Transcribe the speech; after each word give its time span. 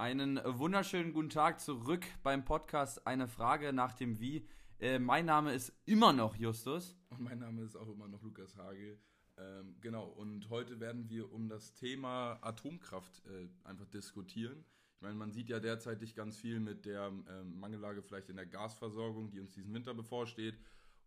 Einen 0.00 0.40
wunderschönen 0.42 1.12
guten 1.12 1.28
Tag 1.28 1.60
zurück 1.60 2.06
beim 2.22 2.42
Podcast 2.42 3.06
Eine 3.06 3.28
Frage 3.28 3.74
nach 3.74 3.92
dem 3.92 4.18
Wie. 4.18 4.46
Äh, 4.78 4.98
mein 4.98 5.26
Name 5.26 5.52
ist 5.52 5.74
immer 5.84 6.14
noch 6.14 6.36
Justus. 6.36 6.96
Und 7.10 7.20
mein 7.20 7.38
Name 7.38 7.60
ist 7.64 7.76
auch 7.76 7.86
immer 7.86 8.08
noch 8.08 8.22
Lukas 8.22 8.56
Hagel. 8.56 8.98
Ähm, 9.36 9.76
genau, 9.82 10.06
und 10.06 10.48
heute 10.48 10.80
werden 10.80 11.10
wir 11.10 11.30
um 11.30 11.50
das 11.50 11.74
Thema 11.74 12.38
Atomkraft 12.40 13.22
äh, 13.26 13.48
einfach 13.68 13.88
diskutieren. 13.88 14.64
Ich 14.94 15.02
meine, 15.02 15.16
man 15.16 15.32
sieht 15.32 15.50
ja 15.50 15.60
derzeitig 15.60 16.14
ganz 16.14 16.38
viel 16.38 16.60
mit 16.60 16.86
der 16.86 17.08
ähm, 17.08 17.60
Mangellage 17.60 18.00
vielleicht 18.00 18.30
in 18.30 18.36
der 18.36 18.46
Gasversorgung, 18.46 19.30
die 19.30 19.40
uns 19.40 19.52
diesen 19.52 19.74
Winter 19.74 19.92
bevorsteht 19.92 20.58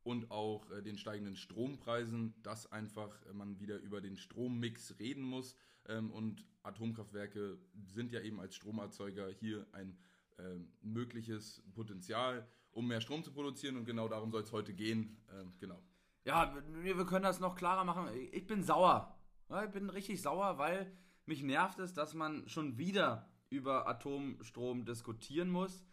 und 0.04 0.32
auch 0.32 0.70
äh, 0.72 0.82
den 0.82 0.98
steigenden 0.98 1.36
Strompreisen, 1.36 2.34
dass 2.44 2.72
einfach 2.72 3.22
äh, 3.26 3.34
man 3.34 3.60
wieder 3.60 3.78
über 3.78 4.02
den 4.02 4.18
Strommix 4.18 5.00
reden 5.00 5.24
muss. 5.24 5.56
Ähm, 5.88 6.12
und 6.12 6.46
Atomkraftwerke 6.64 7.58
sind 7.86 8.12
ja 8.12 8.22
eben 8.22 8.40
als 8.40 8.56
Stromerzeuger 8.56 9.30
hier 9.30 9.66
ein 9.72 9.98
äh, 10.38 10.60
mögliches 10.82 11.64
Potenzial, 11.74 12.48
um 12.72 12.88
mehr 12.88 13.02
Strom 13.02 13.24
zu 13.24 13.32
produzieren. 13.32 13.78
Und 13.78 13.86
genau 13.86 14.08
darum 14.08 14.32
soll 14.32 14.42
es 14.42 14.52
heute 14.52 14.74
gehen. 14.74 15.18
Ähm, 15.32 15.54
genau. 15.60 15.82
Ja, 16.26 16.54
wir, 16.82 16.98
wir 16.98 17.06
können 17.06 17.24
das 17.24 17.40
noch 17.40 17.56
klarer 17.56 17.84
machen. 17.84 18.10
Ich 18.32 18.48
bin 18.48 18.64
sauer. 18.64 19.18
Ja, 19.50 19.66
ich 19.66 19.72
bin 19.72 19.90
richtig 19.90 20.22
sauer, 20.22 20.58
weil 20.58 20.92
mich 21.26 21.44
nervt 21.44 21.80
es, 21.80 21.94
dass 21.94 22.14
man 22.14 22.48
schon 22.48 22.78
wieder 22.78 23.30
über 23.50 23.88
Atomstrom 23.88 24.86
diskutieren 24.86 25.50
muss. 25.50 25.84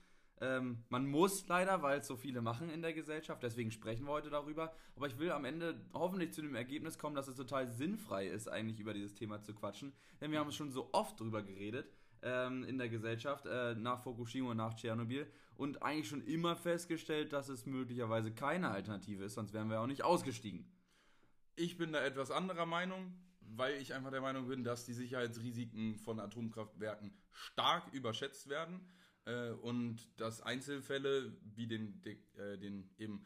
Ähm, 0.42 0.84
man 0.88 1.06
muss 1.06 1.46
leider, 1.48 1.82
weil 1.82 2.00
es 2.00 2.06
so 2.06 2.16
viele 2.16 2.40
machen 2.40 2.70
in 2.70 2.80
der 2.80 2.94
Gesellschaft, 2.94 3.42
deswegen 3.42 3.70
sprechen 3.70 4.06
wir 4.06 4.12
heute 4.12 4.30
darüber. 4.30 4.74
Aber 4.96 5.06
ich 5.06 5.18
will 5.18 5.30
am 5.32 5.44
Ende 5.44 5.78
hoffentlich 5.92 6.32
zu 6.32 6.40
dem 6.40 6.54
Ergebnis 6.54 6.98
kommen, 6.98 7.14
dass 7.14 7.28
es 7.28 7.36
total 7.36 7.68
sinnfrei 7.68 8.26
ist, 8.26 8.48
eigentlich 8.48 8.80
über 8.80 8.94
dieses 8.94 9.14
Thema 9.14 9.42
zu 9.42 9.54
quatschen. 9.54 9.92
Denn 10.20 10.32
wir 10.32 10.38
haben 10.38 10.50
schon 10.52 10.70
so 10.70 10.88
oft 10.92 11.20
drüber 11.20 11.42
geredet 11.42 11.92
ähm, 12.22 12.64
in 12.64 12.78
der 12.78 12.88
Gesellschaft, 12.88 13.44
äh, 13.46 13.74
nach 13.74 14.02
Fukushima 14.02 14.52
und 14.52 14.56
nach 14.56 14.74
Tschernobyl. 14.74 15.30
Und 15.56 15.82
eigentlich 15.82 16.08
schon 16.08 16.22
immer 16.22 16.56
festgestellt, 16.56 17.34
dass 17.34 17.50
es 17.50 17.66
möglicherweise 17.66 18.32
keine 18.32 18.70
Alternative 18.70 19.24
ist, 19.24 19.34
sonst 19.34 19.52
wären 19.52 19.68
wir 19.68 19.80
auch 19.80 19.86
nicht 19.86 20.04
ausgestiegen. 20.04 20.64
Ich 21.54 21.76
bin 21.76 21.92
da 21.92 22.02
etwas 22.02 22.30
anderer 22.30 22.64
Meinung, 22.64 23.12
weil 23.40 23.74
ich 23.74 23.92
einfach 23.92 24.10
der 24.10 24.22
Meinung 24.22 24.48
bin, 24.48 24.64
dass 24.64 24.86
die 24.86 24.94
Sicherheitsrisiken 24.94 25.98
von 25.98 26.18
Atomkraftwerken 26.18 27.12
stark 27.30 27.92
überschätzt 27.92 28.48
werden 28.48 28.80
äh, 29.26 29.50
und 29.50 29.98
dass 30.20 30.40
Einzelfälle 30.40 31.36
wie 31.42 31.66
den, 31.66 32.00
den, 32.02 32.18
äh, 32.36 32.58
den 32.58 32.90
eben 32.98 33.24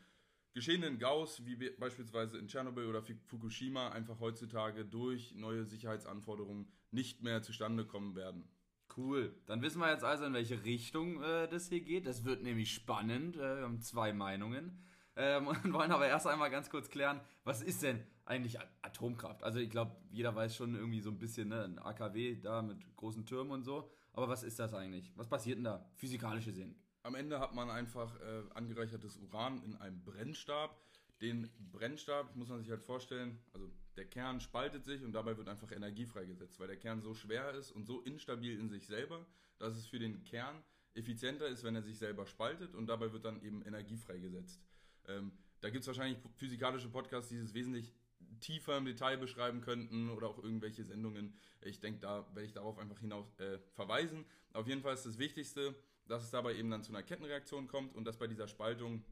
geschehenen 0.53 0.98
Gaus, 0.98 1.45
wie 1.45 1.56
beispielsweise 1.70 2.39
in 2.39 2.47
Tschernobyl 2.47 2.86
oder 2.86 3.03
Fukushima, 3.03 3.89
einfach 3.91 4.20
heutzutage 4.20 4.84
durch 4.84 5.34
neue 5.34 5.64
Sicherheitsanforderungen 5.64 6.69
nicht 6.92 7.23
mehr 7.23 7.42
zustande 7.42 7.84
kommen 7.84 8.14
werden. 8.14 8.48
Cool. 8.97 9.34
Dann 9.47 9.62
wissen 9.62 9.81
wir 9.81 9.91
jetzt 9.91 10.05
also, 10.05 10.25
in 10.25 10.34
welche 10.34 10.64
Richtung 10.64 11.20
äh, 11.23 11.48
das 11.48 11.69
hier 11.69 11.81
geht. 11.81 12.06
Das 12.06 12.25
wird 12.25 12.42
nämlich 12.42 12.73
spannend. 12.73 13.36
Äh, 13.36 13.56
wir 13.56 13.62
haben 13.64 13.81
zwei 13.81 14.12
Meinungen. 14.12 14.79
Ähm, 15.17 15.47
und 15.64 15.73
wollen 15.73 15.91
aber 15.91 16.06
erst 16.06 16.27
einmal 16.27 16.51
ganz 16.51 16.70
kurz 16.70 16.89
klären, 16.89 17.20
was 17.42 17.62
ist 17.62 17.83
denn 17.83 18.05
eigentlich 18.25 18.58
Atomkraft? 18.83 19.42
Also 19.42 19.58
ich 19.58 19.70
glaube, 19.70 19.97
jeder 20.11 20.34
weiß 20.34 20.55
schon 20.55 20.75
irgendwie 20.75 21.01
so 21.01 21.11
ein 21.11 21.19
bisschen, 21.19 21.48
ne, 21.48 21.64
ein 21.64 21.79
AKW 21.79 22.36
da 22.41 22.62
mit 22.62 22.79
großen 22.97 23.27
Türmen 23.27 23.51
und 23.51 23.64
so. 23.64 23.91
Aber 24.15 24.29
was 24.29 24.43
ist 24.43 24.59
das 24.59 24.73
eigentlich? 24.75 25.12
Was 25.17 25.29
passiert 25.29 25.59
denn 25.59 25.65
da, 25.65 25.84
physikalisch 25.97 26.47
gesehen? 26.47 26.75
Am 27.03 27.15
Ende 27.15 27.39
hat 27.39 27.55
man 27.55 27.69
einfach 27.69 28.19
äh, 28.20 28.43
angereichertes 28.55 29.19
Uran 29.19 29.62
in 29.62 29.77
einem 29.77 30.03
Brennstab. 30.03 30.81
Den 31.20 31.51
Brennstab 31.70 32.35
muss 32.35 32.48
man 32.48 32.61
sich 32.61 32.70
halt 32.70 32.83
vorstellen, 32.83 33.39
also 33.53 33.70
der 33.97 34.07
Kern 34.07 34.41
spaltet 34.41 34.85
sich 34.85 35.05
und 35.05 35.12
dabei 35.12 35.37
wird 35.37 35.48
einfach 35.48 35.70
Energie 35.70 36.07
freigesetzt, 36.07 36.59
weil 36.59 36.69
der 36.69 36.77
Kern 36.77 37.03
so 37.03 37.15
schwer 37.15 37.53
ist 37.53 37.73
und 37.73 37.87
so 37.87 38.01
instabil 38.03 38.59
in 38.59 38.69
sich 38.69 38.87
selber, 38.87 39.27
dass 39.59 39.77
es 39.77 39.87
für 39.87 39.98
den 39.98 40.25
Kern 40.25 40.62
effizienter 40.95 41.48
ist, 41.48 41.65
wenn 41.65 41.75
er 41.75 41.83
sich 41.83 41.98
selber 41.98 42.27
spaltet 42.27 42.75
und 42.75 42.87
dabei 42.87 43.12
wird 43.12 43.25
dann 43.25 43.42
eben 43.42 43.62
Energie 43.62 43.97
freigesetzt. 43.97 44.61
Ähm, 45.07 45.33
da 45.61 45.70
gibt 45.70 45.83
es 45.83 45.87
wahrscheinlich 45.89 46.19
physikalische 46.37 46.89
Podcasts, 46.89 47.30
die 47.30 47.36
es 47.36 47.55
wesentlich 47.55 47.92
tiefer 48.41 48.77
im 48.77 48.85
Detail 48.85 49.17
beschreiben 49.17 49.61
könnten 49.61 50.11
oder 50.11 50.29
auch 50.29 50.42
irgendwelche 50.42 50.85
Sendungen. 50.85 51.35
Ich 51.63 51.80
denke, 51.80 52.01
da 52.01 52.27
werde 52.35 52.45
ich 52.45 52.52
darauf 52.52 52.79
einfach 52.79 52.98
hinaus 52.98 53.33
äh, 53.39 53.58
verweisen. 53.73 54.25
Auf 54.52 54.67
jeden 54.67 54.83
Fall 54.83 54.95
ist 54.95 55.07
das 55.07 55.19
Wichtigste, 55.19 55.75
dass 56.07 56.23
es 56.23 56.30
dabei 56.30 56.55
eben 56.55 56.70
dann 56.70 56.83
zu 56.83 56.92
einer 56.92 57.03
Kettenreaktion 57.03 57.69
kommt 57.69 57.95
und 57.95 58.05
dass 58.05 58.19
bei 58.19 58.27
dieser 58.27 58.48
Spaltung 58.48 59.05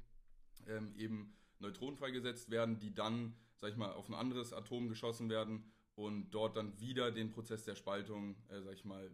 ähm, 0.67 0.95
eben 0.97 1.35
Neutronen 1.59 1.97
freigesetzt 1.97 2.51
werden, 2.51 2.79
die 2.79 2.93
dann, 2.93 3.35
sag 3.61 3.71
ich 3.71 3.77
mal, 3.77 3.93
auf 3.93 4.09
ein 4.09 4.15
anderes 4.15 4.53
Atom 4.53 4.89
geschossen 4.89 5.31
werden 5.31 5.65
und 5.95 6.31
dort 6.31 6.57
dann 6.57 6.79
wieder 6.81 7.11
den 7.11 7.31
Prozess 7.31 7.65
der 7.65 7.75
Spaltung, 7.75 8.37
äh, 8.49 8.61
sag 8.61 8.75
ich 8.75 8.85
mal, 8.85 9.11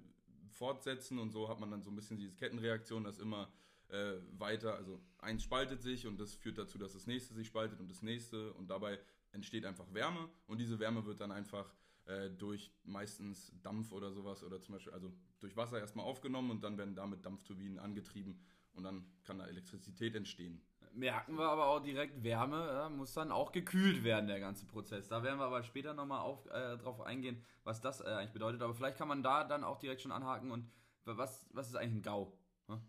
fortsetzen 0.50 1.19
und 1.19 1.31
so 1.31 1.48
hat 1.48 1.60
man 1.60 1.71
dann 1.71 1.82
so 1.82 1.91
ein 1.91 1.97
bisschen 1.97 2.16
diese 2.16 2.34
Kettenreaktion, 2.34 3.04
dass 3.04 3.19
immer 3.19 3.53
äh, 3.88 4.15
weiter, 4.32 4.75
also 4.75 5.00
eins 5.19 5.43
spaltet 5.43 5.82
sich 5.82 6.06
und 6.06 6.19
das 6.19 6.34
führt 6.34 6.59
dazu, 6.59 6.78
dass 6.78 6.94
das 6.94 7.06
nächste 7.06 7.34
sich 7.34 7.47
spaltet 7.47 7.81
und 7.81 7.91
das 7.91 8.03
nächste 8.03 8.53
und 8.54 8.69
dabei 8.69 8.98
entsteht 9.33 9.65
einfach 9.65 9.93
Wärme 9.93 10.28
und 10.47 10.59
diese 10.59 10.78
Wärme 10.78 11.05
wird 11.05 11.21
dann 11.21 11.33
einfach 11.33 11.72
äh, 12.06 12.31
durch 12.31 12.72
meistens 12.84 13.53
Dampf 13.62 13.93
oder 13.93 14.12
sowas 14.12 14.43
oder 14.43 14.61
zum 14.61 14.75
Beispiel, 14.75 14.93
also 14.93 15.12
durch 15.41 15.56
Wasser 15.56 15.78
erstmal 15.78 16.06
aufgenommen 16.06 16.50
und 16.50 16.65
dann 16.65 16.78
werden 16.78 16.94
damit 16.94 17.25
Dampfturbinen 17.25 17.78
angetrieben 17.78 18.41
und 18.72 18.84
dann 18.84 19.05
kann 19.25 19.39
da 19.39 19.47
Elektrizität 19.47 20.15
entstehen. 20.15 20.62
Merken 20.94 21.37
wir 21.37 21.49
aber 21.49 21.66
auch 21.66 21.81
direkt, 21.81 22.22
Wärme 22.22 22.66
ja, 22.66 22.89
muss 22.89 23.12
dann 23.12 23.31
auch 23.31 23.53
gekühlt 23.53 24.05
werden, 24.05 24.27
der 24.27 24.41
ganze 24.41 24.65
Prozess. 24.65 25.09
Da 25.09 25.22
werden 25.22 25.39
wir 25.39 25.45
aber 25.45 25.62
später 25.62 25.93
nochmal 25.93 26.39
äh, 26.50 26.78
drauf 26.78 27.03
eingehen, 27.03 27.45
was 27.62 27.81
das 27.81 28.00
äh, 28.00 28.05
eigentlich 28.05 28.33
bedeutet. 28.33 28.62
Aber 28.62 28.75
vielleicht 28.75 28.97
kann 28.97 29.09
man 29.09 29.22
da 29.22 29.45
dann 29.45 29.62
auch 29.62 29.78
direkt 29.78 30.00
schon 30.00 30.12
anhaken 30.12 30.50
und 30.50 30.71
was, 31.05 31.47
was 31.53 31.69
ist 31.69 31.77
eigentlich 31.77 31.97
ein 31.97 32.03
GAU? 32.03 32.33
Hm? 32.69 32.81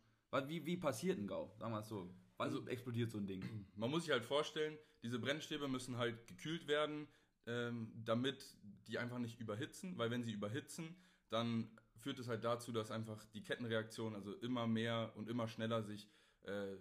Wie, 0.48 0.66
wie 0.66 0.78
passiert 0.78 1.18
ein 1.18 1.28
GAU? 1.28 1.52
Sagen 1.58 1.74
wir 1.74 1.80
es 1.80 1.88
so. 1.88 2.10
Wann 2.40 2.48
also, 2.48 2.66
explodiert 2.68 3.12
so 3.12 3.18
ein 3.18 3.28
Ding? 3.28 3.44
Man 3.76 3.92
muss 3.92 4.04
sich 4.04 4.12
halt 4.12 4.24
vorstellen, 4.24 4.78
diese 5.04 5.20
Brennstäbe 5.20 5.68
müssen 5.68 5.98
halt 5.98 6.26
gekühlt 6.26 6.68
werden, 6.68 7.08
ähm, 7.46 7.92
damit 8.06 8.58
die 8.88 8.98
einfach 8.98 9.20
nicht 9.20 9.42
überhitzen, 9.42 9.98
weil 9.98 10.10
wenn 10.10 10.24
sie 10.24 10.32
überhitzen, 10.32 10.96
dann 11.30 11.70
führt 11.98 12.18
es 12.18 12.30
halt 12.30 12.46
dazu, 12.46 12.72
dass 12.72 12.92
einfach 12.92 13.26
die 13.34 13.44
Kettenreaktion, 13.44 14.16
also 14.16 14.34
immer 14.36 14.68
mehr 14.68 15.12
und 15.16 15.30
immer 15.30 15.50
schneller 15.50 15.84
sich, 15.84 16.08
äh, 16.44 16.78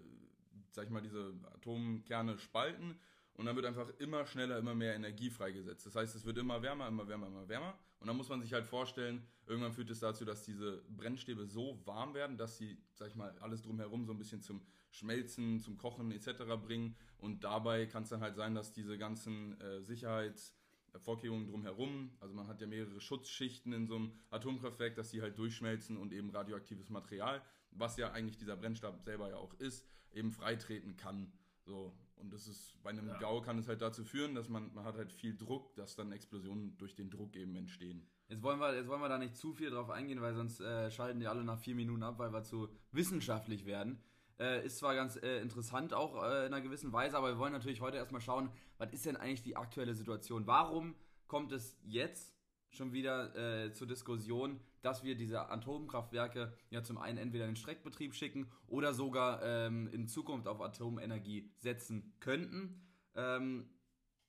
sag 0.71 0.85
ich 0.85 0.91
mal, 0.91 1.03
diese 1.03 1.35
Atomkerne 1.55 2.39
spalten 2.39 2.97
und 3.33 3.47
dann 3.47 3.57
wird 3.57 3.67
einfach 3.67 3.89
immer 3.99 4.27
schneller, 4.27 4.59
immer 4.59 4.77
mehr 4.77 4.95
Energie 4.95 5.29
freigesetzt. 5.29 5.87
Das 5.87 5.97
heißt, 5.97 6.15
es 6.15 6.25
wird 6.25 6.39
immer 6.39 6.63
wärmer, 6.63 6.87
immer 6.87 7.09
wärmer, 7.09 7.27
immer 7.27 7.49
wärmer. 7.49 7.77
Und 7.99 8.07
dann 8.07 8.17
muss 8.17 8.29
man 8.29 8.41
sich 8.41 8.53
halt 8.53 8.65
vorstellen, 8.65 9.27
irgendwann 9.47 9.73
führt 9.73 9.91
es 9.91 9.99
dazu, 9.99 10.25
dass 10.25 10.45
diese 10.45 10.85
Brennstäbe 10.89 11.47
so 11.47 11.85
warm 11.85 12.15
werden, 12.15 12.37
dass 12.37 12.59
sie, 12.59 12.81
sag 12.95 13.09
ich 13.09 13.17
mal, 13.17 13.37
alles 13.41 13.63
drumherum 13.63 14.07
so 14.07 14.13
ein 14.13 14.19
bisschen 14.19 14.41
zum 14.41 14.61
Schmelzen, 14.91 15.61
zum 15.61 15.79
Kochen 15.79 16.11
etc. 16.11 16.45
bringen. 16.61 16.97
Und 17.19 17.45
dabei 17.45 17.87
kann 17.87 18.03
es 18.03 18.09
dann 18.09 18.21
halt 18.21 18.37
sein, 18.37 18.55
dass 18.55 18.73
diese 18.73 18.99
ganzen 18.99 19.61
äh, 19.61 19.83
Sicherheitsvorkehrungen 19.83 21.47
drumherum, 21.47 22.17
also 22.21 22.35
man 22.35 22.47
hat 22.47 22.61
ja 22.61 22.67
mehrere 22.67 23.01
Schutzschichten 23.01 23.73
in 23.73 23.87
so 23.87 23.97
einem 23.97 24.13
Atomkraftwerk, 24.31 24.95
dass 24.95 25.11
die 25.11 25.23
halt 25.23 25.39
durchschmelzen 25.39 25.97
und 25.97 26.13
eben 26.13 26.31
radioaktives 26.31 26.91
Material, 26.91 27.43
was 27.71 27.97
ja 27.97 28.13
eigentlich 28.13 28.39
dieser 28.39 28.57
Brennstab 28.57 29.03
selber 29.03 29.29
ja 29.31 29.37
auch 29.37 29.55
ist, 29.55 29.87
eben 30.13 30.33
freitreten 30.33 30.97
kann. 30.97 31.33
So, 31.65 31.93
und 32.17 32.33
das 32.33 32.49
ist, 32.49 32.83
bei 32.83 32.91
einem 32.91 33.09
ja. 33.09 33.19
GAU 33.19 33.41
kann 33.43 33.59
es 33.59 33.69
halt 33.69 33.83
dazu 33.83 34.05
führen, 34.05 34.35
dass 34.35 34.49
man, 34.49 34.73
man 34.75 34.85
hat 34.85 34.97
halt 34.97 35.13
viel 35.13 35.37
Druck, 35.37 35.75
dass 35.77 35.97
dann 35.97 36.13
Explosionen 36.13 36.77
durch 36.79 36.95
den 36.95 37.11
Druck 37.11 37.37
eben 37.37 37.55
entstehen. 37.57 38.07
Jetzt 38.29 38.43
wollen 38.43 38.59
wir, 38.59 38.75
jetzt 38.75 38.89
wollen 38.89 39.01
wir 39.01 39.09
da 39.09 39.19
nicht 39.19 39.37
zu 39.37 39.53
viel 39.53 39.71
drauf 39.71 39.91
eingehen, 39.91 40.21
weil 40.21 40.35
sonst 40.35 40.61
äh, 40.61 40.91
schalten 40.91 41.21
die 41.21 41.27
alle 41.27 41.45
nach 41.45 41.59
vier 41.59 41.75
Minuten 41.75 42.03
ab, 42.03 42.19
weil 42.19 42.33
wir 42.33 42.43
zu 42.43 42.69
wissenschaftlich 42.93 43.65
werden. 43.67 44.03
Äh, 44.39 44.65
ist 44.65 44.79
zwar 44.79 44.95
ganz 44.95 45.17
äh, 45.17 45.41
interessant 45.41 45.93
auch 45.93 46.23
äh, 46.23 46.47
in 46.47 46.55
einer 46.55 46.61
gewissen 46.61 46.93
Weise, 46.93 47.17
aber 47.17 47.29
wir 47.29 47.39
wollen 47.39 47.53
natürlich 47.53 47.81
heute 47.81 47.97
erstmal 47.97 48.21
schauen, 48.21 48.51
was 48.77 48.93
ist 48.93 49.05
denn 49.05 49.17
eigentlich 49.17 49.43
die 49.43 49.57
aktuelle 49.57 49.95
Situation? 49.95 50.47
Warum 50.47 50.95
kommt 51.27 51.53
es 51.53 51.77
jetzt 51.83 52.39
schon 52.71 52.93
wieder 52.93 53.35
äh, 53.35 53.73
zur 53.73 53.87
Diskussion, 53.87 54.61
dass 54.83 55.03
wir 55.03 55.17
diese 55.17 55.51
Atomkraftwerke 55.51 56.53
ja 56.71 56.83
zum 56.83 56.99
einen 56.99 57.19
entweder 57.19 57.45
in 57.45 57.51
den 57.51 57.57
Streckbetrieb 57.57 58.15
schicken 58.15 58.51
oder 58.67 58.95
sogar 58.95 59.43
ähm, 59.43 59.89
in 59.89 60.07
Zukunft 60.07 60.47
auf 60.47 60.61
Atomenergie 60.61 61.51
setzen 61.57 62.15
könnten. 62.21 62.87
Ähm, 63.15 63.71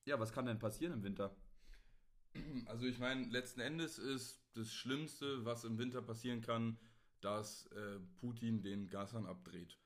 ja, 0.06 0.20
was 0.20 0.34
kann 0.34 0.46
denn 0.46 0.60
passieren 0.60 0.94
im 0.94 1.04
Winter? 1.04 1.36
Also 2.66 2.86
ich 2.86 3.00
meine, 3.00 3.26
letzten 3.26 3.60
Endes 3.60 3.98
ist 3.98 4.42
das 4.54 4.72
Schlimmste, 4.72 5.46
was 5.46 5.64
im 5.64 5.78
Winter 5.78 6.02
passieren 6.02 6.42
kann, 6.42 6.78
dass 7.22 7.68
äh, 7.68 8.00
Putin 8.20 8.62
den 8.62 8.88
Gashahn 8.88 9.26
abdreht. 9.26 9.78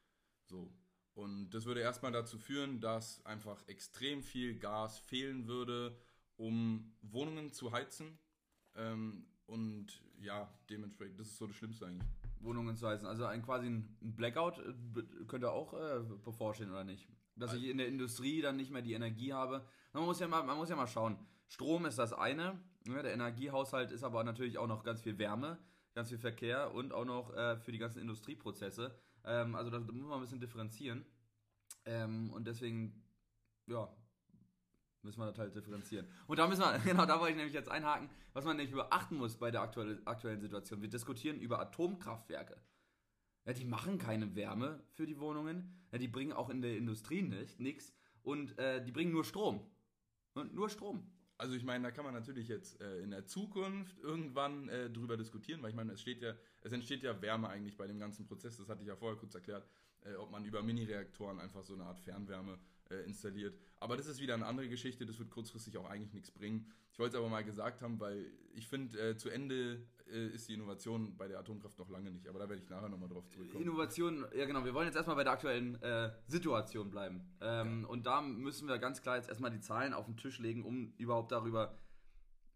So. 0.54 0.72
Und 1.16 1.50
das 1.50 1.66
würde 1.66 1.82
erstmal 1.82 2.12
dazu 2.12 2.38
führen, 2.38 2.80
dass 2.80 3.26
einfach 3.26 3.68
extrem 3.68 4.22
viel 4.22 4.60
Gas 4.60 5.00
fehlen 5.00 5.48
würde, 5.48 5.98
um 6.38 6.96
Wohnungen 7.02 7.52
zu 7.52 7.72
heizen 7.72 8.20
ähm, 8.76 9.26
und 9.48 9.88
ja, 10.20 10.52
dementsprechend, 10.70 11.20
das 11.20 11.28
ist 11.28 11.38
so 11.38 11.48
das 11.48 11.56
Schlimmste 11.56 11.88
eigentlich. 11.88 12.08
Wohnungen 12.40 12.76
zu 12.76 12.88
heißen. 12.88 13.08
Also 13.08 13.26
ein 13.26 13.42
quasi 13.42 13.68
ein 13.68 13.98
Blackout 14.02 14.60
äh, 14.60 15.26
könnte 15.28 15.52
auch 15.52 15.74
äh, 15.74 16.02
bevorstehen, 16.24 16.70
oder 16.70 16.84
nicht? 16.84 17.08
Dass 17.36 17.52
also, 17.52 17.64
ich 17.64 17.70
in 17.70 17.78
der 17.78 17.88
Industrie 17.88 18.42
dann 18.42 18.58
nicht 18.58 18.72
mehr 18.72 18.82
die 18.84 18.94
Energie 18.94 19.34
habe. 19.34 19.66
Man 19.92 20.06
muss 20.06 20.20
ja 20.20 20.28
mal, 20.28 20.44
man 20.44 20.58
muss 20.58 20.70
ja 20.70 20.76
mal 20.76 20.88
schauen. 20.88 21.18
Strom 21.48 21.86
ist 21.86 21.98
das 21.98 22.14
eine. 22.14 22.60
Ja, 22.86 22.94
ne? 22.94 23.04
der 23.04 23.14
Energiehaushalt 23.14 23.92
ist 23.92 24.04
aber 24.04 24.24
natürlich 24.24 24.60
auch 24.60 24.68
noch 24.68 24.84
ganz 24.84 25.02
viel 25.02 25.18
Wärme. 25.18 25.58
ganz 25.96 26.10
viel 26.10 26.18
Verkehr 26.18 26.74
und 26.74 26.94
auch 26.94 27.06
noch 27.06 27.34
äh, 27.34 27.58
für 27.58 27.72
die 27.72 27.78
ganzen 27.78 28.00
Industrieprozesse. 28.00 28.96
Ähm, 29.26 29.56
also 29.56 29.70
da, 29.70 29.80
muss 29.80 29.94
man 29.94 30.14
ein 30.14 30.22
bisschen 30.22 30.40
differenzieren. 30.40 31.06
Ähm, 31.86 32.32
und 32.32 32.48
deswegen, 32.48 33.04
ja, 33.68 33.90
müssen 35.04 35.20
wir 35.20 35.28
das 35.28 35.38
halt 35.38 35.56
differenzieren. 35.56 36.08
Und 36.28 36.40
da 36.40 36.48
müssen 36.48 36.62
wir, 36.62 36.80
genau, 36.84 37.06
da 37.06 37.20
wollte 37.20 37.32
ich 37.32 37.38
nämlich 37.38 37.54
jetzt 37.54 37.70
einhaken, 37.70 38.10
was 38.34 38.46
man 38.46 38.58
nämlich 38.58 38.74
beachten 38.74 39.18
muss 39.18 39.38
bei 39.38 39.52
der 39.52 39.62
aktuelle, 39.62 40.02
aktuellen 40.06 40.42
Situation. 40.42 40.82
Wir 40.82 40.90
diskutieren 40.90 41.40
über 41.40 41.60
Atomkraftwerke. 41.60 42.62
Ja, 43.46 43.54
die 43.54 43.66
machen 43.66 43.98
keine 43.98 44.36
Wärme 44.36 44.82
für 44.94 45.06
die 45.06 45.20
Wohnungen. 45.20 45.86
Ja, 45.92 45.98
die 45.98 46.08
bringen 46.08 46.34
auch 46.34 46.50
in 46.50 46.62
der 46.62 46.78
Industrie 46.78 47.22
nicht, 47.22 47.60
nichts. 47.60 47.94
Und 48.22 48.58
äh, 48.58 48.84
die 48.84 48.92
bringen 48.92 49.12
nur 49.12 49.26
Strom. 49.26 49.70
Und 50.34 50.54
nur 50.54 50.70
Strom. 50.70 51.13
Also 51.38 51.56
ich 51.56 51.64
meine, 51.64 51.84
da 51.84 51.92
kann 51.92 52.06
man 52.06 52.14
natürlich 52.14 52.48
jetzt 52.48 52.80
äh, 52.80 53.00
in 53.00 53.12
der 53.12 53.26
Zukunft 53.26 53.98
irgendwann 54.00 54.70
äh, 54.70 54.90
drüber 54.90 55.18
diskutieren, 55.18 55.62
weil 55.62 55.72
ich 55.72 55.76
meine, 55.76 55.94
es 55.94 56.02
steht 56.02 56.22
ja, 56.22 56.36
es 56.62 56.72
entsteht 56.72 57.04
ja 57.04 57.22
Wärme 57.22 57.50
eigentlich 57.50 57.76
bei 57.76 57.88
dem 57.88 58.00
ganzen 58.00 58.26
Prozess, 58.26 58.58
das 58.58 58.70
hatte 58.70 58.82
ich 58.82 58.88
ja 58.88 58.96
vorher 58.96 59.18
kurz 59.18 59.34
erklärt, 59.34 59.68
äh, 60.06 60.14
ob 60.16 60.32
man 60.32 60.46
über 60.46 60.62
Mini-Reaktoren 60.62 61.40
einfach 61.40 61.64
so 61.64 61.74
eine 61.74 61.86
Art 61.86 62.00
Fernwärme 62.00 62.60
installiert. 63.02 63.58
Aber 63.80 63.98
das 63.98 64.08
ist 64.08 64.22
wieder 64.22 64.34
eine 64.34 64.46
andere 64.46 64.70
Geschichte, 64.70 65.06
das 65.06 65.20
wird 65.20 65.30
kurzfristig 65.30 65.78
auch 65.78 65.90
eigentlich 65.90 66.14
nichts 66.14 66.32
bringen. 66.32 66.72
Ich 66.92 67.00
wollte 67.00 67.18
es 67.18 67.20
aber 67.20 67.30
mal 67.30 67.44
gesagt 67.44 67.82
haben, 67.82 68.00
weil 68.00 68.32
ich 68.54 68.68
finde, 68.68 69.00
äh, 69.00 69.18
zu 69.18 69.30
Ende 69.30 69.86
äh, 70.08 70.28
ist 70.28 70.48
die 70.48 70.54
Innovation 70.54 71.18
bei 71.18 71.28
der 71.28 71.40
Atomkraft 71.40 71.78
noch 71.80 71.90
lange 71.90 72.12
nicht, 72.12 72.28
aber 72.28 72.40
da 72.40 72.48
werde 72.48 72.62
ich 72.62 72.70
nachher 72.70 72.90
nochmal 72.90 73.10
drauf 73.10 73.28
zurückkommen. 73.30 73.64
Innovation, 73.64 74.26
ja 74.36 74.46
genau, 74.46 74.64
wir 74.64 74.74
wollen 74.74 74.86
jetzt 74.86 74.96
erstmal 74.96 75.16
bei 75.16 75.24
der 75.24 75.34
aktuellen 75.34 75.82
äh, 75.82 76.12
Situation 76.28 76.92
bleiben. 76.92 77.22
Ähm, 77.42 77.86
Und 77.86 78.06
da 78.06 78.22
müssen 78.22 78.68
wir 78.68 78.78
ganz 78.78 79.02
klar 79.02 79.18
jetzt 79.18 79.28
erstmal 79.28 79.52
die 79.52 79.60
Zahlen 79.60 79.94
auf 79.94 80.06
den 80.06 80.18
Tisch 80.18 80.40
legen, 80.40 80.64
um 80.64 80.94
überhaupt 80.98 81.32
darüber 81.32 81.78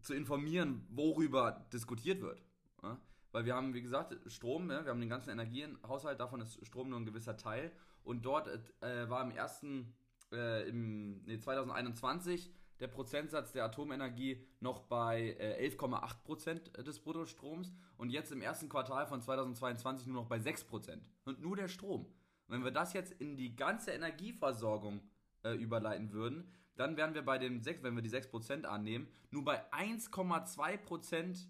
zu 0.02 0.14
informieren, 0.14 0.86
worüber 0.90 1.68
diskutiert 1.74 2.22
wird. 2.22 2.42
Ja? 2.84 3.00
Weil 3.32 3.46
wir 3.46 3.56
haben, 3.56 3.74
wie 3.74 3.82
gesagt, 3.82 4.16
Strom, 4.32 4.70
ja? 4.70 4.84
wir 4.86 4.92
haben 4.92 5.00
den 5.00 5.10
ganzen 5.10 5.32
Energiehaushalt, 5.32 6.20
davon 6.20 6.42
ist 6.42 6.66
Strom 6.66 6.90
nur 6.90 7.00
ein 7.00 7.06
gewisser 7.06 7.38
Teil. 7.38 7.72
Und 8.04 8.26
dort 8.26 8.48
äh, 8.82 9.10
war 9.10 9.22
im 9.24 9.32
ersten, 9.32 9.94
äh, 10.32 10.68
im 10.68 11.24
nee, 11.26 11.40
2021 11.40 12.52
der 12.80 12.88
Prozentsatz 12.88 13.52
der 13.52 13.66
Atomenergie 13.66 14.46
noch 14.60 14.82
bei 14.82 15.36
äh, 15.40 15.68
11,8 15.68 16.24
Prozent 16.24 16.78
des 16.78 17.00
Bruttostroms 17.00 17.74
und 17.98 18.10
jetzt 18.10 18.32
im 18.32 18.42
ersten 18.42 18.70
Quartal 18.70 19.08
von 19.08 19.22
2022 19.22 20.08
nur 20.08 20.22
noch 20.22 20.30
bei 20.30 20.40
6 20.40 20.66
Prozent. 20.66 21.04
Und 21.26 21.42
nur 21.42 21.56
der 21.56 21.68
Strom. 21.68 22.06
Und 22.48 22.56
wenn 22.56 22.64
wir 22.64 22.72
das 22.72 22.94
jetzt 22.94 23.14
in 23.14 23.36
die 23.36 23.56
ganze 23.56 23.92
Energieversorgung 23.92 25.02
äh, 25.44 25.54
überleiten 25.54 26.12
würden, 26.12 26.52
dann 26.76 26.96
wären 26.96 27.16
wir 27.16 27.24
bei 27.24 27.38
den 27.38 27.62
6, 27.62 27.84
wenn 27.84 27.96
wir 27.96 28.04
die 28.04 28.10
6 28.10 28.30
Prozent 28.30 28.66
annehmen, 28.66 29.08
nur 29.32 29.44
bei 29.44 29.72
1,2 29.74 30.78
Prozent 30.78 31.50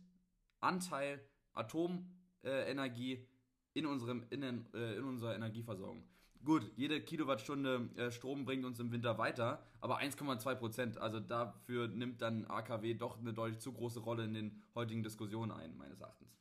Anteil 0.59 1.21
Atomenergie 1.53 3.27
in, 3.73 3.85
in, 4.29 4.65
äh, 4.73 4.95
in 4.95 5.03
unserer 5.03 5.35
Energieversorgung. 5.35 6.03
Gut, 6.47 6.71
jede 6.77 7.01
Kilowattstunde 7.01 7.89
äh, 7.97 8.09
Strom 8.09 8.45
bringt 8.45 8.63
uns 8.63 8.79
im 8.79 8.89
Winter 8.93 9.17
weiter, 9.17 9.61
aber 9.81 9.99
1,2 9.99 10.55
Prozent. 10.55 10.97
Also 10.97 11.19
dafür 11.19 11.89
nimmt 11.89 12.21
dann 12.21 12.45
AKW 12.45 12.93
doch 12.93 13.19
eine 13.19 13.33
deutlich 13.33 13.59
zu 13.59 13.73
große 13.73 13.99
Rolle 13.99 14.23
in 14.23 14.33
den 14.33 14.63
heutigen 14.73 15.03
Diskussionen 15.03 15.51
ein, 15.51 15.75
meines 15.75 15.99
Erachtens. 15.99 16.39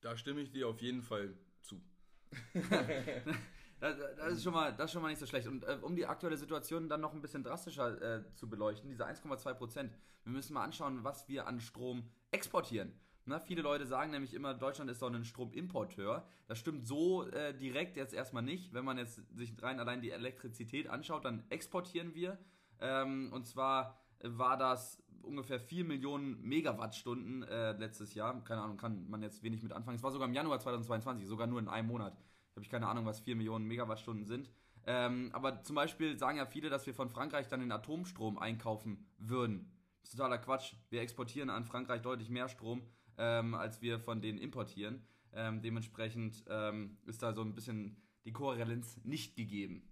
Da 0.00 0.16
stimme 0.16 0.42
ich 0.42 0.52
dir 0.52 0.68
auf 0.68 0.80
jeden 0.80 1.02
Fall 1.02 1.34
zu. 1.60 1.82
das, 3.80 3.96
das, 4.16 4.32
ist 4.34 4.44
schon 4.44 4.52
mal, 4.52 4.72
das 4.76 4.84
ist 4.84 4.92
schon 4.92 5.02
mal 5.02 5.08
nicht 5.08 5.18
so 5.18 5.26
schlecht. 5.26 5.48
Und 5.48 5.64
äh, 5.64 5.76
um 5.82 5.96
die 5.96 6.06
aktuelle 6.06 6.36
Situation 6.36 6.88
dann 6.88 7.00
noch 7.00 7.12
ein 7.12 7.20
bisschen 7.20 7.42
drastischer 7.42 8.00
äh, 8.00 8.34
zu 8.36 8.48
beleuchten, 8.48 8.88
diese 8.88 9.08
1,2 9.08 9.54
Prozent, 9.54 9.98
wir 10.22 10.32
müssen 10.34 10.54
mal 10.54 10.62
anschauen, 10.62 11.02
was 11.02 11.28
wir 11.28 11.48
an 11.48 11.60
Strom 11.60 12.08
exportieren. 12.30 12.92
Na, 13.28 13.38
viele 13.40 13.60
Leute 13.60 13.86
sagen 13.86 14.10
nämlich 14.10 14.32
immer, 14.32 14.54
Deutschland 14.54 14.90
ist 14.90 15.02
doch 15.02 15.12
ein 15.12 15.22
Stromimporteur. 15.22 16.26
Das 16.46 16.58
stimmt 16.58 16.86
so 16.86 17.28
äh, 17.28 17.52
direkt 17.54 17.98
jetzt 17.98 18.14
erstmal 18.14 18.42
nicht. 18.42 18.72
Wenn 18.72 18.86
man 18.86 18.96
jetzt 18.96 19.20
sich 19.36 19.62
rein 19.62 19.78
allein 19.80 20.00
die 20.00 20.10
Elektrizität 20.10 20.88
anschaut, 20.88 21.26
dann 21.26 21.44
exportieren 21.50 22.14
wir. 22.14 22.38
Ähm, 22.80 23.30
und 23.30 23.46
zwar 23.46 23.98
war 24.22 24.56
das 24.56 25.02
ungefähr 25.20 25.60
4 25.60 25.84
Millionen 25.84 26.40
Megawattstunden 26.40 27.42
äh, 27.42 27.72
letztes 27.72 28.14
Jahr. 28.14 28.42
Keine 28.44 28.62
Ahnung, 28.62 28.78
kann 28.78 29.10
man 29.10 29.20
jetzt 29.20 29.42
wenig 29.42 29.62
mit 29.62 29.72
anfangen. 29.72 29.96
Es 29.96 30.02
war 30.02 30.10
sogar 30.10 30.26
im 30.26 30.32
Januar 30.32 30.58
2022, 30.58 31.28
sogar 31.28 31.46
nur 31.46 31.60
in 31.60 31.68
einem 31.68 31.88
Monat. 31.88 32.16
Habe 32.52 32.62
ich 32.62 32.70
keine 32.70 32.88
Ahnung, 32.88 33.04
was 33.04 33.20
4 33.20 33.36
Millionen 33.36 33.66
Megawattstunden 33.66 34.24
sind. 34.24 34.50
Ähm, 34.86 35.28
aber 35.34 35.62
zum 35.64 35.76
Beispiel 35.76 36.18
sagen 36.18 36.38
ja 36.38 36.46
viele, 36.46 36.70
dass 36.70 36.86
wir 36.86 36.94
von 36.94 37.10
Frankreich 37.10 37.46
dann 37.48 37.60
den 37.60 37.72
Atomstrom 37.72 38.38
einkaufen 38.38 39.06
würden. 39.18 39.70
Das 40.00 40.10
ist 40.14 40.16
totaler 40.16 40.38
Quatsch. 40.38 40.72
Wir 40.88 41.02
exportieren 41.02 41.50
an 41.50 41.66
Frankreich 41.66 42.00
deutlich 42.00 42.30
mehr 42.30 42.48
Strom 42.48 42.88
ähm, 43.18 43.54
als 43.54 43.82
wir 43.82 43.98
von 44.00 44.20
denen 44.20 44.38
importieren. 44.38 45.02
Ähm, 45.32 45.60
dementsprechend 45.60 46.44
ähm, 46.48 46.96
ist 47.06 47.22
da 47.22 47.34
so 47.34 47.42
ein 47.42 47.54
bisschen 47.54 47.96
die 48.24 48.32
Kohärenz 48.32 48.98
nicht 49.04 49.36
gegeben. 49.36 49.82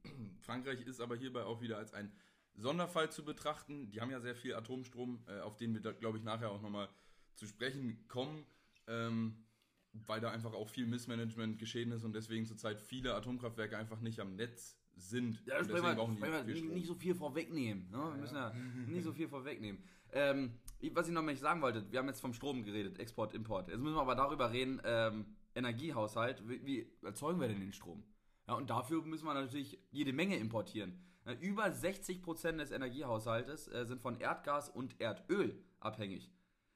Frankreich 0.40 0.80
ist 0.80 1.00
aber 1.00 1.16
hierbei 1.16 1.44
auch 1.44 1.60
wieder 1.60 1.76
als 1.78 1.92
ein 1.92 2.12
Sonderfall 2.54 3.10
zu 3.10 3.24
betrachten. 3.24 3.90
Die 3.90 4.00
haben 4.00 4.10
ja 4.10 4.20
sehr 4.20 4.34
viel 4.34 4.54
Atomstrom, 4.54 5.22
äh, 5.28 5.40
auf 5.40 5.56
den 5.56 5.74
wir, 5.74 5.92
glaube 5.92 6.18
ich, 6.18 6.24
nachher 6.24 6.50
auch 6.50 6.62
nochmal 6.62 6.88
zu 7.34 7.46
sprechen 7.46 8.06
kommen, 8.08 8.46
ähm, 8.86 9.44
weil 9.92 10.20
da 10.20 10.30
einfach 10.30 10.54
auch 10.54 10.68
viel 10.68 10.86
Missmanagement 10.86 11.58
geschehen 11.58 11.92
ist 11.92 12.04
und 12.04 12.14
deswegen 12.14 12.46
zurzeit 12.46 12.80
viele 12.80 13.14
Atomkraftwerke 13.14 13.76
einfach 13.76 14.00
nicht 14.00 14.20
am 14.20 14.36
Netz 14.36 14.78
sind. 14.96 15.42
Ja, 15.44 15.58
das 15.58 15.68
deswegen 15.68 15.96
brauchen 15.96 16.16
die 16.16 16.52
nicht, 16.52 16.64
nicht 16.70 16.86
so 16.86 16.94
viel 16.94 17.14
vorwegnehmen. 17.14 17.90
Ne? 17.90 17.98
Wir 17.98 18.08
Ja, 18.08 18.16
müssen 18.16 18.34
ja 18.36 18.52
nicht 18.88 19.04
so 19.04 19.12
viel 19.12 19.28
vorwegnehmen. 19.28 19.82
Ähm, 20.12 20.54
was 20.92 21.08
ich 21.08 21.14
noch 21.14 21.22
mal 21.22 21.36
sagen 21.36 21.62
wollte, 21.62 21.90
wir 21.90 21.98
haben 21.98 22.08
jetzt 22.08 22.20
vom 22.20 22.34
Strom 22.34 22.64
geredet, 22.64 22.98
Export, 22.98 23.34
Import. 23.34 23.68
Jetzt 23.68 23.78
müssen 23.78 23.96
wir 23.96 24.02
aber 24.02 24.14
darüber 24.14 24.52
reden, 24.52 24.80
ähm, 24.84 25.26
Energiehaushalt, 25.54 26.46
wie, 26.48 26.64
wie 26.66 26.92
erzeugen 27.02 27.40
wir 27.40 27.48
denn 27.48 27.60
den 27.60 27.72
Strom? 27.72 28.04
Ja, 28.46 28.54
und 28.54 28.70
dafür 28.70 29.02
müssen 29.02 29.24
wir 29.24 29.34
natürlich 29.34 29.78
jede 29.90 30.12
Menge 30.12 30.36
importieren. 30.36 31.02
Über 31.40 31.64
60% 31.66 32.58
des 32.58 32.70
Energiehaushaltes 32.70 33.66
äh, 33.68 33.84
sind 33.84 34.00
von 34.00 34.20
Erdgas 34.20 34.68
und 34.68 35.00
Erdöl 35.00 35.64
abhängig. 35.80 36.30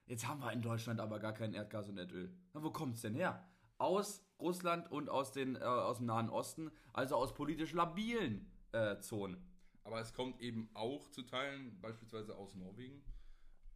Jetzt 0.07 0.27
haben 0.27 0.41
wir 0.41 0.51
in 0.51 0.61
Deutschland 0.61 0.99
aber 0.99 1.19
gar 1.19 1.31
kein 1.31 1.53
Erdgas 1.53 1.87
und 1.87 1.97
Erdöl. 1.97 2.35
Na, 2.53 2.61
wo 2.61 2.73
es 2.93 3.01
denn 3.01 3.15
her? 3.15 3.47
Aus 3.77 4.25
Russland 4.39 4.91
und 4.91 5.09
aus, 5.09 5.31
den, 5.31 5.55
äh, 5.55 5.59
aus 5.59 5.97
dem 5.97 6.07
Nahen 6.07 6.29
Osten, 6.29 6.69
also 6.91 7.15
aus 7.15 7.33
politisch 7.33 7.71
labilen 7.71 8.51
äh, 8.73 8.97
Zonen. 8.99 9.37
Aber 9.83 10.01
es 10.01 10.13
kommt 10.13 10.41
eben 10.41 10.69
auch 10.73 11.09
zu 11.09 11.23
Teilen, 11.23 11.79
beispielsweise 11.79 12.35
aus 12.35 12.55
Norwegen 12.55 13.01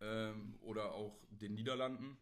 ähm, 0.01 0.57
oder 0.61 0.93
auch 0.93 1.19
den 1.29 1.55
Niederlanden. 1.55 2.17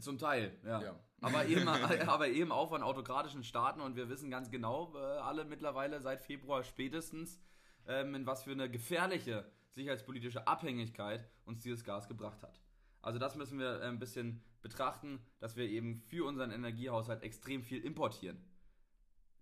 Zum 0.00 0.18
Teil, 0.18 0.58
ja. 0.64 0.82
Ja. 0.82 1.00
Aber, 1.20 1.46
eben, 1.46 1.68
aber 2.08 2.28
eben 2.28 2.52
auch 2.52 2.68
von 2.70 2.82
autokratischen 2.82 3.44
Staaten 3.44 3.80
und 3.80 3.96
wir 3.96 4.08
wissen 4.08 4.30
ganz 4.30 4.50
genau, 4.50 4.92
äh, 4.94 4.98
alle 4.98 5.44
mittlerweile 5.44 6.00
seit 6.00 6.20
Februar 6.20 6.64
spätestens, 6.64 7.40
ähm, 7.86 8.14
in 8.14 8.26
was 8.26 8.42
für 8.44 8.52
eine 8.52 8.68
gefährliche 8.70 9.50
sicherheitspolitische 9.70 10.46
Abhängigkeit 10.46 11.28
uns 11.44 11.62
dieses 11.62 11.84
Gas 11.84 12.08
gebracht 12.08 12.42
hat. 12.42 12.60
Also 13.02 13.18
das 13.18 13.36
müssen 13.36 13.58
wir 13.58 13.80
äh, 13.80 13.86
ein 13.86 13.98
bisschen 13.98 14.42
betrachten, 14.62 15.20
dass 15.38 15.54
wir 15.56 15.68
eben 15.68 16.00
für 16.00 16.26
unseren 16.26 16.50
Energiehaushalt 16.50 17.22
extrem 17.22 17.62
viel 17.62 17.84
importieren. 17.84 18.42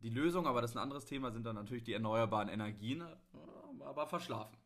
Die 0.00 0.10
Lösung, 0.10 0.46
aber 0.46 0.60
das 0.60 0.72
ist 0.72 0.76
ein 0.76 0.82
anderes 0.82 1.06
Thema, 1.06 1.30
sind 1.30 1.46
dann 1.46 1.56
natürlich 1.56 1.84
die 1.84 1.94
erneuerbaren 1.94 2.48
Energien, 2.48 3.00
äh, 3.00 3.82
aber 3.84 4.06
verschlafen. 4.06 4.58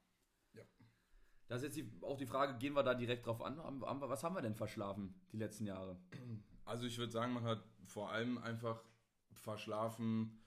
Das 1.49 1.63
ist 1.63 1.65
jetzt 1.65 1.77
die, 1.77 2.05
auch 2.05 2.19
die 2.19 2.27
Frage, 2.27 2.59
gehen 2.59 2.75
wir 2.75 2.83
da 2.83 2.95
direkt 2.95 3.27
drauf 3.27 3.43
an? 3.43 3.59
Haben, 3.59 3.85
haben 3.85 4.01
wir, 4.01 4.09
was 4.09 4.23
haben 4.23 4.35
wir 4.35 4.43
denn 4.43 4.55
verschlafen 4.55 5.15
die 5.33 5.39
letzten 5.39 5.67
Jahre? 5.67 5.99
Also 6.65 6.85
ich 6.85 6.99
würde 6.99 7.11
sagen, 7.11 7.33
man 7.33 7.45
hat 7.45 7.65
vor 7.83 8.13
allem 8.13 8.37
einfach 8.37 8.85
verschlafen, 9.33 10.39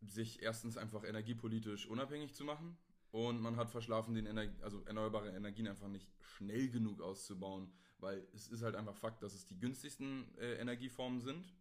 sich 0.00 0.40
erstens 0.40 0.76
einfach 0.76 1.02
energiepolitisch 1.02 1.88
unabhängig 1.88 2.32
zu 2.32 2.44
machen. 2.44 2.78
Und 3.10 3.40
man 3.40 3.56
hat 3.56 3.70
verschlafen, 3.70 4.14
den 4.14 4.26
Ener 4.26 4.46
also 4.62 4.84
erneuerbare 4.84 5.30
Energien 5.30 5.66
einfach 5.66 5.88
nicht 5.88 6.08
schnell 6.20 6.68
genug 6.68 7.00
auszubauen, 7.00 7.72
weil 7.98 8.24
es 8.34 8.46
ist 8.46 8.62
halt 8.62 8.76
einfach 8.76 8.94
Fakt, 8.94 9.22
dass 9.22 9.34
es 9.34 9.46
die 9.46 9.58
günstigsten 9.58 10.32
äh, 10.38 10.54
Energieformen 10.60 11.20
sind 11.20 11.52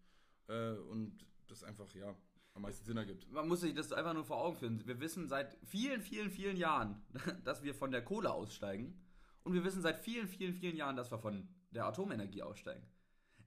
äh, 0.47 0.73
und 0.73 1.25
das 1.47 1.63
einfach 1.63 1.91
ja 1.95 2.13
am 2.57 2.63
meisten 2.63 2.85
Sinn 2.85 2.97
ergibt. 2.97 3.31
Man 3.31 3.47
muss 3.47 3.61
sich 3.61 3.73
das 3.73 3.93
einfach 3.93 4.13
nur 4.13 4.25
vor 4.25 4.37
Augen 4.37 4.57
führen. 4.57 4.85
Wir 4.85 4.99
wissen 4.99 5.27
seit 5.29 5.57
vielen, 5.63 6.01
vielen, 6.01 6.29
vielen 6.29 6.57
Jahren, 6.57 7.01
dass 7.45 7.63
wir 7.63 7.73
von 7.73 7.91
der 7.91 8.03
Kohle 8.03 8.33
aussteigen. 8.33 8.99
Und 9.43 9.53
wir 9.53 9.63
wissen 9.63 9.81
seit 9.81 9.99
vielen, 9.99 10.27
vielen, 10.27 10.53
vielen 10.53 10.75
Jahren, 10.75 10.97
dass 10.97 11.09
wir 11.09 11.19
von 11.19 11.47
der 11.71 11.85
Atomenergie 11.85 12.43
aussteigen. 12.43 12.85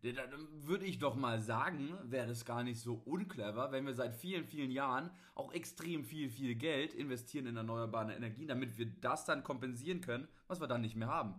Dann 0.02 0.48
würde 0.64 0.86
ich 0.86 0.98
doch 0.98 1.14
mal 1.14 1.42
sagen, 1.42 1.94
wäre 2.04 2.30
es 2.30 2.46
gar 2.46 2.62
nicht 2.62 2.80
so 2.80 2.94
unclever, 2.94 3.70
wenn 3.70 3.84
wir 3.84 3.92
seit 3.92 4.14
vielen, 4.14 4.46
vielen 4.46 4.70
Jahren 4.70 5.10
auch 5.34 5.52
extrem 5.52 6.04
viel, 6.04 6.30
viel 6.30 6.54
Geld 6.54 6.94
investieren 6.94 7.46
in 7.46 7.56
erneuerbare 7.56 8.14
Energien, 8.14 8.48
damit 8.48 8.78
wir 8.78 8.86
das 8.86 9.26
dann 9.26 9.44
kompensieren 9.44 10.00
können, 10.00 10.26
was 10.46 10.58
wir 10.58 10.68
dann 10.68 10.80
nicht 10.80 10.96
mehr 10.96 11.08
haben. 11.08 11.34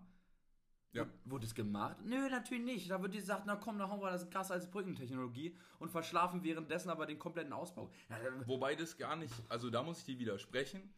Ja. 0.93 1.07
Wurde 1.25 1.45
es 1.45 1.55
gemacht? 1.55 1.98
Nö, 2.03 2.29
natürlich 2.29 2.65
nicht. 2.65 2.89
Da 2.91 3.01
wird 3.01 3.13
gesagt, 3.13 3.43
na 3.45 3.55
komm, 3.55 3.79
dann 3.79 3.89
hauen 3.89 4.01
wir 4.01 4.12
das 4.12 4.29
Gas 4.29 4.51
als 4.51 4.69
Brückentechnologie 4.69 5.55
und 5.79 5.89
verschlafen 5.89 6.43
währenddessen 6.43 6.89
aber 6.89 7.05
den 7.05 7.17
kompletten 7.17 7.53
Ausbau. 7.53 7.91
Äh, 8.10 8.15
Wobei 8.45 8.75
das 8.75 8.98
gar 8.98 9.15
nicht, 9.15 9.33
also 9.48 9.69
da 9.69 9.83
muss 9.83 10.00
ich 10.00 10.05
dir 10.05 10.19
widersprechen. 10.19 10.93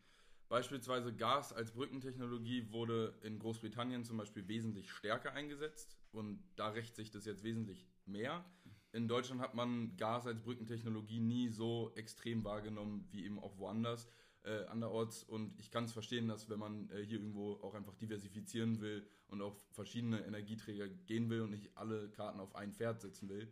Beispielsweise 0.49 1.13
Gas 1.13 1.53
als 1.53 1.71
Brückentechnologie 1.71 2.71
wurde 2.71 3.17
in 3.21 3.39
Großbritannien 3.39 4.03
zum 4.03 4.17
Beispiel 4.17 4.47
wesentlich 4.47 4.91
stärker 4.91 5.33
eingesetzt 5.33 5.97
und 6.11 6.43
da 6.55 6.69
rächt 6.69 6.95
sich 6.95 7.09
das 7.11 7.25
jetzt 7.25 7.43
wesentlich 7.43 7.87
mehr. 8.05 8.43
in 8.91 9.07
Deutschland 9.07 9.41
hat 9.41 9.55
man 9.55 9.95
Gas 9.97 10.27
als 10.27 10.41
Brückentechnologie 10.41 11.19
nie 11.19 11.49
so 11.49 11.91
extrem 11.95 12.43
wahrgenommen 12.43 13.07
wie 13.11 13.25
eben 13.25 13.39
auch 13.39 13.57
woanders 13.57 14.07
äh, 14.43 14.65
anderorts. 14.65 15.23
Und 15.23 15.59
ich 15.59 15.71
kann 15.71 15.85
es 15.85 15.93
verstehen, 15.93 16.27
dass 16.27 16.49
wenn 16.49 16.59
man 16.59 16.89
äh, 16.89 17.03
hier 17.03 17.19
irgendwo 17.19 17.53
auch 17.61 17.73
einfach 17.73 17.95
diversifizieren 17.95 18.81
will 18.81 19.07
und 19.27 19.41
auf 19.41 19.57
verschiedene 19.71 20.25
Energieträger 20.25 20.87
gehen 20.87 21.29
will 21.29 21.41
und 21.41 21.51
nicht 21.51 21.75
alle 21.75 22.09
Karten 22.09 22.39
auf 22.39 22.55
ein 22.55 22.73
Pferd 22.73 23.01
setzen 23.01 23.29
will, 23.29 23.51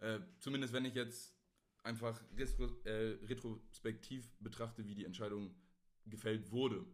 äh, 0.00 0.20
zumindest 0.38 0.72
wenn 0.72 0.84
ich 0.84 0.94
jetzt 0.94 1.34
einfach 1.82 2.20
retro, 2.36 2.66
äh, 2.84 3.16
retrospektiv 3.26 4.30
betrachte, 4.40 4.86
wie 4.86 4.94
die 4.94 5.04
Entscheidung 5.04 5.54
gefällt 6.04 6.50
wurde. 6.50 6.84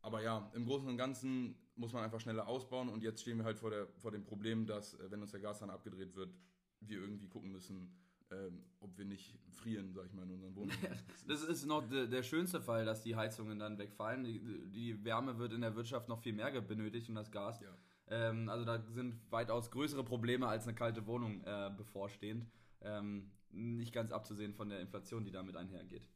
Aber 0.00 0.22
ja, 0.22 0.50
im 0.54 0.66
Großen 0.66 0.88
und 0.88 0.96
Ganzen 0.96 1.56
muss 1.76 1.92
man 1.92 2.04
einfach 2.04 2.20
schneller 2.20 2.48
ausbauen 2.48 2.88
und 2.88 3.02
jetzt 3.02 3.22
stehen 3.22 3.38
wir 3.38 3.44
halt 3.44 3.58
vor, 3.58 3.70
der, 3.70 3.86
vor 3.98 4.10
dem 4.10 4.24
Problem, 4.24 4.66
dass, 4.66 4.94
äh, 4.94 5.10
wenn 5.10 5.22
uns 5.22 5.30
der 5.30 5.40
Gashahn 5.40 5.70
abgedreht 5.70 6.14
wird, 6.14 6.34
wir 6.80 7.00
irgendwie 7.00 7.28
gucken 7.28 7.52
müssen, 7.52 7.96
ähm, 8.32 8.64
ob 8.80 8.96
wir 8.98 9.04
nicht 9.04 9.38
frieren, 9.50 9.92
sag 9.92 10.06
ich 10.06 10.12
mal, 10.12 10.24
in 10.24 10.30
unseren 10.30 10.54
Wohnungen. 10.56 10.78
das 11.28 11.44
ist 11.44 11.66
noch 11.66 11.88
de, 11.88 12.08
der 12.08 12.22
schönste 12.22 12.60
Fall, 12.60 12.84
dass 12.84 13.02
die 13.02 13.16
Heizungen 13.16 13.58
dann 13.58 13.78
wegfallen. 13.78 14.24
Die, 14.24 14.40
die, 14.70 15.04
Wärme 15.04 15.38
wird 15.38 15.52
in 15.52 15.60
der 15.60 15.76
Wirtschaft 15.76 16.08
noch 16.08 16.20
viel 16.20 16.32
mehr 16.32 16.60
benötigt 16.60 17.08
und 17.08 17.14
das 17.14 17.30
Gas. 17.30 17.60
Ja. 17.60 17.76
Ähm, 18.08 18.48
also 18.48 18.64
da 18.64 18.82
sind 18.88 19.20
weitaus 19.30 19.70
größere 19.70 20.04
Probleme 20.04 20.48
als 20.48 20.64
eine 20.64 20.74
kalte 20.74 21.06
Wohnung 21.06 21.42
äh, 21.44 21.70
bevorstehend. 21.76 22.46
Ähm, 22.80 23.30
nicht 23.50 23.92
ganz 23.92 24.12
abzusehen 24.12 24.54
von 24.54 24.68
der 24.68 24.80
Inflation, 24.80 25.24
die 25.24 25.30
damit 25.30 25.56
einhergeht. 25.56 26.08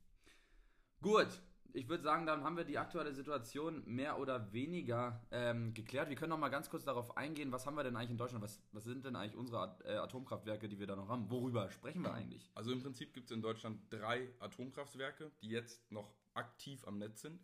Gut, 1.02 1.28
ich 1.76 1.88
würde 1.90 2.02
sagen, 2.02 2.25
dann 2.25 2.42
haben 2.42 2.56
wir 2.56 2.64
die 2.64 2.78
aktuelle 2.78 3.12
Situation 3.12 3.83
mehr 3.85 4.18
oder 4.18 4.52
weniger 4.52 5.21
ähm, 5.30 5.75
geklärt. 5.75 6.09
Wir 6.09 6.16
können 6.16 6.30
noch 6.30 6.38
mal 6.38 6.49
ganz 6.49 6.71
kurz 6.71 6.85
darauf 6.85 7.18
eingehen, 7.18 7.52
was 7.52 7.66
haben 7.66 7.76
wir 7.76 7.85
denn 7.85 7.97
eigentlich 7.97 8.12
in 8.12 8.16
Deutschland? 8.16 8.42
Was, 8.42 8.62
was 8.73 8.85
sind 8.85 9.04
denn 9.04 9.14
eigentlich 9.14 9.37
unsere 9.37 9.76
äh, 9.85 9.97
Atomkraftwerke, 9.97 10.68
die 10.68 10.78
wir 10.78 10.87
da 10.87 10.97
noch 10.97 11.09
haben? 11.09 11.30
Worüber 11.30 11.71
sprechen 11.71 12.02
wir 12.02 12.14
eigentlich? 12.14 12.50
Also 12.54 12.73
im 12.73 12.80
Prinzip 12.83 13.12
gibt 13.12 13.30
es 13.30 13.37
in 13.37 13.42
Deutschland 13.42 13.78
drei 13.90 14.30
Atomkraftwerke, 14.38 15.30
die 15.42 15.50
jetzt 15.50 15.90
noch 15.92 16.14
aktiv 16.33 16.83
am 16.87 16.97
Netz 16.97 17.21
sind. 17.21 17.40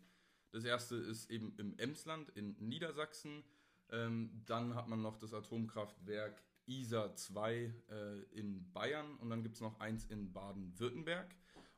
Das 0.51 0.63
erste 0.63 0.95
ist 0.95 1.29
eben 1.29 1.55
im 1.57 1.77
Emsland 1.77 2.29
in 2.31 2.55
Niedersachsen. 2.57 3.43
Ähm, 3.91 4.41
dann 4.47 4.73
hat 4.73 4.87
man 4.87 5.01
noch 5.01 5.17
das 5.17 5.33
Atomkraftwerk 5.33 6.41
ISA 6.65 7.15
2 7.15 7.53
äh, 7.53 7.71
in 8.31 8.71
Bayern 8.73 9.15
und 9.17 9.29
dann 9.29 9.43
gibt 9.43 9.55
es 9.55 9.61
noch 9.61 9.79
eins 9.79 10.05
in 10.05 10.33
Baden-Württemberg. 10.33 11.35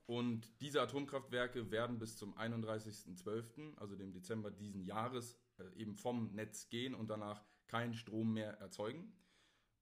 Und 0.08 0.62
diese 0.62 0.82
Atomkraftwerke 0.82 1.72
werden 1.72 1.98
bis 1.98 2.18
zum 2.18 2.38
31.12., 2.38 3.76
also 3.78 3.96
dem 3.96 4.12
Dezember 4.12 4.52
diesen 4.52 4.84
Jahres, 4.84 5.40
äh, 5.58 5.64
eben 5.76 5.96
vom 5.96 6.32
Netz 6.34 6.70
gehen 6.70 6.94
und 6.94 7.10
danach 7.10 7.44
keinen 7.68 7.94
Strom 7.94 8.34
mehr 8.34 8.60
erzeugen. 8.60 9.14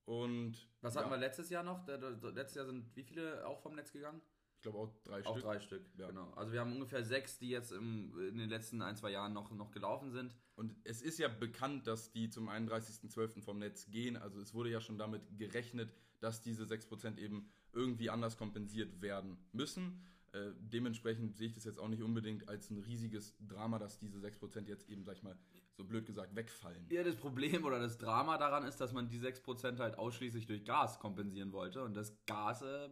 Und 0.06 0.68
was 0.82 0.96
hatten 0.96 1.10
wir 1.10 1.18
letztes 1.18 1.50
Jahr 1.50 1.63
noch? 1.63 1.86
Letztes 1.88 2.56
Jahr 2.56 2.65
sind 2.65 2.96
wie 2.96 3.03
viele 3.03 3.46
auch 3.48 3.62
vom 3.62 3.75
Netz 3.75 3.92
gegangen? 3.92 4.22
Ich 4.56 4.62
glaube 4.62 4.77
auch 4.77 4.94
drei 5.03 5.25
auch 5.25 5.34
Stück. 5.34 5.44
Auch 5.44 5.51
drei 5.51 5.60
Stück, 5.60 5.86
ja. 5.98 6.08
genau. 6.08 6.32
Also 6.32 6.53
wir 6.53 6.62
haben 6.62 6.72
ungefähr 6.72 7.03
sechs, 7.03 7.38
die 7.38 7.50
jetzt 7.50 7.72
im, 7.72 8.18
in 8.30 8.38
den 8.38 8.50
letzten 8.50 8.82
ein, 8.82 8.96
zwei 8.96 9.12
Jahren 9.12 9.34
noch, 9.34 9.51
noch 9.51 9.72
gelaufen 9.72 10.12
sind. 10.12 10.38
Und 10.56 10.75
es 10.86 11.01
ist 11.01 11.20
ja 11.20 11.27
bekannt, 11.27 11.86
dass 11.88 12.12
die 12.12 12.30
zum 12.30 12.50
31.12. 12.50 13.42
vom 13.42 13.60
Netz 13.60 13.89
gehen. 13.89 14.15
Also 14.15 14.39
es 14.39 14.53
wurde 14.53 14.70
ja 14.70 14.80
schon 14.80 14.98
damit 14.98 15.38
gerechnet, 15.38 15.94
dass 16.22 16.42
diese 16.42 16.63
6% 16.63 17.18
eben 17.18 17.51
irgendwie 17.74 18.10
anders 18.10 18.38
kompensiert 18.38 19.01
werden 19.01 19.38
müssen. 19.51 20.01
Äh, 20.33 20.51
dementsprechend 20.57 21.35
sehe 21.37 21.47
ich 21.47 21.53
das 21.53 21.63
jetzt 21.63 21.77
auch 21.79 21.87
nicht 21.87 22.01
unbedingt 22.01 22.49
als 22.49 22.71
ein 22.71 22.79
riesiges 22.79 23.35
Drama, 23.47 23.77
dass 23.77 23.99
diese 23.99 24.17
6% 24.17 24.67
jetzt 24.67 24.89
eben, 24.89 25.03
sag 25.03 25.17
ich 25.17 25.23
mal, 25.23 25.37
so 25.77 25.83
blöd 25.83 26.07
gesagt, 26.07 26.35
wegfallen. 26.35 26.87
Ja, 26.89 27.03
das 27.03 27.15
Problem 27.15 27.63
oder 27.65 27.79
das 27.79 27.99
Drama 27.99 28.39
daran 28.39 28.63
ist, 28.65 28.81
dass 28.81 28.93
man 28.93 29.09
die 29.09 29.19
6% 29.19 29.77
halt 29.77 29.97
ausschließlich 29.97 30.47
durch 30.47 30.65
Gas 30.65 30.99
kompensieren 30.99 31.51
wollte. 31.51 31.83
Und 31.83 31.93
das 31.93 32.25
Gas 32.25 32.63
äh, 32.63 32.89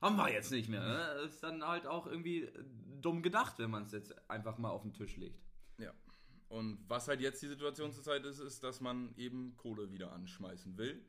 haben 0.00 0.16
wir 0.16 0.32
jetzt 0.32 0.50
nicht 0.50 0.68
mehr. 0.68 0.80
Ne? 0.80 1.20
Das 1.22 1.34
ist 1.34 1.42
dann 1.44 1.64
halt 1.64 1.86
auch 1.86 2.08
irgendwie 2.08 2.50
dumm 3.00 3.22
gedacht, 3.22 3.60
wenn 3.60 3.70
man 3.70 3.84
es 3.84 3.92
jetzt 3.92 4.12
einfach 4.28 4.58
mal 4.58 4.70
auf 4.70 4.82
den 4.82 4.92
Tisch 4.92 5.16
legt. 5.16 5.40
Ja. 5.78 5.94
Und 6.48 6.80
was 6.88 7.06
halt 7.06 7.20
jetzt 7.20 7.40
die 7.42 7.48
Situation 7.48 7.92
zurzeit 7.92 8.24
ist, 8.24 8.40
ist, 8.40 8.64
dass 8.64 8.80
man 8.80 9.14
eben 9.16 9.56
Kohle 9.56 9.92
wieder 9.92 10.12
anschmeißen 10.12 10.76
will, 10.76 11.04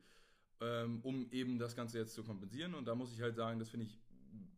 ähm, 0.60 1.00
um 1.02 1.28
eben 1.32 1.58
das 1.58 1.74
Ganze 1.74 1.98
jetzt 1.98 2.14
zu 2.14 2.22
kompensieren. 2.22 2.74
Und 2.74 2.86
da 2.86 2.94
muss 2.94 3.12
ich 3.12 3.20
halt 3.22 3.34
sagen, 3.34 3.58
das 3.58 3.70
finde 3.70 3.86
ich 3.86 3.98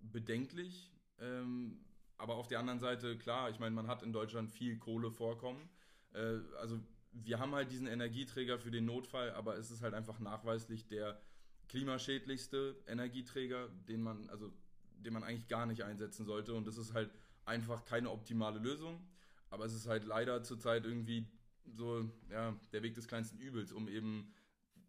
bedenklich. 0.00 0.90
Ähm, 1.18 1.84
aber 2.18 2.36
auf 2.36 2.48
der 2.48 2.60
anderen 2.60 2.80
Seite, 2.80 3.16
klar, 3.18 3.50
ich 3.50 3.58
meine, 3.58 3.74
man 3.74 3.88
hat 3.88 4.02
in 4.02 4.12
Deutschland 4.12 4.50
viel 4.50 4.78
Kohlevorkommen. 4.78 5.68
Äh, 6.12 6.38
also 6.60 6.80
wir 7.12 7.38
haben 7.38 7.54
halt 7.54 7.70
diesen 7.70 7.86
Energieträger 7.86 8.58
für 8.58 8.70
den 8.70 8.84
Notfall, 8.86 9.32
aber 9.32 9.56
es 9.56 9.70
ist 9.70 9.82
halt 9.82 9.94
einfach 9.94 10.18
nachweislich 10.18 10.86
der 10.86 11.20
klimaschädlichste 11.68 12.76
Energieträger, 12.86 13.68
den 13.88 14.02
man, 14.02 14.28
also 14.30 14.52
den 14.96 15.12
man 15.12 15.22
eigentlich 15.22 15.48
gar 15.48 15.66
nicht 15.66 15.82
einsetzen 15.82 16.24
sollte. 16.24 16.54
Und 16.54 16.66
das 16.66 16.78
ist 16.78 16.94
halt 16.94 17.10
einfach 17.44 17.84
keine 17.84 18.10
optimale 18.10 18.58
Lösung. 18.58 19.06
Aber 19.50 19.64
es 19.64 19.74
ist 19.74 19.86
halt 19.86 20.04
leider 20.04 20.42
zurzeit 20.42 20.84
irgendwie 20.84 21.26
so, 21.66 22.08
ja, 22.30 22.56
der 22.72 22.82
Weg 22.82 22.94
des 22.94 23.06
kleinsten 23.06 23.38
Übels, 23.38 23.72
um 23.72 23.88
eben 23.88 24.32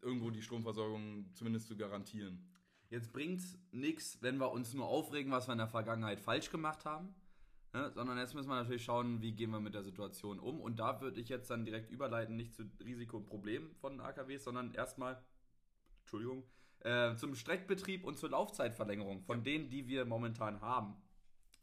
irgendwo 0.01 0.29
die 0.29 0.41
Stromversorgung 0.41 1.33
zumindest 1.33 1.67
zu 1.67 1.75
garantieren. 1.75 2.45
Jetzt 2.93 3.11
bringt 3.11 3.39
es 3.39 3.57
nichts, 3.71 4.19
wenn 4.21 4.37
wir 4.37 4.51
uns 4.51 4.75
nur 4.75 4.85
aufregen, 4.85 5.31
was 5.31 5.47
wir 5.47 5.53
in 5.53 5.57
der 5.57 5.67
Vergangenheit 5.67 6.19
falsch 6.19 6.51
gemacht 6.51 6.85
haben. 6.85 7.15
Ne? 7.73 7.91
Sondern 7.95 8.19
jetzt 8.19 8.35
müssen 8.35 8.49
wir 8.49 8.55
natürlich 8.55 8.83
schauen, 8.83 9.19
wie 9.19 9.31
gehen 9.31 9.49
wir 9.49 9.59
mit 9.59 9.73
der 9.73 9.81
Situation 9.81 10.39
um. 10.39 10.61
Und 10.61 10.77
da 10.77 11.01
würde 11.01 11.19
ich 11.19 11.27
jetzt 11.27 11.49
dann 11.49 11.65
direkt 11.65 11.89
überleiten, 11.89 12.35
nicht 12.35 12.53
zu 12.53 12.69
Risiko 12.85 13.17
und 13.17 13.25
Problemen 13.25 13.73
von 13.77 13.99
AKWs, 13.99 14.43
sondern 14.43 14.75
erstmal, 14.75 15.19
Entschuldigung, 16.01 16.43
äh, 16.81 17.15
zum 17.15 17.33
Streckbetrieb 17.33 18.03
und 18.03 18.19
zur 18.19 18.29
Laufzeitverlängerung 18.29 19.23
von 19.23 19.43
denen, 19.43 19.71
die 19.71 19.87
wir 19.87 20.05
momentan 20.05 20.61
haben. 20.61 20.93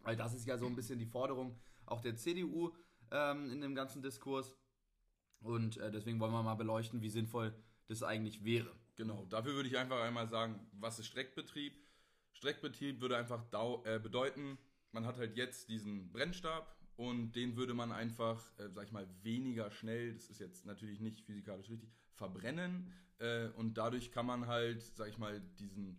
Weil 0.00 0.16
das 0.16 0.34
ist 0.34 0.48
ja 0.48 0.58
so 0.58 0.66
ein 0.66 0.74
bisschen 0.74 0.98
die 0.98 1.06
Forderung 1.06 1.60
auch 1.86 2.00
der 2.00 2.16
CDU 2.16 2.74
ähm, 3.12 3.52
in 3.52 3.60
dem 3.60 3.76
ganzen 3.76 4.02
Diskurs. 4.02 4.56
Und 5.38 5.76
äh, 5.76 5.92
deswegen 5.92 6.18
wollen 6.18 6.32
wir 6.32 6.42
mal 6.42 6.56
beleuchten, 6.56 7.02
wie 7.02 7.08
sinnvoll 7.08 7.54
das 7.86 8.02
eigentlich 8.02 8.44
wäre. 8.44 8.79
Genau, 9.00 9.24
dafür 9.30 9.54
würde 9.54 9.66
ich 9.66 9.78
einfach 9.78 10.02
einmal 10.02 10.28
sagen, 10.28 10.60
was 10.72 10.98
ist 10.98 11.06
Streckbetrieb? 11.06 11.72
Streckbetrieb 12.34 13.00
würde 13.00 13.16
einfach 13.16 13.42
äh, 13.86 13.98
bedeuten, 13.98 14.58
man 14.92 15.06
hat 15.06 15.16
halt 15.16 15.38
jetzt 15.38 15.70
diesen 15.70 16.12
Brennstab 16.12 16.76
und 16.96 17.32
den 17.32 17.56
würde 17.56 17.72
man 17.72 17.92
einfach, 17.92 18.42
äh, 18.58 18.68
sag 18.68 18.84
ich 18.84 18.92
mal, 18.92 19.08
weniger 19.22 19.70
schnell, 19.70 20.12
das 20.12 20.28
ist 20.28 20.38
jetzt 20.38 20.66
natürlich 20.66 21.00
nicht 21.00 21.22
physikalisch 21.22 21.70
richtig, 21.70 21.90
verbrennen 22.12 22.92
äh, 23.20 23.46
und 23.56 23.78
dadurch 23.78 24.12
kann 24.12 24.26
man 24.26 24.46
halt, 24.46 24.82
sag 24.82 25.08
ich 25.08 25.16
mal, 25.16 25.40
diesen, 25.58 25.96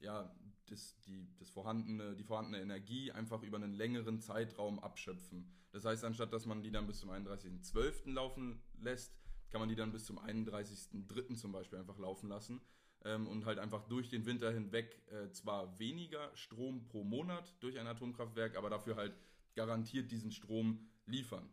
ja, 0.00 0.34
das, 0.66 0.98
die, 1.02 1.28
das 1.38 1.50
vorhandene, 1.50 2.16
die 2.16 2.24
vorhandene 2.24 2.60
Energie 2.60 3.12
einfach 3.12 3.44
über 3.44 3.58
einen 3.58 3.74
längeren 3.74 4.18
Zeitraum 4.18 4.80
abschöpfen. 4.80 5.48
Das 5.70 5.84
heißt, 5.84 6.04
anstatt 6.04 6.32
dass 6.32 6.46
man 6.46 6.64
die 6.64 6.72
dann 6.72 6.88
bis 6.88 6.98
zum 6.98 7.10
31.12. 7.10 8.10
laufen 8.10 8.60
lässt, 8.80 9.19
kann 9.50 9.60
man 9.60 9.68
die 9.68 9.76
dann 9.76 9.92
bis 9.92 10.04
zum 10.04 10.18
31.03. 10.18 11.36
zum 11.36 11.52
Beispiel 11.52 11.78
einfach 11.78 11.98
laufen 11.98 12.28
lassen 12.28 12.60
ähm, 13.04 13.26
und 13.26 13.46
halt 13.46 13.58
einfach 13.58 13.86
durch 13.88 14.08
den 14.08 14.26
Winter 14.26 14.50
hinweg 14.50 15.02
äh, 15.10 15.30
zwar 15.30 15.78
weniger 15.78 16.30
Strom 16.34 16.84
pro 16.84 17.04
Monat 17.04 17.54
durch 17.60 17.78
ein 17.78 17.86
Atomkraftwerk, 17.86 18.56
aber 18.56 18.70
dafür 18.70 18.96
halt 18.96 19.14
garantiert 19.54 20.10
diesen 20.10 20.30
Strom 20.30 20.88
liefern. 21.06 21.48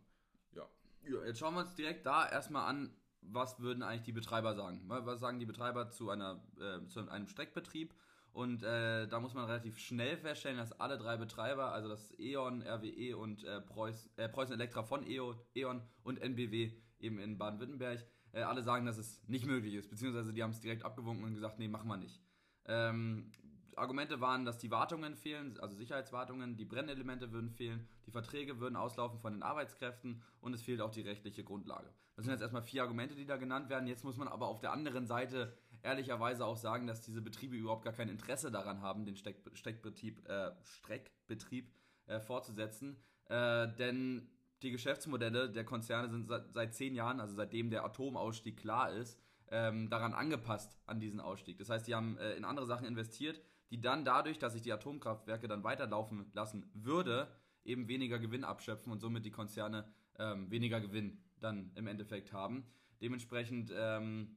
Ja. 0.52 0.68
ja 1.04 1.24
jetzt 1.24 1.38
schauen 1.38 1.54
wir 1.54 1.60
uns 1.60 1.74
direkt 1.74 2.06
da 2.06 2.28
erstmal 2.28 2.68
an, 2.68 2.94
was 3.20 3.60
würden 3.60 3.82
eigentlich 3.82 4.04
die 4.04 4.12
Betreiber 4.12 4.54
sagen? 4.54 4.80
Was 4.86 5.20
sagen 5.20 5.40
die 5.40 5.46
Betreiber 5.46 5.90
zu, 5.90 6.10
einer, 6.10 6.40
äh, 6.60 6.86
zu 6.86 7.08
einem 7.08 7.26
Streckbetrieb? 7.26 7.94
Und 8.32 8.62
äh, 8.62 9.08
da 9.08 9.18
muss 9.18 9.34
man 9.34 9.46
relativ 9.46 9.78
schnell 9.78 10.16
feststellen, 10.16 10.58
dass 10.58 10.78
alle 10.78 10.96
drei 10.96 11.16
Betreiber, 11.16 11.72
also 11.72 11.88
das 11.88 12.12
E.ON, 12.18 12.62
RWE 12.62 13.16
und 13.16 13.42
äh, 13.42 13.60
Preuß, 13.60 14.10
äh, 14.16 14.28
Preußen 14.28 14.54
Elektra 14.54 14.84
von 14.84 15.04
E.ON 15.04 15.82
und 16.04 16.20
NBW, 16.20 16.72
eben 17.00 17.18
in 17.18 17.38
Baden-Württemberg, 17.38 18.04
äh, 18.32 18.42
alle 18.42 18.62
sagen, 18.62 18.86
dass 18.86 18.98
es 18.98 19.22
nicht 19.28 19.46
möglich 19.46 19.74
ist, 19.74 19.88
beziehungsweise 19.88 20.32
die 20.32 20.42
haben 20.42 20.50
es 20.50 20.60
direkt 20.60 20.84
abgewunken 20.84 21.24
und 21.24 21.34
gesagt, 21.34 21.58
nee, 21.58 21.68
machen 21.68 21.88
wir 21.88 21.96
nicht. 21.96 22.20
Ähm, 22.66 23.30
Argumente 23.78 24.20
waren, 24.20 24.44
dass 24.44 24.58
die 24.58 24.70
Wartungen 24.70 25.14
fehlen, 25.16 25.58
also 25.60 25.74
Sicherheitswartungen, 25.76 26.56
die 26.56 26.64
Brennelemente 26.64 27.32
würden 27.32 27.50
fehlen, 27.50 27.88
die 28.06 28.10
Verträge 28.10 28.60
würden 28.60 28.76
auslaufen 28.76 29.18
von 29.20 29.32
den 29.32 29.42
Arbeitskräften 29.42 30.22
und 30.40 30.52
es 30.52 30.62
fehlt 30.62 30.80
auch 30.80 30.90
die 30.90 31.02
rechtliche 31.02 31.44
Grundlage. 31.44 31.92
Das 32.16 32.24
sind 32.24 32.32
jetzt 32.32 32.42
erstmal 32.42 32.62
vier 32.62 32.82
Argumente, 32.82 33.14
die 33.14 33.26
da 33.26 33.36
genannt 33.36 33.68
werden. 33.68 33.86
Jetzt 33.86 34.04
muss 34.04 34.16
man 34.16 34.26
aber 34.26 34.48
auf 34.48 34.60
der 34.60 34.72
anderen 34.72 35.06
Seite 35.06 35.56
ehrlicherweise 35.82 36.44
auch 36.44 36.56
sagen, 36.56 36.86
dass 36.86 37.00
diese 37.00 37.22
Betriebe 37.22 37.56
überhaupt 37.56 37.84
gar 37.84 37.92
kein 37.92 38.08
Interesse 38.08 38.50
daran 38.50 38.82
haben, 38.82 39.04
den 39.04 39.16
Steck, 39.16 39.36
Steckbetrieb, 39.52 40.28
äh, 40.28 40.50
Streckbetrieb 40.64 41.72
äh, 42.06 42.18
fortzusetzen. 42.18 42.96
Äh, 43.26 43.68
denn 43.76 44.28
die 44.62 44.70
Geschäftsmodelle 44.70 45.50
der 45.50 45.64
Konzerne 45.64 46.08
sind 46.08 46.26
seit, 46.26 46.52
seit 46.52 46.74
zehn 46.74 46.94
Jahren, 46.94 47.20
also 47.20 47.34
seitdem 47.34 47.70
der 47.70 47.84
Atomausstieg 47.84 48.56
klar 48.56 48.92
ist, 48.92 49.18
ähm, 49.50 49.88
daran 49.88 50.12
angepasst 50.12 50.78
an 50.86 51.00
diesen 51.00 51.20
Ausstieg. 51.20 51.58
Das 51.58 51.70
heißt, 51.70 51.86
die 51.86 51.94
haben 51.94 52.18
äh, 52.18 52.34
in 52.34 52.44
andere 52.44 52.66
Sachen 52.66 52.86
investiert, 52.86 53.40
die 53.70 53.80
dann 53.80 54.04
dadurch, 54.04 54.38
dass 54.38 54.52
sich 54.52 54.62
die 54.62 54.72
Atomkraftwerke 54.72 55.48
dann 55.48 55.64
weiterlaufen 55.64 56.30
lassen 56.32 56.70
würde, 56.74 57.28
eben 57.64 57.88
weniger 57.88 58.18
Gewinn 58.18 58.44
abschöpfen 58.44 58.92
und 58.92 59.00
somit 59.00 59.24
die 59.24 59.30
Konzerne 59.30 59.86
ähm, 60.18 60.50
weniger 60.50 60.80
Gewinn 60.80 61.22
dann 61.40 61.70
im 61.74 61.86
Endeffekt 61.86 62.32
haben. 62.32 62.66
Dementsprechend 63.00 63.72
ähm, 63.74 64.36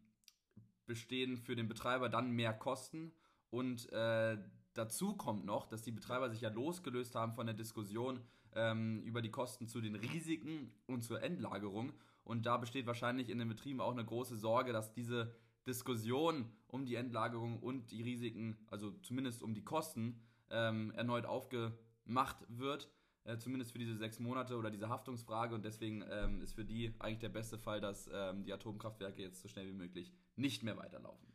bestehen 0.85 1.37
für 1.37 1.55
den 1.55 1.67
Betreiber 1.67 2.09
dann 2.09 2.31
mehr 2.31 2.53
Kosten 2.53 3.11
und 3.49 3.91
äh, 3.91 4.37
dazu 4.73 5.15
kommt 5.15 5.45
noch, 5.45 5.67
dass 5.67 5.81
die 5.81 5.91
Betreiber 5.91 6.29
sich 6.29 6.41
ja 6.41 6.49
losgelöst 6.49 7.15
haben 7.15 7.33
von 7.33 7.45
der 7.45 7.55
Diskussion 7.55 8.21
ähm, 8.55 9.01
über 9.03 9.21
die 9.21 9.31
Kosten 9.31 9.67
zu 9.67 9.81
den 9.81 9.95
Risiken 9.95 10.71
und 10.85 11.03
zur 11.03 11.21
Endlagerung. 11.21 11.93
Und 12.23 12.45
da 12.45 12.57
besteht 12.57 12.85
wahrscheinlich 12.85 13.29
in 13.29 13.39
den 13.39 13.49
Betrieben 13.49 13.81
auch 13.81 13.91
eine 13.91 14.05
große 14.05 14.37
Sorge, 14.37 14.73
dass 14.73 14.93
diese 14.93 15.35
Diskussion 15.67 16.51
um 16.67 16.85
die 16.85 16.95
Endlagerung 16.95 17.59
und 17.59 17.91
die 17.91 18.01
Risiken, 18.01 18.57
also 18.67 18.91
zumindest 19.01 19.43
um 19.43 19.53
die 19.53 19.63
Kosten, 19.63 20.19
ähm, 20.49 20.91
erneut 20.91 21.25
aufgemacht 21.25 22.37
wird. 22.47 22.89
Äh, 23.23 23.37
zumindest 23.37 23.71
für 23.71 23.77
diese 23.77 23.95
sechs 23.97 24.19
Monate 24.19 24.57
oder 24.57 24.71
diese 24.71 24.89
Haftungsfrage. 24.89 25.53
Und 25.53 25.63
deswegen 25.63 26.03
ähm, 26.09 26.41
ist 26.41 26.53
für 26.53 26.65
die 26.65 26.93
eigentlich 26.99 27.19
der 27.19 27.29
beste 27.29 27.57
Fall, 27.59 27.79
dass 27.79 28.09
ähm, 28.11 28.43
die 28.43 28.53
Atomkraftwerke 28.53 29.21
jetzt 29.21 29.41
so 29.41 29.47
schnell 29.47 29.67
wie 29.67 29.77
möglich 29.77 30.11
nicht 30.35 30.63
mehr 30.63 30.77
weiterlaufen. 30.77 31.31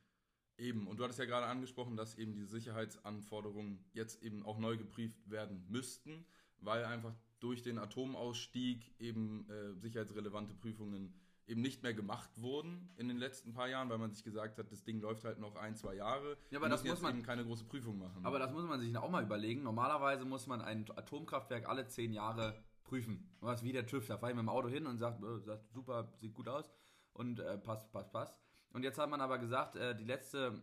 Eben, 0.58 0.86
und 0.86 0.98
du 0.98 1.04
hattest 1.04 1.18
ja 1.18 1.26
gerade 1.26 1.46
angesprochen, 1.46 1.96
dass 1.96 2.16
eben 2.16 2.34
die 2.34 2.44
Sicherheitsanforderungen 2.44 3.84
jetzt 3.92 4.22
eben 4.22 4.42
auch 4.42 4.58
neu 4.58 4.76
geprüft 4.78 5.30
werden 5.30 5.64
müssten, 5.68 6.24
weil 6.60 6.84
einfach 6.84 7.14
durch 7.40 7.62
den 7.62 7.78
Atomausstieg 7.78 8.94
eben 8.98 9.48
äh, 9.50 9.74
sicherheitsrelevante 9.74 10.54
Prüfungen 10.54 11.14
eben 11.46 11.60
nicht 11.60 11.82
mehr 11.82 11.94
gemacht 11.94 12.30
wurden 12.40 12.90
in 12.96 13.08
den 13.08 13.18
letzten 13.18 13.52
paar 13.52 13.68
Jahren, 13.68 13.88
weil 13.88 13.98
man 13.98 14.10
sich 14.10 14.24
gesagt 14.24 14.58
hat, 14.58 14.72
das 14.72 14.82
Ding 14.82 15.00
läuft 15.00 15.24
halt 15.24 15.38
noch 15.38 15.54
ein, 15.56 15.76
zwei 15.76 15.94
Jahre. 15.94 16.36
Ja, 16.50 16.58
aber 16.58 16.68
das 16.68 16.82
muss 16.82 17.00
man 17.00 17.14
eben 17.14 17.22
keine 17.22 17.44
große 17.44 17.64
Prüfung 17.64 17.98
machen. 17.98 18.24
Aber 18.24 18.38
das 18.38 18.52
muss 18.52 18.64
man 18.64 18.80
sich 18.80 18.96
auch 18.96 19.10
mal 19.10 19.22
überlegen. 19.22 19.62
Normalerweise 19.62 20.24
muss 20.24 20.46
man 20.46 20.60
ein 20.60 20.90
Atomkraftwerk 20.90 21.68
alle 21.68 21.86
zehn 21.86 22.12
Jahre 22.12 22.56
prüfen. 22.84 23.28
Was 23.40 23.62
wie 23.62 23.72
der 23.72 23.86
TÜV. 23.86 24.06
Da 24.06 24.18
fahre 24.18 24.32
ich 24.32 24.36
mit 24.36 24.42
dem 24.42 24.48
Auto 24.48 24.68
hin 24.68 24.86
und 24.86 24.98
sagt, 24.98 25.22
äh, 25.22 25.40
sagt 25.40 25.70
super, 25.72 26.12
sieht 26.16 26.34
gut 26.34 26.48
aus 26.48 26.72
und 27.12 27.38
äh, 27.38 27.58
passt, 27.58 27.92
passt, 27.92 28.12
passt. 28.12 28.34
Und 28.72 28.82
jetzt 28.82 28.98
hat 28.98 29.10
man 29.10 29.20
aber 29.20 29.38
gesagt, 29.38 29.76
äh, 29.76 29.94
die 29.94 30.04
letzte, 30.04 30.60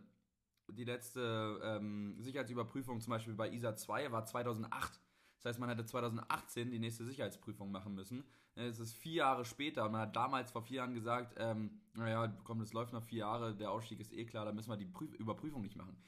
die 0.68 0.84
letzte 0.84 1.60
ähm, 1.62 2.16
Sicherheitsüberprüfung 2.20 3.00
zum 3.00 3.10
Beispiel 3.10 3.34
bei 3.34 3.50
ISA 3.50 3.74
2 3.74 4.12
war 4.12 4.24
2008. 4.26 5.00
Das 5.44 5.50
heißt, 5.50 5.60
man 5.60 5.68
hätte 5.68 5.84
2018 5.84 6.70
die 6.70 6.78
nächste 6.78 7.04
Sicherheitsprüfung 7.04 7.70
machen 7.70 7.94
müssen. 7.94 8.24
Es 8.54 8.80
ist 8.80 8.94
vier 8.94 9.16
Jahre 9.16 9.44
später 9.44 9.84
und 9.84 9.92
man 9.92 10.00
hat 10.00 10.16
damals 10.16 10.50
vor 10.50 10.62
vier 10.62 10.78
Jahren 10.78 10.94
gesagt, 10.94 11.34
ähm, 11.36 11.82
naja, 11.92 12.34
komm, 12.44 12.60
das 12.60 12.72
läuft 12.72 12.94
noch 12.94 13.02
vier 13.02 13.18
Jahre, 13.18 13.54
der 13.54 13.70
Ausstieg 13.70 14.00
ist 14.00 14.14
eh 14.14 14.24
klar, 14.24 14.46
da 14.46 14.52
müssen 14.52 14.70
wir 14.70 14.78
die 14.78 14.86
Prüf 14.86 15.12
Überprüfung 15.12 15.60
nicht 15.60 15.76
machen. 15.76 15.98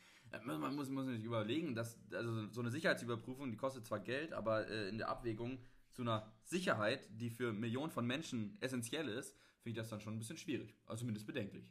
Man 0.44 0.74
muss, 0.74 0.88
muss 0.88 1.04
sich 1.04 1.22
überlegen, 1.22 1.74
dass 1.74 1.98
also 2.12 2.48
so 2.50 2.62
eine 2.62 2.70
Sicherheitsüberprüfung, 2.70 3.50
die 3.50 3.58
kostet 3.58 3.84
zwar 3.84 4.00
Geld, 4.00 4.32
aber 4.32 4.68
äh, 4.68 4.88
in 4.88 4.96
der 4.96 5.10
Abwägung 5.10 5.58
zu 5.90 6.00
einer 6.00 6.32
Sicherheit, 6.42 7.06
die 7.10 7.28
für 7.28 7.52
Millionen 7.52 7.90
von 7.90 8.06
Menschen 8.06 8.56
essentiell 8.62 9.06
ist, 9.06 9.36
finde 9.60 9.70
ich 9.70 9.76
das 9.76 9.90
dann 9.90 10.00
schon 10.00 10.14
ein 10.14 10.18
bisschen 10.18 10.38
schwierig, 10.38 10.74
also 10.86 11.00
zumindest 11.00 11.26
bedenklich. 11.26 11.70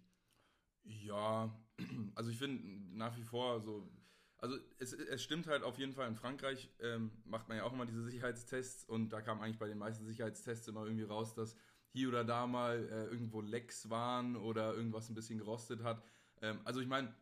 Ja, 0.83 1.51
also 2.15 2.29
ich 2.29 2.37
finde 2.37 2.63
nach 2.95 3.17
wie 3.17 3.23
vor 3.23 3.59
so, 3.59 3.89
also 4.37 4.57
es, 4.79 4.93
es 4.93 5.23
stimmt 5.23 5.47
halt 5.47 5.63
auf 5.63 5.77
jeden 5.77 5.93
Fall, 5.93 6.07
in 6.07 6.15
Frankreich 6.15 6.69
ähm, 6.79 7.11
macht 7.25 7.47
man 7.47 7.57
ja 7.57 7.63
auch 7.63 7.73
immer 7.73 7.85
diese 7.85 8.03
Sicherheitstests 8.03 8.85
und 8.85 9.09
da 9.09 9.21
kam 9.21 9.41
eigentlich 9.41 9.59
bei 9.59 9.67
den 9.67 9.77
meisten 9.77 10.05
Sicherheitstests 10.05 10.67
immer 10.67 10.83
irgendwie 10.83 11.03
raus, 11.03 11.33
dass 11.33 11.55
hier 11.89 12.09
oder 12.09 12.23
da 12.23 12.45
mal 12.45 12.77
äh, 12.89 13.05
irgendwo 13.05 13.41
Lecks 13.41 13.89
waren 13.89 14.35
oder 14.35 14.73
irgendwas 14.73 15.09
ein 15.09 15.15
bisschen 15.15 15.37
gerostet 15.37 15.83
hat. 15.83 16.03
Ähm, 16.41 16.59
also 16.65 16.81
ich 16.81 16.87
meine, 16.87 17.13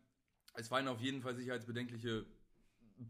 es 0.56 0.68
fallen 0.68 0.88
auf 0.88 1.00
jeden 1.00 1.22
Fall 1.22 1.36
sicherheitsbedenkliche 1.36 2.26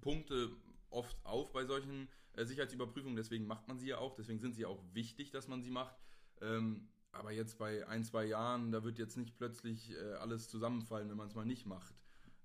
Punkte 0.02 0.52
oft 0.90 1.18
auf 1.26 1.52
bei 1.52 1.66
solchen 1.66 2.10
äh, 2.34 2.46
Sicherheitsüberprüfungen, 2.46 3.16
deswegen 3.16 3.48
macht 3.48 3.68
man 3.68 3.80
sie 3.80 3.88
ja 3.88 3.98
auch, 3.98 4.16
deswegen 4.16 4.40
sind 4.40 4.54
sie 4.54 4.66
auch 4.66 4.84
wichtig, 4.94 5.32
dass 5.32 5.48
man 5.48 5.62
sie 5.62 5.72
macht. 5.72 5.96
Ähm, 6.42 6.90
aber 7.12 7.32
jetzt 7.32 7.58
bei 7.58 7.88
ein, 7.88 8.04
zwei 8.04 8.26
Jahren, 8.26 8.72
da 8.72 8.84
wird 8.84 8.98
jetzt 8.98 9.18
nicht 9.18 9.38
plötzlich 9.38 9.92
äh, 9.92 10.14
alles 10.14 10.50
zusammenfallen, 10.50 11.10
wenn 11.10 11.18
man 11.18 11.28
es 11.28 11.36
mal 11.36 11.46
nicht 11.46 11.66
macht. 11.66 11.94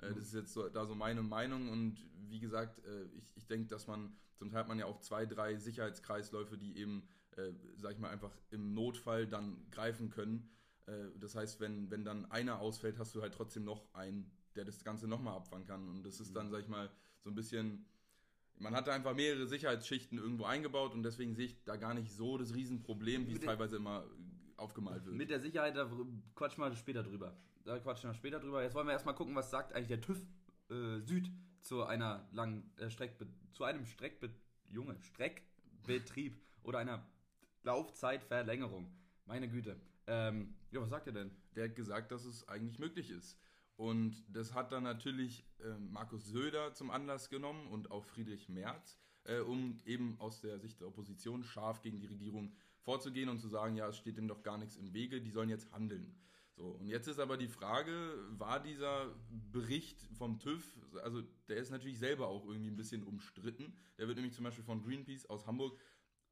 Äh, 0.01 0.15
das 0.15 0.27
ist 0.27 0.35
jetzt 0.35 0.53
so, 0.53 0.69
da 0.69 0.87
so 0.87 0.95
meine 0.95 1.23
Meinung 1.23 1.69
und 1.71 1.99
wie 2.29 2.41
gesagt, 2.41 2.85
äh, 2.85 3.05
ich, 3.17 3.37
ich 3.37 3.47
denke, 3.47 3.69
dass 3.69 3.87
man, 3.87 4.17
zum 4.37 4.51
Teil 4.51 4.61
hat 4.61 4.69
man 4.69 4.79
ja 4.79 4.87
auch 4.87 5.01
zwei, 5.01 5.27
drei 5.27 5.57
Sicherheitskreisläufe, 5.57 6.59
die 6.59 6.77
eben, 6.77 7.09
äh, 7.37 7.53
sag 7.77 7.93
ich 7.93 7.99
mal, 7.99 8.11
einfach 8.11 8.37
im 8.51 8.75
Notfall 8.75 9.27
dann 9.27 9.67
greifen 9.71 10.11
können. 10.11 10.51
Äh, 10.87 10.93
das 11.19 11.35
heißt, 11.35 11.61
wenn, 11.61 11.91
wenn 11.91 12.05
dann 12.05 12.31
einer 12.31 12.61
ausfällt, 12.61 12.99
hast 12.99 13.15
du 13.15 13.23
halt 13.23 13.35
trotzdem 13.35 13.65
noch 13.65 13.93
einen, 13.95 14.31
der 14.55 14.65
das 14.65 14.85
Ganze 14.85 15.09
nochmal 15.09 15.37
abfangen 15.37 15.67
kann. 15.67 15.89
Und 15.89 16.05
das 16.05 16.21
ist 16.21 16.35
dann, 16.37 16.51
sag 16.51 16.61
ich 16.61 16.69
mal, 16.69 16.91
so 17.21 17.31
ein 17.31 17.35
bisschen 17.35 17.87
man 18.61 18.75
hat 18.75 18.87
da 18.89 18.93
einfach 18.93 19.15
mehrere 19.15 19.47
Sicherheitsschichten 19.47 20.19
irgendwo 20.19 20.45
eingebaut 20.45 20.95
und 20.95 21.03
deswegen 21.03 21.35
sehe 21.35 21.47
ich 21.47 21.65
da 21.65 21.77
gar 21.77 21.95
nicht 21.95 22.11
so 22.11 22.39
das 22.39 22.55
Riesenproblem, 22.55 23.29
wie 23.29 23.35
es 23.35 23.41
teilweise 23.41 23.77
immer 23.77 24.05
aufgemalt 24.59 25.05
wird. 25.05 25.17
Mit 25.17 25.31
der 25.31 25.41
Sicherheit, 25.41 25.77
da 25.77 25.91
quatschen 26.35 26.63
wir 26.63 26.75
später 26.75 27.03
drüber. 27.03 27.37
Da 27.65 27.79
quatschen 27.79 28.11
wir 28.11 28.15
später 28.15 28.41
drüber. 28.41 28.63
Jetzt 28.63 28.75
wollen 28.75 28.87
wir 28.87 28.93
erstmal 28.93 29.15
gucken, 29.15 29.35
was 29.35 29.51
sagt 29.51 29.73
eigentlich 29.73 29.89
der 29.89 30.01
TÜV 30.01 30.27
äh, 30.71 31.01
Süd 31.01 31.31
zu 31.61 31.85
einer 31.85 32.29
langen 32.33 32.71
äh, 32.77 32.91
Streckbe 32.91 33.27
zu 33.53 33.65
einem 33.65 33.87
Streckbe 33.87 34.31
Junge, 34.69 34.97
Streckbetrieb 35.01 36.37
oder 36.63 36.79
einer 36.79 37.07
Laufzeitverlängerung. 37.63 38.91
Meine 39.27 39.49
Güte. 39.49 39.81
Ähm, 40.07 40.55
ja, 40.71 40.81
was 40.81 40.91
sagt 40.91 41.07
er 41.07 41.13
denn? 41.13 41.31
Der 41.57 41.65
hat 41.65 41.77
gesagt, 41.77 42.13
dass 42.13 42.25
es 42.25 42.49
eigentlich 42.49 42.79
möglich 42.79 43.11
ist. 43.11 43.39
Und 43.77 44.25
das 44.29 44.55
hat 44.55 44.73
dann 44.73 44.83
natürlich 44.83 45.45
äh, 45.61 45.79
Markus 45.79 46.27
Söder 46.27 46.75
zum 46.75 46.91
Anlass 46.91 47.29
genommen 47.29 47.69
und 47.69 47.91
auch 47.91 48.05
Friedrich 48.05 48.49
Merz, 48.49 48.99
äh, 49.25 49.39
um 49.39 49.79
eben 49.85 50.17
aus 50.19 50.41
der 50.41 50.59
Sicht 50.59 50.81
der 50.81 50.89
Opposition 50.89 51.45
scharf 51.45 51.81
gegen 51.83 52.01
die 52.01 52.07
Regierung 52.07 52.53
vorzugehen 52.89 53.29
und 53.29 53.39
zu 53.39 53.49
sagen, 53.49 53.77
ja, 53.77 53.87
es 53.87 53.99
steht 53.99 54.17
dem 54.17 54.29
doch 54.29 54.43
gar 54.43 54.57
nichts 54.57 54.77
im 54.77 54.95
Wege, 54.95 55.21
die 55.21 55.31
sollen 55.31 55.51
jetzt 55.51 55.71
handeln. 55.73 56.17
So, 56.57 56.69
und 56.69 56.87
jetzt 56.89 57.07
ist 57.07 57.19
aber 57.21 57.37
die 57.37 57.47
Frage, 57.47 57.93
war 58.31 58.63
dieser 58.63 59.15
Bericht 59.53 60.09
vom 60.17 60.39
TÜV, 60.39 60.65
also 61.05 61.23
der 61.49 61.59
ist 61.59 61.71
natürlich 61.71 61.99
selber 61.99 62.29
auch 62.29 62.47
irgendwie 62.47 62.71
ein 62.71 62.77
bisschen 62.77 63.03
umstritten. 63.03 63.75
Der 63.99 64.09
wird 64.09 64.17
nämlich 64.17 64.33
zum 64.33 64.45
Beispiel 64.45 64.65
von 64.65 64.83
Greenpeace 64.83 65.27
aus 65.27 65.47
Hamburg 65.47 65.79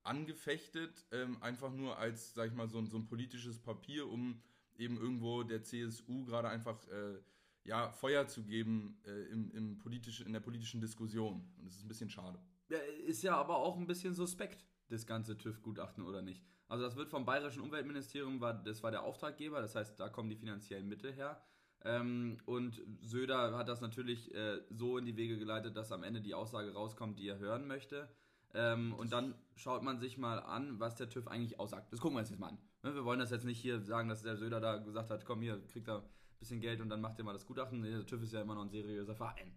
angefechtet, 0.03 1.05
ähm, 1.13 1.37
einfach 1.43 1.75
nur 1.75 1.99
als, 1.99 2.33
sag 2.33 2.49
ich 2.49 2.55
mal, 2.55 2.69
so, 2.69 2.83
so 2.87 2.97
ein 2.97 3.05
politisches 3.05 3.59
Papier, 3.59 4.09
um 4.09 4.41
eben 4.79 4.97
irgendwo 4.97 5.43
der 5.43 5.63
CSU 5.63 6.25
gerade 6.25 6.49
einfach 6.49 6.83
äh, 6.89 7.19
ja, 7.65 7.93
Feuer 7.93 8.29
zu 8.29 8.43
geben 8.45 8.99
äh, 9.05 9.31
im, 9.31 9.51
im 9.51 9.79
politisch, 9.79 10.23
in 10.23 10.33
der 10.33 10.41
politischen 10.41 10.81
Diskussion. 10.81 11.53
Und 11.59 11.67
das 11.67 11.77
ist 11.77 11.85
ein 11.85 11.89
bisschen 11.89 12.09
schade. 12.09 12.39
Ja, 12.71 12.79
ist 13.07 13.23
ja 13.23 13.37
aber 13.37 13.59
auch 13.59 13.77
ein 13.77 13.87
bisschen 13.87 14.15
suspekt 14.15 14.65
das 14.89 15.07
ganze 15.07 15.37
TÜV-Gutachten 15.37 16.05
oder 16.05 16.23
nicht. 16.23 16.45
Also 16.69 16.85
das 16.85 16.97
wird 16.97 17.09
vom 17.09 17.25
Bayerischen 17.25 17.63
Umweltministerium, 17.63 18.41
war, 18.41 18.55
das 18.55 18.83
war 18.83 18.91
der 18.91 19.03
Auftraggeber, 19.05 19.61
das 19.61 19.75
heißt, 19.75 20.01
da 20.01 20.09
kommen 20.09 20.31
die 20.31 20.37
finanziellen 20.37 20.89
Mittel 20.89 21.13
her. 21.13 21.41
Ähm, 21.85 22.39
und 22.47 22.83
Söder 23.03 23.57
hat 23.57 23.69
das 23.69 23.81
natürlich 23.81 24.35
äh, 24.35 24.61
so 24.71 24.99
in 24.99 25.05
die 25.05 25.17
Wege 25.17 25.39
geleitet, 25.39 25.77
dass 25.77 25.93
am 25.93 26.03
Ende 26.03 26.21
die 26.21 26.35
Aussage 26.35 26.73
rauskommt, 26.73 27.19
die 27.19 27.29
er 27.29 27.39
hören 27.39 27.67
möchte. 27.69 28.09
Ähm, 28.55 28.95
und 28.95 29.13
dann 29.13 29.35
schaut 29.55 29.83
man 29.83 29.99
sich 29.99 30.19
mal 30.19 30.39
an, 30.41 30.81
was 30.81 30.97
der 30.97 31.09
TÜV 31.09 31.29
eigentlich 31.29 31.61
aussagt. 31.61 31.93
Das 31.93 32.01
gucken 32.01 32.17
wir 32.17 32.21
uns 32.21 32.31
jetzt 32.31 32.41
mal 32.41 32.49
an. 32.49 32.59
Ne, 32.83 32.95
wir 32.95 33.05
wollen 33.05 33.21
das 33.21 33.31
jetzt 33.31 33.45
nicht 33.45 33.61
hier 33.61 33.81
sagen, 33.81 34.09
dass 34.09 34.23
der 34.23 34.37
Söder 34.37 34.61
da 34.61 34.79
gesagt 34.79 35.11
hat, 35.11 35.25
komm 35.25 35.43
hier, 35.43 35.61
kriegt 35.67 35.89
da 35.89 35.99
ein 35.99 36.05
bisschen 36.39 36.61
Geld 36.61 36.81
und 36.81 36.89
dann 36.89 37.01
macht 37.01 37.19
ihr 37.19 37.25
mal 37.25 37.33
das 37.33 37.47
Gutachten. 37.47 37.83
Der 37.83 38.05
TÜV 38.07 38.23
ist 38.23 38.33
ja 38.33 38.41
immer 38.41 38.55
noch 38.55 38.63
ein 38.63 38.71
seriöser 38.71 39.15
Verein. 39.15 39.53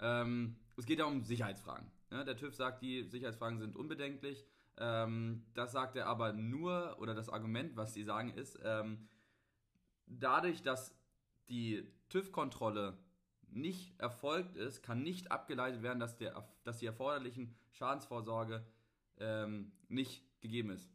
Ähm, 0.00 0.56
es 0.76 0.84
geht 0.84 0.98
ja 0.98 1.04
um 1.04 1.22
Sicherheitsfragen. 1.22 1.90
Ne? 2.10 2.24
Der 2.24 2.36
TÜV 2.36 2.54
sagt, 2.54 2.82
die 2.82 3.04
Sicherheitsfragen 3.04 3.58
sind 3.58 3.76
unbedenklich. 3.76 4.44
Ähm, 4.82 5.44
das 5.54 5.70
sagt 5.70 5.94
er 5.94 6.08
aber 6.08 6.32
nur, 6.32 6.96
oder 6.98 7.14
das 7.14 7.28
Argument, 7.28 7.76
was 7.76 7.94
sie 7.94 8.02
sagen, 8.02 8.30
ist, 8.30 8.58
ähm, 8.64 9.06
dadurch, 10.06 10.62
dass 10.62 10.92
die 11.48 11.88
TÜV-Kontrolle 12.08 12.98
nicht 13.46 13.98
erfolgt 14.00 14.56
ist, 14.56 14.82
kann 14.82 15.04
nicht 15.04 15.30
abgeleitet 15.30 15.82
werden, 15.82 16.00
dass, 16.00 16.16
der, 16.16 16.48
dass 16.64 16.78
die 16.78 16.86
erforderlichen 16.86 17.54
Schadensvorsorge 17.70 18.66
ähm, 19.20 19.70
nicht 19.88 20.24
gegeben 20.40 20.70
ist. 20.70 20.90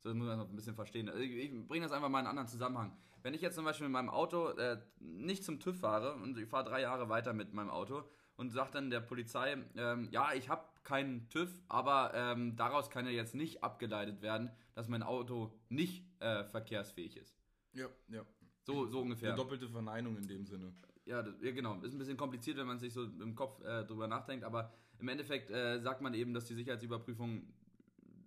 So, 0.00 0.10
das 0.10 0.16
muss 0.16 0.26
man 0.26 0.38
noch 0.38 0.50
ein 0.50 0.56
bisschen 0.56 0.74
verstehen. 0.74 1.08
Also 1.08 1.22
ich, 1.22 1.32
ich 1.32 1.66
bringe 1.66 1.84
das 1.84 1.92
einfach 1.92 2.10
mal 2.10 2.20
in 2.20 2.26
einen 2.26 2.38
anderen 2.38 2.48
Zusammenhang. 2.48 2.94
Wenn 3.22 3.32
ich 3.32 3.40
jetzt 3.40 3.54
zum 3.54 3.64
Beispiel 3.64 3.86
mit 3.86 3.92
meinem 3.92 4.10
Auto 4.10 4.48
äh, 4.50 4.82
nicht 4.98 5.44
zum 5.44 5.60
TÜV 5.60 5.78
fahre 5.78 6.14
und 6.16 6.36
ich 6.36 6.48
fahre 6.48 6.64
drei 6.64 6.82
Jahre 6.82 7.08
weiter 7.08 7.32
mit 7.32 7.54
meinem 7.54 7.70
Auto 7.70 8.04
und 8.36 8.50
sagt 8.50 8.74
dann 8.74 8.90
der 8.90 9.00
Polizei, 9.00 9.56
ähm, 9.76 10.08
ja, 10.10 10.34
ich 10.34 10.50
habe 10.50 10.64
keinen 10.82 11.28
TÜV, 11.28 11.52
aber 11.68 12.12
ähm, 12.14 12.56
daraus 12.56 12.90
kann 12.90 13.04
ja 13.04 13.12
jetzt 13.12 13.34
nicht 13.34 13.62
abgeleitet 13.62 14.22
werden, 14.22 14.50
dass 14.74 14.88
mein 14.88 15.02
Auto 15.02 15.52
nicht 15.68 16.04
äh, 16.20 16.44
verkehrsfähig 16.44 17.16
ist. 17.16 17.36
Ja, 17.72 17.88
ja. 18.08 18.24
So, 18.62 18.86
so 18.86 19.00
ungefähr. 19.00 19.30
Eine 19.30 19.36
doppelte 19.36 19.68
Verneinung 19.68 20.16
in 20.16 20.26
dem 20.26 20.46
Sinne. 20.46 20.72
Ja, 21.06 21.22
das, 21.22 21.34
ja, 21.40 21.50
genau. 21.50 21.80
Ist 21.82 21.92
ein 21.92 21.98
bisschen 21.98 22.16
kompliziert, 22.16 22.56
wenn 22.56 22.66
man 22.66 22.78
sich 22.78 22.92
so 22.92 23.04
im 23.04 23.34
Kopf 23.34 23.60
äh, 23.64 23.84
drüber 23.84 24.06
nachdenkt, 24.06 24.44
aber 24.44 24.72
im 24.98 25.08
Endeffekt 25.08 25.50
äh, 25.50 25.80
sagt 25.80 26.02
man 26.02 26.14
eben, 26.14 26.34
dass 26.34 26.44
die 26.44 26.54
Sicherheitsüberprüfung 26.54 27.42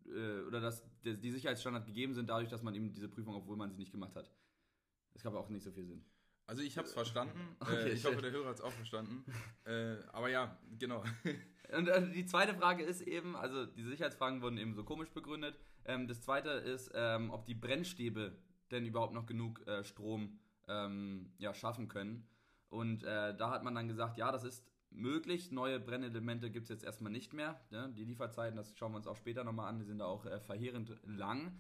äh, 0.08 0.42
oder 0.42 0.60
dass 0.60 0.84
die 1.04 1.32
Sicherheitsstandards 1.32 1.86
gegeben 1.86 2.14
sind, 2.14 2.30
dadurch, 2.30 2.50
dass 2.50 2.64
man 2.64 2.74
eben 2.76 2.92
diese 2.94 3.10
Prüfung, 3.10 3.36
obwohl 3.36 3.58
man 3.58 3.70
sie 3.70 3.78
nicht 3.78 3.92
gemacht 3.92 4.16
hat. 4.16 4.32
Das 5.14 5.24
gab 5.24 5.34
auch 5.36 5.50
nicht 5.50 5.64
so 5.64 5.72
viel 5.72 5.86
Sinn. 5.86 6.04
Also 6.46 6.62
ich 6.62 6.78
habe 6.78 6.88
es 6.88 6.94
verstanden. 6.94 7.40
Okay, 7.60 7.90
äh, 7.90 7.94
ich 7.94 8.06
hoffe, 8.06 8.22
der 8.22 8.32
Hörer 8.32 8.50
hat 8.50 8.56
es 8.56 8.62
auch 8.62 8.72
verstanden. 8.72 9.26
äh, 9.66 9.96
aber 10.12 10.30
ja, 10.30 10.58
genau. 10.78 11.04
Und 11.76 11.88
äh, 11.88 12.12
die 12.12 12.26
zweite 12.26 12.54
Frage 12.54 12.84
ist 12.84 13.02
eben, 13.02 13.36
also 13.36 13.66
die 13.66 13.84
Sicherheitsfragen 13.84 14.42
wurden 14.42 14.58
eben 14.58 14.74
so 14.74 14.84
komisch 14.84 15.10
begründet. 15.10 15.58
Ähm, 15.86 16.08
das 16.08 16.22
zweite 16.22 16.50
ist, 16.50 16.92
ähm, 16.94 17.32
ob 17.32 17.46
die 17.46 17.56
Brennstäbe 17.56 18.38
denn 18.72 18.86
überhaupt 18.86 19.14
noch 19.14 19.26
genug 19.26 19.66
äh, 19.68 19.84
Strom 19.84 20.40
ähm, 20.68 21.32
ja, 21.38 21.54
schaffen 21.54 21.88
können. 21.88 22.28
Und 22.70 23.04
äh, 23.04 23.36
da 23.36 23.52
hat 23.52 23.64
man 23.64 23.76
dann 23.76 23.88
gesagt, 23.88 24.18
ja, 24.18 24.32
das 24.32 24.44
ist 24.44 24.66
möglich. 24.90 25.52
Neue 25.52 25.80
Brennelemente 25.80 26.50
gibt 26.52 26.64
es 26.64 26.70
jetzt 26.70 26.84
erstmal 26.84 27.12
nicht 27.12 27.34
mehr. 27.34 27.62
Ne? 27.72 27.92
Die 27.96 28.04
Lieferzeiten, 28.04 28.58
das 28.58 28.76
schauen 28.78 28.92
wir 28.92 28.98
uns 28.98 29.08
auch 29.08 29.18
später 29.18 29.44
nochmal 29.44 29.70
an, 29.70 29.80
die 29.80 29.86
sind 29.86 30.00
da 30.00 30.06
auch 30.06 30.26
äh, 30.26 30.40
verheerend 30.40 30.96
lang. 31.04 31.58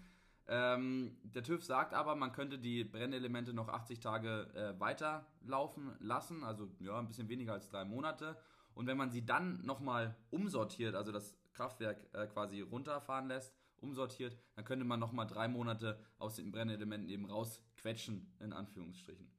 Ähm, 0.48 1.18
der 1.24 1.44
TÜV 1.44 1.64
sagt 1.64 1.94
aber, 1.94 2.16
man 2.16 2.34
könnte 2.34 2.60
die 2.60 2.84
Brennelemente 2.84 3.54
noch 3.54 3.70
80 3.70 4.00
Tage 4.00 4.50
äh, 4.54 4.80
weiterlaufen 4.80 5.96
lassen, 6.00 6.44
also 6.44 6.70
ja, 6.80 7.00
ein 7.00 7.08
bisschen 7.08 7.30
weniger 7.30 7.54
als 7.54 7.70
drei 7.70 7.86
Monate. 7.86 8.38
Und 8.74 8.88
wenn 8.88 8.98
man 8.98 9.12
sie 9.12 9.26
dann 9.26 9.62
nochmal 9.66 10.16
umsortiert, 10.32 10.96
also 10.96 11.12
das 11.12 11.38
Kraftwerk 11.54 12.08
äh, 12.14 12.28
quasi 12.28 12.62
runterfahren 12.62 13.28
lässt, 13.28 13.56
umsortiert, 13.78 14.38
dann 14.56 14.66
könnte 14.66 14.86
man 14.86 15.00
nochmal 15.00 15.28
drei 15.28 15.48
Monate 15.48 16.00
aus 16.18 16.36
den 16.36 16.52
Brennelementen 16.52 17.10
eben 17.10 17.26
rausquetschen, 17.26 18.36
in 18.40 18.54
Anführungsstrichen. 18.54 19.32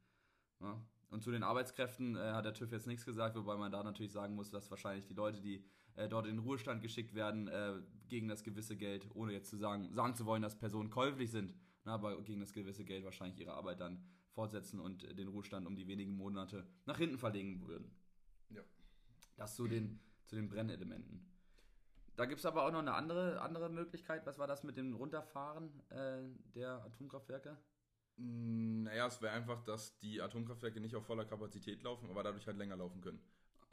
Ja? 0.60 0.80
Und 1.10 1.22
zu 1.22 1.30
den 1.30 1.42
Arbeitskräften 1.42 2.16
äh, 2.16 2.32
hat 2.32 2.44
der 2.44 2.54
TÜV 2.54 2.72
jetzt 2.72 2.86
nichts 2.86 3.04
gesagt, 3.04 3.36
wobei 3.36 3.56
man 3.56 3.72
da 3.72 3.82
natürlich 3.82 4.12
sagen 4.12 4.34
muss, 4.34 4.50
dass 4.50 4.70
wahrscheinlich 4.70 5.06
die 5.06 5.14
Leute, 5.14 5.40
die 5.40 5.64
äh, 5.96 6.08
dort 6.08 6.26
in 6.26 6.36
den 6.36 6.44
Ruhestand 6.44 6.82
geschickt 6.82 7.14
werden, 7.14 7.48
äh, 7.48 7.74
gegen 8.08 8.28
das 8.28 8.42
gewisse 8.42 8.76
Geld, 8.76 9.08
ohne 9.14 9.32
jetzt 9.32 9.50
zu 9.50 9.56
sagen, 9.56 9.92
sagen 9.92 10.14
zu 10.14 10.26
wollen, 10.26 10.42
dass 10.42 10.58
Personen 10.58 10.90
käuflich 10.90 11.30
sind, 11.30 11.54
na, 11.84 11.94
aber 11.94 12.22
gegen 12.22 12.40
das 12.40 12.52
gewisse 12.52 12.84
Geld 12.84 13.04
wahrscheinlich 13.04 13.40
ihre 13.40 13.54
Arbeit 13.54 13.80
dann 13.80 14.04
fortsetzen 14.30 14.80
und 14.80 15.02
den 15.18 15.28
Ruhestand 15.28 15.66
um 15.66 15.76
die 15.76 15.86
wenigen 15.86 16.16
Monate 16.16 16.66
nach 16.86 16.98
hinten 16.98 17.18
verlegen 17.18 17.66
würden. 17.66 17.90
Ja. 18.50 18.62
Das 19.36 19.54
zu 19.54 19.66
den, 19.66 20.00
zu 20.26 20.36
den 20.36 20.48
Brennelementen. 20.48 21.30
Da 22.16 22.26
gibt 22.26 22.38
es 22.38 22.46
aber 22.46 22.64
auch 22.64 22.70
noch 22.70 22.80
eine 22.80 22.94
andere, 22.94 23.40
andere 23.40 23.68
Möglichkeit. 23.68 24.24
Was 24.26 24.38
war 24.38 24.46
das 24.46 24.62
mit 24.62 24.76
dem 24.76 24.94
Runterfahren 24.94 25.80
äh, 25.90 26.22
der 26.54 26.84
Atomkraftwerke? 26.84 27.58
Naja, 28.16 29.08
es 29.08 29.20
wäre 29.20 29.32
einfach, 29.32 29.64
dass 29.64 29.98
die 29.98 30.22
Atomkraftwerke 30.22 30.80
nicht 30.80 30.94
auf 30.94 31.04
voller 31.04 31.24
Kapazität 31.24 31.82
laufen, 31.82 32.08
aber 32.08 32.22
dadurch 32.22 32.46
halt 32.46 32.56
länger 32.56 32.76
laufen 32.76 33.00
können. 33.00 33.20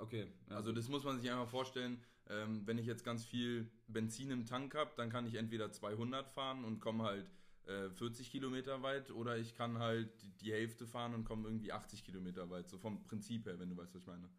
Okay. 0.01 0.27
Also 0.49 0.71
das 0.71 0.89
muss 0.89 1.03
man 1.03 1.19
sich 1.19 1.29
einfach 1.29 1.47
vorstellen. 1.47 2.01
Ähm, 2.29 2.61
wenn 2.65 2.77
ich 2.77 2.85
jetzt 2.85 3.03
ganz 3.03 3.25
viel 3.25 3.69
Benzin 3.87 4.31
im 4.31 4.45
Tank 4.45 4.73
habe, 4.75 4.91
dann 4.95 5.09
kann 5.09 5.25
ich 5.27 5.35
entweder 5.35 5.71
200 5.71 6.27
fahren 6.29 6.63
und 6.63 6.79
komme 6.79 7.03
halt 7.03 7.29
äh, 7.67 7.89
40 7.89 8.31
Kilometer 8.31 8.81
weit 8.81 9.11
oder 9.11 9.37
ich 9.37 9.53
kann 9.53 9.77
halt 9.79 10.09
die 10.41 10.51
Hälfte 10.51 10.87
fahren 10.87 11.13
und 11.13 11.25
komme 11.25 11.47
irgendwie 11.47 11.71
80 11.71 12.03
Kilometer 12.03 12.49
weit. 12.49 12.69
So 12.69 12.77
vom 12.77 13.03
Prinzip 13.03 13.45
her, 13.45 13.59
wenn 13.59 13.69
du 13.69 13.77
weißt, 13.77 13.93
was 13.93 14.01
ich 14.01 14.07
meine 14.07 14.29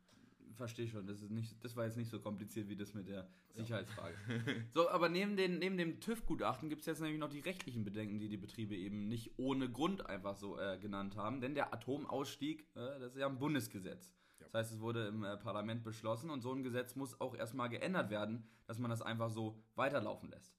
verstehe 0.55 0.89
schon. 0.89 1.07
Das, 1.07 1.23
ist 1.23 1.31
nicht, 1.31 1.63
das 1.65 1.77
war 1.77 1.85
jetzt 1.85 1.97
nicht 1.97 2.11
so 2.11 2.21
kompliziert 2.21 2.69
wie 2.69 2.77
das 2.77 2.95
mit 2.95 3.09
der 3.09 3.29
Sicherheitsfrage. 3.55 4.15
Ja. 4.29 4.55
so, 4.75 4.89
aber 4.91 5.09
neben, 5.09 5.37
den, 5.37 5.59
neben 5.59 5.77
dem 5.77 6.01
TÜV-Gutachten 6.01 6.69
gibt 6.69 6.81
es 6.81 6.87
jetzt 6.87 7.01
nämlich 7.01 7.19
noch 7.19 7.31
die 7.31 7.41
rechtlichen 7.41 7.85
Bedenken, 7.85 8.19
die 8.19 8.29
die 8.29 8.37
Betriebe 8.37 8.77
eben 8.77 9.09
nicht 9.09 9.39
ohne 9.39 9.71
Grund 9.71 10.07
einfach 10.07 10.37
so 10.37 10.59
äh, 10.59 10.79
genannt 10.79 11.17
haben. 11.17 11.41
Denn 11.41 11.55
der 11.55 11.73
Atomausstieg, 11.73 12.63
äh, 12.75 13.01
das 13.01 13.13
ist 13.13 13.19
ja 13.19 13.27
ein 13.27 13.39
Bundesgesetz. 13.39 14.15
Das 14.53 14.67
heißt, 14.67 14.75
es 14.75 14.81
wurde 14.81 15.07
im 15.07 15.25
äh, 15.25 15.37
Parlament 15.39 15.83
beschlossen 15.83 16.29
und 16.29 16.43
so 16.43 16.53
ein 16.53 16.63
Gesetz 16.63 16.95
muss 16.95 17.19
auch 17.21 17.35
erstmal 17.35 17.71
geändert 17.71 18.11
werden, 18.11 18.45
dass 18.67 18.79
man 18.79 18.91
das 18.91 19.01
einfach 19.01 19.31
so 19.31 19.59
weiterlaufen 19.77 20.31
lässt. 20.31 20.55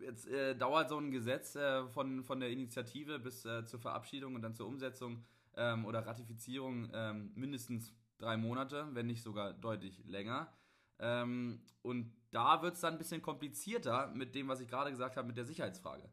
Jetzt 0.00 0.26
äh, 0.26 0.56
dauert 0.56 0.88
so 0.88 0.98
ein 0.98 1.10
Gesetz 1.10 1.54
äh, 1.54 1.86
von, 1.88 2.24
von 2.24 2.40
der 2.40 2.50
Initiative 2.50 3.18
bis 3.18 3.44
äh, 3.44 3.66
zur 3.66 3.78
Verabschiedung 3.78 4.34
und 4.34 4.42
dann 4.42 4.54
zur 4.54 4.66
Umsetzung 4.66 5.22
ähm, 5.54 5.84
oder 5.84 6.06
Ratifizierung 6.06 6.88
ähm, 6.94 7.32
mindestens 7.34 7.94
drei 8.16 8.38
Monate, 8.38 8.88
wenn 8.92 9.06
nicht 9.06 9.22
sogar 9.22 9.52
deutlich 9.52 10.02
länger. 10.06 10.50
Ähm, 10.98 11.60
und 11.82 12.14
da 12.30 12.62
wird 12.62 12.74
es 12.74 12.80
dann 12.80 12.94
ein 12.94 12.98
bisschen 12.98 13.20
komplizierter 13.20 14.08
mit 14.14 14.34
dem, 14.34 14.48
was 14.48 14.60
ich 14.60 14.68
gerade 14.68 14.90
gesagt 14.90 15.18
habe, 15.18 15.28
mit 15.28 15.36
der 15.36 15.44
Sicherheitsfrage. 15.44 16.08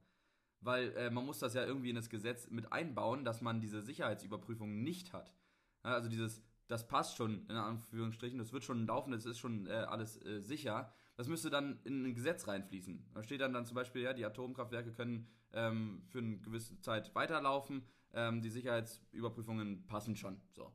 Weil 0.60 0.91
äh, 0.98 1.10
man 1.10 1.26
muss 1.26 1.39
das 1.39 1.54
ja 1.54 1.65
irgendwie 1.65 1.89
in 1.89 1.96
das 1.96 2.10
Gesetz 2.10 2.50
mit 2.50 2.74
einbauen, 2.74 3.24
dass 3.24 3.41
man 3.41 3.62
diese 3.62 3.82
Sicherheitsüberprüfung 3.82 4.84
nicht 4.84 5.13
hat. 5.13 5.34
Also 5.84 6.10
dieses, 6.10 6.41
das 6.67 6.88
passt 6.88 7.15
schon, 7.15 7.47
in 7.47 7.56
Anführungsstrichen, 7.56 8.38
das 8.39 8.51
wird 8.51 8.63
schon 8.63 8.86
laufen, 8.86 9.12
das 9.12 9.25
ist 9.25 9.39
schon 9.39 9.67
äh, 9.67 9.71
alles 9.71 10.23
äh, 10.25 10.41
sicher. 10.41 10.91
Das 11.15 11.27
müsste 11.27 11.49
dann 11.49 11.80
in 11.84 12.06
ein 12.06 12.13
Gesetz 12.13 12.47
reinfließen. 12.47 13.10
Da 13.13 13.23
steht 13.23 13.41
dann, 13.41 13.53
dann 13.53 13.65
zum 13.65 13.75
Beispiel, 13.75 14.03
ja, 14.03 14.13
die 14.13 14.25
Atomkraftwerke 14.25 14.93
können 14.93 15.27
ähm, 15.53 16.03
für 16.10 16.19
eine 16.19 16.38
gewisse 16.39 16.80
Zeit 16.80 17.15
weiterlaufen, 17.15 17.88
ähm, 18.13 18.41
die 18.41 18.49
Sicherheitsüberprüfungen 18.49 19.88
passen 19.88 20.15
schon. 20.15 20.39
So. 20.51 20.71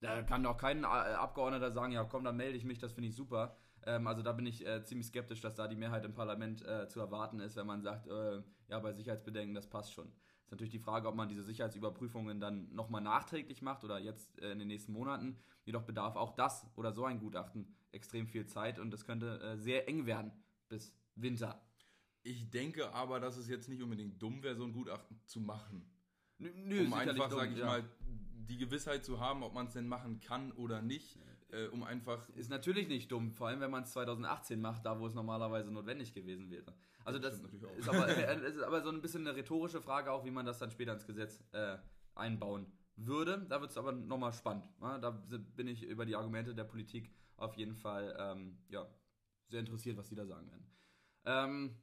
Da 0.00 0.22
kann 0.22 0.42
doch 0.42 0.58
kein 0.58 0.82
äh, 0.82 0.86
Abgeordneter 0.86 1.72
sagen, 1.72 1.92
ja 1.92 2.04
komm, 2.04 2.24
dann 2.24 2.36
melde 2.36 2.58
ich 2.58 2.64
mich, 2.64 2.78
das 2.78 2.92
finde 2.92 3.08
ich 3.08 3.16
super. 3.16 3.56
Ähm, 3.84 4.06
also 4.06 4.22
da 4.22 4.32
bin 4.32 4.46
ich 4.46 4.66
äh, 4.66 4.84
ziemlich 4.84 5.06
skeptisch, 5.06 5.40
dass 5.40 5.54
da 5.54 5.68
die 5.68 5.76
Mehrheit 5.76 6.04
im 6.04 6.12
Parlament 6.12 6.66
äh, 6.66 6.88
zu 6.88 7.00
erwarten 7.00 7.40
ist, 7.40 7.56
wenn 7.56 7.66
man 7.66 7.82
sagt, 7.82 8.08
äh, 8.08 8.42
ja, 8.68 8.78
bei 8.80 8.92
Sicherheitsbedenken, 8.92 9.54
das 9.54 9.68
passt 9.68 9.92
schon. 9.92 10.12
Ist 10.46 10.52
natürlich 10.52 10.70
die 10.70 10.78
Frage, 10.78 11.08
ob 11.08 11.16
man 11.16 11.28
diese 11.28 11.42
Sicherheitsüberprüfungen 11.42 12.38
dann 12.38 12.72
nochmal 12.72 13.02
nachträglich 13.02 13.62
macht 13.62 13.82
oder 13.82 13.98
jetzt 13.98 14.38
äh, 14.38 14.52
in 14.52 14.60
den 14.60 14.68
nächsten 14.68 14.92
Monaten. 14.92 15.36
Jedoch 15.64 15.82
bedarf 15.82 16.14
auch 16.14 16.36
das 16.36 16.70
oder 16.76 16.92
so 16.92 17.04
ein 17.04 17.18
Gutachten 17.18 17.74
extrem 17.90 18.28
viel 18.28 18.46
Zeit 18.46 18.78
und 18.78 18.94
es 18.94 19.04
könnte 19.04 19.40
äh, 19.40 19.56
sehr 19.58 19.88
eng 19.88 20.06
werden 20.06 20.30
bis 20.68 20.94
Winter. 21.16 21.60
Ich 22.22 22.48
denke 22.48 22.92
aber, 22.94 23.18
dass 23.18 23.36
es 23.36 23.48
jetzt 23.48 23.68
nicht 23.68 23.82
unbedingt 23.82 24.22
dumm 24.22 24.44
wäre, 24.44 24.54
so 24.54 24.62
ein 24.62 24.72
Gutachten 24.72 25.20
zu 25.26 25.40
machen. 25.40 25.90
Nö, 26.38 26.86
um 26.86 26.92
einfach, 26.92 27.28
sage 27.28 27.52
ich 27.52 27.58
ja. 27.58 27.66
mal, 27.66 27.84
die 28.00 28.56
Gewissheit 28.56 29.04
zu 29.04 29.18
haben, 29.18 29.42
ob 29.42 29.52
man 29.52 29.66
es 29.66 29.72
denn 29.72 29.88
machen 29.88 30.20
kann 30.20 30.52
oder 30.52 30.80
nicht, 30.80 31.18
äh, 31.50 31.66
um 31.66 31.82
einfach. 31.82 32.28
Ist 32.30 32.50
natürlich 32.50 32.88
nicht 32.88 33.10
dumm, 33.10 33.32
vor 33.32 33.48
allem 33.48 33.60
wenn 33.60 33.70
man 33.70 33.84
es 33.84 33.92
2018 33.92 34.60
macht, 34.60 34.84
da 34.84 34.98
wo 34.98 35.06
es 35.06 35.14
normalerweise 35.14 35.70
notwendig 35.70 36.12
gewesen 36.12 36.50
wäre. 36.50 36.74
Also 37.04 37.18
das, 37.18 37.40
das 37.40 37.52
ist, 37.52 37.88
aber, 37.88 38.08
äh, 38.08 38.48
ist 38.48 38.62
aber 38.62 38.82
so 38.82 38.90
ein 38.90 39.00
bisschen 39.00 39.26
eine 39.26 39.36
rhetorische 39.36 39.80
Frage 39.80 40.10
auch, 40.10 40.24
wie 40.24 40.30
man 40.30 40.44
das 40.44 40.58
dann 40.58 40.70
später 40.70 40.92
ins 40.92 41.06
Gesetz 41.06 41.42
äh, 41.52 41.78
einbauen 42.14 42.66
würde. 42.96 43.46
Da 43.48 43.60
wird 43.60 43.70
es 43.70 43.76
aber 43.76 43.92
nochmal 43.92 44.32
spannend. 44.32 44.64
Ne? 44.80 44.98
Da 45.00 45.10
bin 45.10 45.68
ich 45.68 45.84
über 45.84 46.04
die 46.04 46.16
Argumente 46.16 46.54
der 46.54 46.64
Politik 46.64 47.12
auf 47.36 47.54
jeden 47.54 47.76
Fall 47.76 48.16
ähm, 48.18 48.58
ja, 48.68 48.86
sehr 49.48 49.60
interessiert, 49.60 49.96
was 49.96 50.08
die 50.08 50.14
da 50.14 50.26
sagen 50.26 50.50
werden. 50.50 50.66
Ähm, 51.24 51.76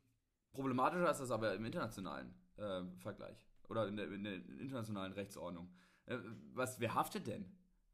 problematischer 0.52 1.12
ist 1.12 1.19
das 1.19 1.32
aber 1.32 1.54
im 1.54 1.63
internationalen 1.65 2.34
äh, 2.58 2.84
Vergleich 2.99 3.47
oder 3.69 3.88
in 3.88 3.95
der, 3.95 4.12
in 4.12 4.23
der 4.23 4.36
internationalen 4.36 5.13
Rechtsordnung. 5.13 5.71
Äh, 6.06 6.17
was, 6.54 6.80
wer 6.80 6.95
haftet 6.95 7.28
denn? 7.28 7.45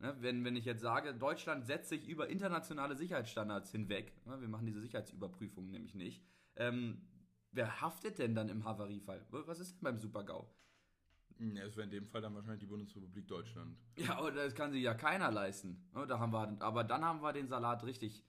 Ne, 0.01 0.15
wenn, 0.21 0.45
wenn 0.45 0.55
ich 0.55 0.63
jetzt 0.63 0.81
sage, 0.81 1.13
Deutschland 1.13 1.65
setzt 1.65 1.89
sich 1.89 2.07
über 2.07 2.29
internationale 2.29 2.95
Sicherheitsstandards 2.95 3.71
hinweg, 3.71 4.13
ne, 4.25 4.39
wir 4.39 4.47
machen 4.47 4.65
diese 4.65 4.79
Sicherheitsüberprüfung 4.79 5.69
nämlich 5.69 5.93
nicht, 5.93 6.23
ähm, 6.55 7.01
wer 7.51 7.81
haftet 7.81 8.17
denn 8.17 8.33
dann 8.33 8.47
im 8.47 8.63
Havariefall? 8.63 9.25
Was 9.29 9.59
ist 9.59 9.73
denn 9.73 9.81
beim 9.81 9.97
Super-GAU? 9.97 10.49
Ja, 11.39 11.63
es 11.63 11.75
wäre 11.75 11.85
in 11.85 11.91
dem 11.91 12.05
Fall 12.05 12.21
dann 12.21 12.33
wahrscheinlich 12.33 12.61
die 12.61 12.65
Bundesrepublik 12.65 13.27
Deutschland. 13.27 13.77
Ja, 13.97 14.17
aber 14.17 14.31
das 14.31 14.55
kann 14.55 14.71
sich 14.71 14.83
ja 14.83 14.93
keiner 14.93 15.31
leisten. 15.31 15.89
Ne, 15.93 16.07
da 16.07 16.17
haben 16.19 16.31
wir, 16.31 16.61
aber 16.61 16.85
dann 16.85 17.03
haben 17.03 17.21
wir 17.21 17.33
den 17.33 17.47
Salat 17.47 17.83
richtig. 17.83 18.23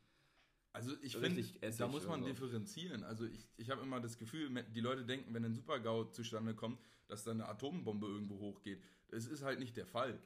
Also 0.73 0.93
ich 1.03 1.17
finde, 1.17 1.43
da 1.79 1.89
muss 1.89 2.07
man 2.07 2.21
so. 2.21 2.29
differenzieren. 2.29 3.03
Also 3.05 3.27
ich, 3.27 3.49
ich 3.57 3.71
habe 3.71 3.83
immer 3.83 4.01
das 4.01 4.19
Gefühl, 4.19 4.51
die 4.75 4.81
Leute 4.81 5.05
denken, 5.05 5.35
wenn 5.35 5.45
ein 5.45 5.55
Super-GAU 5.55 6.05
zustande 6.13 6.55
kommt, 6.55 6.81
dass 7.09 7.25
da 7.25 7.33
eine 7.33 7.49
Atombombe 7.49 8.07
irgendwo 8.07 8.39
hochgeht. 8.39 8.81
Es 9.09 9.27
ist 9.27 9.43
halt 9.43 9.59
nicht 9.59 9.77
der 9.77 9.87
Fall. 9.87 10.21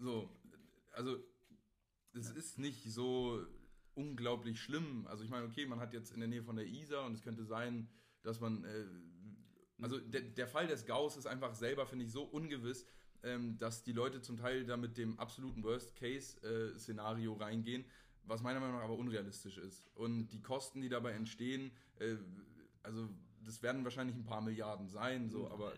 So, 0.00 0.30
also 0.92 1.18
es 2.14 2.30
ist 2.30 2.58
nicht 2.58 2.90
so 2.90 3.44
unglaublich 3.94 4.60
schlimm. 4.60 5.06
Also 5.06 5.24
ich 5.24 5.30
meine, 5.30 5.46
okay, 5.46 5.66
man 5.66 5.78
hat 5.78 5.92
jetzt 5.92 6.12
in 6.12 6.20
der 6.20 6.28
Nähe 6.28 6.42
von 6.42 6.56
der 6.56 6.66
Isar 6.66 7.04
und 7.04 7.12
es 7.12 7.22
könnte 7.22 7.44
sein, 7.44 7.88
dass 8.22 8.40
man, 8.40 8.64
äh, 8.64 8.86
also 9.82 9.98
der, 9.98 10.22
der 10.22 10.48
Fall 10.48 10.66
des 10.66 10.86
Gaus 10.86 11.16
ist 11.16 11.26
einfach 11.26 11.54
selber, 11.54 11.86
finde 11.86 12.06
ich, 12.06 12.12
so 12.12 12.22
ungewiss, 12.22 12.86
ähm, 13.22 13.58
dass 13.58 13.84
die 13.84 13.92
Leute 13.92 14.22
zum 14.22 14.38
Teil 14.38 14.64
da 14.64 14.76
mit 14.76 14.96
dem 14.96 15.18
absoluten 15.18 15.62
Worst-Case-Szenario 15.62 17.34
reingehen, 17.34 17.84
was 18.24 18.42
meiner 18.42 18.60
Meinung 18.60 18.76
nach 18.76 18.84
aber 18.84 18.96
unrealistisch 18.96 19.58
ist. 19.58 19.86
Und 19.94 20.28
die 20.28 20.40
Kosten, 20.40 20.80
die 20.80 20.88
dabei 20.88 21.12
entstehen, 21.12 21.72
äh, 21.98 22.16
also 22.82 23.08
das 23.44 23.62
werden 23.62 23.84
wahrscheinlich 23.84 24.16
ein 24.16 24.24
paar 24.24 24.40
Milliarden 24.40 24.88
sein, 24.88 25.28
so, 25.28 25.50
aber 25.50 25.74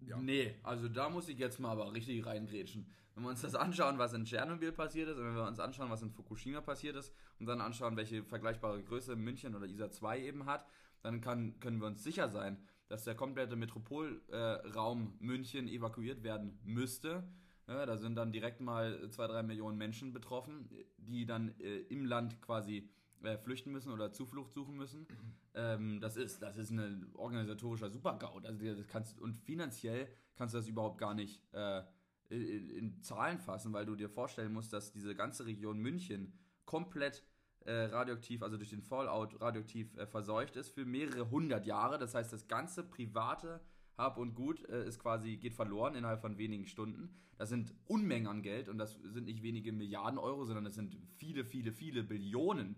ja. 0.00 0.20
Nee, 0.20 0.54
also 0.62 0.88
da 0.88 1.08
muss 1.10 1.28
ich 1.28 1.38
jetzt 1.38 1.58
mal 1.58 1.72
aber 1.72 1.92
richtig 1.92 2.24
reingrätschen. 2.24 2.86
Wenn 3.16 3.24
wir 3.24 3.30
uns 3.30 3.40
das 3.40 3.54
anschauen, 3.54 3.96
was 3.96 4.12
in 4.12 4.26
Tschernobyl 4.26 4.72
passiert 4.72 5.08
ist, 5.08 5.16
und 5.16 5.24
wenn 5.24 5.34
wir 5.34 5.46
uns 5.46 5.58
anschauen, 5.58 5.90
was 5.90 6.02
in 6.02 6.10
Fukushima 6.10 6.60
passiert 6.60 6.96
ist, 6.96 7.14
und 7.40 7.46
dann 7.46 7.62
anschauen, 7.62 7.96
welche 7.96 8.22
vergleichbare 8.22 8.82
Größe 8.82 9.16
München 9.16 9.54
oder 9.54 9.64
ISA 9.66 9.90
2 9.90 10.20
eben 10.20 10.44
hat, 10.44 10.66
dann 11.00 11.22
kann, 11.22 11.58
können 11.58 11.80
wir 11.80 11.86
uns 11.86 12.04
sicher 12.04 12.28
sein, 12.28 12.58
dass 12.88 13.04
der 13.04 13.14
komplette 13.14 13.56
Metropolraum 13.56 15.14
äh, 15.18 15.24
München 15.24 15.66
evakuiert 15.66 16.24
werden 16.24 16.58
müsste. 16.62 17.24
Ja, 17.66 17.86
da 17.86 17.96
sind 17.96 18.16
dann 18.16 18.32
direkt 18.32 18.60
mal 18.60 19.08
zwei, 19.08 19.26
drei 19.26 19.42
Millionen 19.42 19.78
Menschen 19.78 20.12
betroffen, 20.12 20.68
die 20.98 21.24
dann 21.24 21.58
äh, 21.58 21.78
im 21.88 22.04
Land 22.04 22.42
quasi 22.42 22.90
äh, 23.22 23.38
flüchten 23.38 23.72
müssen 23.72 23.92
oder 23.92 24.12
Zuflucht 24.12 24.52
suchen 24.52 24.76
müssen. 24.76 25.06
Ähm, 25.54 26.00
das 26.00 26.18
ist, 26.18 26.42
das 26.42 26.58
ist 26.58 26.68
ein 26.70 27.10
organisatorischer 27.14 27.88
Super-GAU. 27.88 28.40
Also 28.44 28.74
das 28.74 28.86
kannst, 28.86 29.18
und 29.18 29.40
finanziell 29.40 30.06
kannst 30.36 30.54
du 30.54 30.58
das 30.58 30.68
überhaupt 30.68 30.98
gar 30.98 31.14
nicht 31.14 31.40
äh, 31.54 31.82
in, 32.28 32.70
in, 32.70 33.02
Zahlen 33.02 33.38
fassen, 33.38 33.72
weil 33.72 33.86
du 33.86 33.94
dir 33.94 34.08
vorstellen 34.08 34.52
musst, 34.52 34.72
dass 34.72 34.92
diese 34.92 35.14
ganze 35.14 35.46
Region 35.46 35.78
München 35.78 36.32
komplett 36.64 37.24
äh, 37.64 37.72
radioaktiv, 37.72 38.42
also 38.42 38.56
durch 38.56 38.70
den 38.70 38.82
Fallout 38.82 39.40
radioaktiv 39.40 39.96
äh, 39.96 40.06
verseucht 40.06 40.56
ist 40.56 40.70
für 40.70 40.84
mehrere 40.84 41.30
hundert 41.30 41.66
Jahre. 41.66 41.98
Das 41.98 42.14
heißt, 42.14 42.32
das 42.32 42.48
ganze 42.48 42.82
private 42.82 43.60
Hab 43.96 44.18
und 44.18 44.34
Gut 44.34 44.68
äh, 44.68 44.86
ist 44.86 44.98
quasi, 44.98 45.36
geht 45.36 45.54
verloren 45.54 45.94
innerhalb 45.94 46.20
von 46.20 46.38
wenigen 46.38 46.66
Stunden. 46.66 47.16
Das 47.36 47.48
sind 47.48 47.74
Unmengen 47.86 48.28
an 48.28 48.42
Geld 48.42 48.68
und 48.68 48.78
das 48.78 48.94
sind 48.94 49.24
nicht 49.24 49.42
wenige 49.42 49.72
Milliarden 49.72 50.18
Euro, 50.18 50.44
sondern 50.44 50.64
das 50.64 50.74
sind 50.74 50.96
viele, 51.16 51.44
viele, 51.44 51.72
viele 51.72 52.02
Billionen. 52.02 52.76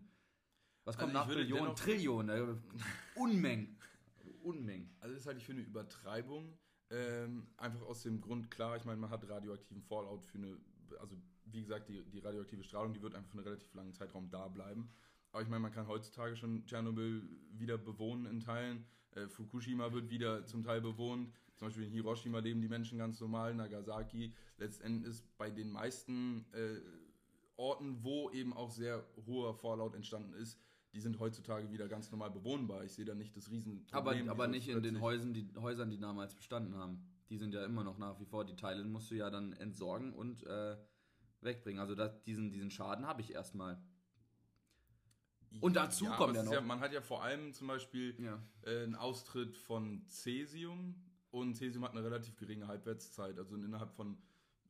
Was 0.84 0.96
kommt 0.96 1.14
Also 1.14 1.28
nach 1.28 1.34
Billionen? 1.34 1.76
Trillionen. 1.76 2.30
Äh, 2.30 2.56
Unmengen. 3.14 3.78
Unmengen. 4.42 4.96
Also 5.00 5.14
das 5.14 5.26
halte 5.26 5.38
ich 5.38 5.46
für 5.46 5.52
eine 5.52 5.60
Übertreibung. 5.60 6.58
Ähm, 6.90 7.46
einfach 7.56 7.82
aus 7.82 8.02
dem 8.02 8.20
Grund, 8.20 8.50
klar, 8.50 8.76
ich 8.76 8.84
meine, 8.84 8.98
man 8.98 9.10
hat 9.10 9.28
radioaktiven 9.28 9.82
Fallout 9.82 10.24
für 10.24 10.38
eine, 10.38 10.56
also 11.00 11.16
wie 11.46 11.60
gesagt, 11.60 11.88
die, 11.88 12.02
die 12.04 12.18
radioaktive 12.18 12.62
Strahlung, 12.64 12.94
die 12.94 13.02
wird 13.02 13.14
einfach 13.14 13.30
für 13.30 13.38
einen 13.38 13.46
relativ 13.46 13.74
langen 13.74 13.92
Zeitraum 13.92 14.30
da 14.30 14.48
bleiben. 14.48 14.90
Aber 15.32 15.42
ich 15.42 15.48
meine, 15.48 15.60
man 15.60 15.72
kann 15.72 15.86
heutzutage 15.86 16.36
schon 16.36 16.64
Tschernobyl 16.64 17.22
wieder 17.52 17.76
bewohnen 17.76 18.26
in 18.26 18.40
Teilen. 18.40 18.86
Äh, 19.14 19.28
Fukushima 19.28 19.92
wird 19.92 20.10
wieder 20.10 20.46
zum 20.46 20.62
Teil 20.62 20.80
bewohnt. 20.80 21.30
Zum 21.56 21.68
Beispiel 21.68 21.84
in 21.84 21.90
Hiroshima 21.90 22.38
leben 22.38 22.60
die 22.62 22.68
Menschen 22.68 22.98
ganz 22.98 23.20
normal, 23.20 23.54
Nagasaki. 23.54 24.32
Letztendlich 24.56 25.10
ist 25.10 25.36
bei 25.36 25.50
den 25.50 25.70
meisten 25.70 26.46
äh, 26.52 26.80
Orten, 27.56 28.02
wo 28.02 28.30
eben 28.30 28.52
auch 28.52 28.70
sehr 28.70 29.04
hoher 29.26 29.54
Fallout 29.54 29.94
entstanden 29.94 30.32
ist, 30.34 30.58
die 30.94 31.00
sind 31.00 31.18
heutzutage 31.18 31.70
wieder 31.70 31.86
ganz 31.88 32.10
normal 32.10 32.30
bewohnbar. 32.30 32.84
Ich 32.84 32.92
sehe 32.92 33.04
da 33.04 33.14
nicht 33.14 33.36
das 33.36 33.50
Riesenproblem. 33.50 34.28
Aber, 34.28 34.30
aber 34.44 34.48
nicht 34.48 34.68
in 34.68 34.82
den 34.82 35.00
Häusern 35.00 35.34
die, 35.34 35.48
Häusern, 35.56 35.90
die 35.90 35.98
damals 35.98 36.34
bestanden 36.34 36.74
haben. 36.76 37.02
Die 37.28 37.36
sind 37.36 37.52
ja 37.54 37.64
immer 37.64 37.84
noch 37.84 37.98
nach 37.98 38.18
wie 38.20 38.24
vor. 38.24 38.44
Die 38.44 38.56
Teile 38.56 38.82
musst 38.84 39.10
du 39.10 39.14
ja 39.14 39.28
dann 39.30 39.52
entsorgen 39.52 40.14
und 40.14 40.44
äh, 40.44 40.76
wegbringen. 41.42 41.80
Also 41.80 41.94
das, 41.94 42.22
diesen, 42.24 42.50
diesen 42.50 42.70
Schaden 42.70 43.06
habe 43.06 43.20
ich 43.20 43.32
erstmal. 43.32 43.78
Und 45.60 45.76
dazu 45.76 46.04
Ja, 46.06 46.16
kommt 46.16 46.36
ja 46.36 46.42
noch- 46.42 46.52
ist 46.52 46.64
man 46.64 46.80
hat 46.80 46.92
ja 46.92 47.00
vor 47.00 47.22
allem 47.22 47.52
zum 47.54 47.68
Beispiel 47.68 48.14
Ja. 48.22 48.42
äh, 48.62 48.82
einen 48.84 48.94
Austritt 48.94 49.56
von 49.56 50.06
Cäsium 50.08 50.94
und 51.30 51.54
Cäsium 51.56 51.84
hat 51.84 51.92
eine 51.92 52.04
relativ 52.04 52.36
geringe 52.36 52.66
Halbwertszeit. 52.68 53.38
Also 53.38 53.56
innerhalb 53.56 53.92
von 53.92 54.18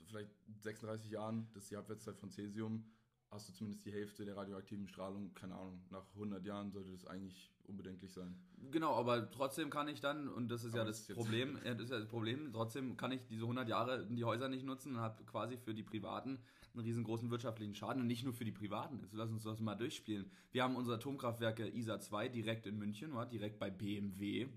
vielleicht 0.04 0.30
36 0.60 1.10
Jahren, 1.10 1.48
das 1.52 1.64
ist 1.64 1.70
die 1.70 1.76
Halbwertszeit 1.76 2.16
von 2.18 2.30
Cäsium, 2.30 2.84
hast 3.30 3.48
du 3.48 3.52
zumindest 3.52 3.84
die 3.84 3.92
Hälfte 3.92 4.24
der 4.24 4.36
radioaktiven 4.36 4.88
Strahlung. 4.88 5.34
Keine 5.34 5.54
Ahnung, 5.54 5.80
nach 5.90 6.06
100 6.14 6.44
Jahren 6.44 6.70
sollte 6.70 6.90
das 6.90 7.06
eigentlich 7.06 7.52
unbedenklich 7.64 8.12
sein. 8.12 8.34
Genau, 8.70 8.94
aber 8.94 9.30
trotzdem 9.30 9.70
kann 9.70 9.88
ich 9.88 10.00
dann, 10.00 10.28
und 10.28 10.48
das 10.48 10.64
ist 10.64 10.74
ja 10.74 10.84
das 10.84 11.06
das 11.06 11.10
ist 11.10 11.14
Problem, 11.16 11.58
ja, 11.64 11.74
das 11.74 11.84
ist 11.84 11.90
ja 11.90 11.98
das 11.98 12.08
Problem, 12.08 12.52
trotzdem 12.52 12.96
kann 12.96 13.12
ich 13.12 13.26
diese 13.26 13.42
100 13.42 13.68
Jahre 13.68 14.06
die 14.06 14.24
Häuser 14.24 14.48
nicht 14.48 14.64
nutzen 14.64 14.96
und 14.96 15.00
habe 15.00 15.22
quasi 15.24 15.56
für 15.58 15.74
die 15.74 15.82
Privaten 15.82 16.38
einen 16.74 16.84
riesengroßen 16.84 17.30
wirtschaftlichen 17.30 17.74
Schaden 17.74 18.02
und 18.02 18.06
nicht 18.08 18.24
nur 18.24 18.32
für 18.32 18.44
die 18.44 18.52
Privaten. 18.52 19.00
Jetzt 19.00 19.14
lass 19.14 19.30
uns 19.30 19.42
das 19.42 19.60
mal 19.60 19.74
durchspielen. 19.74 20.30
Wir 20.52 20.62
haben 20.62 20.76
unsere 20.76 20.96
Atomkraftwerke 20.96 21.66
ISA 21.68 22.00
2 22.00 22.28
direkt 22.28 22.66
in 22.66 22.78
München, 22.78 23.12
direkt 23.30 23.58
bei 23.58 23.70
BMW, 23.70 24.48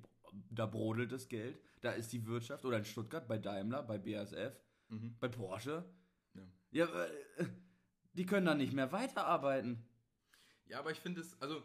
da 0.49 0.65
brodelt 0.65 1.11
das 1.11 1.27
Geld, 1.27 1.59
da 1.81 1.91
ist 1.91 2.13
die 2.13 2.25
Wirtschaft, 2.25 2.63
oder 2.65 2.77
in 2.77 2.85
Stuttgart 2.85 3.27
bei 3.27 3.37
Daimler, 3.37 3.83
bei 3.83 3.97
BASF, 3.97 4.55
Mhm. 4.89 5.15
bei 5.19 5.29
Porsche. 5.29 5.85
Ja. 6.33 6.41
Ja, 6.71 6.85
äh, 6.85 7.45
die 8.13 8.25
können 8.25 8.45
dann 8.45 8.57
nicht 8.57 8.73
mehr 8.73 8.91
weiterarbeiten. 8.91 9.85
Ja, 10.65 10.79
aber 10.79 10.91
ich 10.91 10.99
finde 10.99 11.21
es, 11.21 11.39
also 11.41 11.63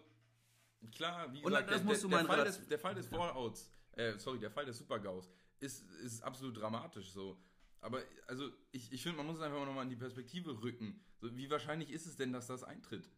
klar, 0.92 1.32
wie 1.32 1.38
Und 1.38 1.52
gesagt, 1.52 1.70
der, 1.70 1.80
musst 1.80 2.04
du 2.04 2.09
der, 2.09 2.18
der, 2.18 2.26
Fall 2.26 2.44
des, 2.44 2.68
der 2.68 2.78
Fall 2.78 2.94
des 2.94 3.06
Fallouts, 3.06 3.70
äh, 3.92 4.18
sorry, 4.18 4.38
der 4.38 4.50
Fall 4.50 4.64
des 4.64 4.78
Supergaus 4.78 5.30
ist, 5.61 5.88
ist 6.02 6.22
absolut 6.22 6.56
dramatisch 6.56 7.11
so. 7.11 7.38
Aber 7.80 8.02
also 8.26 8.50
ich, 8.72 8.92
ich 8.92 9.02
finde, 9.02 9.18
man 9.18 9.26
muss 9.26 9.37
es 9.37 9.42
einfach 9.42 9.64
nochmal 9.64 9.85
in 9.85 9.90
die 9.90 9.96
Perspektive 9.96 10.62
rücken. 10.62 11.00
So, 11.18 11.35
wie 11.37 11.50
wahrscheinlich 11.50 11.90
ist 11.90 12.06
es 12.06 12.16
denn, 12.16 12.32
dass 12.32 12.46
das 12.46 12.64
eintritt? 12.64 13.09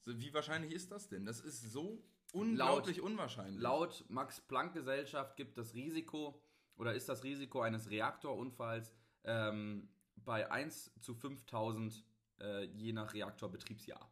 So, 0.00 0.18
wie 0.18 0.32
wahrscheinlich 0.32 0.72
ist 0.72 0.90
das 0.90 1.08
denn? 1.08 1.26
Das 1.26 1.40
ist 1.40 1.72
so 1.72 2.02
unglaublich 2.32 3.00
unwahrscheinlich. 3.00 3.60
Laut 3.60 4.04
Max-Planck-Gesellschaft 4.08 5.36
gibt 5.36 5.58
das 5.58 5.74
Risiko 5.74 6.40
oder 6.76 6.94
ist 6.94 7.08
das 7.08 7.24
Risiko 7.24 7.60
eines 7.60 7.90
Reaktorunfalls 7.90 8.92
ähm, 9.24 9.88
bei 10.16 10.50
1 10.50 10.92
zu 11.00 11.14
5000 11.14 12.04
äh, 12.40 12.64
je 12.64 12.92
nach 12.92 13.14
Reaktorbetriebsjahr. 13.14 14.10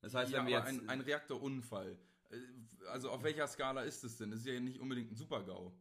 Das 0.00 0.14
heißt, 0.14 0.32
ja, 0.32 0.38
wenn 0.38 0.46
wir 0.46 0.58
jetzt. 0.58 0.68
ein, 0.68 0.88
ein 0.88 1.00
Reaktorunfall, 1.00 1.98
äh, 2.30 2.36
also 2.88 3.10
auf 3.10 3.22
welcher 3.22 3.46
Skala 3.46 3.82
ist 3.82 4.04
es 4.04 4.16
denn? 4.16 4.30
Das 4.30 4.40
ist 4.40 4.46
ja 4.46 4.58
nicht 4.60 4.80
unbedingt 4.80 5.10
ein 5.12 5.16
Supergau. 5.16 5.74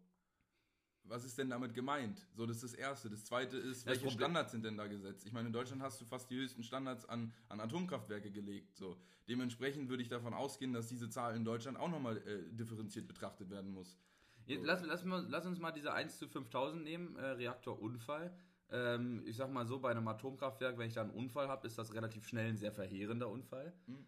Was 1.04 1.24
ist 1.24 1.38
denn 1.40 1.50
damit 1.50 1.74
gemeint? 1.74 2.24
So, 2.36 2.46
das 2.46 2.58
ist 2.58 2.74
das 2.74 2.74
Erste. 2.74 3.10
Das 3.10 3.26
Zweite 3.26 3.58
ist, 3.58 3.86
welche 3.86 4.02
Problem- 4.02 4.20
Standards 4.20 4.52
sind 4.52 4.64
denn 4.64 4.78
da 4.78 4.86
gesetzt? 4.86 5.26
Ich 5.26 5.34
meine, 5.34 5.48
in 5.48 5.54
Deutschland 5.54 5.82
hast 5.82 6.00
du 6.00 6.06
fast 6.06 6.30
die 6.30 6.36
höchsten 6.36 6.62
Standards 6.64 7.06
an, 7.06 7.34
an 7.48 7.60
Atomkraftwerke 7.60 8.30
gelegt. 8.32 8.76
So. 8.76 8.96
Dementsprechend 9.28 9.90
würde 9.90 10.04
ich 10.04 10.10
davon 10.10 10.36
ausgehen, 10.36 10.72
dass 10.72 10.88
diese 10.88 11.10
Zahl 11.10 11.36
in 11.36 11.44
Deutschland 11.44 11.80
auch 11.80 11.90
nochmal 11.90 12.18
äh, 12.18 12.44
differenziert 12.52 13.08
betrachtet 13.08 13.50
werden 13.50 13.72
muss. 13.72 13.98
Jetzt 14.46 14.66
lass, 14.66 14.84
lass, 14.84 15.04
lass 15.04 15.46
uns 15.46 15.60
mal 15.60 15.72
diese 15.72 15.94
1 15.94 16.18
zu 16.18 16.28
5000 16.28 16.84
nehmen, 16.84 17.16
äh, 17.16 17.26
Reaktorunfall. 17.26 18.36
Ähm, 18.72 19.24
ich 19.26 19.36
sag 19.38 19.52
mal 19.52 19.66
so, 19.66 19.80
bei 19.80 19.92
einem 19.92 20.08
Atomkraftwerk, 20.08 20.78
wenn 20.78 20.88
ich 20.88 20.94
da 20.94 21.02
einen 21.02 21.12
Unfall 21.12 21.48
habe, 21.48 21.66
ist 21.66 21.78
das 21.78 21.94
relativ 21.94 22.28
schnell 22.28 22.50
ein 22.50 22.58
sehr 22.58 22.72
verheerender 22.72 23.30
Unfall. 23.30 23.74
Mhm. 23.88 24.06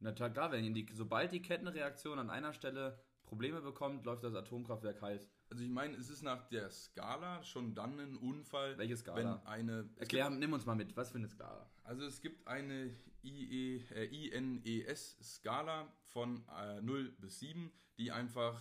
Na 0.00 0.12
klar, 0.12 0.52
wenn 0.52 0.74
die, 0.74 0.86
sobald 0.92 1.32
die 1.32 1.40
Kettenreaktion 1.40 2.18
an 2.18 2.28
einer 2.28 2.52
Stelle 2.52 2.98
Probleme 3.24 3.62
bekommt, 3.62 4.04
läuft 4.04 4.22
das 4.22 4.34
Atomkraftwerk 4.34 5.00
heiß. 5.00 5.26
Also 5.50 5.64
ich 5.64 5.70
meine, 5.70 5.96
es 5.96 6.10
ist 6.10 6.22
nach 6.22 6.46
der 6.48 6.70
Skala 6.70 7.42
schon 7.42 7.74
dann 7.74 7.98
ein 7.98 8.16
Unfall, 8.16 8.76
Welche 8.76 8.96
Skala? 8.96 9.16
wenn 9.16 9.46
eine... 9.46 9.88
Erklär, 9.96 10.28
nimm 10.28 10.52
uns 10.52 10.66
mal 10.66 10.74
mit, 10.74 10.94
was 10.96 11.10
für 11.10 11.18
eine 11.18 11.28
Skala? 11.28 11.70
Also 11.84 12.04
es 12.04 12.20
gibt 12.20 12.46
eine 12.46 12.94
IE, 13.22 13.82
äh, 13.94 14.04
INES-Skala 14.04 15.90
von 16.02 16.44
äh, 16.48 16.80
0 16.82 17.12
bis 17.18 17.40
7, 17.40 17.72
die 17.98 18.12
einfach 18.12 18.60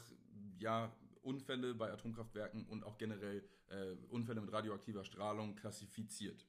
ja, 0.60 0.96
Unfälle 1.24 1.74
bei 1.74 1.92
Atomkraftwerken 1.92 2.66
und 2.66 2.84
auch 2.84 2.98
generell 2.98 3.44
äh, 3.70 3.96
Unfälle 4.10 4.42
mit 4.42 4.52
radioaktiver 4.52 5.04
Strahlung 5.04 5.56
klassifiziert. 5.56 6.46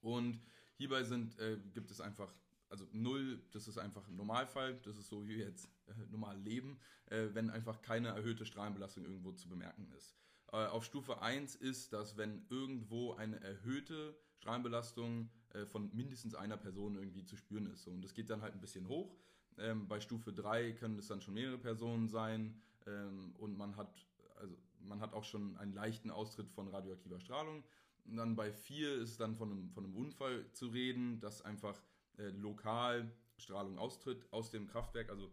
Und 0.00 0.40
hierbei 0.76 1.02
sind, 1.02 1.38
äh, 1.38 1.58
gibt 1.74 1.90
es 1.90 2.00
einfach, 2.00 2.32
also 2.68 2.86
0, 2.92 3.42
das 3.52 3.66
ist 3.68 3.78
einfach 3.78 4.06
ein 4.08 4.16
Normalfall, 4.16 4.78
das 4.82 4.96
ist 4.98 5.08
so 5.08 5.24
wie 5.24 5.36
wir 5.36 5.46
jetzt 5.46 5.68
äh, 5.86 5.92
normal 6.10 6.38
leben, 6.38 6.78
äh, 7.06 7.28
wenn 7.32 7.50
einfach 7.50 7.82
keine 7.82 8.08
erhöhte 8.08 8.44
Strahlenbelastung 8.44 9.04
irgendwo 9.04 9.32
zu 9.32 9.48
bemerken 9.48 9.90
ist. 9.96 10.14
Äh, 10.52 10.66
auf 10.66 10.84
Stufe 10.84 11.20
1 11.20 11.56
ist, 11.56 11.92
dass 11.92 12.16
wenn 12.16 12.46
irgendwo 12.48 13.14
eine 13.14 13.40
erhöhte 13.40 14.16
Strahlenbelastung 14.36 15.30
äh, 15.50 15.66
von 15.66 15.94
mindestens 15.94 16.34
einer 16.34 16.56
Person 16.56 16.96
irgendwie 16.96 17.24
zu 17.24 17.36
spüren 17.36 17.66
ist. 17.66 17.86
Und 17.86 18.02
das 18.02 18.14
geht 18.14 18.30
dann 18.30 18.42
halt 18.42 18.54
ein 18.54 18.60
bisschen 18.60 18.88
hoch. 18.88 19.16
Ähm, 19.58 19.88
bei 19.88 20.00
Stufe 20.00 20.32
3 20.32 20.72
können 20.72 20.98
es 20.98 21.08
dann 21.08 21.20
schon 21.20 21.34
mehrere 21.34 21.58
Personen 21.58 22.08
sein 22.08 22.62
ähm, 22.86 23.34
und 23.38 23.56
man 23.56 23.76
hat, 23.76 24.06
also 24.36 24.56
man 24.80 25.00
hat 25.00 25.12
auch 25.12 25.24
schon 25.24 25.56
einen 25.56 25.72
leichten 25.72 26.10
Austritt 26.10 26.50
von 26.50 26.68
radioaktiver 26.68 27.20
Strahlung. 27.20 27.64
Und 28.04 28.16
dann 28.16 28.36
bei 28.36 28.52
4 28.52 28.94
ist 28.94 29.20
dann 29.20 29.36
von 29.36 29.50
einem, 29.50 29.70
von 29.70 29.84
einem 29.84 29.96
Unfall 29.96 30.50
zu 30.52 30.68
reden, 30.68 31.20
dass 31.20 31.42
einfach 31.42 31.82
äh, 32.16 32.28
lokal 32.28 33.10
Strahlung 33.36 33.78
austritt 33.78 34.26
aus 34.32 34.50
dem 34.50 34.66
Kraftwerk, 34.66 35.10
also 35.10 35.30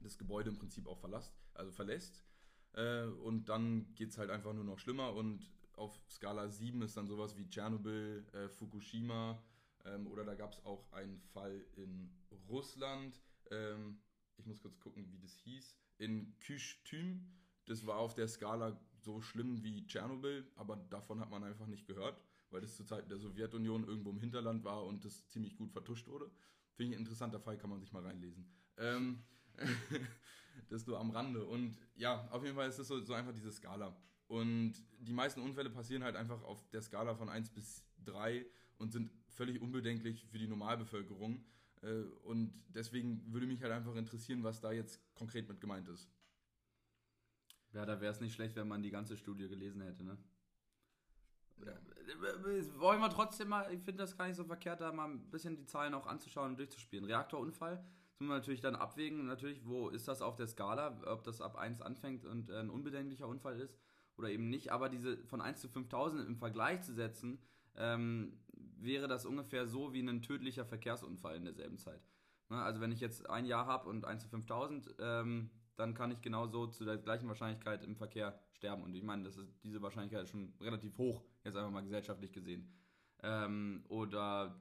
das 0.00 0.18
Gebäude 0.18 0.50
im 0.50 0.56
Prinzip 0.56 0.86
auch 0.86 0.98
verlasst, 0.98 1.34
also 1.54 1.70
verlässt. 1.72 2.24
Äh, 2.72 3.04
und 3.04 3.48
dann 3.48 3.94
geht 3.94 4.10
es 4.10 4.18
halt 4.18 4.30
einfach 4.30 4.52
nur 4.52 4.64
noch 4.64 4.78
schlimmer 4.78 5.14
und 5.14 5.50
auf 5.74 5.98
Skala 6.10 6.48
7 6.48 6.82
ist 6.82 6.96
dann 6.96 7.06
sowas 7.06 7.36
wie 7.36 7.48
Tschernobyl, 7.48 8.26
äh, 8.32 8.48
Fukushima 8.48 9.40
ähm, 9.84 10.06
oder 10.08 10.24
da 10.24 10.34
gab 10.34 10.52
es 10.52 10.64
auch 10.64 10.90
einen 10.92 11.20
Fall 11.32 11.64
in 11.76 12.10
Russland. 12.48 13.20
Ähm, 13.50 14.00
ich 14.36 14.46
muss 14.46 14.60
kurz 14.60 14.78
gucken, 14.80 15.10
wie 15.10 15.18
das 15.18 15.36
hieß. 15.36 15.78
In 15.98 16.34
Kyshtym. 16.40 17.26
Das 17.66 17.86
war 17.86 17.98
auf 17.98 18.14
der 18.14 18.28
Skala 18.28 18.80
so 19.00 19.20
schlimm 19.20 19.62
wie 19.62 19.86
Tschernobyl, 19.86 20.50
aber 20.56 20.76
davon 20.76 21.20
hat 21.20 21.30
man 21.30 21.44
einfach 21.44 21.66
nicht 21.66 21.86
gehört, 21.86 22.20
weil 22.50 22.60
das 22.60 22.76
zu 22.76 22.84
Zeiten 22.84 23.08
der 23.08 23.18
Sowjetunion 23.18 23.86
irgendwo 23.86 24.10
im 24.10 24.20
Hinterland 24.20 24.64
war 24.64 24.84
und 24.86 25.04
das 25.04 25.28
ziemlich 25.28 25.56
gut 25.56 25.70
vertuscht 25.70 26.08
wurde. 26.08 26.30
Finde 26.74 26.92
ich 26.92 26.98
ein 26.98 27.00
interessanter 27.00 27.40
Fall, 27.40 27.58
kann 27.58 27.70
man 27.70 27.80
sich 27.80 27.92
mal 27.92 28.04
reinlesen. 28.04 28.50
Ähm, 28.76 29.22
das 30.68 30.86
nur 30.86 30.98
am 30.98 31.10
Rande. 31.10 31.44
Und 31.44 31.76
ja, 31.94 32.28
auf 32.30 32.42
jeden 32.42 32.56
Fall 32.56 32.68
ist 32.68 32.78
das 32.78 32.88
so, 32.88 33.00
so 33.00 33.14
einfach 33.14 33.32
diese 33.32 33.52
Skala. 33.52 33.96
Und 34.26 34.74
die 34.98 35.12
meisten 35.12 35.40
Unfälle 35.40 35.70
passieren 35.70 36.04
halt 36.04 36.16
einfach 36.16 36.42
auf 36.42 36.68
der 36.70 36.82
Skala 36.82 37.14
von 37.14 37.28
1 37.28 37.50
bis 37.50 37.84
3 38.04 38.46
und 38.76 38.92
sind 38.92 39.10
völlig 39.28 39.60
unbedenklich 39.60 40.26
für 40.26 40.38
die 40.38 40.46
Normalbevölkerung. 40.46 41.44
Äh, 41.82 42.02
Und 42.24 42.52
deswegen 42.68 43.32
würde 43.32 43.46
mich 43.46 43.62
halt 43.62 43.72
einfach 43.72 43.94
interessieren, 43.96 44.42
was 44.42 44.60
da 44.60 44.72
jetzt 44.72 45.00
konkret 45.14 45.48
mit 45.48 45.60
gemeint 45.60 45.88
ist. 45.88 46.08
Ja, 47.72 47.84
da 47.84 48.00
wäre 48.00 48.12
es 48.12 48.20
nicht 48.20 48.34
schlecht, 48.34 48.56
wenn 48.56 48.68
man 48.68 48.82
die 48.82 48.90
ganze 48.90 49.16
Studie 49.16 49.48
gelesen 49.48 49.82
hätte, 49.82 50.02
ne? 50.02 50.18
Ja. 51.64 51.72
Äh, 51.72 52.78
Wollen 52.78 53.00
wir 53.00 53.10
trotzdem 53.10 53.48
mal, 53.48 53.72
ich 53.72 53.82
finde 53.82 54.02
das 54.02 54.16
gar 54.16 54.26
nicht 54.26 54.36
so 54.36 54.44
verkehrt, 54.44 54.80
da 54.80 54.92
mal 54.92 55.10
ein 55.10 55.30
bisschen 55.30 55.56
die 55.56 55.66
Zahlen 55.66 55.94
auch 55.94 56.06
anzuschauen 56.06 56.52
und 56.52 56.58
durchzuspielen. 56.58 57.04
Reaktorunfall, 57.04 57.76
das 57.76 58.20
müssen 58.20 58.30
wir 58.30 58.36
natürlich 58.36 58.60
dann 58.60 58.76
abwägen, 58.76 59.26
natürlich, 59.26 59.66
wo 59.66 59.88
ist 59.88 60.08
das 60.08 60.22
auf 60.22 60.36
der 60.36 60.46
Skala, 60.46 61.00
ob 61.06 61.24
das 61.24 61.40
ab 61.40 61.56
1 61.56 61.82
anfängt 61.82 62.24
und 62.24 62.48
äh, 62.50 62.58
ein 62.58 62.70
unbedenklicher 62.70 63.28
Unfall 63.28 63.60
ist 63.60 63.78
oder 64.16 64.30
eben 64.30 64.48
nicht, 64.48 64.72
aber 64.72 64.88
diese 64.88 65.18
von 65.26 65.40
1 65.40 65.60
zu 65.60 65.68
5000 65.68 66.26
im 66.26 66.36
Vergleich 66.36 66.82
zu 66.82 66.94
setzen, 66.94 67.38
ähm, 67.76 68.40
wäre 68.82 69.08
das 69.08 69.26
ungefähr 69.26 69.66
so 69.66 69.92
wie 69.92 70.00
ein 70.00 70.22
tödlicher 70.22 70.64
Verkehrsunfall 70.64 71.36
in 71.36 71.44
derselben 71.44 71.78
Zeit. 71.78 72.02
Ne, 72.48 72.62
also 72.62 72.80
wenn 72.80 72.92
ich 72.92 73.00
jetzt 73.00 73.28
ein 73.28 73.44
Jahr 73.44 73.66
habe 73.66 73.88
und 73.88 74.04
1 74.04 74.22
zu 74.22 74.28
5000, 74.28 74.94
ähm, 74.98 75.50
dann 75.76 75.94
kann 75.94 76.10
ich 76.10 76.22
genauso 76.22 76.66
zu 76.66 76.84
der 76.84 76.96
gleichen 76.96 77.28
Wahrscheinlichkeit 77.28 77.84
im 77.84 77.94
Verkehr 77.94 78.40
sterben. 78.52 78.82
Und 78.82 78.94
ich 78.94 79.02
meine, 79.02 79.24
das 79.24 79.36
ist, 79.36 79.62
diese 79.62 79.80
Wahrscheinlichkeit 79.82 80.24
ist 80.24 80.30
schon 80.30 80.52
relativ 80.60 80.98
hoch, 80.98 81.22
jetzt 81.44 81.56
einfach 81.56 81.70
mal 81.70 81.82
gesellschaftlich 81.82 82.32
gesehen. 82.32 82.72
Ähm, 83.22 83.84
oder 83.88 84.60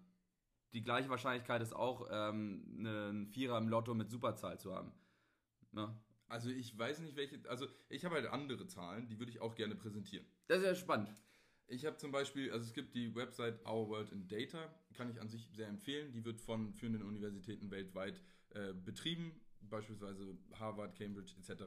die 0.73 0.83
gleiche 0.83 1.09
Wahrscheinlichkeit 1.09 1.61
ist 1.61 1.73
auch, 1.73 2.07
ähm, 2.11 2.63
einen 2.77 3.27
Vierer 3.27 3.57
im 3.57 3.69
Lotto 3.69 3.93
mit 3.93 4.11
Superzahl 4.11 4.59
zu 4.59 4.75
haben. 4.75 4.91
Ne? 5.71 5.95
Also 6.27 6.49
ich 6.49 6.77
weiß 6.77 6.99
nicht, 6.99 7.15
welche. 7.15 7.39
Also 7.49 7.67
ich 7.89 8.03
habe 8.03 8.15
halt 8.15 8.27
andere 8.27 8.67
Zahlen, 8.67 9.07
die 9.07 9.17
würde 9.17 9.31
ich 9.31 9.39
auch 9.39 9.55
gerne 9.55 9.75
präsentieren. 9.75 10.25
Das 10.47 10.59
ist 10.59 10.65
ja 10.65 10.75
spannend. 10.75 11.09
Ich 11.69 11.85
habe 11.85 11.97
zum 11.97 12.11
Beispiel, 12.11 12.51
also 12.51 12.65
es 12.65 12.73
gibt 12.73 12.95
die 12.95 13.13
Website 13.13 13.59
Our 13.65 13.89
World 13.89 14.11
in 14.11 14.27
Data, 14.27 14.73
kann 14.93 15.09
ich 15.09 15.19
an 15.19 15.27
sich 15.27 15.49
sehr 15.53 15.67
empfehlen. 15.67 16.13
Die 16.13 16.23
wird 16.23 16.39
von 16.39 16.73
führenden 16.73 17.03
Universitäten 17.03 17.69
weltweit 17.71 18.21
äh, 18.51 18.73
betrieben, 18.73 19.39
beispielsweise 19.61 20.37
Harvard, 20.53 20.97
Cambridge 20.97 21.33
etc. 21.37 21.63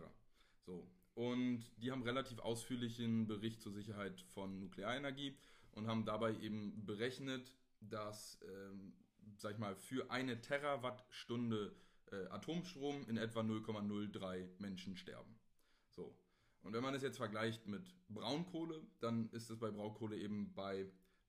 So. 0.65 0.91
Und 1.15 1.65
die 1.77 1.91
haben 1.91 2.03
relativ 2.03 2.39
ausführlichen 2.39 3.27
Bericht 3.27 3.61
zur 3.61 3.73
Sicherheit 3.73 4.21
von 4.33 4.59
Nuklearenergie 4.59 5.37
und 5.73 5.87
haben 5.87 6.07
dabei 6.07 6.35
eben 6.39 6.87
berechnet, 6.87 7.55
dass, 7.81 8.39
ähm, 8.43 8.95
sag 9.37 9.53
ich 9.53 9.59
mal, 9.59 9.77
für 9.77 10.11
eine 10.11 10.41
Terawattstunde 10.41 11.77
äh, 12.11 12.27
Atomstrom 12.29 13.07
in 13.07 13.19
etwa 13.19 13.41
0,03 13.41 14.49
Menschen 14.59 14.97
sterben. 14.97 15.39
So. 15.91 16.17
Und 16.63 16.73
wenn 16.73 16.83
man 16.83 16.95
es 16.95 17.03
jetzt 17.03 17.17
vergleicht 17.17 17.67
mit 17.67 17.95
Braunkohle, 18.09 18.81
dann 19.01 19.29
ist 19.31 19.51
es 19.51 19.59
bei 19.59 19.71
Braunkohle 19.71 20.17
eben 20.17 20.53
bei 20.55 20.87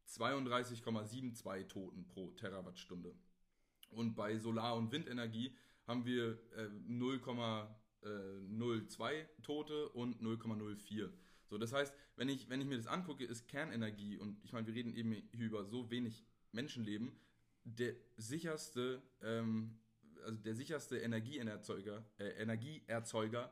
32,72 0.08 1.68
Toten 1.68 2.08
pro 2.08 2.32
Terawattstunde. 2.32 3.14
Und 3.90 4.16
bei 4.16 4.38
Solar- 4.38 4.76
und 4.76 4.92
Windenergie 4.92 5.56
haben 5.88 6.06
wir 6.06 6.38
äh, 6.56 6.68
0,02 6.90 9.26
Tote 9.42 9.90
und 9.90 10.22
0,04. 10.22 11.10
So, 11.50 11.58
das 11.58 11.74
heißt, 11.74 11.94
wenn 12.16 12.30
ich, 12.30 12.50
wenn 12.50 12.62
ich 12.62 12.68
mir 12.68 12.78
das 12.78 12.88
angucke, 12.88 13.26
ist 13.26 13.48
Kernenergie, 13.48 14.18
und 14.18 14.38
ich 14.44 14.54
meine, 14.54 14.68
wir 14.68 14.74
reden 14.74 14.96
eben 14.96 15.12
hier 15.12 15.46
über 15.46 15.66
so 15.66 15.92
wenig 15.92 16.24
Menschenleben, 16.54 17.12
der 17.64 17.96
sicherste, 18.18 19.02
ähm, 19.22 19.78
also 20.24 20.38
der 20.38 20.56
sicherste 20.56 20.98
Energieerzeuger, 21.00 22.06
äh, 22.18 22.30
Energieerzeuger 22.42 23.52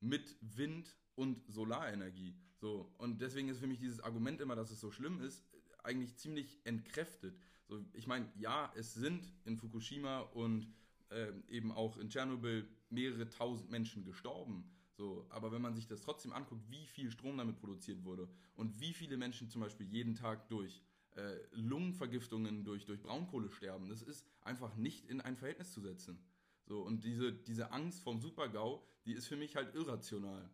mit 0.00 0.36
Wind 0.40 0.96
und 1.14 1.42
Solarenergie. 1.48 2.34
So, 2.56 2.92
und 2.98 3.20
deswegen 3.20 3.48
ist 3.48 3.60
für 3.60 3.66
mich 3.66 3.78
dieses 3.78 4.00
Argument 4.00 4.40
immer, 4.40 4.56
dass 4.56 4.70
es 4.70 4.80
so 4.80 4.90
schlimm 4.90 5.20
ist, 5.20 5.44
eigentlich 5.82 6.16
ziemlich 6.16 6.60
entkräftet. 6.64 7.38
So, 7.68 7.84
ich 7.92 8.06
meine, 8.06 8.30
ja, 8.36 8.72
es 8.76 8.94
sind 8.94 9.32
in 9.44 9.56
Fukushima 9.56 10.20
und 10.20 10.66
äh, 11.10 11.32
eben 11.48 11.72
auch 11.72 11.96
in 11.96 12.08
Tschernobyl 12.08 12.68
mehrere 12.90 13.28
tausend 13.28 13.70
Menschen 13.70 14.04
gestorben. 14.04 14.70
So, 14.92 15.26
aber 15.30 15.50
wenn 15.52 15.62
man 15.62 15.74
sich 15.74 15.86
das 15.86 16.02
trotzdem 16.02 16.32
anguckt, 16.32 16.70
wie 16.70 16.86
viel 16.86 17.10
Strom 17.10 17.38
damit 17.38 17.56
produziert 17.56 18.04
wurde 18.04 18.28
und 18.54 18.80
wie 18.80 18.92
viele 18.92 19.16
Menschen 19.16 19.48
zum 19.48 19.62
Beispiel 19.62 19.86
jeden 19.86 20.14
Tag 20.14 20.48
durch 20.48 20.82
äh, 21.16 21.38
Lungenvergiftungen 21.52 22.64
durch, 22.64 22.84
durch 22.84 23.00
Braunkohle 23.00 23.50
sterben, 23.50 23.88
das 23.88 24.02
ist 24.02 24.26
einfach 24.42 24.76
nicht 24.76 25.06
in 25.06 25.20
ein 25.20 25.36
Verhältnis 25.36 25.72
zu 25.72 25.80
setzen. 25.80 26.18
So, 26.66 26.82
und 26.82 27.02
diese, 27.02 27.32
diese 27.32 27.72
Angst 27.72 28.02
vom 28.02 28.20
Supergau, 28.20 28.86
die 29.06 29.12
ist 29.12 29.26
für 29.26 29.36
mich 29.36 29.56
halt 29.56 29.74
irrational. 29.74 30.50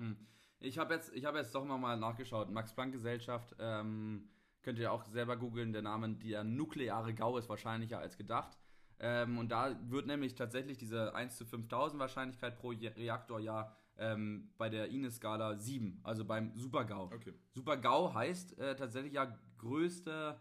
Hm. 0.00 0.16
Ich 0.58 0.78
habe 0.78 0.94
jetzt, 0.94 1.12
hab 1.24 1.36
jetzt 1.36 1.54
doch 1.54 1.64
mal 1.64 1.96
nachgeschaut. 1.96 2.50
Max-Planck-Gesellschaft, 2.50 3.54
ähm, 3.58 4.28
könnt 4.62 4.78
ihr 4.78 4.92
auch 4.92 5.04
selber 5.06 5.36
googeln. 5.36 5.72
Der 5.72 5.82
Name, 5.82 6.16
der 6.16 6.44
nukleare 6.44 7.14
Gau 7.14 7.38
ist 7.38 7.48
wahrscheinlicher 7.48 7.98
als 7.98 8.16
gedacht. 8.16 8.58
Ähm, 8.98 9.38
und 9.38 9.50
da 9.50 9.78
wird 9.88 10.06
nämlich 10.06 10.34
tatsächlich 10.34 10.76
diese 10.76 11.14
1 11.14 11.36
zu 11.36 11.46
5000 11.46 11.98
Wahrscheinlichkeit 11.98 12.58
pro 12.58 12.70
Reaktorjahr 12.70 13.74
ähm, 13.96 14.52
bei 14.58 14.68
der 14.68 14.88
INE-Skala 14.88 15.56
7, 15.56 16.00
also 16.02 16.24
beim 16.26 16.56
Super-GAU. 16.58 17.10
Okay. 17.14 17.32
Super-GAU 17.52 18.12
heißt 18.12 18.58
äh, 18.58 18.76
tatsächlich 18.76 19.14
ja 19.14 19.38
größte. 19.56 20.38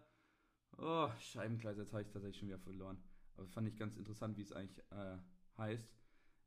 Oh, 0.77 1.09
Scheibenkleid, 1.19 1.77
jetzt 1.77 1.93
habe 1.93 2.03
ich 2.03 2.09
tatsächlich 2.09 2.37
schon 2.37 2.49
wieder 2.49 2.59
verloren. 2.59 3.01
Aber 3.35 3.47
fand 3.47 3.67
ich 3.67 3.77
ganz 3.77 3.95
interessant, 3.95 4.37
wie 4.37 4.41
es 4.41 4.51
eigentlich 4.51 4.79
äh, 4.91 5.17
heißt. 5.57 5.89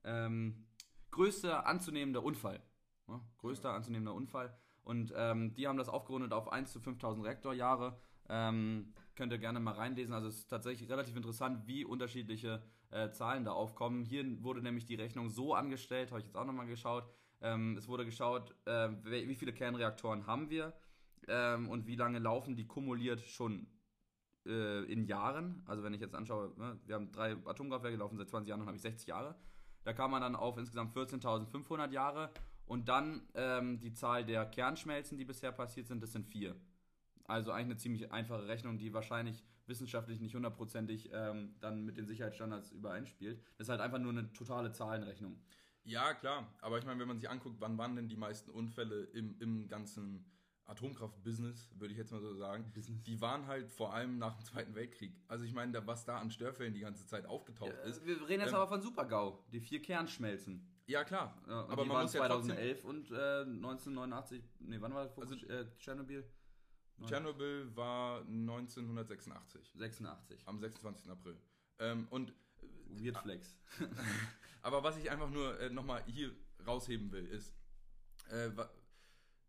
Ähm, 0.05 0.66
größter 1.11 1.66
anzunehmender 1.66 2.22
Unfall. 2.22 2.62
Ja, 3.09 3.21
größter 3.38 3.71
ja. 3.71 3.77
anzunehmender 3.77 4.15
Unfall. 4.15 4.57
Und 4.85 5.12
ähm, 5.17 5.55
die 5.55 5.69
haben 5.69 5.79
das 5.79 5.88
aufgerundet 5.88 6.33
auf 6.33 6.53
1 6.53 6.73
zu 6.73 6.81
5000 6.81 7.25
Rektorjahre. 7.25 7.99
Ähm, 8.29 8.95
könnt 9.15 9.33
ihr 9.33 9.38
gerne 9.38 9.61
mal 9.61 9.75
reinlesen. 9.75 10.15
Also 10.15 10.29
es 10.29 10.38
ist 10.38 10.49
tatsächlich 10.49 10.91
relativ 10.91 11.17
interessant, 11.17 11.67
wie 11.67 11.85
unterschiedliche 11.85 12.62
äh, 12.91 13.11
Zahlen 13.11 13.45
da 13.45 13.53
aufkommen. 13.53 14.05
Hier 14.05 14.43
wurde 14.43 14.62
nämlich 14.62 14.87
die 14.87 14.95
Rechnung 14.95 15.29
so 15.29 15.55
angestellt, 15.55 16.11
habe 16.11 16.21
ich 16.21 16.27
jetzt 16.27 16.37
auch 16.37 16.45
nochmal 16.45 16.67
geschaut. 16.67 17.05
Ähm, 17.41 17.77
es 17.77 17.88
wurde 17.88 18.05
geschaut, 18.05 18.55
äh, 18.67 18.91
wie 19.05 19.35
viele 19.35 19.53
Kernreaktoren 19.53 20.27
haben 20.27 20.51
wir 20.51 20.73
ähm, 21.29 21.69
und 21.69 21.87
wie 21.87 21.97
lange 21.97 22.19
laufen 22.19 22.57
die 22.57 22.67
kumuliert 22.67 23.21
schon 23.21 23.67
äh, 24.47 24.85
in 24.85 25.05
Jahren. 25.05 25.62
Also 25.67 25.83
wenn 25.83 25.95
ich 25.95 26.01
jetzt 26.01 26.15
anschaue, 26.15 26.53
ne, 26.57 26.79
wir 26.87 26.95
haben 26.95 27.11
drei 27.12 27.37
Atomkraftwerke, 27.45 27.97
laufen 27.97 28.17
seit 28.17 28.29
20 28.29 28.49
Jahren, 28.49 28.61
dann 28.61 28.69
habe 28.69 28.77
ich 28.77 28.83
60 28.83 29.09
Jahre. 29.09 29.35
Da 29.85 29.93
kam 29.93 30.12
man 30.12 30.23
dann 30.23 30.37
auf 30.37 30.57
insgesamt 30.59 30.97
14.500 30.97 31.91
Jahre 31.91 32.31
und 32.66 32.88
dann 32.88 33.22
ähm, 33.35 33.81
die 33.81 33.92
Zahl 33.92 34.25
der 34.25 34.46
Kernschmelzen, 34.46 35.18
die 35.18 35.25
bisher 35.25 35.53
passiert 35.53 35.87
sind, 35.87 36.03
das 36.03 36.12
sind 36.12 36.27
vier. 36.27 36.57
Also 37.25 37.53
eigentlich 37.53 37.66
eine 37.66 37.77
ziemlich 37.77 38.12
einfache 38.12 38.46
Rechnung, 38.46 38.79
die 38.79 38.92
wahrscheinlich 38.92 39.44
wissenschaftlich 39.66 40.20
nicht 40.20 40.35
hundertprozentig 40.35 41.11
ähm, 41.12 41.55
dann 41.61 41.85
mit 41.85 41.96
den 41.96 42.07
Sicherheitsstandards 42.07 42.72
übereinspielt. 42.72 43.40
Das 43.57 43.66
ist 43.66 43.70
halt 43.70 43.81
einfach 43.81 43.98
nur 43.98 44.12
eine 44.12 44.33
totale 44.33 44.72
Zahlenrechnung. 44.72 45.40
Ja, 45.85 46.14
klar. 46.14 46.46
Aber 46.61 46.79
ich 46.79 46.85
meine, 46.85 47.01
wenn 47.01 47.09
man 47.09 47.18
sich 47.18 47.29
anguckt, 47.29 47.57
wann 47.61 47.79
waren 47.79 47.96
denn 47.96 48.09
die 48.09 48.16
meisten 48.16 48.51
Unfälle 48.51 49.05
im, 49.12 49.37
im 49.40 49.68
ganzen 49.68 50.25
Atomkraft-Business, 50.66 51.70
würde 51.79 51.92
ich 51.92 51.98
jetzt 51.98 52.12
mal 52.12 52.20
so 52.20 52.35
sagen, 52.35 52.70
Business. 52.72 53.03
die 53.03 53.20
waren 53.20 53.46
halt 53.46 53.70
vor 53.70 53.92
allem 53.92 54.18
nach 54.18 54.35
dem 54.35 54.44
Zweiten 54.44 54.75
Weltkrieg. 54.75 55.12
Also 55.29 55.44
ich 55.44 55.53
meine, 55.53 55.87
was 55.87 56.05
da 56.05 56.18
an 56.18 56.31
Störfällen 56.31 56.72
die 56.72 56.81
ganze 56.81 57.07
Zeit 57.07 57.27
aufgetaucht 57.27 57.72
ja, 57.72 57.83
ist. 57.83 58.05
Wir 58.07 58.16
reden 58.29 58.42
jetzt 58.42 58.51
ähm, 58.51 58.57
aber 58.57 58.68
von 58.68 58.81
Supergau, 58.81 59.44
die 59.53 59.61
vier 59.61 59.83
Kernschmelzen. 59.83 60.66
Ja, 60.87 61.05
klar. 61.05 61.40
Ja, 61.49 61.66
aber 61.68 61.85
man 61.85 62.03
muss 62.03 62.12
2011 62.12 62.83
ja 62.83 62.88
und 62.88 63.11
äh, 63.11 63.42
1989, 63.42 64.42
nee, 64.61 64.77
wann 64.81 64.95
war 64.95 65.05
das? 65.05 65.18
Also, 65.18 65.35
äh, 65.47 65.66
Tschernobyl? 65.79 66.25
Tschernobyl 67.07 67.75
war 67.77 68.21
1986. 68.23 69.73
86. 69.75 70.47
Am 70.47 70.61
26. 70.61 71.11
April. 71.11 71.37
Ähm, 71.79 72.07
und 72.11 72.31
äh, 72.31 73.05
Weird 73.05 73.18
Flex. 73.18 73.57
aber 74.62 74.83
was 74.83 74.97
ich 74.99 75.11
einfach 75.11 75.31
nur 75.31 75.59
äh, 75.61 75.71
nochmal 75.71 76.05
hier 76.07 76.33
rausheben 76.66 77.11
will, 77.12 77.27
ist, 77.27 77.55
äh, 78.31 78.51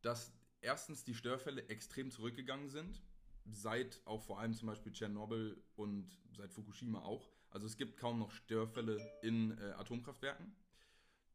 dass 0.02 0.34
erstens 0.62 1.04
die 1.04 1.14
Störfälle 1.14 1.68
extrem 1.68 2.10
zurückgegangen 2.10 2.70
sind, 2.70 3.02
seit 3.46 4.02
auch 4.06 4.22
vor 4.22 4.40
allem 4.40 4.54
zum 4.54 4.68
Beispiel 4.68 4.92
Tschernobyl 4.92 5.62
und 5.76 6.18
seit 6.36 6.52
Fukushima 6.54 7.02
auch. 7.02 7.30
Also 7.50 7.68
es 7.68 7.78
gibt 7.78 7.98
kaum 7.98 8.20
noch 8.20 8.32
Störfälle 8.32 8.98
in 9.22 9.58
äh, 9.58 9.74
Atomkraftwerken. 9.74 10.56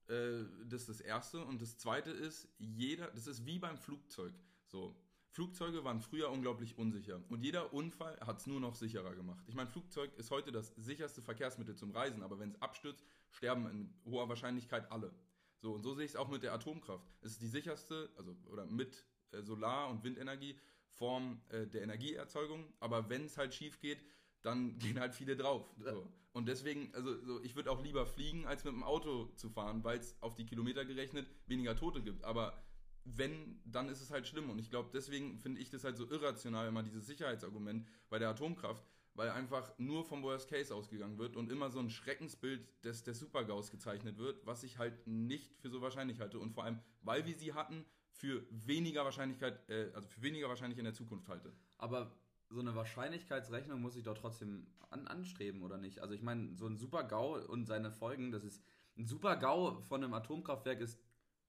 Äh, 0.09 0.45
das 0.67 0.83
ist 0.83 0.89
das 0.89 1.01
Erste. 1.01 1.45
Und 1.45 1.63
das 1.63 1.79
Zweite 1.79 2.11
ist, 2.11 2.49
jeder, 2.59 3.09
das 3.09 3.27
ist 3.27 3.47
wie 3.47 3.59
beim 3.59 3.77
Flugzeug. 3.77 4.33
So, 4.67 4.97
Flugzeuge 5.31 5.85
waren 5.85 6.01
früher 6.01 6.31
unglaublich 6.31 6.79
unsicher 6.79 7.23
und 7.29 7.43
jeder 7.43 7.73
Unfall 7.73 8.19
hat 8.21 8.41
es 8.41 8.47
nur 8.47 8.61
noch 8.61 8.75
sicherer 8.75 9.15
gemacht. 9.15 9.45
Ich 9.47 9.55
meine, 9.55 9.69
Flugzeug 9.69 10.11
ist 10.17 10.31
heute 10.31 10.51
das 10.51 10.73
sicherste 10.77 11.23
Verkehrsmittel 11.23 11.77
zum 11.77 11.91
Reisen, 11.93 12.23
aber 12.23 12.39
wenn 12.39 12.51
es 12.51 12.61
abstürzt, 12.61 13.05
sterben 13.31 13.69
in 13.71 13.95
hoher 14.05 14.29
Wahrscheinlichkeit 14.29 14.91
alle. 14.91 15.15
So, 15.59 15.75
und 15.75 15.83
so 15.83 15.95
sehe 15.95 16.05
ich 16.05 16.13
es 16.13 16.17
auch 16.17 16.29
mit 16.29 16.43
der 16.43 16.55
Atomkraft. 16.55 17.07
Es 17.21 17.33
ist 17.33 17.43
die 17.43 17.49
sicherste, 17.49 18.11
also 18.17 18.35
oder 18.51 18.67
mit 18.67 19.05
äh, 19.33 19.43
Solar- 19.43 19.91
und 19.91 20.03
Windenergie 20.03 20.59
Form 20.91 21.41
äh, 21.51 21.67
der 21.67 21.83
Energieerzeugung, 21.83 22.73
aber 22.81 23.09
wenn 23.09 23.27
es 23.27 23.37
halt 23.37 23.55
schief 23.55 23.79
geht, 23.79 24.03
dann 24.43 24.79
gehen 24.79 25.01
halt 25.01 25.15
viele 25.15 25.37
drauf. 25.37 25.69
So. 25.79 26.07
Und 26.33 26.47
deswegen, 26.47 26.95
also 26.95 27.21
so, 27.25 27.43
ich 27.43 27.57
würde 27.57 27.71
auch 27.71 27.83
lieber 27.83 28.07
fliegen, 28.07 28.47
als 28.47 28.65
mit 28.65 28.73
dem 28.73 28.85
Auto 28.85 29.27
zu 29.35 29.51
fahren, 29.51 29.83
weil 29.83 29.99
es 29.99 30.17
auf 30.21 30.35
die 30.35 30.47
Kilometer 30.47 30.85
gerechnet 30.85 31.29
weniger 31.47 31.75
Tote 31.75 32.03
gibt. 32.03 32.25
Aber 32.25 32.63
wenn, 33.05 33.61
dann 33.65 33.89
ist 33.89 34.01
es 34.01 34.11
halt 34.11 34.27
schlimm. 34.27 34.51
Und 34.51 34.59
ich 34.59 34.71
glaube, 34.71 34.91
deswegen 34.93 35.39
finde 35.39 35.61
ich 35.61 35.71
das 35.71 35.85
halt 35.85 35.97
so 35.97 36.09
irrational, 36.09 36.69
immer 36.69 36.83
dieses 36.83 37.07
Sicherheitsargument 37.07 37.87
bei 38.09 38.19
der 38.19 38.29
Atomkraft, 38.29 38.85
weil 39.15 39.31
einfach 39.31 39.77
nur 39.79 40.05
vom 40.05 40.23
Worst 40.23 40.49
Case 40.49 40.73
ausgegangen 40.73 41.19
wird 41.19 41.35
und 41.35 41.51
immer 41.51 41.71
so 41.71 41.81
ein 41.81 41.91
Schreckensbild 41.91 42.85
des, 42.85 43.03
des 43.03 43.19
Supergaus 43.19 43.71
gezeichnet 43.71 44.19
wird, 44.19 44.47
was 44.47 44.63
ich 44.63 44.79
halt 44.79 45.07
nicht 45.07 45.57
für 45.57 45.71
so 45.71 45.81
wahrscheinlich 45.81 46.21
halte. 46.21 46.39
Und 46.39 46.53
vor 46.53 46.65
allem, 46.65 46.79
weil 47.03 47.27
wir 47.27 47.37
sie 47.37 47.55
hatten, 47.55 47.85
für 48.11 48.45
weniger 48.51 49.05
Wahrscheinlichkeit, 49.05 49.69
äh, 49.71 49.91
also 49.95 50.09
für 50.09 50.23
weniger 50.23 50.49
wahrscheinlich 50.49 50.79
in 50.79 50.85
der 50.85 50.95
Zukunft 50.95 51.29
halte. 51.29 51.53
Aber 51.77 52.13
so 52.51 52.61
eine 52.61 52.75
Wahrscheinlichkeitsrechnung 52.75 53.81
muss 53.81 53.97
ich 53.97 54.05
doch 54.05 54.17
trotzdem 54.17 54.67
an, 54.91 55.07
anstreben, 55.07 55.63
oder 55.63 55.79
nicht? 55.79 56.01
Also 56.01 56.15
ich 56.15 56.23
meine, 56.23 56.57
so 56.57 56.67
ein 56.67 56.77
Super-GAU 56.77 57.47
und 57.47 57.67
seine 57.67 57.91
Folgen, 57.91 58.33
das 58.33 58.45
ist 58.45 58.63
ein 58.97 59.07
Super-GAU 59.07 59.83
von 59.83 60.03
einem 60.03 60.15
Atomkraftwerk 60.15 60.81
ist 60.81 60.99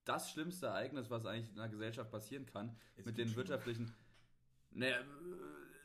das 0.05 0.31
schlimmste 0.31 0.67
Ereignis, 0.67 1.09
was 1.09 1.25
eigentlich 1.25 1.51
in 1.51 1.59
einer 1.59 1.69
Gesellschaft 1.69 2.11
passieren 2.11 2.45
kann, 2.45 2.75
Jetzt 2.95 3.05
mit 3.05 3.17
den 3.17 3.35
wirtschaftlichen. 3.35 3.93
Naja, 4.71 4.97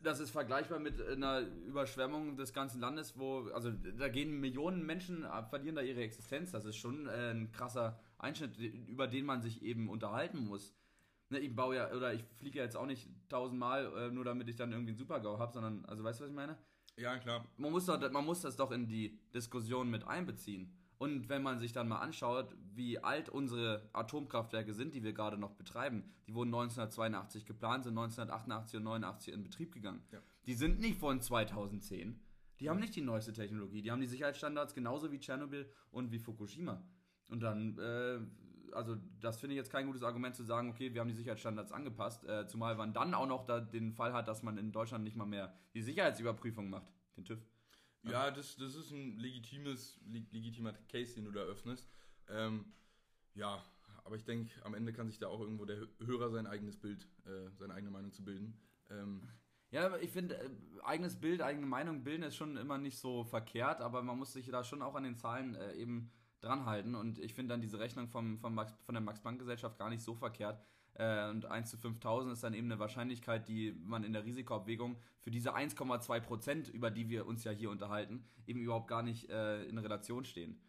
Das 0.03 0.21
ist 0.21 0.31
vergleichbar 0.31 0.79
mit 0.79 1.01
einer 1.01 1.41
Überschwemmung 1.41 2.37
des 2.37 2.53
ganzen 2.53 2.81
Landes, 2.81 3.19
wo, 3.19 3.49
also 3.55 3.71
da 3.71 4.09
gehen 4.09 4.41
Millionen 4.41 4.85
Menschen, 4.85 5.25
äh, 5.25 5.43
verlieren 5.45 5.77
da 5.77 5.83
ihre 5.83 6.03
Existenz. 6.03 6.51
Das 6.51 6.65
ist 6.65 6.77
schon 6.77 7.07
äh, 7.07 7.31
ein 7.31 7.53
krasser 7.53 7.99
Einschnitt, 8.19 8.59
über 8.59 9.07
den 9.07 9.25
man 9.25 9.41
sich 9.41 9.63
eben 9.63 9.89
unterhalten 9.89 10.47
muss. 10.47 10.75
Ne, 11.31 11.39
ich 11.39 11.55
baue 11.55 11.77
ja, 11.77 11.91
oder 11.93 12.13
ich 12.13 12.23
fliege 12.37 12.59
ja 12.59 12.65
jetzt 12.65 12.77
auch 12.77 12.87
nicht 12.87 13.09
tausendmal, 13.29 13.93
äh, 13.97 14.11
nur 14.11 14.25
damit 14.25 14.49
ich 14.49 14.57
dann 14.57 14.73
irgendwie 14.73 14.91
einen 14.91 14.99
Super-GAU 14.99 15.39
habe, 15.39 15.53
sondern, 15.53 15.85
also 15.87 16.05
weißt 16.05 16.21
du, 16.21 16.25
was 16.25 16.31
ich 16.31 16.37
meine? 16.37 16.59
Ja, 16.97 17.19
klar. 17.19 17.47
Man 17.57 17.73
muss, 17.73 17.87
doch, 17.87 18.11
man 18.11 18.25
muss 18.25 18.41
das 18.41 18.57
doch 18.57 18.71
in 18.71 18.87
die 18.87 19.19
Diskussion 19.33 19.91
mit 19.91 20.07
einbeziehen. 20.07 20.73
Und 20.99 21.29
wenn 21.29 21.43
man 21.43 21.59
sich 21.59 21.73
dann 21.73 21.89
mal 21.89 21.99
anschaut, 21.99 22.55
wie 22.73 22.99
alt 22.99 23.29
unsere 23.29 23.89
Atomkraftwerke 23.93 24.73
sind, 24.73 24.95
die 24.95 25.03
wir 25.03 25.13
gerade 25.13 25.37
noch 25.37 25.53
betreiben, 25.53 26.05
die 26.27 26.35
wurden 26.35 26.49
1982 26.49 27.47
geplant, 27.47 27.85
sind 27.85 27.99
1988 27.99 28.79
und 28.79 28.85
89 28.85 29.35
in 29.35 29.43
Betrieb 29.43 29.73
gegangen. 29.73 30.03
Ja. 30.13 30.21
Die 30.47 30.55
sind 30.55 30.81
nicht 30.81 30.99
von 30.99 31.21
2010. 31.21 32.21
Die 32.61 32.71
haben 32.71 32.79
nicht 32.79 32.95
die 32.95 33.01
neueste 33.01 33.33
Technologie. 33.33 33.83
Die 33.83 33.91
haben 33.91 34.01
die 34.01 34.07
Sicherheitsstandards 34.07 34.75
genauso 34.75 35.11
wie 35.11 35.19
Tschernobyl 35.19 35.69
und 35.91 36.13
wie 36.13 36.21
Fukushima. 36.21 36.83
Und 37.27 37.41
dann, 37.41 37.77
äh, 37.79 38.21
also 38.75 38.97
das 39.21 39.41
finde 39.41 39.55
ich 39.55 39.59
jetzt 39.59 39.71
kein 39.71 39.87
gutes 39.87 40.03
Argument 40.03 40.35
zu 40.35 40.43
sagen, 40.43 40.71
okay, 40.71 40.93
wir 40.93 41.01
haben 41.01 41.09
die 41.09 41.15
Sicherheitsstandards 41.15 41.73
angepasst, 41.73 42.25
äh, 42.25 42.47
zumal 42.47 42.75
man 42.77 42.93
dann 42.93 43.15
auch 43.15 43.27
noch 43.27 43.47
da 43.47 43.61
den 43.61 43.93
Fall 43.93 44.13
hat, 44.13 44.29
dass 44.29 44.43
man 44.43 44.59
in 44.59 44.73
Deutschland 44.73 45.05
nicht 45.05 45.17
mal 45.17 45.27
mehr 45.27 45.55
die 45.75 45.83
Sicherheitsüberprüfung 45.83 46.69
macht, 46.71 46.93
den 47.17 47.25
TÜV. 47.25 47.39
Ja, 48.03 48.31
das, 48.31 48.57
das 48.57 48.75
ist 48.75 48.91
ein 48.91 49.17
legitimes, 49.19 49.99
leg- 50.07 50.31
legitimer 50.31 50.75
Case, 50.91 51.15
den 51.15 51.25
du 51.25 51.31
da 51.31 51.41
öffnest. 51.41 51.89
Ähm, 52.29 52.67
ja, 53.35 53.63
aber 54.05 54.17
ich 54.17 54.25
denke, 54.25 54.51
am 54.65 54.75
Ende 54.75 54.93
kann 54.93 55.09
sich 55.09 55.19
da 55.19 55.29
auch 55.29 55.41
irgendwo 55.41 55.65
der 55.65 55.89
Hörer 56.05 56.31
sein 56.31 56.47
eigenes 56.47 56.77
Bild, 56.77 57.09
äh, 57.25 57.51
seine 57.57 57.73
eigene 57.73 57.91
Meinung 57.91 58.13
zu 58.13 58.23
bilden. 58.23 58.61
Ähm, 58.91 59.27
Ja, 59.71 59.87
aber 59.87 60.03
ich 60.03 60.11
finde, 60.11 60.37
äh, 60.37 60.51
eigenes 60.83 61.19
Bild, 61.19 61.41
eigene 61.41 61.67
Meinung 61.67 62.05
bilden 62.05 62.25
ist 62.25 62.37
schon 62.37 62.59
immer 62.59 62.77
nicht 62.77 62.99
so 62.99 63.25
verkehrt, 63.25 63.81
aber 63.81 64.03
man 64.03 64.19
muss 64.19 64.35
sich 64.35 64.47
da 64.49 64.63
schon 64.63 64.83
auch 64.83 64.95
an 64.95 65.05
den 65.05 65.17
Zahlen 65.17 65.55
äh, 65.55 65.73
eben 65.75 66.13
dranhalten 66.41 66.95
und 66.95 67.19
ich 67.19 67.35
finde 67.35 67.55
dann 67.55 67.61
diese 67.61 67.79
Rechnung 67.79 68.09
vom, 68.09 68.39
vom 68.39 68.55
Max, 68.55 68.75
von 68.85 68.95
der 68.95 69.03
Max-Planck-Gesellschaft 69.03 69.79
gar 69.79 69.91
nicht 69.91 70.03
so 70.03 70.15
verkehrt. 70.15 70.61
Äh, 70.95 71.29
und 71.31 71.47
1 71.47 71.71
zu 71.71 71.77
5000 71.77 72.33
ist 72.33 72.45
dann 72.45 72.55
eben 72.55 72.71
eine 72.71 72.79
Wahrscheinlichkeit, 72.79 73.49
die 73.49 73.73
man 73.73 74.05
in 74.05 74.13
der 74.13 74.25
Risikoabwägung 74.25 74.97
für 75.21 75.31
diese 75.31 75.55
1,2 75.55 76.21
Prozent, 76.21 76.69
über 76.69 76.91
die 76.91 77.09
wir 77.09 77.27
uns 77.27 77.45
ja 77.45 77.51
hier 77.51 77.71
unterhalten, 77.71 78.25
eben 78.47 78.61
überhaupt 78.61 78.89
gar 78.89 79.03
nicht 79.03 79.29
äh, 79.31 79.65
in 79.65 79.79
Relation 79.79 80.25
stehen. 80.25 80.61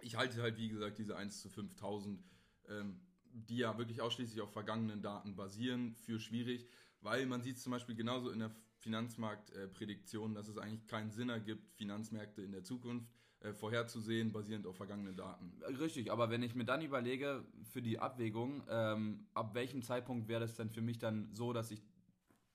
ich 0.00 0.16
halte 0.16 0.42
halt, 0.42 0.58
wie 0.58 0.68
gesagt, 0.68 0.98
diese 0.98 1.16
1 1.16 1.40
zu 1.40 1.48
5000, 1.48 2.22
ähm, 2.68 3.00
die 3.32 3.58
ja 3.58 3.78
wirklich 3.78 4.02
ausschließlich 4.02 4.40
auf 4.40 4.52
vergangenen 4.52 5.02
Daten 5.02 5.36
basieren, 5.36 5.94
für 5.94 6.18
schwierig, 6.18 6.68
weil 7.00 7.26
man 7.26 7.42
sieht 7.42 7.58
zum 7.58 7.72
Beispiel 7.72 7.94
genauso 7.94 8.30
in 8.30 8.40
der 8.40 8.50
Finanzmarktprädiktion, 8.78 10.34
dass 10.34 10.48
es 10.48 10.58
eigentlich 10.58 10.86
keinen 10.86 11.10
Sinn 11.10 11.28
ergibt, 11.28 11.70
Finanzmärkte 11.74 12.42
in 12.42 12.52
der 12.52 12.64
Zukunft 12.64 13.08
äh, 13.40 13.52
vorherzusehen, 13.52 14.32
basierend 14.32 14.66
auf 14.66 14.76
vergangenen 14.76 15.16
Daten. 15.16 15.52
Richtig, 15.78 16.12
aber 16.12 16.30
wenn 16.30 16.42
ich 16.42 16.54
mir 16.54 16.64
dann 16.64 16.82
überlege, 16.82 17.44
für 17.72 17.80
die 17.80 17.98
Abwägung, 17.98 18.62
ähm, 18.68 19.26
ab 19.34 19.54
welchem 19.54 19.82
Zeitpunkt 19.82 20.28
wäre 20.28 20.40
das 20.40 20.56
denn 20.56 20.70
für 20.70 20.82
mich 20.82 20.98
dann 20.98 21.30
so, 21.32 21.52
dass 21.52 21.70
ich 21.70 21.82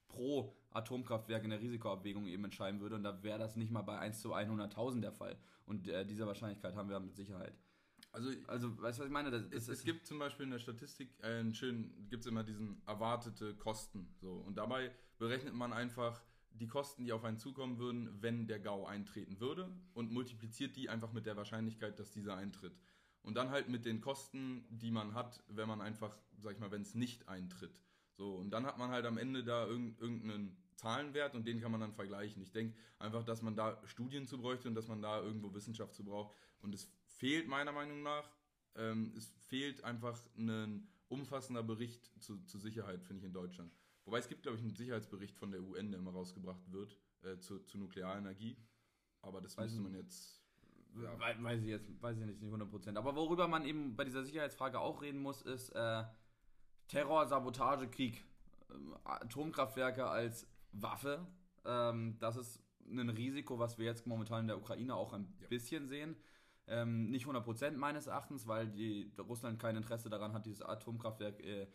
pro 0.08 0.56
Atomkraftwerk 0.72 1.44
in 1.44 1.50
der 1.50 1.62
Risikoabwägung 1.62 2.28
eben 2.28 2.44
entscheiden 2.44 2.82
würde 2.82 2.96
und 2.96 3.04
da 3.04 3.24
wäre 3.24 3.40
das 3.40 3.56
nicht 3.56 3.72
mal 3.72 3.82
bei 3.82 3.98
1 3.98 4.22
zu 4.22 4.36
100.000 4.36 5.02
der 5.02 5.12
Fall. 5.12 5.38
Und 5.66 5.88
äh, 5.88 6.06
diese 6.06 6.28
Wahrscheinlichkeit 6.28 6.76
haben 6.76 6.90
wir 6.90 7.00
mit 7.00 7.16
Sicherheit. 7.16 7.58
Also 8.12 8.30
Also, 8.48 8.82
weißt 8.82 9.00
du, 9.00 9.02
was 9.02 9.08
ich 9.08 9.14
meine? 9.14 9.32
Das, 9.32 9.44
es, 9.44 9.66
das 9.66 9.70
es 9.70 9.84
gibt 9.84 10.06
zum 10.06 10.20
Beispiel 10.20 10.46
in 10.46 10.52
der 10.52 10.60
Statistik 10.60 11.10
einen 11.24 11.54
schönen, 11.54 12.08
gibt 12.10 12.22
es 12.22 12.28
immer 12.28 12.44
diesen 12.44 12.82
erwartete 12.86 13.56
Kosten. 13.56 14.14
So. 14.22 14.34
Und 14.34 14.58
dabei 14.58 14.92
berechnet 15.18 15.54
man 15.54 15.74
einfach 15.74 16.22
die 16.60 16.68
Kosten, 16.68 17.06
die 17.06 17.12
auf 17.12 17.24
einen 17.24 17.38
zukommen 17.38 17.78
würden, 17.78 18.22
wenn 18.22 18.48
der 18.48 18.60
GAU 18.60 18.86
eintreten 18.86 19.40
würde 19.40 19.70
und 19.94 20.12
multipliziert 20.12 20.76
die 20.76 20.90
einfach 20.90 21.12
mit 21.12 21.26
der 21.26 21.36
Wahrscheinlichkeit, 21.36 22.00
dass 22.00 22.12
dieser 22.12 22.36
eintritt. 22.36 22.78
Und 23.22 23.36
dann 23.36 23.50
halt 23.50 23.70
mit 23.70 23.86
den 23.86 24.02
Kosten, 24.02 24.66
die 24.70 24.92
man 24.92 25.14
hat, 25.14 25.44
wenn 25.48 25.68
man 25.68 25.82
einfach, 25.82 26.16
sag 26.38 26.54
ich 26.54 26.60
mal, 26.60 26.72
wenn 26.72 26.84
es 26.84 26.94
nicht 26.94 27.28
eintritt. 27.28 27.82
So, 28.14 28.36
und 28.36 28.52
dann 28.52 28.66
hat 28.66 28.78
man 28.78 28.92
halt 28.92 29.06
am 29.06 29.18
Ende 29.18 29.44
da 29.44 29.66
irgend, 29.66 30.00
irgendeinen 30.00 30.56
Zahlenwert 30.76 31.36
und 31.36 31.46
den 31.46 31.60
kann 31.60 31.72
man 31.72 31.82
dann 31.82 31.94
vergleichen. 31.94 32.42
Ich 32.42 32.52
denke 32.52 32.78
einfach, 33.00 33.24
dass 33.24 33.42
man 33.42 33.56
da 33.56 33.82
Studien 33.86 34.28
zu 34.28 34.38
bräuchte 34.38 34.68
und 34.68 34.76
dass 34.76 34.88
man 34.88 35.02
da 35.02 35.22
irgendwo 35.22 35.54
Wissenschaft 35.54 35.96
zu 35.96 36.04
braucht. 36.04 36.36
Und 36.62 36.74
es 36.74 36.90
fehlt 37.08 37.48
meiner 37.48 37.72
Meinung 37.72 38.04
nach, 38.04 38.30
ähm, 38.76 39.14
es 39.18 39.34
fehlt 39.48 39.84
einfach 39.84 40.20
ein 40.38 40.88
umfassender 41.08 41.64
Bericht 41.64 42.12
zu, 42.22 42.44
zur 42.46 42.60
Sicherheit, 42.60 43.04
finde 43.04 43.20
ich, 43.22 43.26
in 43.26 43.34
Deutschland. 43.34 43.72
Wobei 44.06 44.20
es 44.20 44.28
gibt, 44.28 44.44
glaube 44.44 44.58
ich, 44.58 44.64
einen 44.64 44.76
Sicherheitsbericht 44.76 45.36
von 45.38 45.52
der 45.52 45.62
UN, 45.62 45.92
der 45.92 46.00
immer 46.00 46.12
rausgebracht 46.12 46.72
wird, 46.72 46.98
äh, 47.24 47.38
zu, 47.40 47.60
zu 47.60 47.78
Nuklearenergie. 47.78 48.58
Aber 49.22 49.42
das 49.42 49.58
Weiß 49.58 49.66
müsste 49.66 49.82
man 49.82 49.94
jetzt. 49.96 50.42
We- 50.94 51.10
Weiß 51.20 51.62
ich 51.62 51.68
jetzt, 51.68 52.02
weiß 52.02 52.18
ich 52.18 52.26
nicht, 52.26 52.42
nicht 52.42 52.54
100%. 52.54 52.98
Aber 52.98 53.16
worüber 53.16 53.48
man 53.48 53.66
eben 53.66 53.96
bei 53.96 54.06
dieser 54.06 54.24
Sicherheitsfrage 54.24 54.80
auch 54.80 55.02
reden 55.02 55.20
muss, 55.20 55.42
ist 55.42 55.70
äh, 55.72 56.04
Terror, 56.88 57.26
Sabotage, 57.28 57.90
Krieg. 57.90 58.24
Ähm, 58.72 58.96
Atomkraftwerke 59.04 60.06
als 60.08 60.48
Waffe. 60.72 61.26
Ähm, 61.66 62.18
das 62.20 62.38
ist 62.38 62.62
ein 62.88 63.10
Risiko, 63.10 63.58
was 63.58 63.78
wir 63.80 63.86
jetzt 63.86 64.06
momentan 64.06 64.42
in 64.42 64.48
der 64.48 64.58
Ukraine 64.58 64.96
auch 64.96 65.14
ein 65.14 65.34
Ja. 65.42 65.48
bisschen 65.48 65.88
sehen. 65.88 66.16
Ähm, 66.68 67.10
nicht 67.10 67.26
100% 67.26 67.72
meines 67.78 68.08
Erachtens, 68.08 68.48
weil 68.48 68.68
die, 68.70 69.12
Russland 69.20 69.60
kein 69.60 69.76
Interesse 69.76 70.10
daran 70.10 70.34
hat, 70.34 70.46
dieses 70.46 70.62
Atomkraftwerk 70.62 71.40
äh, 71.44 71.68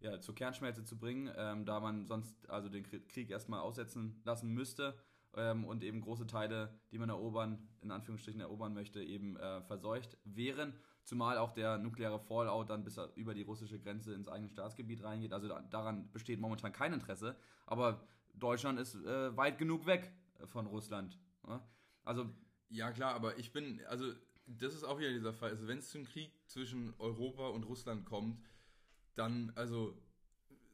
ja, 0.00 0.20
zur 0.20 0.34
Kernschmelze 0.34 0.84
zu 0.84 0.98
bringen, 0.98 1.30
ähm, 1.36 1.64
da 1.64 1.80
man 1.80 2.06
sonst 2.06 2.48
also 2.48 2.68
den 2.68 2.84
Krie- 2.84 3.06
Krieg 3.08 3.30
erstmal 3.30 3.60
aussetzen 3.60 4.20
lassen 4.24 4.48
müsste 4.50 4.94
ähm, 5.34 5.64
und 5.64 5.82
eben 5.82 6.00
große 6.00 6.26
Teile, 6.26 6.72
die 6.92 6.98
man 6.98 7.08
erobern, 7.08 7.68
in 7.80 7.90
Anführungsstrichen 7.90 8.40
erobern 8.40 8.74
möchte, 8.74 9.02
eben 9.02 9.36
äh, 9.36 9.62
verseucht 9.62 10.16
wären. 10.24 10.74
Zumal 11.04 11.38
auch 11.38 11.52
der 11.52 11.78
nukleare 11.78 12.18
Fallout 12.20 12.70
dann 12.70 12.84
bis 12.84 12.98
er 12.98 13.10
über 13.16 13.34
die 13.34 13.42
russische 13.42 13.78
Grenze 13.80 14.12
ins 14.14 14.28
eigene 14.28 14.50
Staatsgebiet 14.50 15.02
reingeht. 15.02 15.32
Also 15.32 15.48
da, 15.48 15.60
daran 15.62 16.10
besteht 16.12 16.38
momentan 16.40 16.72
kein 16.72 16.92
Interesse. 16.92 17.36
Aber 17.66 18.06
Deutschland 18.34 18.78
ist 18.78 18.94
äh, 18.94 19.36
weit 19.36 19.58
genug 19.58 19.86
weg 19.86 20.12
von 20.44 20.66
Russland. 20.66 21.18
ne? 21.46 21.60
Also 22.04 22.30
Ja, 22.70 22.92
klar, 22.92 23.14
aber 23.14 23.38
ich 23.38 23.52
bin, 23.52 23.80
also, 23.88 24.12
das 24.46 24.74
ist 24.74 24.84
auch 24.84 24.98
wieder 24.98 25.10
dieser 25.10 25.32
Fall. 25.32 25.50
Also, 25.50 25.66
wenn 25.66 25.78
es 25.78 25.90
zum 25.90 26.04
Krieg 26.04 26.30
zwischen 26.46 26.94
Europa 26.98 27.48
und 27.48 27.64
Russland 27.64 28.04
kommt, 28.04 28.38
dann, 29.18 29.52
also, 29.54 29.94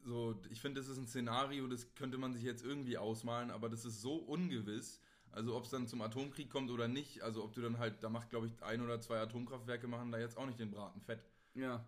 so, 0.03 0.39
ich 0.49 0.61
finde, 0.61 0.79
das 0.79 0.89
ist 0.89 0.97
ein 0.97 1.07
Szenario, 1.07 1.67
das 1.67 1.95
könnte 1.95 2.17
man 2.17 2.33
sich 2.33 2.43
jetzt 2.43 2.63
irgendwie 2.63 2.97
ausmalen, 2.97 3.51
aber 3.51 3.69
das 3.69 3.85
ist 3.85 4.01
so 4.01 4.15
ungewiss. 4.15 5.01
Also, 5.31 5.55
ob 5.55 5.65
es 5.65 5.71
dann 5.71 5.87
zum 5.87 6.01
Atomkrieg 6.01 6.49
kommt 6.49 6.71
oder 6.71 6.87
nicht, 6.87 7.21
also, 7.21 7.43
ob 7.43 7.53
du 7.53 7.61
dann 7.61 7.79
halt, 7.79 8.03
da 8.03 8.09
macht, 8.09 8.29
glaube 8.29 8.47
ich, 8.47 8.63
ein 8.63 8.81
oder 8.81 9.01
zwei 9.01 9.19
Atomkraftwerke 9.19 9.87
machen 9.87 10.11
da 10.11 10.19
jetzt 10.19 10.37
auch 10.37 10.45
nicht 10.45 10.59
den 10.59 10.71
Braten 10.71 11.01
fett. 11.01 11.25
Ja, 11.55 11.85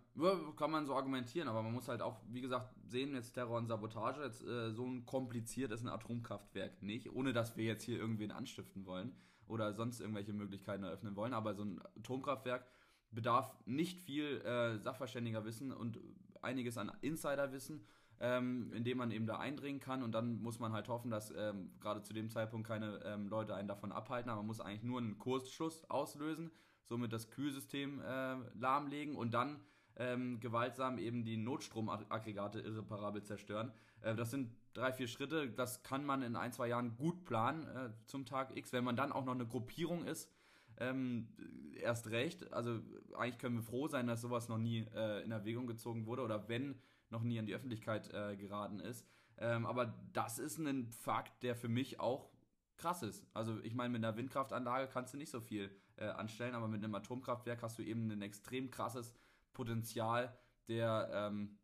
kann 0.56 0.70
man 0.70 0.86
so 0.86 0.94
argumentieren, 0.94 1.46
aber 1.46 1.62
man 1.62 1.72
muss 1.72 1.88
halt 1.88 2.00
auch, 2.00 2.16
wie 2.30 2.40
gesagt, 2.40 2.74
sehen, 2.86 3.14
jetzt 3.14 3.32
Terror 3.34 3.58
und 3.58 3.66
Sabotage, 3.66 4.22
jetzt 4.22 4.42
äh, 4.42 4.72
so 4.72 4.86
ein 4.86 5.04
kompliziert 5.04 5.72
ist 5.72 5.82
ein 5.82 5.88
Atomkraftwerk 5.88 6.82
nicht, 6.82 7.12
ohne 7.12 7.34
dass 7.34 7.54
wir 7.58 7.64
jetzt 7.64 7.84
hier 7.84 7.98
irgendwen 7.98 8.30
anstiften 8.30 8.86
wollen 8.86 9.14
oder 9.46 9.74
sonst 9.74 10.00
irgendwelche 10.00 10.32
Möglichkeiten 10.32 10.84
eröffnen 10.84 11.16
wollen, 11.16 11.34
aber 11.34 11.54
so 11.54 11.64
ein 11.64 11.82
Atomkraftwerk 11.98 12.66
bedarf 13.10 13.54
nicht 13.66 14.00
viel 14.00 14.40
äh, 14.40 14.78
Sachverständigerwissen 14.78 15.72
und 15.72 15.98
einiges 16.42 16.78
an 16.78 16.92
Insiderwissen, 17.00 17.84
ähm, 18.20 18.72
indem 18.72 18.98
man 18.98 19.10
eben 19.10 19.26
da 19.26 19.38
eindringen 19.38 19.80
kann 19.80 20.02
und 20.02 20.12
dann 20.12 20.40
muss 20.40 20.58
man 20.58 20.72
halt 20.72 20.88
hoffen, 20.88 21.10
dass 21.10 21.32
ähm, 21.36 21.70
gerade 21.80 22.02
zu 22.02 22.12
dem 22.12 22.30
Zeitpunkt 22.30 22.66
keine 22.66 23.00
ähm, 23.04 23.28
Leute 23.28 23.54
einen 23.54 23.68
davon 23.68 23.92
abhalten, 23.92 24.30
aber 24.30 24.40
man 24.40 24.46
muss 24.46 24.60
eigentlich 24.60 24.82
nur 24.82 24.98
einen 24.98 25.18
Kursschluss 25.18 25.84
auslösen, 25.88 26.50
somit 26.84 27.12
das 27.12 27.30
Kühlsystem 27.30 28.00
äh, 28.00 28.36
lahmlegen 28.58 29.14
und 29.14 29.34
dann 29.34 29.60
ähm, 29.96 30.40
gewaltsam 30.40 30.98
eben 30.98 31.24
die 31.24 31.36
Notstromaggregate 31.36 32.60
irreparabel 32.60 33.22
zerstören. 33.22 33.72
Äh, 34.00 34.14
das 34.14 34.30
sind 34.30 34.52
drei, 34.72 34.92
vier 34.92 35.08
Schritte, 35.08 35.50
das 35.50 35.82
kann 35.82 36.04
man 36.04 36.22
in 36.22 36.36
ein, 36.36 36.52
zwei 36.52 36.68
Jahren 36.68 36.96
gut 36.96 37.24
planen 37.24 37.66
äh, 37.66 37.90
zum 38.06 38.24
Tag 38.24 38.56
X. 38.56 38.72
Wenn 38.72 38.84
man 38.84 38.96
dann 38.96 39.12
auch 39.12 39.24
noch 39.24 39.34
eine 39.34 39.46
Gruppierung 39.46 40.04
ist, 40.04 40.30
ähm, 40.78 41.28
erst 41.74 42.10
recht. 42.10 42.52
Also 42.52 42.80
eigentlich 43.16 43.38
können 43.38 43.56
wir 43.56 43.62
froh 43.62 43.88
sein, 43.88 44.06
dass 44.06 44.20
sowas 44.20 44.48
noch 44.48 44.58
nie 44.58 44.86
äh, 44.94 45.22
in 45.24 45.30
Erwägung 45.30 45.66
gezogen 45.66 46.06
wurde 46.06 46.22
oder 46.22 46.48
wenn 46.48 46.80
noch 47.10 47.22
nie 47.22 47.38
an 47.38 47.46
die 47.46 47.54
Öffentlichkeit 47.54 48.12
äh, 48.12 48.36
geraten 48.36 48.80
ist. 48.80 49.06
Ähm, 49.38 49.66
aber 49.66 49.94
das 50.12 50.38
ist 50.38 50.58
ein 50.58 50.90
Fakt, 50.90 51.42
der 51.42 51.54
für 51.56 51.68
mich 51.68 52.00
auch 52.00 52.30
krass 52.76 53.02
ist. 53.02 53.26
Also 53.34 53.60
ich 53.62 53.74
meine, 53.74 53.90
mit 53.90 54.04
einer 54.04 54.16
Windkraftanlage 54.16 54.88
kannst 54.88 55.14
du 55.14 55.18
nicht 55.18 55.30
so 55.30 55.40
viel 55.40 55.70
äh, 55.96 56.06
anstellen, 56.06 56.54
aber 56.54 56.68
mit 56.68 56.82
einem 56.82 56.94
Atomkraftwerk 56.94 57.62
hast 57.62 57.78
du 57.78 57.82
eben 57.82 58.10
ein 58.10 58.22
extrem 58.22 58.70
krasses 58.70 59.14
Potenzial 59.52 60.36
der, 60.68 61.10
ähm, 61.12 61.58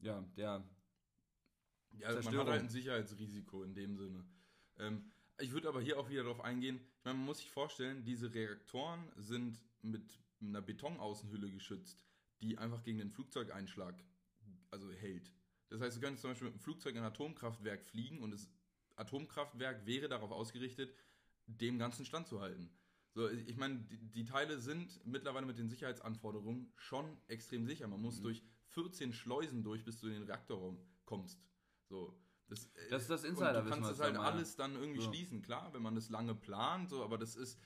ja, 0.00 0.22
der 0.36 0.64
Ja, 1.92 2.08
man 2.08 2.16
hat 2.16 2.22
Zerstörung. 2.22 2.48
halt 2.48 2.62
ein 2.62 2.68
Sicherheitsrisiko 2.68 3.62
in 3.64 3.74
dem 3.74 3.96
Sinne. 3.96 4.24
Ähm, 4.78 5.10
ich 5.38 5.52
würde 5.52 5.68
aber 5.68 5.80
hier 5.80 5.98
auch 5.98 6.08
wieder 6.08 6.22
darauf 6.22 6.40
eingehen, 6.40 6.76
ich 6.76 7.04
meine, 7.04 7.18
man 7.18 7.26
muss 7.26 7.38
sich 7.38 7.50
vorstellen, 7.50 8.04
diese 8.04 8.32
Reaktoren 8.32 9.10
sind 9.16 9.60
mit 9.82 10.18
einer 10.40 10.62
Betonaußenhülle 10.62 11.50
geschützt, 11.50 12.04
die 12.40 12.58
einfach 12.58 12.82
gegen 12.82 12.98
den 12.98 13.10
Flugzeugeinschlag 13.10 13.94
also 14.70 14.90
hält. 14.92 15.32
Das 15.70 15.80
heißt, 15.80 15.96
du 15.96 16.00
könntest 16.00 16.22
zum 16.22 16.30
Beispiel 16.30 16.46
mit 16.46 16.54
einem 16.54 16.62
Flugzeug 16.62 16.94
in 16.94 17.00
ein 17.00 17.06
Atomkraftwerk 17.06 17.84
fliegen 17.84 18.20
und 18.20 18.32
es 18.32 18.48
Atomkraftwerk 18.96 19.86
wäre 19.86 20.08
darauf 20.08 20.30
ausgerichtet, 20.30 20.94
dem 21.46 21.78
Ganzen 21.78 22.04
standzuhalten. 22.04 22.70
So, 23.12 23.28
ich 23.28 23.56
meine, 23.56 23.78
die, 23.80 23.98
die, 23.98 24.24
Teile 24.24 24.58
sind 24.58 25.04
mittlerweile 25.06 25.46
mit 25.46 25.58
den 25.58 25.68
Sicherheitsanforderungen 25.68 26.72
schon 26.76 27.16
extrem 27.28 27.66
sicher. 27.66 27.86
Man 27.86 28.00
muss 28.00 28.18
mhm. 28.18 28.24
durch 28.24 28.42
14 28.66 29.12
Schleusen 29.12 29.62
durch, 29.62 29.84
bis 29.84 30.00
du 30.00 30.08
in 30.08 30.14
den 30.14 30.22
Reaktorraum 30.24 30.80
kommst. 31.04 31.40
So. 31.88 32.20
Das, 32.48 32.68
das 32.90 33.02
ist 33.02 33.10
das 33.10 33.24
Insider. 33.24 33.58
Und 33.58 33.64
du 33.66 33.70
kannst 33.70 33.90
das 33.90 34.00
halt 34.00 34.16
alles 34.16 34.56
dann 34.56 34.74
irgendwie 34.74 35.00
so. 35.00 35.10
schließen, 35.10 35.42
klar, 35.42 35.72
wenn 35.72 35.82
man 35.82 35.94
das 35.94 36.10
lange 36.10 36.34
plant, 36.34 36.90
so, 36.90 37.02
aber 37.02 37.18
das 37.18 37.36
ist, 37.36 37.58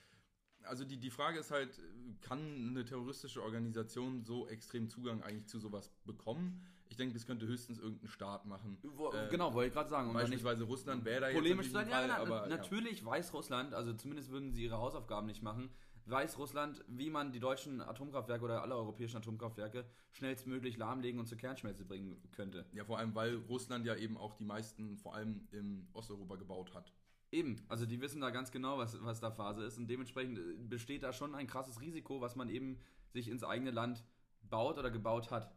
also 0.63 0.85
die, 0.85 0.99
die 0.99 1.11
Frage 1.11 1.41
ist 1.41 1.51
halt, 1.51 1.81
kann 2.21 2.69
eine 2.71 2.85
terroristische 2.85 3.43
Organisation 3.43 4.25
so 4.25 4.47
extrem 4.49 4.89
Zugang 4.89 5.23
eigentlich 5.23 5.47
zu 5.47 5.59
sowas 5.59 5.91
bekommen? 6.05 6.65
Ich 6.91 6.97
denke, 6.97 7.15
das 7.15 7.27
könnte 7.27 7.47
höchstens 7.47 7.79
irgendein 7.79 8.09
Staat 8.09 8.47
machen. 8.47 8.79
Wo, 8.83 9.13
äh, 9.13 9.29
genau, 9.31 9.53
wollte 9.53 9.69
ich 9.69 9.75
gerade 9.75 9.91
sagen. 9.91 10.13
beispielsweise 10.13 10.65
Russland 10.65 11.05
wäre 11.05 11.21
da 11.21 11.31
polemisch 11.31 11.67
jetzt 11.67 11.75
sein. 11.75 11.89
Ja, 11.91 12.09
Fall, 12.09 12.11
aber, 12.11 12.47
natürlich 12.47 13.01
ja. 13.01 13.07
weiß 13.07 13.35
Russland, 13.35 13.75
also 13.75 13.93
zumindest 13.93 14.31
würden 14.31 14.53
sie 14.53 14.65
ihre 14.65 14.79
Hausaufgaben 14.79 15.27
nicht 15.27 15.43
machen, 15.43 15.71
weiß 16.11 16.39
Russland, 16.39 16.85
wie 16.89 17.11
man 17.11 17.33
die 17.33 17.41
deutschen 17.41 17.81
Atomkraftwerke 17.81 18.45
oder 18.45 18.63
alle 18.63 18.77
europäischen 18.77 19.17
Atomkraftwerke 19.19 19.85
schnellstmöglich 20.13 20.77
lahmlegen 20.77 21.21
und 21.21 21.27
zur 21.27 21.39
Kernschmelze 21.39 21.85
bringen 21.85 22.21
könnte. 22.33 22.67
Ja, 22.73 22.85
vor 22.85 22.99
allem, 22.99 23.15
weil 23.15 23.37
Russland 23.37 23.85
ja 23.87 23.95
eben 23.95 24.17
auch 24.17 24.35
die 24.35 24.45
meisten, 24.45 24.97
vor 24.99 25.15
allem 25.15 25.49
in 25.51 25.89
Osteuropa, 25.93 26.37
gebaut 26.37 26.75
hat. 26.75 26.93
Eben, 27.31 27.57
also 27.69 27.85
die 27.85 28.01
wissen 28.01 28.21
da 28.21 28.31
ganz 28.31 28.51
genau, 28.51 28.79
was, 28.79 29.03
was 29.05 29.21
da 29.21 29.31
Phase 29.31 29.63
ist 29.65 29.77
und 29.77 29.87
dementsprechend 29.89 30.39
äh, 30.39 30.55
besteht 30.59 31.03
da 31.03 31.13
schon 31.13 31.35
ein 31.35 31.47
krasses 31.47 31.81
Risiko, 31.81 32.21
was 32.21 32.37
man 32.37 32.49
eben 32.49 32.79
sich 33.11 33.29
ins 33.29 33.45
eigene 33.45 33.71
Land 33.71 34.03
baut 34.49 34.79
oder 34.79 34.91
gebaut 34.91 35.31
hat. 35.31 35.53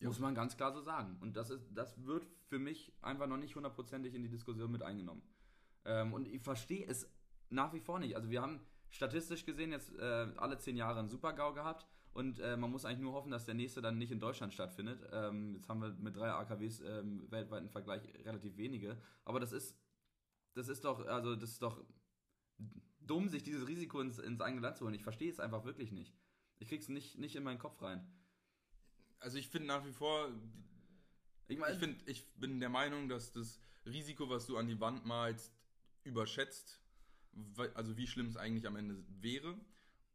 Ja. 0.00 0.08
Muss 0.08 0.18
man 0.18 0.34
ganz 0.34 0.56
klar 0.56 0.72
so 0.72 0.80
sagen. 0.80 1.16
Und 1.20 1.36
das, 1.36 1.50
ist, 1.50 1.68
das 1.72 2.04
wird 2.04 2.26
für 2.48 2.58
mich 2.58 2.92
einfach 3.00 3.28
noch 3.28 3.36
nicht 3.36 3.54
hundertprozentig 3.54 4.14
in 4.14 4.22
die 4.22 4.28
Diskussion 4.28 4.72
mit 4.72 4.82
eingenommen. 4.82 5.22
Ähm, 5.84 6.12
und 6.12 6.26
ich 6.26 6.42
verstehe 6.42 6.84
es 6.86 7.08
nach 7.48 7.72
wie 7.72 7.80
vor 7.80 8.00
nicht. 8.00 8.16
Also 8.16 8.28
wir 8.30 8.42
haben 8.42 8.60
statistisch 8.94 9.44
gesehen 9.44 9.72
jetzt 9.72 9.94
äh, 9.98 10.28
alle 10.36 10.58
zehn 10.58 10.76
Jahre 10.76 10.98
einen 10.98 11.08
Super-GAU 11.08 11.52
gehabt 11.52 11.86
und 12.12 12.38
äh, 12.38 12.56
man 12.56 12.70
muss 12.70 12.84
eigentlich 12.84 13.00
nur 13.00 13.12
hoffen, 13.12 13.30
dass 13.30 13.44
der 13.44 13.54
nächste 13.54 13.82
dann 13.82 13.98
nicht 13.98 14.12
in 14.12 14.20
Deutschland 14.20 14.54
stattfindet. 14.54 15.08
Ähm, 15.12 15.54
jetzt 15.56 15.68
haben 15.68 15.80
wir 15.80 15.90
mit 15.94 16.16
drei 16.16 16.30
AKWs 16.30 16.80
ähm, 16.80 17.30
weltweit 17.30 17.62
im 17.62 17.70
Vergleich 17.70 18.02
relativ 18.24 18.56
wenige. 18.56 18.96
Aber 19.24 19.40
das 19.40 19.52
ist 19.52 19.76
das 20.54 20.68
ist 20.68 20.84
doch, 20.84 21.04
also 21.06 21.34
das 21.34 21.50
ist 21.50 21.62
doch 21.62 21.84
dumm, 23.00 23.28
sich 23.28 23.42
dieses 23.42 23.66
Risiko 23.66 24.00
ins, 24.00 24.18
ins 24.18 24.40
eigene 24.40 24.62
Land 24.62 24.78
zu 24.78 24.84
holen. 24.84 24.94
Ich 24.94 25.02
verstehe 25.02 25.30
es 25.30 25.40
einfach 25.40 25.64
wirklich 25.64 25.92
nicht. 25.92 26.16
Ich 26.58 26.68
krieg's 26.68 26.88
nicht, 26.88 27.18
nicht 27.18 27.36
in 27.36 27.42
meinen 27.42 27.58
Kopf 27.58 27.82
rein. 27.82 28.06
Also 29.18 29.36
ich 29.36 29.48
finde 29.48 29.68
nach 29.68 29.84
wie 29.84 29.92
vor, 29.92 30.30
ich, 31.48 31.58
mein, 31.58 31.72
ich, 31.72 31.78
find, 31.78 32.08
ich 32.08 32.32
bin 32.34 32.60
der 32.60 32.68
Meinung, 32.68 33.08
dass 33.08 33.32
das 33.32 33.60
Risiko, 33.84 34.30
was 34.30 34.46
du 34.46 34.56
an 34.56 34.68
die 34.68 34.80
Wand 34.80 35.04
malst, 35.04 35.52
überschätzt, 36.04 36.80
also 37.74 37.96
wie 37.96 38.06
schlimm 38.06 38.26
es 38.26 38.36
eigentlich 38.36 38.66
am 38.66 38.76
Ende 38.76 38.96
wäre. 39.20 39.54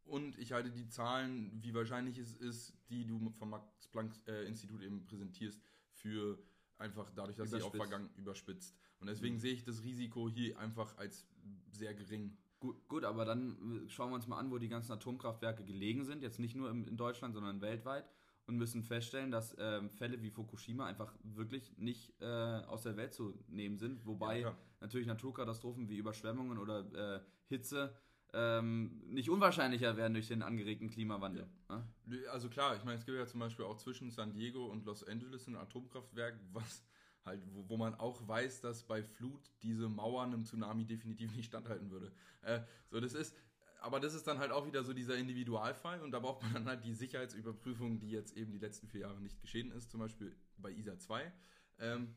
Und 0.04 0.38
ich 0.38 0.52
halte 0.52 0.70
die 0.70 0.88
Zahlen, 0.88 1.52
wie 1.62 1.72
wahrscheinlich 1.72 2.18
es 2.18 2.34
ist, 2.34 2.74
die 2.88 3.06
du 3.06 3.30
vom 3.30 3.50
Max-Planck-Institut 3.50 4.82
eben 4.82 5.04
präsentierst, 5.04 5.60
für 5.92 6.38
einfach 6.78 7.10
dadurch, 7.14 7.36
dass 7.36 7.50
sie 7.50 7.62
auch 7.62 7.74
vergangen 7.74 8.10
überspitzt. 8.16 8.76
Und 8.98 9.06
deswegen 9.06 9.36
mhm. 9.36 9.40
sehe 9.40 9.52
ich 9.52 9.64
das 9.64 9.84
Risiko 9.84 10.28
hier 10.28 10.58
einfach 10.58 10.96
als 10.98 11.26
sehr 11.70 11.94
gering. 11.94 12.36
Gut, 12.58 12.88
gut, 12.88 13.04
aber 13.04 13.24
dann 13.24 13.86
schauen 13.88 14.10
wir 14.10 14.16
uns 14.16 14.26
mal 14.26 14.38
an, 14.38 14.50
wo 14.50 14.58
die 14.58 14.68
ganzen 14.68 14.92
Atomkraftwerke 14.92 15.64
gelegen 15.64 16.04
sind. 16.04 16.22
Jetzt 16.22 16.38
nicht 16.38 16.56
nur 16.56 16.70
in 16.70 16.96
Deutschland, 16.96 17.34
sondern 17.34 17.60
weltweit. 17.60 18.04
Und 18.50 18.56
müssen 18.56 18.82
feststellen, 18.82 19.30
dass 19.30 19.54
ähm, 19.60 19.90
Fälle 19.90 20.20
wie 20.22 20.30
Fukushima 20.30 20.84
einfach 20.84 21.14
wirklich 21.22 21.78
nicht 21.78 22.20
äh, 22.20 22.24
aus 22.24 22.82
der 22.82 22.96
Welt 22.96 23.14
zu 23.14 23.32
nehmen 23.46 23.78
sind. 23.78 24.04
Wobei 24.06 24.40
ja, 24.40 24.56
natürlich 24.80 25.06
Naturkatastrophen 25.06 25.88
wie 25.88 25.96
Überschwemmungen 25.96 26.58
oder 26.58 26.80
äh, 27.14 27.20
Hitze 27.46 27.94
ähm, 28.32 29.02
nicht 29.06 29.30
unwahrscheinlicher 29.30 29.96
werden 29.96 30.14
durch 30.14 30.26
den 30.26 30.42
angeregten 30.42 30.90
Klimawandel. 30.90 31.46
Ja. 31.68 31.86
Also 32.32 32.48
klar, 32.48 32.74
ich 32.74 32.82
meine, 32.82 32.98
es 32.98 33.06
gibt 33.06 33.16
ja 33.16 33.24
zum 33.24 33.38
Beispiel 33.38 33.64
auch 33.64 33.76
zwischen 33.76 34.10
San 34.10 34.32
Diego 34.32 34.66
und 34.66 34.84
Los 34.84 35.04
Angeles 35.04 35.46
ein 35.46 35.54
Atomkraftwerk, 35.54 36.36
was 36.52 36.84
halt, 37.24 37.40
wo, 37.52 37.68
wo, 37.68 37.76
man 37.76 37.94
auch 37.94 38.26
weiß, 38.26 38.62
dass 38.62 38.82
bei 38.82 39.04
Flut 39.04 39.52
diese 39.62 39.88
Mauern 39.88 40.32
im 40.32 40.44
Tsunami 40.44 40.86
definitiv 40.86 41.36
nicht 41.36 41.46
standhalten 41.46 41.92
würde. 41.92 42.10
Äh, 42.42 42.62
so, 42.90 42.98
das 42.98 43.14
ist, 43.14 43.36
aber 43.80 44.00
das 44.00 44.14
ist 44.14 44.26
dann 44.26 44.38
halt 44.38 44.52
auch 44.52 44.66
wieder 44.66 44.84
so 44.84 44.92
dieser 44.92 45.16
Individualfall 45.16 46.02
und 46.02 46.10
da 46.10 46.20
braucht 46.20 46.42
man 46.42 46.52
dann 46.54 46.66
halt 46.66 46.84
die 46.84 46.94
Sicherheitsüberprüfung, 46.94 47.98
die 47.98 48.10
jetzt 48.10 48.36
eben 48.36 48.52
die 48.52 48.58
letzten 48.58 48.88
vier 48.88 49.02
Jahre 49.02 49.20
nicht 49.20 49.40
geschehen 49.40 49.70
ist, 49.72 49.90
zum 49.90 50.00
Beispiel 50.00 50.36
bei 50.58 50.70
ISA 50.70 50.98
2. 50.98 51.32
Ähm, 51.78 52.14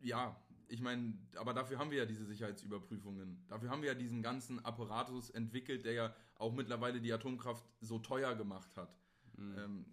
ja, 0.00 0.36
ich 0.68 0.80
meine, 0.80 1.18
aber 1.36 1.52
dafür 1.52 1.78
haben 1.78 1.90
wir 1.90 1.98
ja 1.98 2.06
diese 2.06 2.24
Sicherheitsüberprüfungen. 2.24 3.44
Dafür 3.48 3.70
haben 3.70 3.82
wir 3.82 3.88
ja 3.90 3.94
diesen 3.94 4.22
ganzen 4.22 4.64
Apparatus 4.64 5.30
entwickelt, 5.30 5.84
der 5.84 5.92
ja 5.92 6.14
auch 6.36 6.52
mittlerweile 6.52 7.00
die 7.00 7.12
Atomkraft 7.12 7.64
so 7.80 7.98
teuer 7.98 8.34
gemacht 8.34 8.76
hat. 8.76 8.96
Mhm. 9.36 9.58
Ähm, 9.58 9.86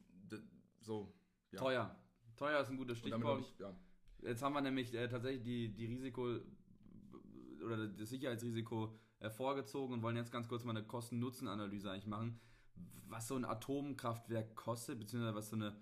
so. 0.80 1.14
Ja. 1.52 1.60
Teuer. 1.60 1.96
Teuer 2.38 2.62
ist 2.62 2.70
ein 2.70 2.78
gutes 2.78 3.00
Stichwort. 3.00 3.42
Ich, 3.42 3.60
ja. 3.60 3.76
Jetzt 4.22 4.42
haben 4.42 4.54
wir 4.54 4.62
nämlich 4.62 4.94
äh, 4.94 5.08
tatsächlich 5.08 5.44
die, 5.44 5.70
die 5.74 5.86
Risiko 5.86 6.40
oder 7.64 7.88
das 7.88 8.10
Sicherheitsrisiko 8.10 8.98
hervorgezogen 9.20 9.94
und 9.94 10.02
wollen 10.02 10.16
jetzt 10.16 10.32
ganz 10.32 10.48
kurz 10.48 10.64
mal 10.64 10.76
eine 10.76 10.86
Kosten-Nutzen-Analyse 10.86 11.92
eigentlich 11.92 12.08
machen, 12.08 12.40
was 13.08 13.28
so 13.28 13.36
ein 13.36 13.46
Atomkraftwerk 13.46 14.56
kostet, 14.56 15.00
beziehungsweise 15.00 15.36
was 15.36 15.50
so 15.50 15.56
eine 15.56 15.76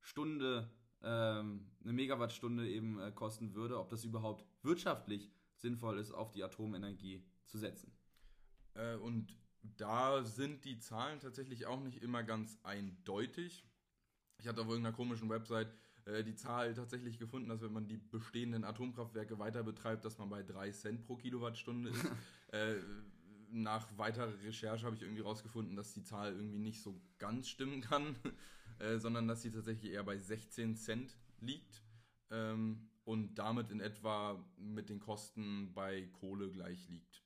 Stunde, 0.00 0.70
ähm, 1.02 1.70
eine 1.82 1.92
Megawattstunde 1.92 2.68
eben 2.68 3.00
äh, 3.00 3.10
kosten 3.12 3.54
würde, 3.54 3.78
ob 3.78 3.88
das 3.88 4.04
überhaupt 4.04 4.46
wirtschaftlich 4.62 5.32
sinnvoll 5.56 5.98
ist, 5.98 6.12
auf 6.12 6.30
die 6.30 6.44
Atomenergie 6.44 7.24
zu 7.46 7.58
setzen. 7.58 7.92
Äh, 8.74 8.96
und 8.96 9.36
da 9.62 10.22
sind 10.22 10.64
die 10.64 10.78
Zahlen 10.78 11.20
tatsächlich 11.20 11.66
auch 11.66 11.80
nicht 11.80 12.02
immer 12.02 12.22
ganz 12.22 12.58
eindeutig. 12.62 13.66
Ich 14.38 14.46
hatte 14.46 14.60
auf 14.60 14.68
irgendeiner 14.68 14.94
komischen 14.94 15.30
Website 15.30 15.72
äh, 16.06 16.22
die 16.22 16.34
Zahl 16.34 16.74
tatsächlich 16.74 17.18
gefunden, 17.18 17.48
dass 17.48 17.62
wenn 17.62 17.72
man 17.72 17.86
die 17.86 17.96
bestehenden 17.96 18.64
Atomkraftwerke 18.64 19.38
weiter 19.38 19.62
betreibt, 19.62 20.04
dass 20.04 20.18
man 20.18 20.28
bei 20.28 20.42
3 20.42 20.70
Cent 20.72 21.02
pro 21.06 21.16
Kilowattstunde 21.16 21.90
ist. 21.90 22.04
äh, 22.52 22.76
nach 23.50 23.86
weiterer 23.96 24.32
Recherche 24.42 24.84
habe 24.84 24.96
ich 24.96 25.02
irgendwie 25.02 25.22
rausgefunden, 25.22 25.76
dass 25.76 25.94
die 25.94 26.02
Zahl 26.02 26.32
irgendwie 26.34 26.58
nicht 26.58 26.82
so 26.82 27.00
ganz 27.18 27.48
stimmen 27.48 27.80
kann, 27.80 28.16
äh, 28.80 28.98
sondern 28.98 29.28
dass 29.28 29.42
sie 29.42 29.50
tatsächlich 29.50 29.92
eher 29.92 30.02
bei 30.02 30.18
16 30.18 30.76
Cent 30.76 31.16
liegt 31.40 31.82
ähm, 32.30 32.90
und 33.04 33.36
damit 33.36 33.70
in 33.70 33.80
etwa 33.80 34.44
mit 34.58 34.88
den 34.88 34.98
Kosten 34.98 35.72
bei 35.72 36.08
Kohle 36.20 36.50
gleich 36.50 36.88
liegt. 36.88 37.22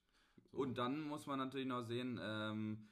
So. 0.52 0.58
Und 0.58 0.78
dann 0.78 1.02
muss 1.02 1.26
man 1.26 1.38
natürlich 1.38 1.66
noch 1.66 1.82
sehen, 1.82 2.18
ähm, 2.22 2.88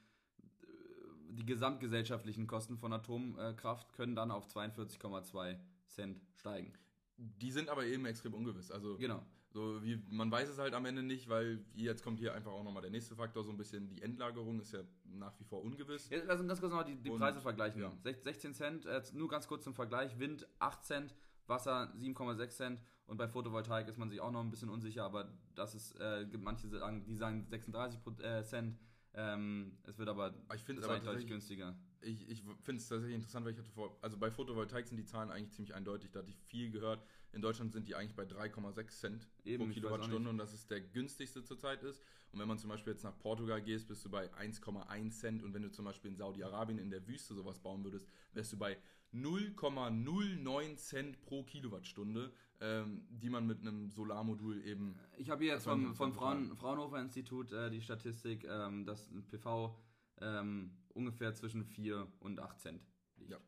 die 1.29 1.45
gesamtgesellschaftlichen 1.45 2.47
Kosten 2.47 2.77
von 2.77 2.93
Atomkraft 2.93 3.93
können 3.93 4.15
dann 4.15 4.31
auf 4.31 4.47
42,2 4.47 5.57
Cent 5.87 6.21
steigen. 6.33 6.73
Die 7.17 7.51
sind 7.51 7.69
aber 7.69 7.85
eben 7.85 8.05
extrem 8.05 8.33
ungewiss. 8.33 8.71
Also 8.71 8.97
genau. 8.97 9.23
So 9.49 9.81
wie, 9.81 9.97
man 10.09 10.29
weiß 10.29 10.49
es 10.49 10.59
halt 10.59 10.73
am 10.73 10.85
Ende 10.85 11.01
nicht, 11.01 11.29
weil 11.29 11.65
jetzt 11.73 12.03
kommt 12.03 12.19
hier 12.19 12.33
einfach 12.33 12.51
auch 12.51 12.63
nochmal 12.63 12.81
der 12.81 12.91
nächste 12.91 13.15
Faktor, 13.15 13.43
so 13.43 13.49
ein 13.49 13.57
bisschen 13.57 13.89
die 13.89 14.01
Endlagerung 14.01 14.59
ist 14.59 14.73
ja 14.73 14.81
nach 15.05 15.39
wie 15.39 15.45
vor 15.45 15.63
ungewiss. 15.63 16.09
Ja, 16.09 16.19
lass 16.25 16.39
uns 16.39 16.47
ganz 16.47 16.59
kurz 16.59 16.71
nochmal 16.71 16.85
die, 16.85 16.97
die 16.97 17.09
Preise 17.09 17.41
vergleichen. 17.41 17.81
Ja. 17.81 17.91
16 18.03 18.53
Cent, 18.53 18.85
äh, 18.85 19.01
nur 19.13 19.29
ganz 19.29 19.47
kurz 19.47 19.63
zum 19.63 19.73
Vergleich, 19.73 20.19
Wind 20.19 20.47
8 20.59 20.85
Cent, 20.85 21.15
Wasser 21.47 21.93
7,6 21.97 22.49
Cent 22.49 22.81
und 23.05 23.17
bei 23.17 23.27
Photovoltaik 23.27 23.87
ist 23.87 23.97
man 23.97 24.09
sich 24.09 24.19
auch 24.19 24.31
noch 24.31 24.41
ein 24.41 24.51
bisschen 24.51 24.69
unsicher, 24.69 25.05
aber 25.05 25.33
das 25.55 25.75
ist, 25.75 25.95
äh, 25.99 26.27
manche 26.37 26.67
sagen, 26.67 27.05
die 27.05 27.15
sagen 27.15 27.47
36 27.49 27.99
äh, 28.19 28.43
Cent. 28.43 28.77
Ähm, 29.13 29.77
es 29.83 29.97
wird 29.97 30.09
aber, 30.09 30.35
ich 30.53 30.63
finde 30.63 30.81
es 30.81 30.87
aber 30.87 30.99
deutlich 30.99 31.25
günstiger 31.25 31.75
ich, 32.01 32.29
ich 32.29 32.43
finde 32.61 32.81
es 32.81 32.87
tatsächlich 32.87 33.15
interessant, 33.15 33.45
weil 33.45 33.53
ich 33.53 33.59
hatte 33.59 33.71
vor, 33.71 33.97
also 34.01 34.17
bei 34.17 34.31
Photovoltaik 34.31 34.87
sind 34.87 34.97
die 34.97 35.05
Zahlen 35.05 35.31
eigentlich 35.31 35.51
ziemlich 35.51 35.75
eindeutig, 35.75 36.11
da 36.11 36.19
hatte 36.19 36.29
ich 36.29 36.37
viel 36.37 36.71
gehört. 36.71 37.03
In 37.33 37.41
Deutschland 37.41 37.73
sind 37.73 37.87
die 37.87 37.95
eigentlich 37.95 38.15
bei 38.15 38.23
3,6 38.23 38.87
Cent 38.99 39.27
Eben, 39.43 39.65
pro 39.65 39.73
Kilowattstunde 39.73 40.29
und 40.29 40.37
das 40.37 40.53
ist 40.53 40.71
der 40.71 40.81
günstigste 40.81 41.43
zurzeit 41.43 41.83
ist. 41.83 42.01
Und 42.31 42.39
wenn 42.39 42.47
man 42.47 42.57
zum 42.57 42.69
Beispiel 42.69 42.93
jetzt 42.93 43.03
nach 43.03 43.17
Portugal 43.17 43.61
gehst, 43.61 43.87
bist 43.87 44.03
du 44.05 44.09
bei 44.09 44.31
1,1 44.33 45.11
Cent 45.11 45.43
und 45.43 45.53
wenn 45.53 45.61
du 45.61 45.71
zum 45.71 45.85
Beispiel 45.85 46.11
in 46.11 46.17
Saudi-Arabien 46.17 46.79
in 46.79 46.89
der 46.89 47.07
Wüste 47.07 47.33
sowas 47.33 47.59
bauen 47.59 47.83
würdest, 47.83 48.07
wärst 48.33 48.53
du 48.53 48.57
bei 48.57 48.77
0,09 49.13 50.75
Cent 50.77 51.21
pro 51.21 51.43
Kilowattstunde, 51.43 52.31
ähm, 52.59 53.05
die 53.09 53.29
man 53.29 53.47
mit 53.47 53.61
einem 53.61 53.89
Solarmodul 53.89 54.63
eben. 54.65 54.97
Ich 55.17 55.29
habe 55.29 55.43
hier 55.43 55.53
jetzt 55.53 55.63
vom, 55.63 55.95
vom 55.95 56.13
Fraun 56.13 56.55
Fraunhofer 56.57 56.99
Institut 56.99 57.51
äh, 57.51 57.69
die 57.69 57.81
Statistik, 57.81 58.45
ähm, 58.45 58.85
dass 58.85 59.09
ein 59.09 59.25
PV 59.25 59.77
ähm, 60.21 60.71
ungefähr 60.97 61.33
zwischen 61.33 61.63
4 61.63 62.07
und 62.19 62.39
8 62.39 62.59
Cent 62.59 62.81
liegt. 63.17 63.31
Ja. 63.31 63.39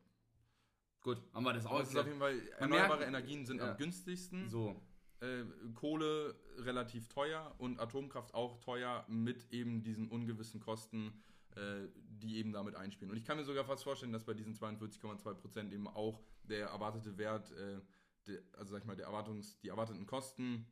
Gut, 1.02 1.22
haben 1.32 1.44
wir 1.44 1.52
das 1.52 1.66
auch. 1.66 1.80
auf 1.80 1.92
jeden 1.92 2.18
Fall, 2.18 2.40
erneuerbare 2.58 3.04
Energien 3.04 3.44
sind 3.44 3.58
ja. 3.58 3.70
am 3.70 3.76
günstigsten. 3.76 4.48
So. 4.48 4.80
Äh, 5.20 5.44
Kohle 5.74 6.34
relativ 6.58 7.08
teuer 7.08 7.54
und 7.58 7.78
Atomkraft 7.78 8.34
auch 8.34 8.58
teuer 8.58 9.04
mit 9.08 9.50
eben 9.50 9.82
diesen 9.82 10.08
ungewissen 10.08 10.60
Kosten, 10.60 11.12
äh, 11.56 11.88
die 12.08 12.36
eben 12.36 12.52
damit 12.52 12.74
einspielen. 12.74 13.10
Und 13.10 13.16
ich 13.16 13.24
kann 13.24 13.36
mir 13.36 13.44
sogar 13.44 13.64
fast 13.64 13.84
vorstellen, 13.84 14.12
dass 14.12 14.24
bei 14.24 14.34
diesen 14.34 14.54
42,2% 14.54 15.72
eben 15.72 15.88
auch 15.88 16.22
der 16.44 16.68
erwartete 16.68 17.18
Wert, 17.18 17.50
äh, 17.52 17.80
de, 18.26 18.42
also 18.52 18.72
sag 18.72 18.80
ich 18.80 18.86
mal, 18.86 18.96
der 18.96 19.06
Erwartungs, 19.06 19.58
die 19.60 19.68
erwarteten 19.68 20.06
Kosten 20.06 20.66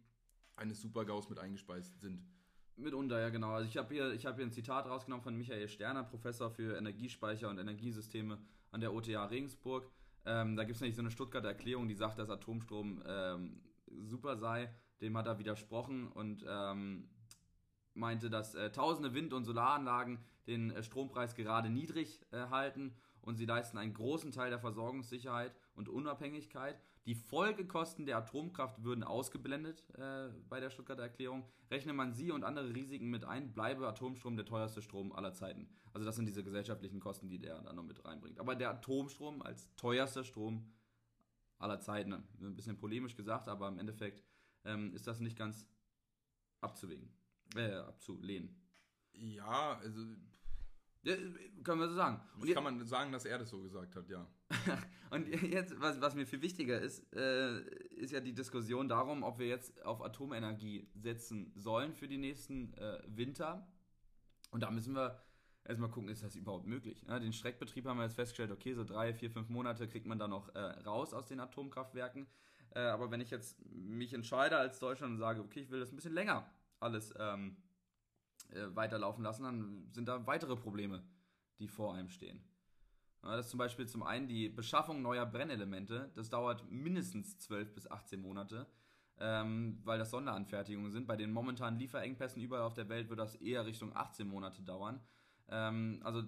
eines 0.57 0.81
Supergaus 0.81 1.29
mit 1.29 1.39
eingespeist 1.39 2.01
sind. 2.01 2.25
Mitunter, 2.79 3.21
ja 3.21 3.29
genau. 3.31 3.53
Also 3.53 3.69
ich 3.69 3.77
habe 3.77 3.93
hier, 3.95 4.17
hab 4.25 4.37
hier 4.37 4.47
ein 4.47 4.53
Zitat 4.53 4.87
rausgenommen 4.87 5.23
von 5.23 5.37
Michael 5.37 5.69
Sterner, 5.69 6.05
Professor 6.05 6.51
für 6.51 6.77
Energiespeicher 6.77 7.49
und 7.49 7.59
Energiesysteme 7.59 8.39
an 8.71 8.81
der 8.81 8.95
OTA 8.95 9.25
Regensburg. 9.27 9.91
Ähm, 10.25 10.57
da 10.57 10.65
gibt 10.65 10.77
es 10.77 10.81
nämlich 10.81 10.97
so 10.97 11.03
eine 11.03 11.11
Stuttgarter 11.11 11.49
Erklärung, 11.49 11.89
die 11.89 11.95
sagt, 11.95 12.19
dass 12.19 12.31
Atomstrom 12.31 13.03
ähm, 13.07 13.61
super 14.03 14.37
sei. 14.37 14.73
Dem 15.01 15.17
hat 15.17 15.27
er 15.27 15.39
widersprochen 15.39 16.09
und 16.09 16.45
ähm, 16.49 17.09
meinte, 17.95 18.31
dass 18.31 18.55
äh, 18.55 18.71
tausende 18.71 19.15
Wind- 19.15 19.33
und 19.33 19.45
Solaranlagen 19.45 20.19
den 20.47 20.71
äh, 20.71 20.83
Strompreis 20.83 21.35
gerade 21.35 21.71
niedrig 21.71 22.21
äh, 22.31 22.49
halten 22.51 22.95
und 23.23 23.37
sie 23.37 23.47
leisten 23.47 23.79
einen 23.79 23.95
großen 23.95 24.33
Teil 24.33 24.51
der 24.51 24.59
Versorgungssicherheit 24.59 25.55
und 25.75 25.89
Unabhängigkeit. 25.89 26.81
Die 27.07 27.15
Folgekosten 27.15 28.07
der 28.07 28.19
Atomkraft 28.19 28.83
würden 28.83 29.03
ausgeblendet 29.03 29.83
äh, 29.95 30.29
bei 30.49 30.61
der 30.61 30.71
Stuttgarter 30.71 31.03
Erklärung. 31.03 31.49
Rechne 31.71 31.93
man 31.93 32.13
sie 32.13 32.31
und 32.31 32.45
andere 32.45 32.75
Risiken 32.75 33.09
mit 33.09 33.25
ein, 33.25 33.53
bleibe 33.53 33.87
Atomstrom 33.89 34.37
der 34.37 34.45
teuerste 34.45 34.83
Strom 34.83 35.13
aller 35.13 35.33
Zeiten. 35.33 35.69
Also 35.93 36.05
das 36.05 36.17
sind 36.17 36.27
diese 36.27 36.45
gesellschaftlichen 36.45 37.01
Kosten, 37.01 37.29
die 37.29 37.39
der 37.39 37.63
da 37.63 37.73
noch 37.73 37.85
mit 37.85 38.05
reinbringt. 38.05 38.39
Aber 38.39 38.55
der 38.55 38.71
Atomstrom 38.71 39.43
als 39.43 39.75
teuerster 39.77 40.25
Strom 40.25 40.71
aller 41.59 41.81
Zeiten, 41.81 42.13
ein 42.13 42.57
bisschen 42.57 42.79
polemisch 42.79 43.17
gesagt, 43.17 43.49
aber 43.49 43.69
im 43.69 43.79
Endeffekt 43.79 44.23
ähm, 44.65 44.95
ist 44.95 45.07
das 45.07 45.21
nicht 45.21 45.37
ganz 45.37 45.67
abzuwägen, 46.61 47.11
äh, 47.57 47.75
abzulehnen. 47.75 48.55
Ja, 49.13 49.79
also 49.79 50.01
ja, 51.03 51.15
können 51.63 51.81
wir 51.81 51.89
so 51.89 51.95
sagen. 51.95 52.21
Und 52.39 52.47
jetzt 52.47 52.55
kann 52.55 52.65
man 52.65 52.87
sagen, 52.87 53.13
dass 53.13 53.25
er 53.25 53.39
das 53.39 53.51
so 53.51 53.61
gesagt 53.61 53.95
hat, 53.95 54.09
ja. 54.09 54.27
und 55.11 55.29
jetzt, 55.29 55.79
was, 55.81 56.01
was 56.01 56.15
mir 56.15 56.27
viel 56.27 56.43
wichtiger 56.43 56.81
ist, 56.81 57.13
äh, 57.15 57.61
ist 57.97 58.13
ja 58.13 58.21
die 58.21 58.35
Diskussion 58.35 58.89
darum, 58.89 59.23
ob 59.23 59.39
wir 59.39 59.47
jetzt 59.47 59.83
auf 59.85 60.03
Atomenergie 60.03 60.89
setzen 60.95 61.53
sollen 61.55 61.95
für 61.95 62.09
die 62.09 62.19
nächsten 62.19 62.75
äh, 62.75 63.01
Winter. 63.07 63.67
Und 64.51 64.63
da 64.63 64.71
müssen 64.71 64.95
wir 64.95 65.23
erstmal 65.65 65.91
gucken, 65.91 66.09
ist 66.09 66.23
das 66.23 66.37
überhaupt 66.37 66.67
möglich? 66.67 67.05
Ja, 67.07 67.19
den 67.19 67.33
Streckbetrieb 67.33 67.87
haben 67.87 67.99
wir 67.99 68.05
jetzt 68.05 68.15
festgestellt, 68.15 68.51
okay, 68.51 68.75
so 68.75 68.85
drei, 68.85 69.15
vier, 69.15 69.31
fünf 69.31 69.49
Monate 69.49 69.87
kriegt 69.87 70.07
man 70.07 70.19
da 70.19 70.27
noch 70.27 70.55
äh, 70.55 70.59
raus 70.59 71.13
aus 71.15 71.27
den 71.27 71.41
Atomkraftwerken. 71.41 72.27
Äh, 72.75 72.81
aber 72.81 73.11
wenn 73.11 73.21
ich 73.21 73.31
jetzt 73.31 73.59
mich 73.71 74.13
entscheide 74.13 74.57
als 74.57 74.79
Deutschland 74.79 75.13
und 75.13 75.19
sage, 75.19 75.41
okay, 75.41 75.61
ich 75.61 75.71
will 75.71 75.81
das 75.81 75.93
ein 75.93 75.97
bisschen 75.97 76.15
länger 76.15 76.51
alles 76.81 77.13
ähm, 77.19 77.57
äh, 78.51 78.75
weiterlaufen 78.75 79.25
lassen, 79.25 79.43
dann 79.45 79.89
sind 79.93 80.09
da 80.09 80.27
weitere 80.27 80.57
Probleme, 80.57 81.03
die 81.59 81.69
vor 81.69 81.95
einem 81.95 82.09
stehen. 82.09 82.41
Ja, 83.23 83.37
das 83.37 83.47
ist 83.47 83.51
zum 83.51 83.59
Beispiel 83.59 83.87
zum 83.87 84.03
einen 84.03 84.29
die 84.29 84.49
Beschaffung 84.49 85.03
neuer 85.03 85.27
Brennelemente. 85.27 86.11
Das 86.15 86.31
dauert 86.31 86.71
mindestens 86.71 87.39
12 87.39 87.75
bis 87.75 87.91
18 87.91 88.21
Monate, 88.21 88.67
ähm, 89.19 89.81
weil 89.85 89.99
das 89.99 90.11
Sonderanfertigungen 90.11 90.93
sind. 90.93 91.07
Bei 91.07 91.17
den 91.17 91.33
momentanen 91.33 91.79
Lieferengpässen 91.79 92.41
überall 92.41 92.63
auf 92.63 92.75
der 92.75 92.89
Welt 92.89 93.09
wird 93.09 93.19
das 93.19 93.35
eher 93.37 93.67
Richtung 93.67 93.95
18 93.95 94.29
Monate 94.29 94.63
dauern. 94.63 95.01
Ähm, 95.49 96.01
also 96.05 96.23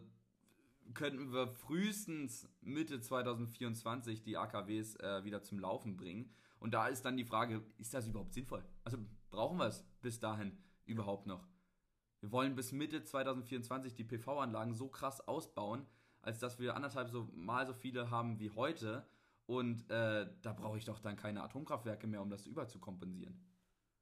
könnten 0.94 1.32
wir 1.32 1.46
frühestens 1.48 2.48
Mitte 2.62 3.00
2024 3.00 4.22
die 4.22 4.36
AKWs 4.36 4.96
äh, 4.96 5.24
wieder 5.24 5.42
zum 5.42 5.60
Laufen 5.60 5.96
bringen. 5.96 6.30
Und 6.58 6.74
da 6.74 6.88
ist 6.88 7.04
dann 7.04 7.16
die 7.16 7.24
Frage, 7.24 7.62
ist 7.78 7.94
das 7.94 8.06
überhaupt 8.06 8.34
sinnvoll? 8.34 8.64
Also 8.84 8.98
brauchen 9.30 9.58
wir 9.58 9.66
es 9.66 9.84
bis 10.02 10.18
dahin 10.18 10.58
überhaupt 10.84 11.26
noch? 11.26 11.46
Wir 12.20 12.32
wollen 12.32 12.54
bis 12.54 12.72
Mitte 12.72 13.02
2024 13.02 13.94
die 13.94 14.04
PV-Anlagen 14.04 14.74
so 14.74 14.88
krass 14.88 15.26
ausbauen, 15.26 15.86
als 16.22 16.38
dass 16.38 16.58
wir 16.58 16.76
anderthalb 16.76 17.08
so 17.08 17.28
mal 17.34 17.66
so 17.66 17.72
viele 17.72 18.10
haben 18.10 18.38
wie 18.38 18.50
heute. 18.50 19.06
Und 19.46 19.90
äh, 19.90 20.28
da 20.42 20.52
brauche 20.52 20.78
ich 20.78 20.84
doch 20.84 21.00
dann 21.00 21.16
keine 21.16 21.42
Atomkraftwerke 21.42 22.06
mehr, 22.06 22.22
um 22.22 22.30
das 22.30 22.46
überzukompensieren. 22.46 23.40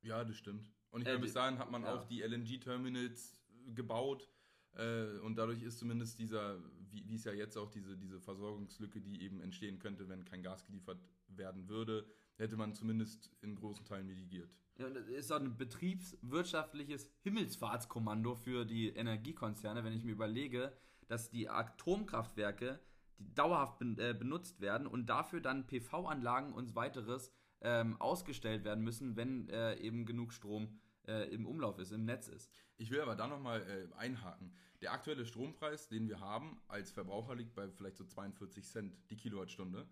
Ja, 0.03 0.25
das 0.25 0.37
stimmt. 0.37 0.71
Und 0.91 1.03
ich 1.03 1.07
äh, 1.07 1.13
meine, 1.13 1.23
bis 1.23 1.33
dahin 1.33 1.59
hat 1.59 1.71
man 1.71 1.85
ja. 1.85 1.95
auch 1.95 2.05
die 2.05 2.23
LNG-Terminals 2.23 3.41
gebaut. 3.75 4.29
Äh, 4.75 5.19
und 5.21 5.37
dadurch 5.37 5.63
ist 5.63 5.79
zumindest 5.79 6.19
dieser, 6.19 6.59
wie, 6.91 7.09
wie 7.09 7.15
es 7.15 7.25
ja 7.25 7.33
jetzt 7.33 7.57
auch 7.57 7.71
diese, 7.71 7.97
diese 7.97 8.21
Versorgungslücke, 8.21 9.01
die 9.01 9.23
eben 9.23 9.41
entstehen 9.41 9.79
könnte, 9.79 10.09
wenn 10.09 10.25
kein 10.25 10.43
Gas 10.43 10.65
geliefert 10.65 10.99
werden 11.29 11.69
würde, 11.69 12.07
hätte 12.39 12.57
man 12.57 12.75
zumindest 12.75 13.31
in 13.43 13.55
großen 13.55 13.85
Teilen 13.85 14.07
mitigiert. 14.07 14.51
Ja, 14.79 14.89
das 14.89 15.09
ist 15.09 15.33
auch 15.33 15.41
ein 15.41 15.57
betriebswirtschaftliches 15.57 17.11
Himmelsfahrtskommando 17.23 18.37
für 18.37 18.65
die 18.65 18.89
Energiekonzerne, 18.91 19.85
wenn 19.85 19.93
ich 19.93 20.05
mir 20.05 20.13
überlege, 20.13 20.73
dass 21.09 21.31
die 21.31 21.49
Atomkraftwerke 21.49 22.79
die 23.19 23.35
dauerhaft 23.35 23.83
äh, 23.83 24.15
benutzt 24.15 24.61
werden 24.61 24.87
und 24.87 25.07
dafür 25.07 25.41
dann 25.41 25.67
PV-Anlagen 25.67 26.53
und 26.53 26.75
weiteres 26.75 27.33
ähm, 27.61 28.01
ausgestellt 28.01 28.65
werden 28.65 28.85
müssen, 28.85 29.17
wenn 29.17 29.49
äh, 29.49 29.77
eben 29.79 30.07
genug 30.07 30.33
Strom 30.33 30.79
äh, 31.07 31.29
im 31.33 31.47
Umlauf 31.47 31.79
ist, 31.79 31.91
im 31.91 32.05
Netz 32.05 32.29
ist. 32.29 32.53
Ich 32.77 32.91
will 32.91 33.01
aber 33.01 33.17
da 33.17 33.27
nochmal 33.27 33.63
äh, 33.63 33.95
einhaken. 33.97 34.55
Der 34.81 34.93
aktuelle 34.93 35.27
Strompreis, 35.27 35.89
den 35.89 36.09
wir 36.09 36.21
haben 36.21 36.61
als 36.69 36.93
Verbraucher, 36.93 37.35
liegt 37.35 37.55
bei 37.55 37.69
vielleicht 37.69 37.97
so 37.97 38.05
42 38.05 38.65
Cent 38.65 39.11
die 39.11 39.17
Kilowattstunde. 39.17 39.89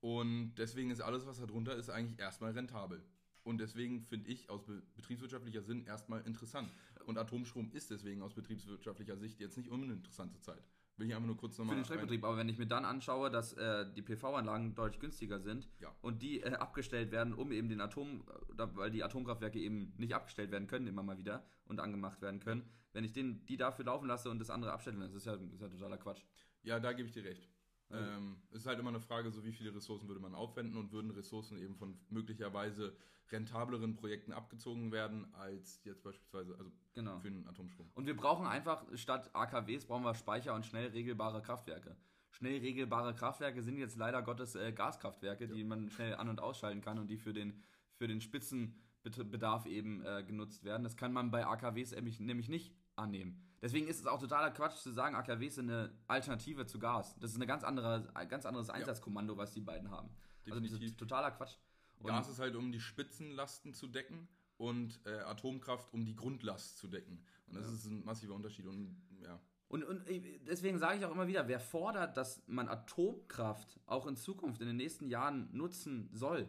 Und 0.00 0.54
deswegen 0.56 0.90
ist 0.90 1.00
alles, 1.00 1.26
was 1.26 1.38
da 1.38 1.46
drunter 1.46 1.74
ist, 1.74 1.90
eigentlich 1.90 2.18
erstmal 2.18 2.52
rentabel. 2.52 3.02
Und 3.42 3.58
deswegen 3.58 4.02
finde 4.02 4.30
ich 4.30 4.50
aus 4.50 4.62
betriebswirtschaftlicher 4.94 5.62
Sinn 5.62 5.84
erstmal 5.86 6.20
interessant. 6.26 6.70
Und 7.06 7.16
Atomstrom 7.16 7.70
ist 7.72 7.90
deswegen 7.90 8.22
aus 8.22 8.34
betriebswirtschaftlicher 8.34 9.16
Sicht 9.16 9.40
jetzt 9.40 9.56
nicht 9.56 9.70
uninteressant 9.70 10.32
zur 10.32 10.42
Zeit. 10.42 10.62
Will 10.98 11.06
ich 11.06 11.14
einfach 11.14 11.28
nur 11.28 11.36
kurz 11.36 11.56
nochmal. 11.56 11.76
Für 11.76 11.80
den 11.80 11.84
Streckbetrieb, 11.84 12.24
aber 12.24 12.36
wenn 12.36 12.48
ich 12.48 12.58
mir 12.58 12.66
dann 12.66 12.84
anschaue, 12.84 13.30
dass 13.30 13.52
äh, 13.52 13.86
die 13.94 14.02
PV-Anlagen 14.02 14.74
deutlich 14.74 15.00
günstiger 15.00 15.38
sind 15.38 15.68
ja. 15.80 15.94
und 16.02 16.22
die 16.22 16.40
äh, 16.40 16.54
abgestellt 16.54 17.12
werden, 17.12 17.32
um 17.32 17.52
eben 17.52 17.68
den 17.68 17.80
Atom, 17.80 18.24
weil 18.56 18.90
die 18.90 19.04
Atomkraftwerke 19.04 19.60
eben 19.60 19.94
nicht 19.96 20.14
abgestellt 20.14 20.50
werden 20.50 20.66
können, 20.66 20.88
immer 20.88 21.04
mal 21.04 21.16
wieder 21.16 21.46
und 21.66 21.78
angemacht 21.78 22.20
werden 22.20 22.40
können, 22.40 22.68
wenn 22.92 23.04
ich 23.04 23.12
den, 23.12 23.46
die 23.46 23.56
dafür 23.56 23.84
laufen 23.84 24.08
lasse 24.08 24.28
und 24.28 24.40
das 24.40 24.50
andere 24.50 24.72
abstelle, 24.72 24.98
das 24.98 25.14
ist 25.14 25.24
ja, 25.24 25.36
das 25.36 25.52
ist 25.52 25.60
ja 25.60 25.68
totaler 25.68 25.98
Quatsch. 25.98 26.24
Ja, 26.64 26.80
da 26.80 26.92
gebe 26.92 27.06
ich 27.06 27.14
dir 27.14 27.24
recht. 27.24 27.48
Ähm, 27.90 28.36
es 28.50 28.60
ist 28.60 28.66
halt 28.66 28.78
immer 28.78 28.90
eine 28.90 29.00
Frage, 29.00 29.30
so 29.30 29.44
wie 29.44 29.52
viele 29.52 29.74
Ressourcen 29.74 30.08
würde 30.08 30.20
man 30.20 30.34
aufwenden 30.34 30.76
und 30.76 30.92
würden 30.92 31.10
Ressourcen 31.10 31.58
eben 31.58 31.74
von 31.74 31.98
möglicherweise 32.10 32.94
rentableren 33.30 33.96
Projekten 33.96 34.32
abgezogen 34.32 34.92
werden, 34.92 35.32
als 35.34 35.82
jetzt 35.84 36.02
beispielsweise 36.02 36.56
also 36.56 36.70
genau. 36.94 37.18
für 37.18 37.28
einen 37.28 37.46
Atomstrom. 37.46 37.90
Und 37.94 38.06
wir 38.06 38.16
brauchen 38.16 38.46
einfach, 38.46 38.84
statt 38.94 39.30
AKWs 39.34 39.86
brauchen 39.86 40.04
wir 40.04 40.14
Speicher 40.14 40.54
und 40.54 40.66
schnell 40.66 40.88
regelbare 40.88 41.42
Kraftwerke. 41.42 41.96
Schnell 42.30 42.60
regelbare 42.60 43.14
Kraftwerke 43.14 43.62
sind 43.62 43.78
jetzt 43.78 43.96
leider 43.96 44.22
Gottes 44.22 44.54
äh, 44.54 44.72
Gaskraftwerke, 44.72 45.46
ja. 45.46 45.54
die 45.54 45.64
man 45.64 45.90
schnell 45.90 46.14
an- 46.14 46.28
und 46.28 46.40
ausschalten 46.40 46.80
kann 46.80 46.98
und 46.98 47.08
die 47.08 47.16
für 47.16 47.32
den, 47.32 47.62
für 47.96 48.06
den 48.06 48.20
Spitzenbedarf 48.20 49.66
eben 49.66 50.04
äh, 50.04 50.22
genutzt 50.24 50.64
werden. 50.64 50.84
Das 50.84 50.96
kann 50.96 51.12
man 51.12 51.30
bei 51.30 51.46
AKWs 51.46 51.92
nämlich 52.20 52.48
nicht 52.48 52.74
annehmen. 52.98 53.40
Deswegen 53.60 53.88
ist 53.88 54.00
es 54.00 54.06
auch 54.06 54.20
totaler 54.20 54.50
Quatsch 54.50 54.76
zu 54.76 54.92
sagen, 54.92 55.16
AKWs 55.16 55.56
sind 55.56 55.70
eine 55.70 55.92
Alternative 56.06 56.66
zu 56.66 56.78
Gas. 56.78 57.16
Das 57.18 57.30
ist 57.30 57.36
eine 57.36 57.46
ganz 57.46 57.64
andere, 57.64 58.08
ein 58.14 58.28
ganz 58.28 58.46
anderes 58.46 58.70
Einsatzkommando, 58.70 59.36
was 59.36 59.52
die 59.52 59.60
beiden 59.60 59.90
haben. 59.90 60.10
Also 60.46 60.60
Definitiv. 60.60 60.80
Also 60.82 60.94
totaler 60.94 61.30
Quatsch. 61.32 61.56
Und 61.98 62.06
Gas 62.06 62.28
ist 62.28 62.38
halt, 62.38 62.54
um 62.54 62.70
die 62.70 62.80
Spitzenlasten 62.80 63.74
zu 63.74 63.88
decken 63.88 64.28
und 64.56 65.00
äh, 65.06 65.18
Atomkraft, 65.20 65.92
um 65.92 66.04
die 66.04 66.14
Grundlast 66.14 66.78
zu 66.78 66.86
decken. 66.86 67.24
Und 67.46 67.56
das 67.56 67.66
ja. 67.66 67.72
ist 67.72 67.86
ein 67.86 68.04
massiver 68.04 68.34
Unterschied. 68.34 68.66
Und 68.66 68.96
ja. 69.22 69.40
Und, 69.68 69.84
und 69.84 70.04
deswegen 70.46 70.78
sage 70.78 70.98
ich 70.98 71.04
auch 71.04 71.10
immer 71.10 71.26
wieder, 71.26 71.46
wer 71.46 71.60
fordert, 71.60 72.16
dass 72.16 72.42
man 72.46 72.68
Atomkraft 72.68 73.78
auch 73.86 74.06
in 74.06 74.16
Zukunft, 74.16 74.60
in 74.60 74.66
den 74.66 74.76
nächsten 74.76 75.08
Jahren 75.08 75.48
nutzen 75.52 76.08
soll, 76.12 76.48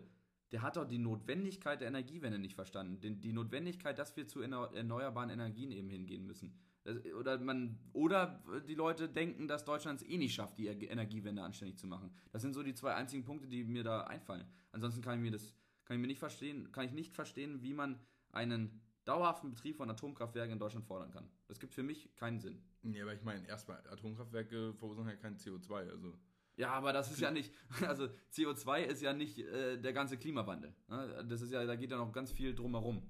der 0.52 0.62
hat 0.62 0.78
doch 0.78 0.86
die 0.86 0.98
Notwendigkeit 0.98 1.82
der 1.82 1.88
Energiewende 1.88 2.40
nicht 2.40 2.56
verstanden. 2.56 3.00
Die, 3.00 3.20
die 3.20 3.34
Notwendigkeit, 3.34 4.00
dass 4.00 4.16
wir 4.16 4.28
zu 4.28 4.42
erneuerbaren 4.42 5.30
Energien 5.30 5.72
eben 5.72 5.90
hingehen 5.90 6.26
müssen. 6.26 6.54
Oder, 7.18 7.38
man, 7.40 7.78
oder 7.94 8.44
die 8.68 8.74
Leute 8.74 9.10
denken, 9.10 9.48
dass 9.48 9.66
Deutschland 9.66 10.02
es 10.02 10.08
eh 10.08 10.18
nicht 10.18 10.34
schafft, 10.34 10.58
die 10.58 10.68
Energiewende 10.68 11.44
anständig 11.44 11.78
zu 11.78 11.86
machen. 11.86 12.12
Das 12.32 12.42
sind 12.42 12.54
so 12.54 12.64
die 12.64 12.74
zwei 12.74 12.96
einzigen 12.96 13.24
Punkte, 13.24 13.48
die 13.48 13.64
mir 13.64 13.84
da 13.84 14.02
einfallen. 14.02 14.46
Ansonsten 14.72 15.02
kann 15.02 15.16
ich 15.16 15.22
mir 15.22 15.32
das, 15.32 15.54
kann 15.86 15.98
ich 15.98 16.02
mir 16.02 16.08
nicht 16.08 16.20
verstehen, 16.20 16.72
kann 16.72 16.86
ich 16.86 16.94
nicht 16.94 17.14
verstehen, 17.14 17.62
wie 17.62 17.74
man 17.74 18.00
einen 18.32 18.82
dauerhaften 19.06 19.50
Betrieb 19.50 19.78
von 19.78 19.90
Atomkraftwerken 19.90 20.54
in 20.54 20.60
Deutschland 20.60 20.86
fordern 20.86 21.12
kann. 21.12 21.30
Das 21.48 21.60
gibt 21.60 21.74
für 21.74 21.84
mich 21.84 22.16
keinen 22.16 22.40
Sinn. 22.40 22.62
Nee, 22.82 23.02
aber 23.02 23.14
ich 23.14 23.24
meine, 23.24 23.48
erstmal, 23.48 23.86
Atomkraftwerke 23.88 24.74
verursachen 24.76 25.10
ja 25.10 25.16
kein 25.16 25.38
CO2, 25.38 25.90
also. 25.90 26.14
Ja, 26.60 26.74
aber 26.74 26.92
das 26.92 27.10
ist 27.10 27.22
ja 27.22 27.32
nicht, 27.40 27.54
also 27.88 28.10
CO2 28.34 28.82
ist 28.82 29.02
ja 29.02 29.14
nicht 29.14 29.40
äh, 29.40 29.78
der 29.78 29.94
ganze 29.94 30.18
Klimawandel. 30.18 30.76
Ne? 30.90 31.26
Das 31.28 31.42
ist 31.42 31.52
ja, 31.52 31.66
da 31.66 31.78
geht 31.78 31.90
ja 31.90 31.98
noch 31.98 32.12
ganz 32.12 32.34
viel 32.34 32.54
drumherum. 32.54 33.02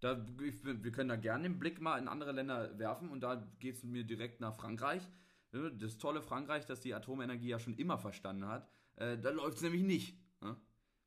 Da, 0.00 0.26
ich, 0.42 0.64
wir 0.64 0.90
können 0.90 1.08
da 1.08 1.16
gerne 1.16 1.44
den 1.44 1.60
Blick 1.60 1.80
mal 1.80 1.98
in 1.98 2.08
andere 2.08 2.32
Länder 2.32 2.76
werfen 2.76 3.10
und 3.10 3.20
da 3.20 3.48
geht 3.60 3.76
es 3.76 3.84
mir 3.84 4.02
direkt 4.02 4.40
nach 4.40 4.56
Frankreich. 4.56 5.08
Das 5.52 5.98
tolle 5.98 6.20
Frankreich, 6.20 6.66
das 6.66 6.80
die 6.80 6.92
Atomenergie 6.92 7.48
ja 7.48 7.60
schon 7.60 7.74
immer 7.74 7.96
verstanden 7.96 8.48
hat. 8.48 8.68
Äh, 8.96 9.18
da 9.18 9.30
läuft 9.30 9.58
es 9.58 9.62
nämlich 9.62 9.84
nicht. 9.84 10.18
Ne? 10.40 10.56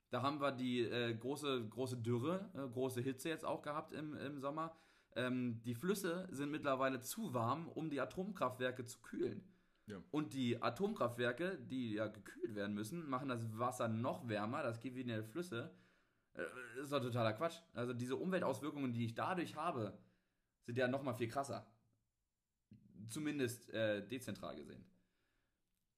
Da 0.10 0.22
haben 0.22 0.40
wir 0.40 0.54
die 0.54 0.84
äh, 0.84 1.14
große, 1.16 1.68
große 1.68 1.98
Dürre, 1.98 2.50
äh, 2.54 2.66
große 2.72 3.02
Hitze 3.02 3.28
jetzt 3.28 3.44
auch 3.44 3.62
gehabt 3.62 3.92
im, 3.92 4.16
im 4.16 4.40
Sommer. 4.40 4.74
Ähm, 5.18 5.62
die 5.66 5.76
Flüsse 5.76 6.30
sind 6.32 6.50
mittlerweile 6.50 7.02
zu 7.02 7.34
warm, 7.34 7.68
um 7.68 7.90
die 7.90 8.00
Atomkraftwerke 8.00 8.86
zu 8.86 9.02
kühlen. 9.02 9.44
Ja. 9.88 10.04
Und 10.12 10.34
die 10.34 10.62
Atomkraftwerke, 10.62 11.58
die 11.58 11.94
ja 11.94 12.08
gekühlt 12.08 12.56
werden 12.56 12.76
müssen, 12.76 13.10
machen 13.10 13.30
das 13.30 13.42
Wasser 13.58 13.88
noch 13.88 14.28
wärmer, 14.28 14.62
das 14.64 14.82
geht 14.82 14.96
wieder 14.96 15.16
in 15.16 15.24
die 15.24 15.28
Flüsse 15.30 15.72
Äh, 16.34 16.82
ist 16.82 16.92
doch 16.92 17.02
totaler 17.02 17.34
Quatsch. 17.34 17.60
Also 17.74 17.94
diese 17.94 18.16
Umweltauswirkungen, 18.16 18.94
die 18.94 19.06
ich 19.06 19.16
dadurch 19.16 19.56
habe, 19.56 19.98
sind 20.66 20.78
ja 20.78 20.88
nochmal 20.88 21.16
viel 21.16 21.30
krasser. 21.30 21.66
Zumindest 23.10 23.70
äh, 23.70 24.06
dezentral 24.08 24.56
gesehen. 24.56 24.86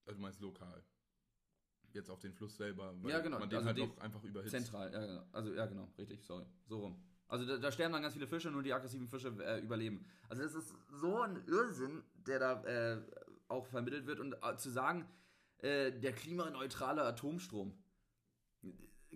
Also 0.06 0.18
du 0.18 0.22
meinst 0.22 0.40
lokal. 0.40 0.84
Jetzt 1.92 2.10
auf 2.10 2.20
den 2.20 2.34
Fluss 2.34 2.56
selber, 2.56 2.94
weil 3.02 3.12
Ja, 3.12 3.20
genau, 3.20 3.40
man 3.40 3.50
den 3.50 3.58
also 3.58 3.68
halt 3.70 3.82
auch 3.82 3.98
einfach 3.98 4.24
überhitzt. 4.24 4.52
Zentral, 4.52 4.94
ja, 4.94 5.06
genau. 5.06 5.26
Also, 5.32 5.54
ja, 5.54 5.66
genau, 5.66 5.92
richtig, 5.98 6.24
sorry. 6.24 6.46
So 6.68 6.80
rum. 6.82 7.04
Also, 7.28 7.46
da, 7.46 7.58
da 7.58 7.72
sterben 7.72 7.94
dann 7.94 8.04
ganz 8.04 8.14
viele 8.14 8.28
Fische, 8.28 8.52
nur 8.52 8.62
die 8.64 8.74
aggressiven 8.74 9.08
Fische 9.08 9.30
äh, 9.44 9.60
überleben. 9.60 10.06
Also, 10.30 10.44
das 10.44 10.54
ist 10.54 10.74
so 10.92 11.22
ein 11.22 11.44
Irrsinn, 11.48 12.04
der 12.28 12.40
da 12.40 12.64
äh, 12.64 13.02
auch 13.50 13.66
vermittelt 13.66 14.06
wird. 14.06 14.20
Und 14.20 14.34
äh, 14.42 14.56
zu 14.56 14.70
sagen, 14.70 15.06
äh, 15.60 15.92
der 15.92 16.14
klimaneutrale 16.14 17.04
Atomstrom. 17.04 17.74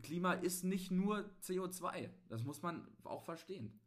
Klima 0.01 0.33
ist 0.33 0.63
nicht 0.63 0.91
nur 0.91 1.29
CO2. 1.41 2.09
Das 2.27 2.43
muss 2.43 2.61
man 2.61 2.87
auch 3.03 3.23
verstehen. 3.23 3.79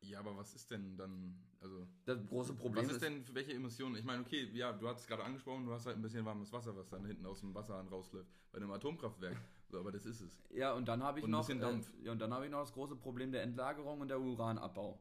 Ja, 0.00 0.18
aber 0.18 0.36
was 0.36 0.54
ist 0.54 0.70
denn 0.72 0.96
dann, 0.96 1.40
also, 1.60 1.86
Das 2.04 2.26
große 2.26 2.54
Problem 2.54 2.86
was 2.86 2.94
ist 2.94 3.02
denn, 3.02 3.22
für 3.22 3.34
welche 3.36 3.52
Emissionen? 3.52 3.94
Ich 3.94 4.04
meine, 4.04 4.22
okay, 4.22 4.50
ja, 4.52 4.72
du 4.72 4.88
hast 4.88 5.00
es 5.02 5.06
gerade 5.06 5.22
angesprochen, 5.22 5.64
du 5.64 5.72
hast 5.72 5.86
halt 5.86 5.96
ein 5.96 6.02
bisschen 6.02 6.24
warmes 6.24 6.52
Wasser, 6.52 6.76
was 6.76 6.88
dann 6.88 7.04
hinten 7.04 7.24
aus 7.24 7.38
dem 7.40 7.54
Wasserhahn 7.54 7.86
rausläuft, 7.86 8.28
bei 8.50 8.58
einem 8.58 8.70
Atomkraftwerk. 8.70 9.36
So, 9.72 9.78
aber 9.80 9.90
das 9.90 10.04
ist 10.04 10.20
es. 10.20 10.38
Ja, 10.50 10.74
und 10.74 10.86
dann 10.86 11.02
habe 11.02 11.18
ich 11.18 11.24
Und 11.24 11.30
ein 11.30 11.32
noch 11.32 11.46
bisschen 11.46 11.60
äh, 11.60 11.62
Dampf. 11.62 11.90
ja, 12.02 12.12
und 12.12 12.18
dann 12.18 12.34
habe 12.34 12.44
ich 12.44 12.50
noch 12.50 12.60
das 12.60 12.74
große 12.74 12.94
Problem 12.94 13.32
der 13.32 13.42
Endlagerung 13.42 14.02
und 14.02 14.08
der 14.08 14.20
Uranabbau. 14.20 15.00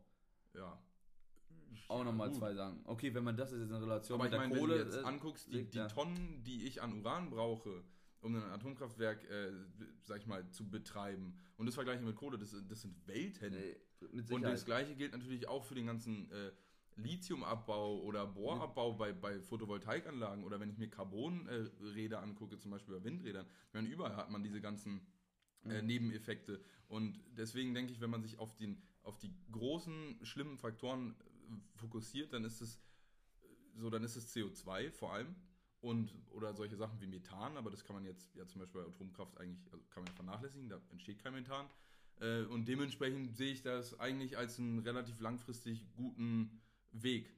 Ja. 0.54 0.82
Auch 1.88 2.04
nochmal 2.04 2.30
gut. 2.30 2.38
zwei 2.38 2.54
Sagen. 2.54 2.82
Okay, 2.86 3.14
wenn 3.14 3.24
man 3.24 3.36
das 3.38 3.52
jetzt 3.52 3.62
in 3.62 3.74
Relation 3.74 4.20
Aber 4.20 4.26
ich 4.26 4.32
mit 4.32 4.40
der 4.40 4.48
meine, 4.48 4.54
wenn 4.54 4.60
Kohle 4.60 4.78
du 4.80 4.84
jetzt 4.86 4.98
äh, 4.98 5.08
anguckst, 5.08 5.52
die, 5.52 5.64
die 5.70 5.78
ja. 5.78 5.88
Tonnen, 5.88 6.44
die 6.44 6.66
ich 6.66 6.82
an 6.82 6.94
Uran 7.00 7.30
brauche, 7.30 7.84
um 8.22 8.36
ein 8.36 8.44
Atomkraftwerk, 8.44 9.24
äh, 9.30 9.52
sag 10.04 10.20
ich 10.20 10.28
mal, 10.28 10.50
zu 10.52 10.70
betreiben, 10.70 11.38
und 11.58 11.66
das 11.66 11.76
vergleiche 11.76 12.04
mit 12.04 12.16
Kohle, 12.16 12.38
das, 12.38 12.56
das 12.68 12.82
sind 12.82 13.08
Welten. 13.08 13.54
äh, 13.54 13.76
mit 14.12 14.32
Und 14.32 14.44
das 14.44 14.66
gleiche 14.66 14.96
gilt 14.96 15.12
natürlich 15.12 15.48
auch 15.48 15.64
für 15.64 15.76
den 15.76 15.86
ganzen 15.88 16.30
äh, 16.32 16.52
Lithiumabbau 16.96 18.02
oder 18.02 18.28
Bohrabbau 18.28 18.94
bei, 18.94 19.14
bei 19.14 19.40
Photovoltaikanlagen 19.40 20.44
oder 20.44 20.60
wenn 20.60 20.70
ich 20.70 20.78
mir 20.78 20.90
Carbonräder 20.90 22.22
angucke, 22.22 22.58
zum 22.58 22.72
Beispiel 22.72 22.96
bei 22.96 23.04
Windrädern. 23.04 23.46
Ich 23.68 23.74
meine, 23.74 23.88
überall 23.88 24.16
hat 24.16 24.30
man 24.30 24.44
diese 24.44 24.62
ganzen 24.62 25.02
äh, 25.66 25.82
Mhm. 25.82 25.88
Nebeneffekte. 25.88 26.60
Und 26.88 27.20
deswegen 27.38 27.74
denke 27.74 27.94
ich, 27.94 28.02
wenn 28.02 28.10
man 28.10 28.22
sich 28.24 28.40
auf, 28.40 28.56
den, 28.56 28.82
auf 29.04 29.18
die 29.20 29.34
großen, 29.52 30.20
schlimmen 30.24 30.58
Faktoren 30.58 31.16
äh, 31.20 31.31
fokussiert, 31.76 32.34
dann 32.34 32.44
ist 32.44 32.62
es 32.62 32.76
äh, 32.76 33.80
so, 33.80 33.90
dann 33.90 34.04
ist 34.04 34.16
es 34.16 34.36
CO2 34.36 34.92
vor 34.92 35.14
allem. 35.14 35.36
Und, 35.82 36.14
oder 36.30 36.54
solche 36.54 36.76
Sachen 36.76 37.02
wie 37.02 37.08
Methan, 37.08 37.58
aber 37.58 37.72
das 37.72 37.84
kann 37.84 37.96
man 37.96 38.06
jetzt 38.06 38.36
ja 38.36 38.46
zum 38.46 38.62
Beispiel 38.62 38.82
bei 38.82 38.88
Atomkraft 38.88 39.40
eigentlich, 39.40 39.74
also 39.74 39.84
kann 39.90 40.04
man 40.04 40.14
vernachlässigen, 40.14 40.70
da 40.70 40.80
entsteht 40.92 41.24
kein 41.24 41.34
Methan. 41.34 41.66
Äh, 42.20 42.44
und 42.44 42.68
dementsprechend 42.68 43.36
sehe 43.36 43.52
ich 43.52 43.64
das 43.64 44.00
eigentlich 44.00 44.38
als 44.38 44.60
einen 44.60 44.80
relativ 44.80 45.20
langfristig 45.20 45.92
guten 45.96 46.62
Weg. 46.92 47.34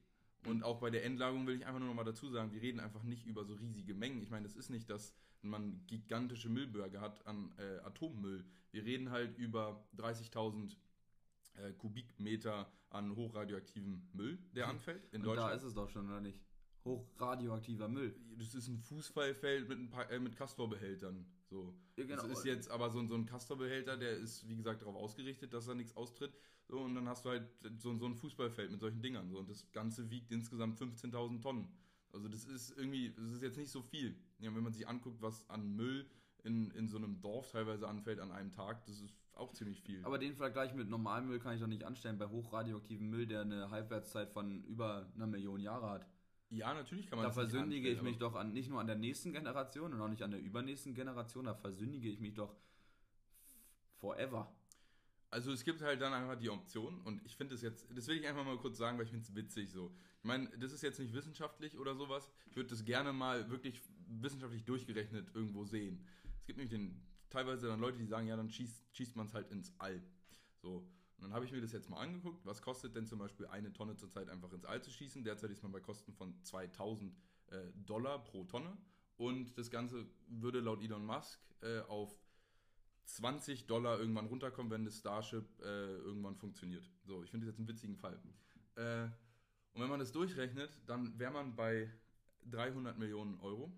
Und 0.45 0.63
auch 0.63 0.79
bei 0.79 0.89
der 0.89 1.05
Endlagerung 1.05 1.47
will 1.47 1.55
ich 1.55 1.65
einfach 1.65 1.79
nur 1.79 1.87
noch 1.87 1.95
mal 1.95 2.03
dazu 2.03 2.29
sagen, 2.29 2.51
wir 2.51 2.61
reden 2.61 2.81
einfach 2.81 3.03
nicht 3.03 3.25
über 3.25 3.45
so 3.45 3.53
riesige 3.53 3.93
Mengen. 3.93 4.21
Ich 4.21 4.29
meine, 4.29 4.45
es 4.45 4.55
ist 4.55 4.69
nicht, 4.69 4.89
dass 4.89 5.13
man 5.41 5.85
gigantische 5.87 6.49
Müllberge 6.49 6.99
hat 6.99 7.25
an 7.25 7.53
äh, 7.57 7.79
Atommüll. 7.79 8.45
Wir 8.71 8.83
reden 8.83 9.09
halt 9.09 9.37
über 9.37 9.87
30.000 9.97 10.75
äh, 11.55 11.71
Kubikmeter 11.73 12.71
an 12.93 13.15
hochradioaktivem 13.15 14.07
Müll, 14.13 14.37
der 14.55 14.67
anfällt 14.69 15.03
in 15.11 15.21
und 15.21 15.27
da 15.27 15.33
Deutschland. 15.35 15.55
ist 15.57 15.63
es 15.63 15.73
doch 15.73 15.89
schon, 15.89 16.07
oder 16.07 16.21
nicht? 16.21 16.39
Hochradioaktiver 16.85 17.87
Müll. 17.87 18.15
das 18.37 18.53
ist 18.55 18.67
ein 18.67 18.77
Fußballfeld 18.77 19.67
mit, 19.69 19.79
ein 19.79 19.89
paar, 19.89 20.09
äh, 20.11 20.19
mit 20.19 20.35
Castor-Behältern. 20.35 21.25
So. 21.49 21.73
Ja, 21.95 22.05
genau. 22.05 22.27
Das 22.27 22.39
ist 22.39 22.45
jetzt 22.45 22.69
aber 22.69 22.89
so, 22.89 22.99
ein- 22.99 23.07
so 23.07 23.15
ein 23.15 23.25
Castor-Behälter, 23.25 23.97
der 23.97 24.11
ist, 24.17 24.47
wie 24.47 24.55
gesagt, 24.55 24.81
darauf 24.81 24.95
ausgerichtet, 24.95 25.53
dass 25.53 25.65
da 25.65 25.75
nichts 25.75 25.95
austritt. 25.95 26.33
So, 26.67 26.79
und 26.79 26.95
dann 26.95 27.07
hast 27.07 27.25
du 27.25 27.29
halt 27.29 27.47
so, 27.77 27.95
so 27.97 28.05
ein 28.05 28.15
Fußballfeld 28.15 28.71
mit 28.71 28.79
solchen 28.79 29.01
Dingern. 29.01 29.29
So, 29.29 29.37
und 29.39 29.49
das 29.49 29.71
Ganze 29.71 30.09
wiegt 30.09 30.31
insgesamt 30.31 30.77
15.000 30.79 31.41
Tonnen. 31.41 31.67
Also 32.11 32.27
das 32.27 32.45
ist 32.45 32.71
irgendwie, 32.77 33.11
das 33.13 33.31
ist 33.31 33.41
jetzt 33.41 33.57
nicht 33.57 33.71
so 33.71 33.81
viel. 33.81 34.15
Ja, 34.39 34.53
wenn 34.55 34.63
man 34.63 34.73
sich 34.73 34.87
anguckt, 34.87 35.21
was 35.21 35.49
an 35.49 35.75
Müll 35.75 36.05
in, 36.43 36.69
in 36.71 36.87
so 36.89 36.97
einem 36.97 37.21
Dorf 37.21 37.51
teilweise 37.51 37.87
anfällt 37.87 38.19
an 38.19 38.31
einem 38.31 38.51
Tag, 38.51 38.85
das 38.85 38.99
ist 39.01 39.15
auch 39.35 39.51
ziemlich 39.53 39.81
viel. 39.81 40.03
Aber 40.05 40.17
den 40.17 40.35
Vergleich 40.35 40.73
mit 40.73 40.89
normalem 40.89 41.27
Müll 41.27 41.39
kann 41.39 41.55
ich 41.55 41.61
doch 41.61 41.67
nicht 41.67 41.83
anstellen 41.83 42.17
bei 42.17 42.27
hochradioaktivem 42.27 43.09
Müll, 43.09 43.25
der 43.25 43.41
eine 43.41 43.69
Halbwertszeit 43.69 44.29
von 44.29 44.63
über 44.65 45.07
einer 45.15 45.27
Million 45.27 45.59
Jahre 45.59 45.89
hat. 45.89 46.07
ja, 46.49 46.73
natürlich 46.73 47.07
kann 47.07 47.17
man 47.17 47.23
Da 47.23 47.29
das 47.29 47.37
nicht 47.37 47.51
versündige 47.51 47.89
ich 47.89 48.01
mich 48.01 48.17
doch 48.17 48.35
an, 48.35 48.53
nicht 48.53 48.69
nur 48.69 48.79
an 48.79 48.87
der 48.87 48.95
nächsten 48.95 49.33
Generation 49.33 49.93
und 49.93 50.01
auch 50.01 50.07
nicht 50.07 50.21
an 50.23 50.31
der 50.31 50.39
übernächsten 50.39 50.93
Generation, 50.93 51.45
da 51.45 51.55
versündige 51.55 52.09
ich 52.09 52.19
mich 52.19 52.35
doch 52.35 52.55
forever. 53.95 54.53
Also 55.31 55.51
es 55.51 55.63
gibt 55.63 55.81
halt 55.81 55.99
dann 55.99 56.13
einfach 56.13 56.35
die 56.35 56.51
Option 56.51 57.01
und 57.01 57.25
ich 57.25 57.35
finde 57.35 57.55
es 57.55 57.63
jetzt, 57.63 57.87
das 57.95 58.07
will 58.07 58.17
ich 58.17 58.27
einfach 58.27 58.45
mal 58.45 58.57
kurz 58.57 58.77
sagen, 58.77 58.99
weil 58.99 59.05
ich 59.05 59.11
finde 59.11 59.25
es 59.25 59.33
witzig 59.33 59.71
so. 59.71 59.91
Ich 60.19 60.25
meine, 60.25 60.47
das 60.59 60.71
ist 60.71 60.83
jetzt 60.83 60.99
nicht 60.99 61.11
wissenschaftlich 61.13 61.79
oder 61.79 61.95
sowas. 61.95 62.29
Ich 62.51 62.55
würde 62.55 62.69
das 62.69 62.85
gerne 62.85 63.13
mal 63.13 63.49
wirklich 63.49 63.81
wissenschaftlich 64.07 64.63
durchgerechnet 64.63 65.33
irgendwo 65.33 65.65
sehen. 65.65 66.05
Es 66.39 66.45
gibt 66.45 66.57
nämlich 66.59 66.69
den, 66.69 67.01
teilweise 67.33 67.67
dann 67.67 67.79
Leute, 67.79 67.97
die 67.97 68.05
sagen, 68.05 68.27
ja, 68.27 68.37
dann 68.37 68.49
schießt, 68.49 68.95
schießt 68.95 69.15
man 69.15 69.25
es 69.25 69.33
halt 69.33 69.51
ins 69.51 69.73
All. 69.79 70.01
So. 70.61 70.87
Und 71.17 71.23
dann 71.23 71.33
habe 71.33 71.45
ich 71.45 71.51
mir 71.51 71.61
das 71.61 71.71
jetzt 71.71 71.89
mal 71.89 71.99
angeguckt. 71.99 72.45
Was 72.45 72.61
kostet 72.61 72.95
denn 72.95 73.07
zum 73.07 73.19
Beispiel 73.19 73.47
eine 73.47 73.73
Tonne 73.73 73.95
zurzeit 73.95 74.29
einfach 74.29 74.51
ins 74.53 74.65
All 74.65 74.81
zu 74.81 74.91
schießen? 74.91 75.23
Derzeit 75.23 75.51
ist 75.51 75.63
man 75.63 75.71
bei 75.71 75.79
Kosten 75.79 76.13
von 76.13 76.35
2000 76.43 77.15
äh, 77.47 77.57
Dollar 77.75 78.23
pro 78.23 78.43
Tonne. 78.43 78.77
Und 79.17 79.57
das 79.57 79.69
Ganze 79.69 80.05
würde 80.27 80.59
laut 80.59 80.81
Elon 80.81 81.05
Musk 81.05 81.39
äh, 81.61 81.79
auf 81.81 82.11
20 83.05 83.67
Dollar 83.67 83.99
irgendwann 83.99 84.27
runterkommen, 84.27 84.71
wenn 84.71 84.85
das 84.85 84.99
Starship 84.99 85.45
äh, 85.61 85.97
irgendwann 85.97 86.35
funktioniert. 86.35 86.89
So, 87.03 87.23
ich 87.23 87.31
finde 87.31 87.45
das 87.45 87.53
jetzt 87.53 87.59
einen 87.59 87.67
witzigen 87.67 87.97
Fall. 87.97 88.19
Äh, 88.75 89.05
und 89.73 89.81
wenn 89.81 89.89
man 89.89 89.99
das 89.99 90.11
durchrechnet, 90.11 90.81
dann 90.85 91.17
wäre 91.17 91.31
man 91.31 91.55
bei 91.55 91.91
300 92.45 92.97
Millionen 92.97 93.39
Euro, 93.39 93.71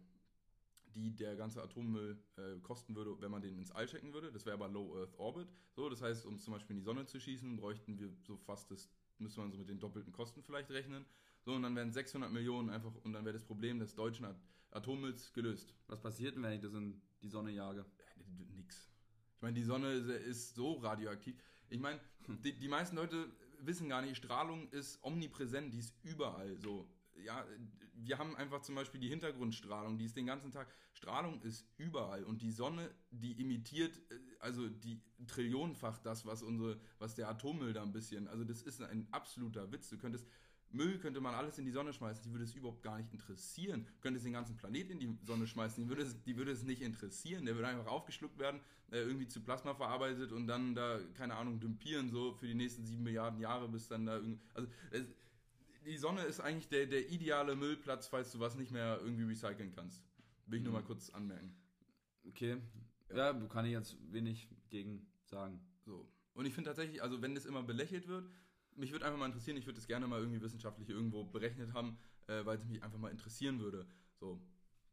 die 0.95 1.15
der 1.15 1.35
ganze 1.35 1.61
Atommüll 1.61 2.17
äh, 2.37 2.59
kosten 2.61 2.95
würde, 2.95 3.19
wenn 3.21 3.29
man 3.29 3.41
den 3.41 3.57
ins 3.57 3.71
All 3.71 3.85
checken 3.85 4.13
würde. 4.13 4.31
Das 4.31 4.45
wäre 4.45 4.55
aber 4.55 4.69
Low 4.69 4.97
Earth 4.97 5.13
Orbit. 5.19 5.47
So, 5.75 5.89
das 5.89 6.01
heißt, 6.01 6.25
um 6.25 6.39
zum 6.39 6.53
Beispiel 6.53 6.75
in 6.75 6.79
die 6.79 6.85
Sonne 6.85 7.05
zu 7.05 7.19
schießen, 7.19 7.57
bräuchten 7.57 7.99
wir 7.99 8.09
so 8.23 8.37
fast 8.37 8.71
das, 8.71 8.89
müsste 9.19 9.41
man 9.41 9.51
so 9.51 9.57
mit 9.57 9.69
den 9.69 9.79
doppelten 9.79 10.13
Kosten 10.13 10.41
vielleicht 10.41 10.71
rechnen. 10.71 11.05
So, 11.43 11.53
und 11.53 11.63
dann 11.63 11.75
wären 11.75 11.91
600 11.91 12.31
Millionen 12.31 12.69
einfach, 12.69 12.95
und 13.03 13.13
dann 13.13 13.25
wäre 13.25 13.33
das 13.33 13.43
Problem 13.43 13.79
des 13.79 13.93
deutschen 13.93 14.25
At 14.25 14.37
Atommülls 14.71 15.31
gelöst. 15.31 15.73
Was 15.87 16.01
passiert 16.01 16.35
denn, 16.35 16.43
wenn 16.43 16.53
ich 16.53 16.61
das 16.61 16.73
in 16.73 17.01
die 17.21 17.29
Sonne 17.29 17.51
jage? 17.51 17.85
Nix. 18.55 18.89
Ich 19.35 19.41
meine, 19.41 19.53
die 19.53 19.63
Sonne 19.63 19.93
ist, 19.93 20.09
ist 20.09 20.55
so 20.55 20.73
radioaktiv. 20.73 21.35
Ich 21.69 21.79
meine, 21.79 21.99
die, 22.43 22.57
die 22.57 22.67
meisten 22.67 22.95
Leute 22.95 23.31
wissen 23.59 23.89
gar 23.89 24.01
nicht, 24.01 24.17
Strahlung 24.17 24.69
ist 24.71 25.01
omnipräsent, 25.03 25.73
die 25.73 25.79
ist 25.79 25.95
überall 26.03 26.57
so. 26.59 26.89
Ja, 27.23 27.45
wir 27.93 28.17
haben 28.17 28.35
einfach 28.35 28.61
zum 28.61 28.75
Beispiel 28.75 28.99
die 28.99 29.09
Hintergrundstrahlung, 29.09 29.97
die 29.97 30.05
ist 30.05 30.17
den 30.17 30.25
ganzen 30.25 30.51
Tag. 30.51 30.67
Strahlung 30.93 31.41
ist 31.41 31.65
überall 31.77 32.23
und 32.23 32.41
die 32.41 32.51
Sonne, 32.51 32.93
die 33.09 33.39
imitiert 33.41 33.97
äh, 34.11 34.19
also 34.39 34.69
die 34.69 35.01
Trillionenfach 35.27 35.97
das, 35.99 36.25
was 36.25 36.43
unsere, 36.43 36.79
was 36.99 37.15
der 37.15 37.29
Atommüll 37.29 37.73
da 37.73 37.81
ein 37.81 37.93
bisschen. 37.93 38.27
Also 38.27 38.43
das 38.43 38.61
ist 38.61 38.81
ein 38.81 39.07
absoluter 39.11 39.71
Witz. 39.71 39.89
Du 39.89 39.97
könntest 39.97 40.27
Müll 40.71 40.99
könnte 40.99 41.21
man 41.21 41.33
alles 41.33 41.57
in 41.57 41.65
die 41.65 41.71
Sonne 41.71 41.93
schmeißen, 41.93 42.23
die 42.23 42.31
würde 42.31 42.43
es 42.43 42.53
überhaupt 42.53 42.83
gar 42.83 42.97
nicht 42.97 43.11
interessieren. 43.13 43.85
Du 43.85 44.01
könntest 44.01 44.25
den 44.25 44.33
ganzen 44.33 44.57
Planet 44.57 44.91
in 44.91 44.99
die 44.99 45.17
Sonne 45.23 45.47
schmeißen, 45.47 45.83
die 45.83 45.89
würde 45.89 46.03
es, 46.03 46.21
die 46.23 46.35
würde 46.35 46.51
es 46.51 46.63
nicht 46.63 46.81
interessieren. 46.81 47.45
Der 47.45 47.55
würde 47.55 47.69
einfach 47.69 47.87
aufgeschluckt 47.87 48.37
werden, 48.37 48.59
äh, 48.91 48.99
irgendwie 48.99 49.27
zu 49.27 49.41
Plasma 49.41 49.73
verarbeitet 49.73 50.31
und 50.31 50.47
dann 50.47 50.75
da, 50.75 50.99
keine 51.13 51.35
Ahnung, 51.35 51.59
dümpieren 51.59 52.09
so 52.09 52.33
für 52.33 52.47
die 52.47 52.55
nächsten 52.55 52.85
sieben 52.85 53.03
Milliarden 53.03 53.39
Jahre, 53.39 53.69
bis 53.69 53.87
dann 53.87 54.05
da 54.05 54.17
irgendwie. 54.17 54.39
Also 54.53 54.67
die 55.85 55.97
Sonne 55.97 56.21
ist 56.23 56.39
eigentlich 56.39 56.67
der, 56.67 56.85
der 56.87 57.09
ideale 57.09 57.55
Müllplatz, 57.55 58.07
falls 58.07 58.31
du 58.31 58.39
was 58.39 58.55
nicht 58.55 58.71
mehr 58.71 58.99
irgendwie 59.01 59.23
recyceln 59.23 59.71
kannst. 59.73 60.03
Will 60.47 60.59
ich 60.59 60.63
nur 60.63 60.73
Mhm. 60.73 60.79
mal 60.79 60.85
kurz 60.85 61.09
anmerken. 61.11 61.55
Okay. 62.27 62.57
Ja, 63.13 63.33
kann 63.47 63.65
ich 63.65 63.71
jetzt 63.71 63.95
wenig 64.11 64.49
gegen 64.69 65.05
sagen. 65.23 65.59
So. 65.85 66.07
Und 66.33 66.45
ich 66.45 66.53
finde 66.53 66.69
tatsächlich, 66.69 67.01
also 67.01 67.21
wenn 67.21 67.35
das 67.35 67.45
immer 67.45 67.63
belächelt 67.63 68.07
wird, 68.07 68.29
mich 68.75 68.91
würde 68.91 69.05
einfach 69.05 69.19
mal 69.19 69.27
interessieren, 69.27 69.57
ich 69.57 69.65
würde 69.65 69.77
das 69.77 69.87
gerne 69.87 70.07
mal 70.07 70.19
irgendwie 70.19 70.41
wissenschaftlich 70.41 70.89
irgendwo 70.89 71.23
berechnet 71.23 71.73
haben, 71.73 71.97
äh, 72.27 72.45
weil 72.45 72.57
es 72.57 72.65
mich 72.65 72.83
einfach 72.83 72.97
mal 72.97 73.09
interessieren 73.11 73.59
würde. 73.59 73.87
So, 74.19 74.41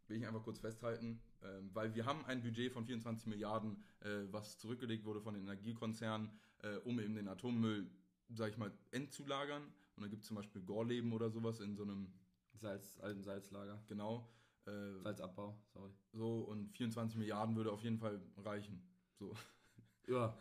will 0.07 0.18
ich 0.18 0.26
einfach 0.26 0.43
kurz 0.43 0.59
festhalten, 0.61 1.20
ähm, 1.43 1.70
weil 1.72 1.95
wir 1.95 2.05
haben 2.07 2.24
ein 2.26 2.43
Budget 2.43 2.72
von 2.72 2.84
24 2.84 3.26
Milliarden, 3.26 3.82
äh, 4.01 4.24
was 4.30 4.59
zurückgelegt 4.59 5.05
wurde 5.05 5.20
von 5.20 5.34
den 5.34 5.45
Energiekonzernen, 5.45 6.30
äh, 6.62 6.76
um 6.84 7.01
eben 7.01 7.14
den 7.14 7.28
Atommüll, 7.28 7.90
sag 8.28 8.51
ich 8.51 8.59
mal, 8.59 8.70
endzulagern. 8.93 9.62
Und 9.97 10.03
da 10.03 10.09
gibt 10.09 10.22
es 10.22 10.28
zum 10.28 10.36
Beispiel 10.36 10.62
Gorleben 10.62 11.12
oder 11.12 11.30
sowas 11.30 11.61
in 11.61 11.76
so 11.76 11.82
einem, 11.82 12.12
Salz, 12.55 12.99
alten 13.01 13.22
Salzlager. 13.22 13.82
genau, 13.88 14.28
äh, 14.66 14.99
Salzabbau, 15.03 15.59
sorry. 15.72 15.90
so 16.12 16.40
und 16.43 16.70
24 16.76 17.18
Milliarden 17.18 17.57
würde 17.57 17.72
auf 17.72 17.82
jeden 17.82 17.99
Fall 17.99 18.20
reichen. 18.36 18.82
So. 19.18 19.34
Ja. 20.09 20.36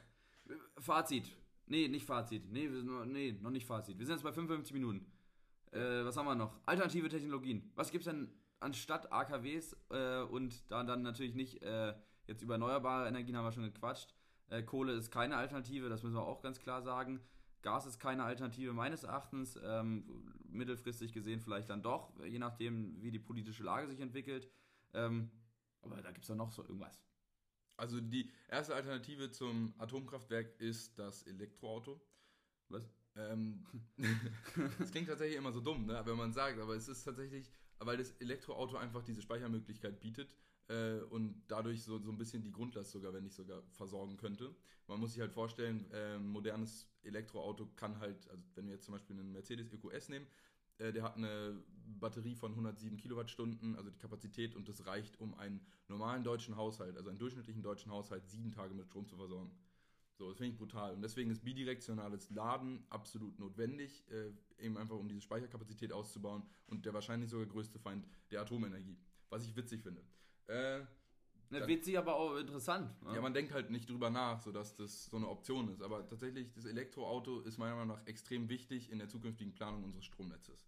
Fazit. 0.78 1.32
Nee, 1.68 1.88
nicht 1.88 2.06
Fazit. 2.06 2.52
Nee, 2.52 2.70
wir 2.72 3.06
nee, 3.06 3.32
noch 3.32 3.52
nicht 3.52 3.66
Fazit. 3.66 3.98
Wir 3.98 4.06
sind 4.06 4.16
jetzt 4.16 4.24
bei 4.24 4.34
55 4.34 4.74
Minuten. 4.74 5.06
Äh, 5.72 6.04
was 6.04 6.18
haben 6.18 6.26
wir 6.26 6.36
noch? 6.36 6.60
Alternative 6.66 7.10
Technologien. 7.10 7.72
Was 7.76 7.92
gibt's 7.92 8.06
denn 8.06 8.30
anstatt 8.60 9.12
AKWs 9.12 9.76
äh, 9.90 10.22
und 10.24 10.70
da 10.72 10.84
dann 10.84 11.02
natürlich 11.02 11.34
nicht, 11.34 11.62
äh, 11.64 11.94
jetzt 12.28 12.42
über 12.42 12.56
erneuerbare 12.56 13.08
Energien 13.08 13.38
haben 13.38 13.46
wir 13.46 13.52
schon 13.52 13.64
gequatscht. 13.64 14.14
Äh, 14.50 14.64
Kohle 14.64 14.94
ist 14.94 15.12
keine 15.12 15.38
Alternative, 15.38 15.90
das 15.90 16.04
müssen 16.04 16.16
wir 16.16 16.26
auch 16.26 16.42
ganz 16.42 16.60
klar 16.60 16.82
sagen. 16.82 17.22
Gas 17.62 17.86
ist 17.86 18.00
keine 18.00 18.24
Alternative 18.24 18.74
meines 18.74 19.04
Erachtens. 19.04 19.60
Ähm, 19.64 20.04
mittelfristig 20.50 21.14
gesehen 21.14 21.40
vielleicht 21.40 21.70
dann 21.70 21.82
doch, 21.82 22.12
je 22.26 22.40
nachdem, 22.40 23.02
wie 23.02 23.12
die 23.12 23.20
politische 23.20 23.64
Lage 23.64 23.88
sich 23.88 24.00
entwickelt. 24.00 24.50
Ähm, 24.94 25.32
aber 25.82 26.02
da 26.02 26.12
gibt 26.12 26.26
es 26.26 26.30
ja 26.30 26.36
noch 26.36 26.52
so 26.52 26.64
irgendwas. 26.64 27.02
Also 27.78 28.00
die 28.00 28.30
erste 28.48 28.76
Alternative 28.76 29.32
zum 29.32 29.74
Atomkraftwerk 29.78 30.60
ist 30.60 31.00
das 31.00 31.24
Elektroauto. 31.24 32.02
Was? 32.70 32.88
Ähm, 33.16 33.66
das 34.80 34.92
klingt 34.92 35.08
tatsächlich 35.08 35.38
immer 35.38 35.52
so 35.52 35.62
dumm, 35.62 35.86
ne? 35.86 36.02
wenn 36.06 36.16
man 36.16 36.32
sagt, 36.32 36.60
aber 36.60 36.76
es 36.76 36.88
ist 36.88 37.04
tatsächlich, 37.04 37.52
weil 37.80 37.98
das 37.98 38.12
Elektroauto 38.20 38.78
einfach 38.78 39.04
diese 39.04 39.22
Speichermöglichkeit 39.22 40.00
bietet 40.00 40.30
äh, 40.68 41.00
und 41.10 41.44
dadurch 41.48 41.84
so, 41.84 42.00
so 42.00 42.12
ein 42.12 42.18
bisschen 42.18 42.44
die 42.44 42.52
Grundlast 42.52 42.92
sogar, 42.92 43.14
wenn 43.14 43.24
nicht 43.24 43.36
sogar, 43.36 43.62
versorgen 43.72 44.18
könnte. 44.18 44.56
Man 44.88 45.00
muss 45.00 45.14
sich 45.14 45.22
halt 45.22 45.34
vorstellen, 45.34 45.90
äh, 45.92 46.18
modernes 46.18 46.88
Elektroauto 47.04 47.68
kann 47.76 48.00
halt, 48.00 48.30
also 48.30 48.44
wenn 48.56 48.66
wir 48.66 48.74
jetzt 48.74 48.86
zum 48.86 48.94
Beispiel 48.94 49.18
einen 49.18 49.32
Mercedes 49.32 49.72
EQS 49.72 50.10
nehmen, 50.10 50.28
äh, 50.78 50.92
der 50.92 51.04
hat 51.04 51.16
eine 51.16 51.62
Batterie 52.00 52.36
von 52.36 52.52
107 52.52 52.98
Kilowattstunden, 52.98 53.76
also 53.76 53.90
die 53.90 54.00
Kapazität, 54.00 54.56
und 54.56 54.68
das 54.68 54.86
reicht, 54.86 55.20
um 55.20 55.34
einen 55.36 55.62
normalen 55.88 56.24
deutschen 56.24 56.56
Haushalt, 56.56 56.98
also 56.98 57.10
einen 57.10 57.20
durchschnittlichen 57.20 57.62
deutschen 57.62 57.92
Haushalt, 57.92 58.28
sieben 58.28 58.52
Tage 58.52 58.74
mit 58.74 58.88
Strom 58.88 59.08
zu 59.08 59.16
versorgen. 59.16 59.52
So, 60.14 60.30
das 60.30 60.38
finde 60.38 60.52
ich 60.54 60.58
brutal. 60.58 60.94
Und 60.94 61.02
deswegen 61.02 61.32
ist 61.32 61.44
bidirektionales 61.44 62.30
Laden 62.30 62.86
absolut 62.90 63.40
notwendig, 63.40 64.06
äh, 64.12 64.32
eben 64.64 64.78
einfach 64.78 64.98
um 64.98 65.08
diese 65.08 65.22
Speicherkapazität 65.22 65.92
auszubauen 65.92 66.44
und 66.68 66.86
der 66.86 66.94
wahrscheinlich 66.94 67.30
sogar 67.30 67.48
größte 67.48 67.80
Feind 67.80 68.08
der 68.30 68.42
Atomenergie. 68.42 68.98
Was 69.30 69.46
ich 69.46 69.56
witzig 69.56 69.82
finde. 69.82 70.04
Äh, 70.48 70.82
dann, 71.52 71.68
witzig, 71.68 71.98
aber 71.98 72.16
auch 72.16 72.38
interessant. 72.38 72.96
Ja. 73.06 73.16
ja, 73.16 73.22
man 73.22 73.34
denkt 73.34 73.52
halt 73.52 73.70
nicht 73.72 73.90
drüber 73.90 74.10
nach, 74.10 74.40
sodass 74.40 74.74
das 74.76 75.06
so 75.06 75.18
eine 75.18 75.28
Option 75.28 75.68
ist. 75.70 75.82
Aber 75.82 76.08
tatsächlich, 76.08 76.52
das 76.54 76.66
Elektroauto 76.66 77.42
ist 77.42 77.58
meiner 77.58 77.76
Meinung 77.76 77.98
nach 77.98 78.08
extrem 78.08 78.48
wichtig 78.48 78.90
in 78.90 79.00
der 79.00 79.10
zukünftigen 79.10 79.54
Planung 79.54 79.84
unseres 79.84 80.06
Stromnetzes. 80.06 80.66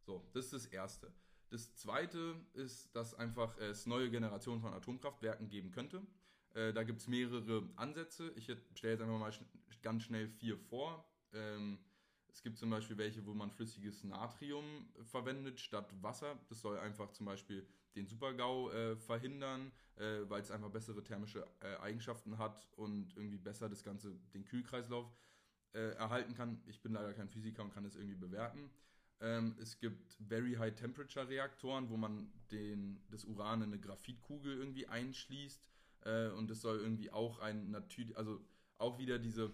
So, 0.00 0.26
das 0.32 0.46
ist 0.46 0.54
das 0.54 0.66
Erste. 0.66 1.12
Das 1.50 1.74
Zweite 1.76 2.36
ist, 2.54 2.94
dass 2.96 3.14
einfach 3.14 3.56
es 3.58 3.86
neue 3.86 4.10
Generationen 4.10 4.60
von 4.62 4.72
Atomkraftwerken 4.72 5.48
geben 5.48 5.70
könnte. 5.70 6.02
Äh, 6.54 6.72
da 6.72 6.84
gibt 6.84 7.00
es 7.00 7.08
mehrere 7.08 7.68
Ansätze. 7.76 8.32
Ich 8.36 8.44
stelle 8.74 8.94
jetzt 8.94 9.02
einfach 9.02 9.18
mal 9.18 9.32
sch 9.32 9.42
ganz 9.82 10.04
schnell 10.04 10.28
vier 10.28 10.56
vor. 10.56 11.06
Ähm, 11.32 11.78
es 12.28 12.42
gibt 12.42 12.58
zum 12.58 12.70
Beispiel 12.70 12.96
welche, 12.96 13.26
wo 13.26 13.34
man 13.34 13.50
flüssiges 13.50 14.02
Natrium 14.02 14.88
verwendet 15.04 15.60
statt 15.60 15.92
Wasser. 16.02 16.38
Das 16.48 16.60
soll 16.60 16.78
einfach 16.78 17.12
zum 17.12 17.26
Beispiel 17.26 17.66
den 17.96 18.06
Supergau 18.06 18.70
äh, 18.70 18.96
verhindern, 18.96 19.72
äh, 19.96 20.20
weil 20.28 20.40
es 20.40 20.50
einfach 20.50 20.70
bessere 20.70 21.02
thermische 21.02 21.46
äh, 21.60 21.76
Eigenschaften 21.76 22.38
hat 22.38 22.68
und 22.76 23.16
irgendwie 23.16 23.38
besser 23.38 23.68
das 23.68 23.82
Ganze, 23.82 24.14
den 24.34 24.44
Kühlkreislauf 24.44 25.10
äh, 25.72 25.94
erhalten 25.94 26.34
kann. 26.34 26.62
Ich 26.66 26.80
bin 26.82 26.92
leider 26.92 27.12
kein 27.14 27.28
Physiker 27.28 27.62
und 27.62 27.72
kann 27.72 27.84
das 27.84 27.96
irgendwie 27.96 28.16
bewerten. 28.16 28.70
Ähm, 29.20 29.56
es 29.60 29.78
gibt 29.78 30.16
Very 30.28 30.54
High 30.54 30.74
Temperature 30.74 31.28
Reaktoren, 31.28 31.88
wo 31.88 31.96
man 31.96 32.32
den, 32.50 33.00
das 33.10 33.24
Uran 33.24 33.62
in 33.62 33.72
eine 33.72 33.80
Graphitkugel 33.80 34.56
irgendwie 34.56 34.86
einschließt 34.86 35.62
äh, 36.04 36.28
und 36.28 36.50
das 36.50 36.60
soll 36.60 36.78
irgendwie 36.78 37.10
auch 37.10 37.38
ein 37.38 37.70
natürlich, 37.70 38.16
also 38.16 38.40
auch 38.78 38.98
wieder 38.98 39.18
diese 39.18 39.52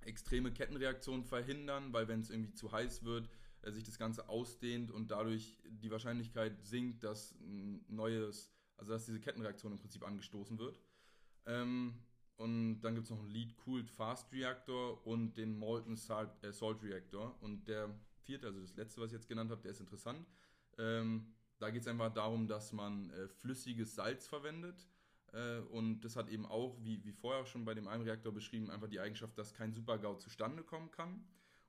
extreme 0.00 0.52
Kettenreaktion 0.52 1.24
verhindern, 1.24 1.92
weil 1.92 2.08
wenn 2.08 2.20
es 2.20 2.30
irgendwie 2.30 2.54
zu 2.54 2.72
heiß 2.72 3.04
wird, 3.04 3.28
sich 3.72 3.84
das 3.84 3.98
Ganze 3.98 4.28
ausdehnt 4.28 4.90
und 4.90 5.10
dadurch 5.10 5.58
die 5.68 5.90
Wahrscheinlichkeit 5.90 6.64
sinkt, 6.64 7.02
dass 7.04 7.34
neues, 7.88 8.52
also 8.76 8.92
dass 8.92 9.06
diese 9.06 9.20
Kettenreaktion 9.20 9.72
im 9.72 9.78
Prinzip 9.78 10.02
angestoßen 10.04 10.58
wird. 10.58 10.80
Ähm, 11.46 11.94
und 12.36 12.80
dann 12.80 12.94
gibt 12.94 13.04
es 13.04 13.10
noch 13.10 13.20
einen 13.20 13.30
Lead 13.30 13.56
Cooled 13.58 13.90
Fast 13.90 14.32
Reactor 14.32 15.06
und 15.06 15.36
den 15.36 15.56
Molten 15.56 15.96
Salt, 15.96 16.30
äh, 16.42 16.52
Salt 16.52 16.82
Reactor. 16.82 17.36
Und 17.40 17.68
der 17.68 17.94
vierte, 18.22 18.48
also 18.48 18.60
das 18.60 18.74
letzte, 18.76 19.00
was 19.00 19.08
ich 19.08 19.14
jetzt 19.14 19.28
genannt 19.28 19.50
habe, 19.50 19.62
der 19.62 19.70
ist 19.70 19.80
interessant. 19.80 20.26
Ähm, 20.78 21.32
da 21.58 21.70
geht 21.70 21.82
es 21.82 21.88
einfach 21.88 22.12
darum, 22.12 22.48
dass 22.48 22.72
man 22.72 23.10
äh, 23.10 23.28
flüssiges 23.28 23.94
Salz 23.94 24.26
verwendet 24.26 24.88
äh, 25.34 25.58
und 25.70 26.00
das 26.02 26.16
hat 26.16 26.28
eben 26.28 26.46
auch, 26.46 26.76
wie, 26.82 27.04
wie 27.04 27.12
vorher 27.12 27.44
schon 27.44 27.64
bei 27.64 27.74
dem 27.74 27.88
einen 27.88 28.04
Reaktor 28.04 28.32
beschrieben, 28.32 28.70
einfach 28.70 28.88
die 28.88 29.00
Eigenschaft, 29.00 29.36
dass 29.36 29.52
kein 29.52 29.72
Supergau 29.72 30.14
zustande 30.14 30.62
kommen 30.62 30.90
kann. 30.90 31.24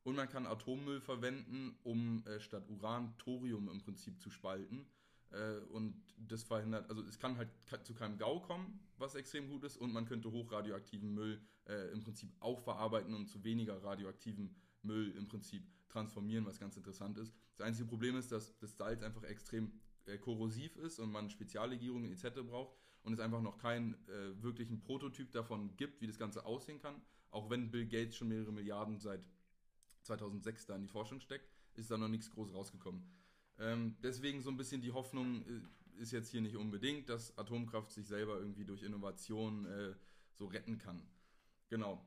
Und 0.05 0.15
man 0.15 0.29
kann 0.29 0.45
Atommüll 0.45 1.01
verwenden, 1.01 1.75
um 1.81 2.23
äh, 2.27 2.39
statt 2.39 2.69
Uran 2.69 3.17
Thorium 3.17 3.69
im 3.69 3.81
Prinzip 3.81 4.21
zu 4.21 4.29
spalten. 4.29 4.85
Äh, 5.31 5.57
und 5.71 5.99
das 6.15 6.43
verhindert, 6.43 6.87
also 6.91 7.01
es 7.01 7.17
kann 7.17 7.37
halt 7.39 7.49
zu 7.83 7.95
keinem 7.95 8.19
GAU 8.19 8.39
kommen, 8.39 8.79
was 8.99 9.15
extrem 9.15 9.49
gut 9.49 9.63
ist. 9.63 9.77
Und 9.77 9.91
man 9.91 10.05
könnte 10.05 10.31
hochradioaktiven 10.31 11.11
Müll 11.11 11.41
äh, 11.67 11.91
im 11.91 12.03
Prinzip 12.03 12.31
auch 12.39 12.61
verarbeiten 12.61 13.15
und 13.15 13.25
zu 13.27 13.43
weniger 13.43 13.83
radioaktiven 13.83 14.55
Müll 14.83 15.09
im 15.17 15.27
Prinzip 15.27 15.67
transformieren, 15.89 16.45
was 16.45 16.59
ganz 16.59 16.77
interessant 16.77 17.17
ist. 17.17 17.33
Das 17.57 17.65
einzige 17.65 17.87
Problem 17.87 18.15
ist, 18.15 18.31
dass 18.31 18.55
das 18.59 18.77
Salz 18.77 19.01
einfach 19.01 19.23
extrem 19.23 19.71
äh, 20.05 20.19
korrosiv 20.19 20.75
ist 20.77 20.99
und 20.99 21.11
man 21.11 21.31
Speziallegierungen 21.31 22.11
etc. 22.11 22.41
braucht 22.41 22.77
und 23.01 23.13
es 23.13 23.19
einfach 23.19 23.41
noch 23.41 23.57
keinen 23.57 23.95
äh, 24.07 24.43
wirklichen 24.43 24.81
Prototyp 24.81 25.31
davon 25.31 25.75
gibt, 25.77 25.99
wie 25.99 26.05
das 26.05 26.19
Ganze 26.19 26.45
aussehen 26.45 26.79
kann. 26.79 27.01
Auch 27.31 27.49
wenn 27.49 27.71
Bill 27.71 27.87
Gates 27.87 28.15
schon 28.15 28.27
mehrere 28.27 28.53
Milliarden 28.53 28.99
seit 28.99 29.27
2006 30.05 30.65
da 30.65 30.75
in 30.75 30.81
die 30.81 30.87
Forschung 30.87 31.19
steckt, 31.19 31.49
ist 31.75 31.91
da 31.91 31.97
noch 31.97 32.07
nichts 32.07 32.29
groß 32.31 32.53
rausgekommen. 32.53 33.03
Ähm, 33.57 33.95
deswegen 34.03 34.41
so 34.41 34.49
ein 34.49 34.57
bisschen 34.57 34.81
die 34.81 34.91
Hoffnung 34.91 35.43
äh, 35.47 36.01
ist 36.01 36.11
jetzt 36.11 36.29
hier 36.29 36.41
nicht 36.41 36.55
unbedingt, 36.55 37.09
dass 37.09 37.37
Atomkraft 37.37 37.91
sich 37.91 38.07
selber 38.07 38.37
irgendwie 38.37 38.65
durch 38.65 38.83
Innovation 38.83 39.65
äh, 39.65 39.93
so 40.33 40.45
retten 40.45 40.77
kann. 40.77 41.01
Genau. 41.69 42.05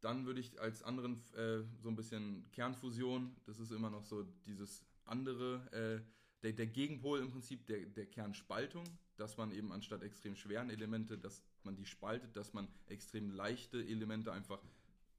Dann 0.00 0.26
würde 0.26 0.40
ich 0.40 0.60
als 0.60 0.82
anderen 0.82 1.22
äh, 1.34 1.62
so 1.80 1.88
ein 1.88 1.96
bisschen 1.96 2.48
Kernfusion, 2.52 3.34
das 3.46 3.58
ist 3.58 3.72
immer 3.72 3.90
noch 3.90 4.04
so 4.04 4.22
dieses 4.46 4.84
andere, 5.04 5.66
äh, 5.72 6.42
der, 6.42 6.52
der 6.52 6.66
Gegenpol 6.66 7.18
im 7.18 7.30
Prinzip 7.30 7.66
der, 7.66 7.86
der 7.86 8.06
Kernspaltung 8.06 8.84
dass 9.18 9.36
man 9.36 9.50
eben 9.52 9.72
anstatt 9.72 10.02
extrem 10.02 10.36
schweren 10.36 10.70
Elemente, 10.70 11.18
dass 11.18 11.42
man 11.64 11.76
die 11.76 11.84
spaltet, 11.84 12.36
dass 12.36 12.54
man 12.54 12.68
extrem 12.86 13.30
leichte 13.30 13.78
Elemente 13.84 14.32
einfach 14.32 14.60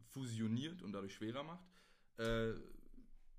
fusioniert 0.08 0.82
und 0.82 0.94
dadurch 0.94 1.14
schwerer 1.14 1.44
macht. 1.44 1.66
Äh, 2.20 2.54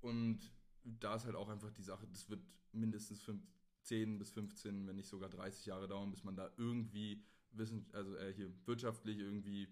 und 0.01 0.39
da 0.83 1.15
ist 1.15 1.25
halt 1.25 1.35
auch 1.35 1.49
einfach 1.49 1.71
die 1.71 1.83
Sache, 1.83 2.07
das 2.07 2.29
wird 2.29 2.41
mindestens 2.71 3.23
10 3.83 4.17
bis 4.17 4.31
15, 4.31 4.87
wenn 4.87 4.95
nicht 4.95 5.07
sogar 5.07 5.29
30 5.29 5.65
Jahre 5.67 5.87
dauern, 5.87 6.11
bis 6.11 6.23
man 6.23 6.35
da 6.35 6.49
irgendwie 6.57 7.23
wissen, 7.51 7.85
also 7.93 8.15
äh, 8.15 8.33
hier 8.33 8.51
wirtschaftlich 8.65 9.19
irgendwie 9.19 9.67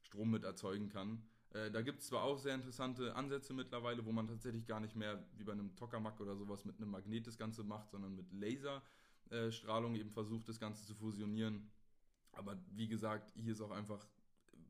Strom 0.00 0.30
mit 0.30 0.44
erzeugen 0.44 0.88
kann. 0.88 1.22
Äh, 1.50 1.70
da 1.70 1.82
gibt 1.82 2.00
es 2.00 2.06
zwar 2.06 2.22
auch 2.22 2.38
sehr 2.38 2.54
interessante 2.54 3.14
Ansätze 3.14 3.52
mittlerweile, 3.52 4.04
wo 4.06 4.12
man 4.12 4.26
tatsächlich 4.26 4.66
gar 4.66 4.80
nicht 4.80 4.96
mehr 4.96 5.22
wie 5.36 5.44
bei 5.44 5.52
einem 5.52 5.74
Tokamak 5.76 6.20
oder 6.20 6.36
sowas 6.36 6.64
mit 6.64 6.76
einem 6.76 6.90
Magnet 6.90 7.26
das 7.26 7.36
Ganze 7.36 7.62
macht, 7.64 7.90
sondern 7.90 8.14
mit 8.14 8.32
Laser 8.32 8.82
äh, 9.30 9.48
eben 9.48 10.10
versucht, 10.10 10.48
das 10.48 10.58
Ganze 10.58 10.86
zu 10.86 10.94
fusionieren. 10.94 11.70
Aber 12.32 12.56
wie 12.70 12.88
gesagt, 12.88 13.32
hier 13.36 13.52
ist 13.52 13.60
auch 13.60 13.70
einfach, 13.70 14.06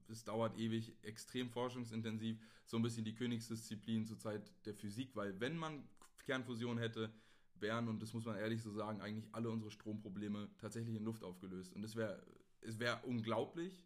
es 0.09 0.25
dauert 0.25 0.59
ewig, 0.59 0.93
extrem 1.03 1.51
forschungsintensiv, 1.51 2.39
so 2.65 2.77
ein 2.77 2.83
bisschen 2.83 3.05
die 3.05 3.15
Königsdisziplin 3.15 4.07
zur 4.07 4.19
Zeit 4.19 4.51
der 4.65 4.75
Physik, 4.75 5.15
weil 5.15 5.39
wenn 5.41 5.57
man 5.57 5.89
Kernfusion 6.25 6.79
hätte, 6.79 7.13
wären, 7.61 7.89
und 7.89 8.03
das 8.03 8.13
muss 8.13 8.25
man 8.25 8.37
ehrlich 8.37 8.63
so 8.63 8.71
sagen, 8.73 9.01
eigentlich 9.01 9.33
alle 9.33 9.49
unsere 9.51 9.71
Stromprobleme 9.71 10.49
tatsächlich 10.59 10.97
in 10.97 11.05
Luft 11.05 11.23
aufgelöst. 11.23 11.73
Und 11.73 11.85
es 11.85 11.97
wäre 11.97 12.23
es 12.61 12.79
wär 12.79 13.07
unglaublich, 13.07 13.85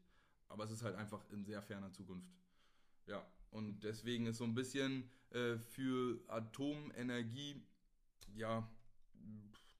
aber 0.48 0.64
es 0.64 0.70
ist 0.70 0.82
halt 0.82 0.96
einfach 0.96 1.22
in 1.30 1.44
sehr 1.44 1.62
ferner 1.62 1.92
Zukunft. 1.92 2.32
Ja, 3.06 3.24
und 3.50 3.80
deswegen 3.84 4.26
ist 4.26 4.38
so 4.38 4.44
ein 4.44 4.54
bisschen 4.54 5.10
äh, 5.30 5.58
für 5.58 6.20
Atomenergie, 6.28 7.62
ja, 8.34 8.68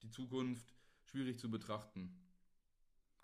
die 0.02 0.10
Zukunft 0.10 0.74
schwierig 1.04 1.38
zu 1.38 1.50
betrachten. 1.50 2.14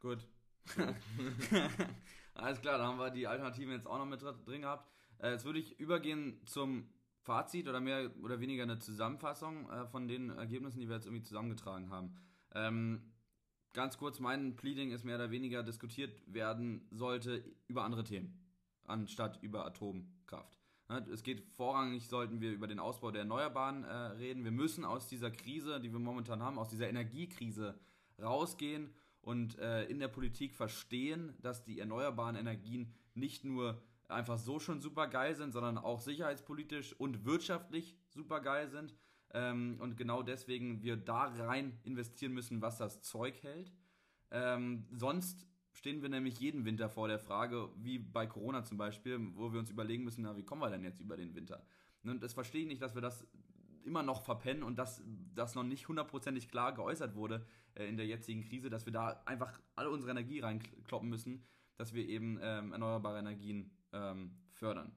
Gut. 0.01 0.27
Alles 2.37 2.61
klar, 2.61 2.79
da 2.79 2.87
haben 2.87 2.99
wir 2.99 3.11
die 3.11 3.27
Alternativen 3.27 3.73
jetzt 3.73 3.87
auch 3.87 3.99
noch 3.99 4.07
mit 4.07 4.23
drin 4.23 4.63
gehabt. 4.63 4.91
Äh, 5.19 5.33
jetzt 5.33 5.45
würde 5.45 5.59
ich 5.59 5.79
übergehen 5.81 6.41
zum 6.45 6.89
Fazit 7.23 7.67
oder 7.67 7.81
mehr 7.81 8.11
oder 8.23 8.41
weniger 8.41 8.63
eine 8.63 8.79
Zusammenfassung 8.79 9.71
äh, 9.71 9.87
von 9.87 10.07
den 10.07 10.31
Ergebnissen, 10.31 10.81
die 10.81 10.89
wir 10.89 10.97
jetzt 10.97 11.07
irgendwie 11.07 11.25
zusammengetragen 11.25 11.91
haben. 11.91 12.15
Ähm, 12.55 13.13
ganz 13.73 13.97
kurz, 13.97 14.21
mein 14.21 14.55
Pleading 14.55 14.91
ist 14.91 15.05
mehr 15.05 15.17
oder 15.17 15.31
weniger 15.31 15.63
diskutiert 15.63 16.13
werden 16.27 16.87
sollte 16.91 17.43
über 17.69 17.85
andere 17.85 18.05
Themen, 18.05 18.39
anstatt 18.85 19.43
über 19.43 19.65
Atomkraft. 19.65 20.59
Ne, 20.89 21.05
es 21.11 21.23
geht 21.23 21.41
vorrangig, 21.57 22.07
sollten 22.07 22.41
wir 22.41 22.53
über 22.53 22.67
den 22.67 22.79
Ausbau 22.79 23.11
der 23.11 23.23
Erneuerbaren 23.23 23.85
äh, 23.85 23.93
reden. 23.93 24.45
Wir 24.45 24.53
müssen 24.53 24.85
aus 24.85 25.09
dieser 25.09 25.31
Krise, 25.31 25.81
die 25.81 25.91
wir 25.91 25.99
momentan 25.99 26.43
haben, 26.43 26.59
aus 26.59 26.69
dieser 26.69 26.89
Energiekrise 26.89 27.79
rausgehen 28.21 28.95
und 29.27 29.59
äh, 29.59 29.85
in 29.87 29.99
der 29.99 30.07
Politik 30.07 30.55
verstehen, 30.55 31.35
dass 31.43 31.65
die 31.65 31.81
erneuerbaren 31.81 32.37
Energien 32.37 32.95
nicht 33.15 33.45
nur 33.45 33.83
einfach 34.07 34.39
so 34.39 34.61
schon 34.61 34.81
super 34.81 35.09
geil 35.09 35.35
sind, 35.35 35.51
sondern 35.51 35.79
auch 35.79 36.01
sicherheitspolitisch 36.01 36.93
und 36.93 37.25
wirtschaftlich 37.25 37.99
super 38.09 38.41
geil 38.41 38.69
sind. 38.69 38.95
Ähm, 39.35 39.79
und 39.81 39.97
genau 39.97 40.23
deswegen 40.23 40.81
wir 40.81 40.97
da 40.97 41.25
rein 41.25 41.77
investieren 41.83 42.35
müssen, 42.35 42.63
was 42.63 42.79
das 42.79 43.03
Zeug 43.03 43.43
hält. 43.43 43.73
Ähm, 44.31 44.87
sonst 44.93 45.45
stehen 45.73 46.03
wir 46.03 46.09
nämlich 46.09 46.39
jeden 46.39 46.65
Winter 46.65 46.89
vor 46.89 47.09
der 47.09 47.19
Frage, 47.19 47.69
wie 47.79 47.99
bei 47.99 48.29
Corona 48.29 48.63
zum 48.63 48.79
Beispiel, 48.79 49.19
wo 49.35 49.53
wir 49.53 49.59
uns 49.59 49.71
überlegen 49.71 50.05
müssen, 50.05 50.23
na, 50.23 50.37
wie 50.37 50.45
kommen 50.45 50.63
wir 50.63 50.71
denn 50.71 50.85
jetzt 50.85 51.01
über 51.01 51.17
den 51.17 51.35
Winter? 51.35 51.67
Und 52.05 52.23
das 52.23 52.35
verstehe 52.35 52.63
ich 52.63 52.69
nicht, 52.69 52.81
dass 52.81 52.95
wir 52.95 53.03
das 53.03 53.27
immer 53.87 54.03
noch 54.03 54.23
verpennen 54.23 54.63
und 54.63 54.79
dass 54.79 55.03
das 55.35 55.55
noch 55.55 55.63
nicht 55.63 55.89
hundertprozentig 55.89 56.49
klar 56.49 56.75
geäußert 56.75 57.15
wurde 57.15 57.47
äh, 57.75 57.87
in 57.89 57.97
der 57.97 58.07
jetzigen 58.07 58.43
Krise, 58.43 58.69
dass 58.69 58.85
wir 58.85 58.93
da 58.93 59.23
einfach 59.25 59.61
alle 59.75 59.91
unsere 59.91 60.11
Energie 60.11 60.41
reinkloppen 60.41 61.09
müssen, 61.09 61.47
dass 61.77 61.95
wir 61.95 62.07
eben 62.07 62.39
ähm, 62.43 62.73
erneuerbare 62.73 63.19
Energien 63.19 63.71
ähm, 63.93 64.37
fördern. 64.53 64.93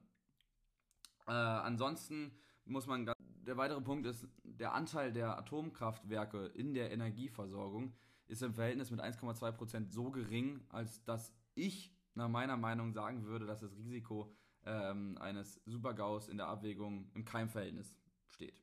Äh, 1.26 1.32
ansonsten 1.32 2.32
muss 2.64 2.86
man, 2.86 3.10
der 3.18 3.56
weitere 3.56 3.80
Punkt 3.80 4.06
ist, 4.06 4.26
der 4.44 4.74
Anteil 4.74 5.12
der 5.12 5.38
Atomkraftwerke 5.38 6.46
in 6.46 6.74
der 6.74 6.90
Energieversorgung 6.90 7.94
ist 8.26 8.42
im 8.42 8.54
Verhältnis 8.54 8.90
mit 8.90 9.00
1,2% 9.00 9.90
so 9.90 10.10
gering, 10.10 10.60
als 10.68 11.02
dass 11.04 11.32
ich 11.54 11.92
nach 12.14 12.28
meiner 12.28 12.56
Meinung 12.56 12.92
sagen 12.92 13.24
würde, 13.24 13.46
dass 13.46 13.60
das 13.60 13.76
Risiko 13.76 14.34
ähm, 14.64 15.18
eines 15.18 15.60
Supergaus 15.66 16.28
in 16.28 16.36
der 16.36 16.48
Abwägung 16.48 17.10
im 17.14 17.24
Keimverhältnis 17.24 17.94
steht. 18.28 18.62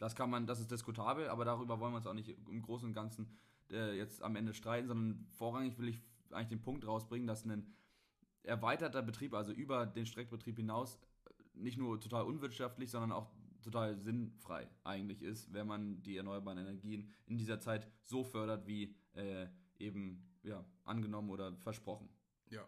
Das 0.00 0.16
kann 0.16 0.30
man, 0.30 0.46
das 0.46 0.60
ist 0.60 0.70
diskutabel, 0.70 1.28
aber 1.28 1.44
darüber 1.44 1.78
wollen 1.78 1.92
wir 1.92 1.98
uns 1.98 2.06
auch 2.06 2.14
nicht 2.14 2.30
im 2.48 2.62
Großen 2.62 2.88
und 2.88 2.94
Ganzen 2.94 3.30
äh, 3.70 3.96
jetzt 3.96 4.22
am 4.22 4.34
Ende 4.34 4.54
streiten, 4.54 4.88
sondern 4.88 5.26
vorrangig 5.28 5.78
will 5.78 5.88
ich 5.88 6.02
eigentlich 6.30 6.48
den 6.48 6.62
Punkt 6.62 6.86
rausbringen, 6.86 7.26
dass 7.26 7.44
ein 7.44 7.74
erweiterter 8.42 9.02
Betrieb, 9.02 9.34
also 9.34 9.52
über 9.52 9.84
den 9.84 10.06
Streckbetrieb 10.06 10.56
hinaus, 10.56 10.98
nicht 11.52 11.76
nur 11.76 12.00
total 12.00 12.24
unwirtschaftlich, 12.24 12.90
sondern 12.90 13.12
auch 13.12 13.30
total 13.60 13.98
sinnfrei 13.98 14.70
eigentlich 14.84 15.20
ist, 15.20 15.52
wenn 15.52 15.66
man 15.66 16.02
die 16.02 16.16
erneuerbaren 16.16 16.58
Energien 16.58 17.10
in 17.26 17.36
dieser 17.36 17.60
Zeit 17.60 17.86
so 18.02 18.24
fördert, 18.24 18.66
wie 18.66 18.96
äh, 19.12 19.48
eben 19.78 20.26
ja, 20.42 20.64
angenommen 20.84 21.28
oder 21.28 21.54
versprochen. 21.58 22.08
Ja, 22.48 22.66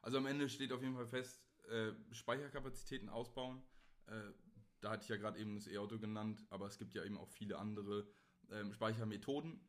also 0.00 0.18
am 0.18 0.26
Ende 0.26 0.48
steht 0.48 0.72
auf 0.72 0.82
jeden 0.82 0.96
Fall 0.96 1.06
fest, 1.06 1.40
äh, 1.70 1.92
Speicherkapazitäten 2.10 3.08
ausbauen. 3.08 3.62
Äh, 4.06 4.32
da 4.82 4.90
hatte 4.90 5.04
ich 5.04 5.08
ja 5.08 5.16
gerade 5.16 5.38
eben 5.38 5.54
das 5.54 5.66
E-Auto 5.66 5.98
genannt, 5.98 6.44
aber 6.50 6.66
es 6.66 6.78
gibt 6.78 6.94
ja 6.94 7.04
eben 7.04 7.16
auch 7.16 7.30
viele 7.30 7.58
andere 7.58 8.06
ähm, 8.50 8.72
Speichermethoden. 8.72 9.60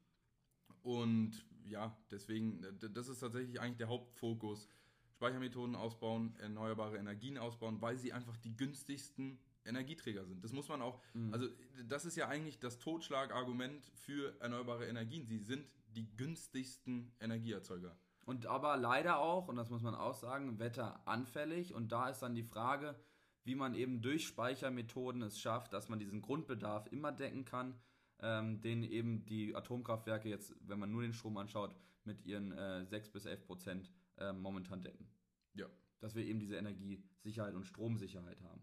Und 0.82 1.46
ja, 1.66 1.96
deswegen, 2.12 2.62
das 2.80 3.08
ist 3.08 3.20
tatsächlich 3.20 3.62
eigentlich 3.62 3.78
der 3.78 3.88
Hauptfokus. 3.88 4.68
Speichermethoden 5.14 5.76
ausbauen, 5.76 6.36
erneuerbare 6.40 6.98
Energien 6.98 7.38
ausbauen, 7.38 7.82
weil 7.82 7.98
sie 7.98 8.12
einfach 8.12 8.36
die 8.38 8.58
günstigsten 8.58 9.40
Energieträger 9.64 10.26
sind. 10.26 10.44
Das 10.44 10.52
muss 10.52 10.68
man 10.68 10.82
auch, 10.82 11.02
mhm. 11.14 11.34
also 11.34 11.48
das 11.88 12.04
ist 12.04 12.18
ja 12.18 12.28
eigentlich 12.28 12.60
das 12.60 12.80
Totschlagargument 12.80 13.86
für 13.96 14.36
erneuerbare 14.42 14.88
Energien. 14.88 15.26
Sie 15.26 15.38
sind 15.38 15.66
die 15.96 16.14
günstigsten 16.18 17.14
Energieerzeuger. 17.20 17.96
Und 18.26 18.48
aber 18.48 18.76
leider 18.76 19.20
auch, 19.20 19.48
und 19.48 19.56
das 19.56 19.70
muss 19.70 19.82
man 19.82 19.96
auch 19.96 20.16
sagen, 20.16 20.60
wetteranfällig. 20.60 21.74
Und 21.74 21.92
da 21.92 22.10
ist 22.10 22.20
dann 22.20 22.36
die 22.36 22.44
Frage, 22.44 22.96
wie 23.44 23.56
man 23.56 23.76
eben 23.76 24.02
durch 24.02 24.28
Speichermethoden 24.28 25.22
es 25.22 25.40
schafft, 25.40 25.74
dass 25.74 25.90
man 25.90 26.00
diesen 26.00 26.22
Grundbedarf 26.22 26.92
immer 26.92 27.12
decken 27.12 27.46
kann, 27.46 27.76
ähm, 28.20 28.62
den 28.62 28.84
eben 28.84 29.26
die 29.26 29.56
Atomkraftwerke 29.56 30.30
jetzt, 30.30 30.56
wenn 30.62 30.80
man 30.80 30.92
nur 30.92 31.02
den 31.02 31.14
Strom 31.14 31.38
anschaut, 31.38 31.76
mit 32.06 32.26
ihren 32.26 32.52
äh, 32.52 32.86
6 32.86 33.10
bis 33.12 33.26
11 33.26 33.46
Prozent 33.46 33.92
äh, 34.18 34.34
momentan 34.34 34.82
decken. 34.82 35.08
Ja. 35.56 35.68
Dass 36.00 36.16
wir 36.16 36.26
eben 36.26 36.40
diese 36.40 36.56
Energiesicherheit 36.56 37.56
und 37.56 37.66
Stromsicherheit 37.66 38.42
haben. 38.42 38.62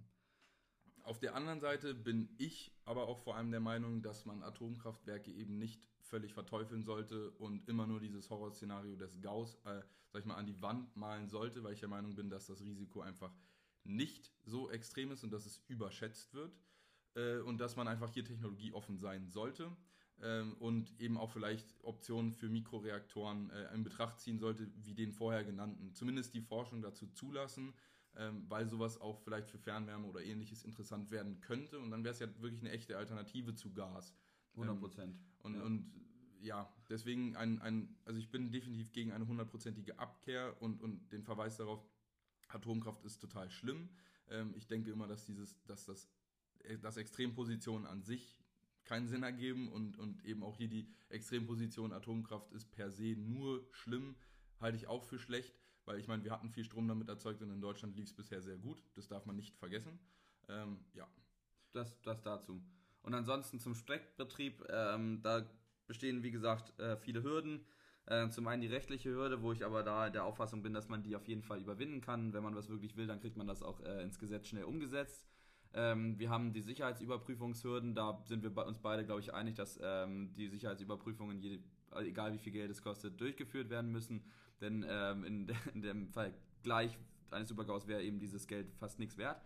Auf 1.04 1.18
der 1.18 1.34
anderen 1.34 1.60
Seite 1.60 1.94
bin 1.94 2.28
ich 2.38 2.72
aber 2.84 3.08
auch 3.08 3.18
vor 3.18 3.36
allem 3.36 3.50
der 3.50 3.60
Meinung, 3.60 4.02
dass 4.02 4.26
man 4.26 4.42
Atomkraftwerke 4.42 5.32
eben 5.32 5.58
nicht 5.58 5.88
völlig 6.02 6.34
verteufeln 6.34 6.84
sollte 6.84 7.30
und 7.32 7.68
immer 7.68 7.86
nur 7.86 8.00
dieses 8.00 8.28
Horrorszenario 8.30 8.96
des 8.96 9.20
Gauss, 9.20 9.54
äh, 9.64 9.82
sag 10.12 10.20
ich 10.20 10.26
mal, 10.26 10.34
an 10.36 10.46
die 10.46 10.60
Wand 10.60 10.94
malen 10.96 11.28
sollte, 11.28 11.62
weil 11.62 11.72
ich 11.72 11.80
der 11.80 11.88
Meinung 11.88 12.14
bin, 12.14 12.28
dass 12.28 12.46
das 12.46 12.62
Risiko 12.62 13.00
einfach 13.00 13.32
nicht 13.84 14.32
so 14.44 14.70
extrem 14.70 15.10
ist 15.10 15.24
und 15.24 15.32
dass 15.32 15.46
es 15.46 15.62
überschätzt 15.68 16.34
wird 16.34 16.56
äh, 17.14 17.38
und 17.38 17.58
dass 17.58 17.76
man 17.76 17.88
einfach 17.88 18.12
hier 18.12 18.24
technologieoffen 18.24 18.98
sein 18.98 19.28
sollte 19.30 19.70
ähm, 20.22 20.54
und 20.58 21.00
eben 21.00 21.16
auch 21.16 21.30
vielleicht 21.30 21.82
Optionen 21.82 22.32
für 22.32 22.48
Mikroreaktoren 22.48 23.50
äh, 23.50 23.74
in 23.74 23.84
Betracht 23.84 24.20
ziehen 24.20 24.38
sollte, 24.38 24.70
wie 24.84 24.94
den 24.94 25.12
vorher 25.12 25.44
genannten. 25.44 25.94
Zumindest 25.94 26.34
die 26.34 26.42
Forschung 26.42 26.82
dazu 26.82 27.06
zulassen, 27.08 27.72
ähm, 28.16 28.44
weil 28.48 28.68
sowas 28.68 29.00
auch 29.00 29.20
vielleicht 29.20 29.48
für 29.48 29.58
Fernwärme 29.58 30.06
oder 30.06 30.22
ähnliches 30.22 30.64
interessant 30.64 31.10
werden 31.10 31.40
könnte 31.40 31.78
und 31.78 31.90
dann 31.90 32.04
wäre 32.04 32.12
es 32.12 32.20
ja 32.20 32.26
wirklich 32.40 32.60
eine 32.60 32.70
echte 32.70 32.96
Alternative 32.96 33.54
zu 33.54 33.72
Gas. 33.72 34.14
100 34.54 34.74
ähm, 34.74 34.80
Prozent. 34.80 35.16
Ähm, 35.16 35.44
und, 35.44 35.54
ja. 35.54 35.62
und 35.62 35.92
ja, 36.42 36.74
deswegen 36.88 37.36
ein, 37.36 37.60
ein, 37.60 37.96
also 38.04 38.18
ich 38.18 38.30
bin 38.30 38.50
definitiv 38.50 38.92
gegen 38.92 39.12
eine 39.12 39.26
hundertprozentige 39.26 39.98
Abkehr 39.98 40.60
und, 40.60 40.82
und 40.82 41.12
den 41.12 41.22
Verweis 41.22 41.56
darauf, 41.56 41.84
Atomkraft 42.54 43.04
ist 43.04 43.20
total 43.20 43.50
schlimm. 43.50 43.88
Ähm, 44.28 44.54
ich 44.56 44.66
denke 44.66 44.90
immer, 44.90 45.06
dass 45.06 45.24
dieses, 45.24 45.62
dass 45.64 45.84
das, 45.84 46.08
äh, 46.64 46.78
dass 46.78 46.96
Extrempositionen 46.96 47.86
an 47.86 48.02
sich 48.02 48.40
keinen 48.84 49.08
Sinn 49.08 49.22
ergeben 49.22 49.70
und, 49.70 49.98
und 49.98 50.24
eben 50.24 50.42
auch 50.42 50.56
hier 50.56 50.68
die 50.68 50.88
Extremposition 51.10 51.92
Atomkraft 51.92 52.52
ist 52.52 52.70
per 52.72 52.90
se 52.90 53.14
nur 53.16 53.66
schlimm, 53.72 54.16
halte 54.58 54.76
ich 54.76 54.86
auch 54.86 55.04
für 55.04 55.18
schlecht, 55.18 55.54
weil 55.84 55.98
ich 55.98 56.08
meine, 56.08 56.24
wir 56.24 56.32
hatten 56.32 56.50
viel 56.50 56.64
Strom 56.64 56.88
damit 56.88 57.08
erzeugt 57.08 57.42
und 57.42 57.50
in 57.50 57.60
Deutschland 57.60 57.96
lief 57.96 58.06
es 58.06 58.14
bisher 58.14 58.42
sehr 58.42 58.58
gut. 58.58 58.82
Das 58.94 59.08
darf 59.08 59.26
man 59.26 59.36
nicht 59.36 59.56
vergessen. 59.56 59.98
Ähm, 60.48 60.78
ja. 60.94 61.08
Das, 61.72 62.00
das 62.02 62.20
dazu. 62.22 62.60
Und 63.02 63.14
ansonsten 63.14 63.60
zum 63.60 63.74
Streckbetrieb, 63.74 64.64
ähm, 64.68 65.22
da 65.22 65.48
bestehen, 65.86 66.22
wie 66.22 66.30
gesagt, 66.30 66.78
äh, 66.78 66.96
viele 66.96 67.22
Hürden. 67.22 67.64
Äh, 68.10 68.28
zum 68.30 68.48
einen 68.48 68.60
die 68.60 68.66
rechtliche 68.66 69.10
Hürde, 69.10 69.40
wo 69.40 69.52
ich 69.52 69.64
aber 69.64 69.84
da 69.84 70.10
der 70.10 70.24
Auffassung 70.24 70.62
bin, 70.62 70.74
dass 70.74 70.88
man 70.88 71.04
die 71.04 71.14
auf 71.14 71.28
jeden 71.28 71.42
Fall 71.42 71.60
überwinden 71.60 72.00
kann. 72.00 72.32
Wenn 72.32 72.42
man 72.42 72.56
was 72.56 72.68
wirklich 72.68 72.96
will, 72.96 73.06
dann 73.06 73.20
kriegt 73.20 73.36
man 73.36 73.46
das 73.46 73.62
auch 73.62 73.80
äh, 73.84 74.02
ins 74.02 74.18
Gesetz 74.18 74.48
schnell 74.48 74.64
umgesetzt. 74.64 75.24
Ähm, 75.74 76.18
wir 76.18 76.28
haben 76.28 76.52
die 76.52 76.60
Sicherheitsüberprüfungshürden, 76.60 77.94
da 77.94 78.20
sind 78.24 78.42
wir 78.42 78.66
uns 78.66 78.80
beide, 78.80 79.04
glaube 79.04 79.20
ich, 79.20 79.32
einig, 79.32 79.54
dass 79.54 79.78
ähm, 79.80 80.34
die 80.34 80.48
Sicherheitsüberprüfungen, 80.48 81.38
jede, 81.38 81.62
egal 82.00 82.32
wie 82.32 82.38
viel 82.38 82.52
Geld 82.52 82.72
es 82.72 82.82
kostet, 82.82 83.20
durchgeführt 83.20 83.70
werden 83.70 83.92
müssen. 83.92 84.24
Denn 84.60 84.84
ähm, 84.88 85.22
in, 85.22 85.46
de, 85.46 85.54
in, 85.74 85.82
dem 85.82 86.08
Fall 86.08 86.34
gleich 86.64 86.98
eines 87.30 87.48
Supergaus 87.48 87.86
wäre 87.86 88.02
eben 88.02 88.18
dieses 88.18 88.48
Geld 88.48 88.74
fast 88.80 88.98
nichts 88.98 89.18
wert. 89.18 89.40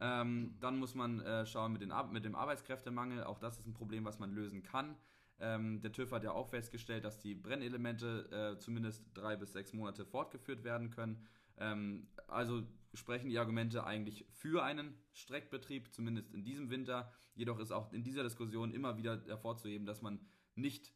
Ähm, 0.00 0.56
dann 0.58 0.78
muss 0.78 0.96
man 0.96 1.20
äh, 1.20 1.46
schauen 1.46 1.72
mit, 1.72 1.82
den, 1.82 1.92
mit 2.10 2.24
dem 2.24 2.34
Arbeitskräftemangel. 2.34 3.22
Auch 3.22 3.38
das 3.38 3.60
ist 3.60 3.66
ein 3.66 3.74
Problem, 3.74 4.04
was 4.04 4.18
man 4.18 4.32
lösen 4.32 4.64
kann. 4.64 4.96
Ähm, 5.40 5.80
der 5.80 5.92
TÜV 5.92 6.12
hat 6.12 6.24
ja 6.24 6.32
auch 6.32 6.48
festgestellt, 6.48 7.04
dass 7.04 7.18
die 7.18 7.34
Brennelemente 7.34 8.54
äh, 8.56 8.58
zumindest 8.58 9.04
drei 9.14 9.36
bis 9.36 9.52
sechs 9.52 9.72
Monate 9.72 10.04
fortgeführt 10.04 10.64
werden 10.64 10.90
können. 10.90 11.26
Ähm, 11.56 12.08
also 12.28 12.62
sprechen 12.94 13.30
die 13.30 13.38
Argumente 13.38 13.84
eigentlich 13.84 14.26
für 14.32 14.62
einen 14.62 14.94
Streckbetrieb, 15.12 15.92
zumindest 15.92 16.32
in 16.34 16.44
diesem 16.44 16.70
Winter. 16.70 17.10
Jedoch 17.34 17.58
ist 17.58 17.70
auch 17.70 17.92
in 17.92 18.02
dieser 18.02 18.22
Diskussion 18.22 18.72
immer 18.72 18.96
wieder 18.96 19.22
hervorzuheben, 19.26 19.86
dass 19.86 20.02
man 20.02 20.20
nicht 20.54 20.92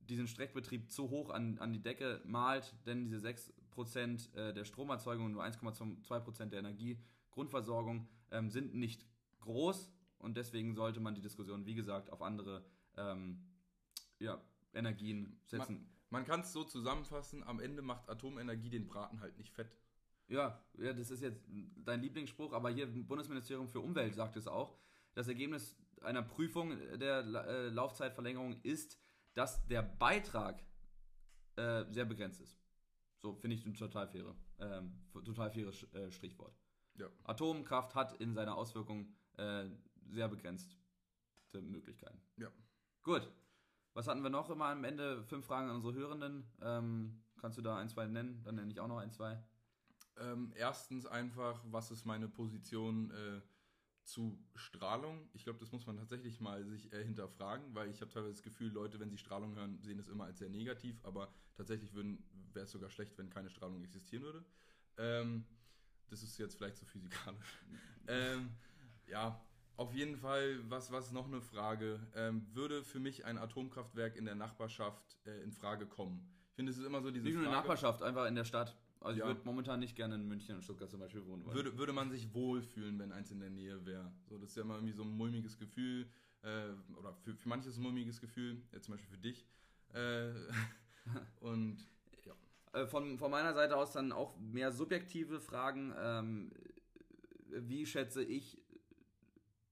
diesen 0.00 0.26
Streckbetrieb 0.26 0.90
zu 0.90 1.10
hoch 1.10 1.30
an, 1.30 1.58
an 1.58 1.72
die 1.72 1.82
Decke 1.82 2.20
malt, 2.24 2.74
denn 2.86 3.04
diese 3.04 3.18
6% 3.18 4.34
äh, 4.34 4.52
der 4.52 4.64
Stromerzeugung 4.64 5.26
und 5.26 5.32
nur 5.32 5.44
1,2% 5.44 6.46
der 6.46 6.58
Energiegrundversorgung 6.58 8.08
ähm, 8.30 8.50
sind 8.50 8.74
nicht 8.74 9.06
groß 9.40 9.92
und 10.18 10.36
deswegen 10.36 10.74
sollte 10.74 11.00
man 11.00 11.14
die 11.14 11.20
Diskussion, 11.20 11.66
wie 11.66 11.74
gesagt, 11.74 12.10
auf 12.10 12.22
andere 12.22 12.64
ähm, 12.96 13.44
ja, 14.22 14.40
Energien 14.72 15.38
setzen. 15.44 15.74
Man, 15.74 15.86
man 16.10 16.24
kann 16.24 16.40
es 16.40 16.52
so 16.52 16.64
zusammenfassen, 16.64 17.42
am 17.42 17.60
Ende 17.60 17.82
macht 17.82 18.08
Atomenergie 18.08 18.70
den 18.70 18.86
Braten 18.86 19.20
halt 19.20 19.36
nicht 19.38 19.52
fett. 19.52 19.76
Ja, 20.28 20.62
ja, 20.78 20.92
das 20.92 21.10
ist 21.10 21.20
jetzt 21.20 21.44
dein 21.76 22.00
Lieblingsspruch, 22.00 22.52
aber 22.52 22.70
hier 22.70 22.84
im 22.84 23.06
Bundesministerium 23.06 23.68
für 23.68 23.80
Umwelt 23.80 24.14
sagt 24.14 24.36
es 24.36 24.46
auch. 24.46 24.78
Das 25.14 25.28
Ergebnis 25.28 25.76
einer 26.00 26.22
Prüfung 26.22 26.78
der 26.98 27.18
äh, 27.18 27.68
Laufzeitverlängerung 27.68 28.60
ist, 28.62 28.98
dass 29.34 29.66
der 29.66 29.82
Beitrag 29.82 30.64
äh, 31.56 31.84
sehr 31.90 32.04
begrenzt 32.04 32.40
ist. 32.40 32.58
So 33.18 33.34
finde 33.34 33.56
ich 33.56 33.66
ein 33.66 33.74
total 33.74 34.08
faire, 34.08 34.34
ähm, 34.58 34.94
total 35.12 35.50
faires 35.50 35.82
äh, 35.92 36.10
Strichwort. 36.10 36.56
Ja. 36.94 37.08
Atomkraft 37.24 37.94
hat 37.94 38.14
in 38.20 38.34
seiner 38.34 38.56
Auswirkung 38.56 39.14
äh, 39.36 39.66
sehr 40.10 40.28
begrenzte 40.28 40.76
Möglichkeiten. 41.60 42.20
Ja. 42.36 42.50
Gut. 43.02 43.30
Was 43.94 44.08
hatten 44.08 44.22
wir 44.22 44.30
noch 44.30 44.48
immer 44.50 44.66
am 44.66 44.84
Ende? 44.84 45.22
Fünf 45.24 45.46
Fragen 45.46 45.68
an 45.68 45.76
unsere 45.76 45.94
Hörenden. 45.94 46.44
Ähm, 46.62 47.22
kannst 47.40 47.58
du 47.58 47.62
da 47.62 47.76
ein, 47.76 47.88
zwei 47.88 48.06
nennen? 48.06 48.42
Dann 48.44 48.54
nenne 48.54 48.70
ich 48.70 48.80
auch 48.80 48.88
noch 48.88 48.98
ein, 48.98 49.12
zwei. 49.12 49.42
Ähm, 50.18 50.52
erstens 50.56 51.06
einfach, 51.06 51.62
was 51.66 51.90
ist 51.90 52.04
meine 52.04 52.28
Position 52.28 53.10
äh, 53.10 53.40
zu 54.04 54.38
Strahlung? 54.54 55.28
Ich 55.32 55.44
glaube, 55.44 55.58
das 55.58 55.72
muss 55.72 55.86
man 55.86 55.96
tatsächlich 55.96 56.40
mal 56.40 56.64
sich 56.64 56.92
äh, 56.92 57.04
hinterfragen, 57.04 57.74
weil 57.74 57.90
ich 57.90 58.00
habe 58.00 58.10
teilweise 58.10 58.34
das 58.34 58.42
Gefühl, 58.42 58.72
Leute, 58.72 58.98
wenn 59.00 59.10
sie 59.10 59.18
Strahlung 59.18 59.54
hören, 59.56 59.80
sehen 59.82 59.98
es 59.98 60.08
immer 60.08 60.24
als 60.24 60.38
sehr 60.38 60.50
negativ, 60.50 61.04
aber 61.04 61.32
tatsächlich 61.54 61.94
wäre 61.94 62.64
es 62.64 62.70
sogar 62.70 62.90
schlecht, 62.90 63.16
wenn 63.18 63.30
keine 63.30 63.50
Strahlung 63.50 63.82
existieren 63.82 64.22
würde. 64.22 64.44
Ähm, 64.96 65.44
das 66.08 66.22
ist 66.22 66.38
jetzt 66.38 66.56
vielleicht 66.56 66.76
zu 66.76 66.84
physikalisch. 66.84 67.58
ähm, 68.06 68.50
ja, 69.06 69.42
auf 69.76 69.94
jeden 69.94 70.16
Fall, 70.16 70.58
was, 70.68 70.92
was 70.92 71.12
noch 71.12 71.26
eine 71.26 71.40
Frage. 71.40 72.00
Ähm, 72.14 72.46
würde 72.52 72.84
für 72.84 73.00
mich 73.00 73.24
ein 73.24 73.38
Atomkraftwerk 73.38 74.16
in 74.16 74.24
der 74.24 74.34
Nachbarschaft 74.34 75.16
äh, 75.26 75.42
in 75.42 75.52
Frage 75.52 75.86
kommen? 75.86 76.28
Ich 76.50 76.56
finde, 76.56 76.70
es 76.72 76.78
ist 76.78 76.84
immer 76.84 77.00
so 77.02 77.10
diese 77.10 77.24
Wie 77.26 77.30
eine 77.30 77.44
Frage, 77.44 77.56
Nachbarschaft, 77.56 78.02
einfach 78.02 78.26
in 78.26 78.34
der 78.34 78.44
Stadt. 78.44 78.76
Also 79.00 79.18
Ja. 79.18 79.24
ich 79.24 79.34
würde 79.34 79.40
momentan 79.44 79.80
nicht 79.80 79.96
gerne 79.96 80.14
in 80.14 80.28
München 80.28 80.54
und 80.54 80.62
Stuttgart 80.62 80.90
zum 80.90 81.00
Beispiel 81.00 81.24
wohnen 81.26 81.44
wollen. 81.44 81.56
würde, 81.56 81.76
würde 81.76 81.92
man 81.92 82.10
sich 82.10 82.32
wohlfühlen, 82.34 82.98
wenn 82.98 83.10
eins 83.12 83.30
in 83.30 83.40
der 83.40 83.50
Nähe 83.50 83.84
wäre. 83.84 84.12
So, 84.28 84.38
das 84.38 84.50
ist 84.50 84.56
ja 84.56 84.62
immer 84.62 84.74
irgendwie 84.74 84.92
so 84.92 85.02
ein 85.02 85.10
mulmiges 85.10 85.58
Gefühl, 85.58 86.08
äh, 86.42 86.68
oder 86.96 87.12
für, 87.14 87.34
für 87.34 87.48
manche 87.48 87.68
ist 87.68 87.74
es 87.74 87.78
ein 87.78 87.82
mulmiges 87.82 88.20
Gefühl, 88.20 88.62
jetzt 88.72 88.84
zum 88.84 88.94
Beispiel 88.94 89.10
für 89.10 89.18
dich. 89.22 89.46
Äh, 89.92 90.30
und 91.40 91.88
Äh, 92.74 92.86
von, 92.86 93.18
von 93.18 93.30
meiner 93.30 93.52
Seite 93.52 93.76
aus 93.76 93.92
dann 93.92 94.12
auch 94.12 94.38
mehr 94.38 94.72
subjektive 94.72 95.40
Fragen. 95.40 95.92
Ähm, 95.98 96.50
wie 97.50 97.84
schätze 97.84 98.22
ich 98.24 98.58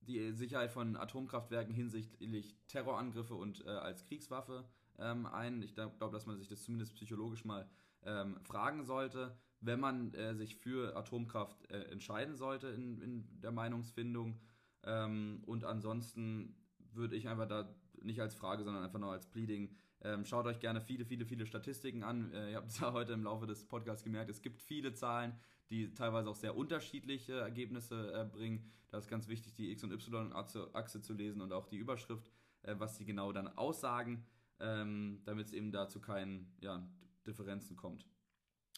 die 0.01 0.31
Sicherheit 0.33 0.71
von 0.71 0.95
Atomkraftwerken 0.95 1.73
hinsichtlich 1.73 2.55
Terrorangriffe 2.67 3.35
und 3.35 3.65
äh, 3.65 3.69
als 3.69 4.05
Kriegswaffe 4.05 4.65
ähm, 4.97 5.25
ein? 5.25 5.61
Ich 5.61 5.73
glaube, 5.73 6.11
dass 6.11 6.25
man 6.25 6.37
sich 6.37 6.47
das 6.47 6.63
zumindest 6.63 6.95
psychologisch 6.95 7.45
mal 7.45 7.69
ähm, 8.03 8.39
fragen 8.43 8.83
sollte, 8.83 9.37
wenn 9.59 9.79
man 9.79 10.13
äh, 10.13 10.35
sich 10.35 10.55
für 10.55 10.95
Atomkraft 10.95 11.69
äh, 11.69 11.83
entscheiden 11.91 12.35
sollte 12.35 12.67
in, 12.67 12.99
in 13.01 13.41
der 13.41 13.51
Meinungsfindung. 13.51 14.39
Ähm, 14.83 15.43
und 15.45 15.63
ansonsten 15.63 16.55
würde 16.93 17.15
ich 17.15 17.27
einfach 17.27 17.47
da 17.47 17.73
nicht 18.01 18.21
als 18.21 18.35
Frage, 18.35 18.63
sondern 18.63 18.83
einfach 18.83 18.99
nur 18.99 19.11
als 19.11 19.27
Pleading 19.27 19.75
ähm, 20.03 20.25
schaut 20.25 20.45
euch 20.45 20.59
gerne 20.59 20.81
viele, 20.81 21.05
viele, 21.05 21.25
viele 21.25 21.45
Statistiken 21.45 22.03
an. 22.03 22.31
Äh, 22.33 22.51
ihr 22.51 22.57
habt 22.57 22.69
es 22.69 22.79
ja 22.79 22.93
heute 22.93 23.13
im 23.13 23.23
Laufe 23.23 23.47
des 23.47 23.65
Podcasts 23.65 24.03
gemerkt, 24.03 24.29
es 24.29 24.41
gibt 24.41 24.61
viele 24.61 24.93
Zahlen, 24.93 25.33
die 25.69 25.93
teilweise 25.93 26.29
auch 26.29 26.35
sehr 26.35 26.55
unterschiedliche 26.55 27.39
Ergebnisse 27.39 28.13
äh, 28.13 28.25
bringen. 28.25 28.71
Da 28.89 28.97
ist 28.97 29.07
ganz 29.07 29.27
wichtig, 29.27 29.53
die 29.53 29.71
X- 29.71 29.83
und 29.83 29.91
Y-Achse 29.93 31.01
zu 31.01 31.13
lesen 31.13 31.41
und 31.41 31.53
auch 31.53 31.65
die 31.65 31.77
Überschrift, 31.77 32.29
äh, 32.63 32.75
was 32.77 32.97
sie 32.97 33.05
genau 33.05 33.31
dann 33.31 33.47
aussagen, 33.47 34.25
ähm, 34.59 35.21
damit 35.25 35.47
es 35.47 35.53
eben 35.53 35.71
da 35.71 35.87
zu 35.87 36.01
keinen 36.01 36.53
ja, 36.61 36.85
Differenzen 37.25 37.77
kommt. 37.77 38.05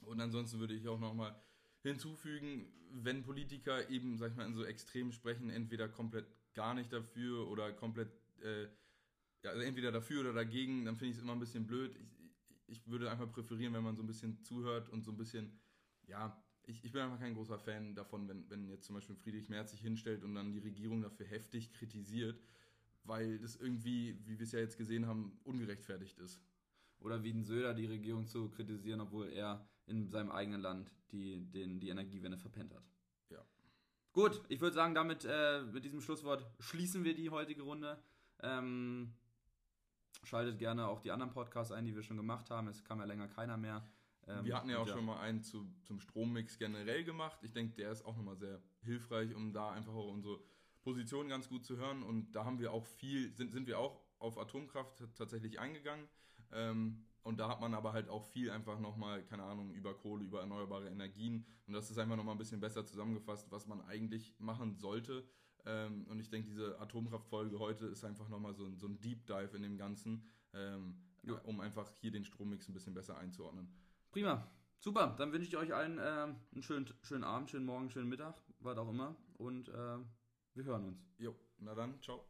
Und 0.06 0.20
ansonsten 0.22 0.60
würde 0.60 0.74
ich 0.74 0.88
auch 0.88 1.00
nochmal 1.00 1.36
hinzufügen, 1.82 2.72
wenn 2.92 3.24
Politiker 3.24 3.90
eben, 3.90 4.18
sag 4.18 4.32
ich 4.32 4.38
mal, 4.38 4.46
in 4.46 4.54
so 4.54 4.64
Extremen 4.64 5.12
sprechen, 5.12 5.50
entweder 5.50 5.90
komplett 5.90 6.28
gar 6.54 6.74
nicht 6.74 6.94
dafür 6.94 7.48
oder 7.48 7.74
komplett, 7.74 8.12
äh, 8.42 8.68
ja, 9.44 9.52
also 9.52 9.62
entweder 9.62 9.92
dafür 9.92 10.22
oder 10.22 10.34
dagegen, 10.34 10.86
dann 10.86 10.96
finde 10.96 11.12
ich 11.12 11.18
es 11.18 11.22
immer 11.22 11.34
ein 11.34 11.40
bisschen 11.40 11.68
blöd. 11.68 11.96
Ich, 12.00 12.18
ich 12.68 12.88
würde 12.88 13.12
einfach 13.12 13.32
präferieren, 13.32 13.74
wenn 13.74 13.84
man 13.84 13.96
so 13.96 14.04
ein 14.04 14.08
bisschen 14.08 14.42
zuhört 14.42 14.90
und 14.90 15.04
so 15.04 15.12
ein 15.12 15.18
bisschen, 15.18 15.60
ja, 16.08 16.42
ich, 16.66 16.84
ich 16.84 16.92
bin 16.92 17.02
einfach 17.02 17.20
kein 17.20 17.34
großer 17.34 17.60
Fan 17.60 17.94
davon, 17.94 18.28
wenn, 18.30 18.50
wenn 18.50 18.70
jetzt 18.70 18.86
zum 18.86 18.96
Beispiel 18.96 19.16
Friedrich 19.16 19.50
Merz 19.50 19.72
sich 19.72 19.82
hinstellt 19.82 20.24
und 20.24 20.34
dann 20.34 20.54
die 20.54 20.60
Regierung 20.60 21.02
dafür 21.02 21.26
heftig 21.26 21.74
kritisiert, 21.74 22.42
weil 23.04 23.38
das 23.40 23.58
irgendwie, 23.58 24.18
wie 24.26 24.40
wir 24.40 24.46
es 24.46 24.54
ja 24.54 24.60
jetzt 24.60 24.78
gesehen 24.78 25.08
haben, 25.08 25.38
ungerechtfertigt 25.44 26.20
ist. 26.20 26.42
Oder 27.00 27.22
wie 27.24 27.32
ein 27.32 27.44
Söder 27.44 27.74
die 27.74 27.86
Regierung 27.86 28.28
zu 28.28 28.50
kritisieren, 28.50 29.02
obwohl 29.02 29.30
er 29.30 29.68
in 29.88 30.10
seinem 30.10 30.32
eigenen 30.32 30.62
Land 30.62 30.90
die, 31.12 31.52
den, 31.52 31.82
die 31.82 31.90
Energiewende 31.90 32.38
verpennt 32.38 32.74
hat. 32.74 32.90
Ja. 33.30 33.46
Gut, 34.14 34.42
ich 34.48 34.62
würde 34.62 34.74
sagen, 34.74 34.96
damit 34.96 35.26
äh, 35.26 35.64
mit 35.64 35.84
diesem 35.84 36.00
Schlusswort 36.00 36.50
schließen 36.60 37.04
wir 37.04 37.14
die 37.14 37.30
heutige 37.30 37.64
Runde. 37.64 38.02
Ähm, 38.42 39.14
schaltet 40.24 40.60
gerne 40.60 40.88
auch 40.88 41.02
die 41.02 41.12
anderen 41.12 41.32
Podcasts 41.32 41.72
ein, 41.72 41.86
die 41.86 41.96
wir 41.96 42.04
schon 42.04 42.18
gemacht 42.18 42.50
haben. 42.50 42.68
Es 42.68 42.84
kam 42.84 43.00
ja 43.00 43.06
länger 43.06 43.28
keiner 43.28 43.58
mehr. 43.58 43.86
Ähm, 44.28 44.46
Wir 44.46 44.56
hatten 44.56 44.70
ja 44.70 44.80
auch 44.80 44.88
schon 44.88 45.06
mal 45.06 45.20
einen 45.20 45.42
zu, 45.42 45.68
zum 45.84 46.00
Strommix 46.00 46.58
generell 46.58 47.04
gemacht. 47.04 47.40
Ich 47.44 47.52
denke, 47.52 47.76
der 47.76 47.92
ist 47.92 48.06
auch 48.06 48.16
nochmal 48.16 48.38
sehr 48.38 48.62
hilfreich, 48.82 49.36
um 49.36 49.54
da 49.54 49.72
einfach 49.72 49.94
auch 49.94 50.12
unsere 50.12 50.40
Position 50.82 51.28
ganz 51.30 51.50
gut 51.50 51.66
zu 51.66 51.78
hören. 51.78 52.04
Und 52.04 52.32
da 52.32 52.46
haben 52.46 52.60
wir 52.60 52.72
auch 52.72 52.86
viel, 52.86 53.34
sind, 53.34 53.52
sind 53.52 53.68
wir 53.68 53.80
auch 53.80 54.00
auf 54.20 54.38
Atomkraft 54.38 55.04
tatsächlich 55.16 55.60
eingegangen. 55.60 56.08
Ähm, 56.52 57.06
und 57.24 57.40
da 57.40 57.48
hat 57.48 57.62
man 57.62 57.74
aber 57.74 57.94
halt 57.94 58.10
auch 58.10 58.24
viel 58.26 58.52
einfach 58.52 58.80
nochmal, 58.80 59.24
keine 59.24 59.44
Ahnung, 59.44 59.72
über 59.72 59.94
Kohle, 59.94 60.26
über 60.26 60.42
erneuerbare 60.42 60.90
Energien. 60.90 61.46
Und 61.68 61.74
das 61.74 61.90
ist 61.90 61.98
einfach 61.98 62.18
nochmal 62.18 62.36
ein 62.36 62.38
bisschen 62.38 62.60
besser 62.60 62.86
zusammengefasst, 62.86 63.50
was 63.50 63.66
man 63.66 63.82
eigentlich 63.82 64.36
machen 64.40 64.76
sollte. 64.76 65.26
Ähm, 65.66 66.06
und 66.08 66.20
ich 66.20 66.30
denke, 66.30 66.50
diese 66.50 66.80
Atomkraftfolge 66.80 67.58
heute 67.60 67.86
ist 67.88 68.04
einfach 68.04 68.28
nochmal 68.30 68.54
so, 68.54 68.66
ein- 68.66 68.78
so 68.78 68.88
ein 68.88 69.00
Deep 69.00 69.26
Dive 69.26 69.56
in 69.56 69.62
dem 69.64 69.78
Ganzen, 69.78 70.28
ähm, 70.54 70.96
Ja. 71.24 71.36
um 71.46 71.60
einfach 71.62 71.90
hier 72.02 72.12
den 72.12 72.26
Strommix 72.26 72.68
ein 72.68 72.74
bisschen 72.74 72.94
besser 72.94 73.18
einzuordnen. 73.18 73.68
Prima. 74.12 74.50
Super, 74.80 75.16
dann 75.18 75.32
wünsche 75.32 75.48
ich 75.48 75.56
euch 75.56 75.74
allen 75.74 75.98
ähm, 76.02 76.36
einen 76.52 76.62
schönen, 76.64 76.94
schönen 77.04 77.24
Abend, 77.24 77.50
schönen 77.50 77.66
Morgen, 77.66 77.90
schönen 77.90 78.10
Mittag, 78.10 78.36
was 78.60 78.78
auch 78.78 78.90
immer. 78.90 79.16
Und 79.38 79.70
äh, 79.70 79.98
wir 80.56 80.64
hören 80.66 80.84
uns. 80.86 81.08
Jo, 81.18 81.34
na 81.60 81.74
dann, 81.74 82.02
ciao. 82.02 82.26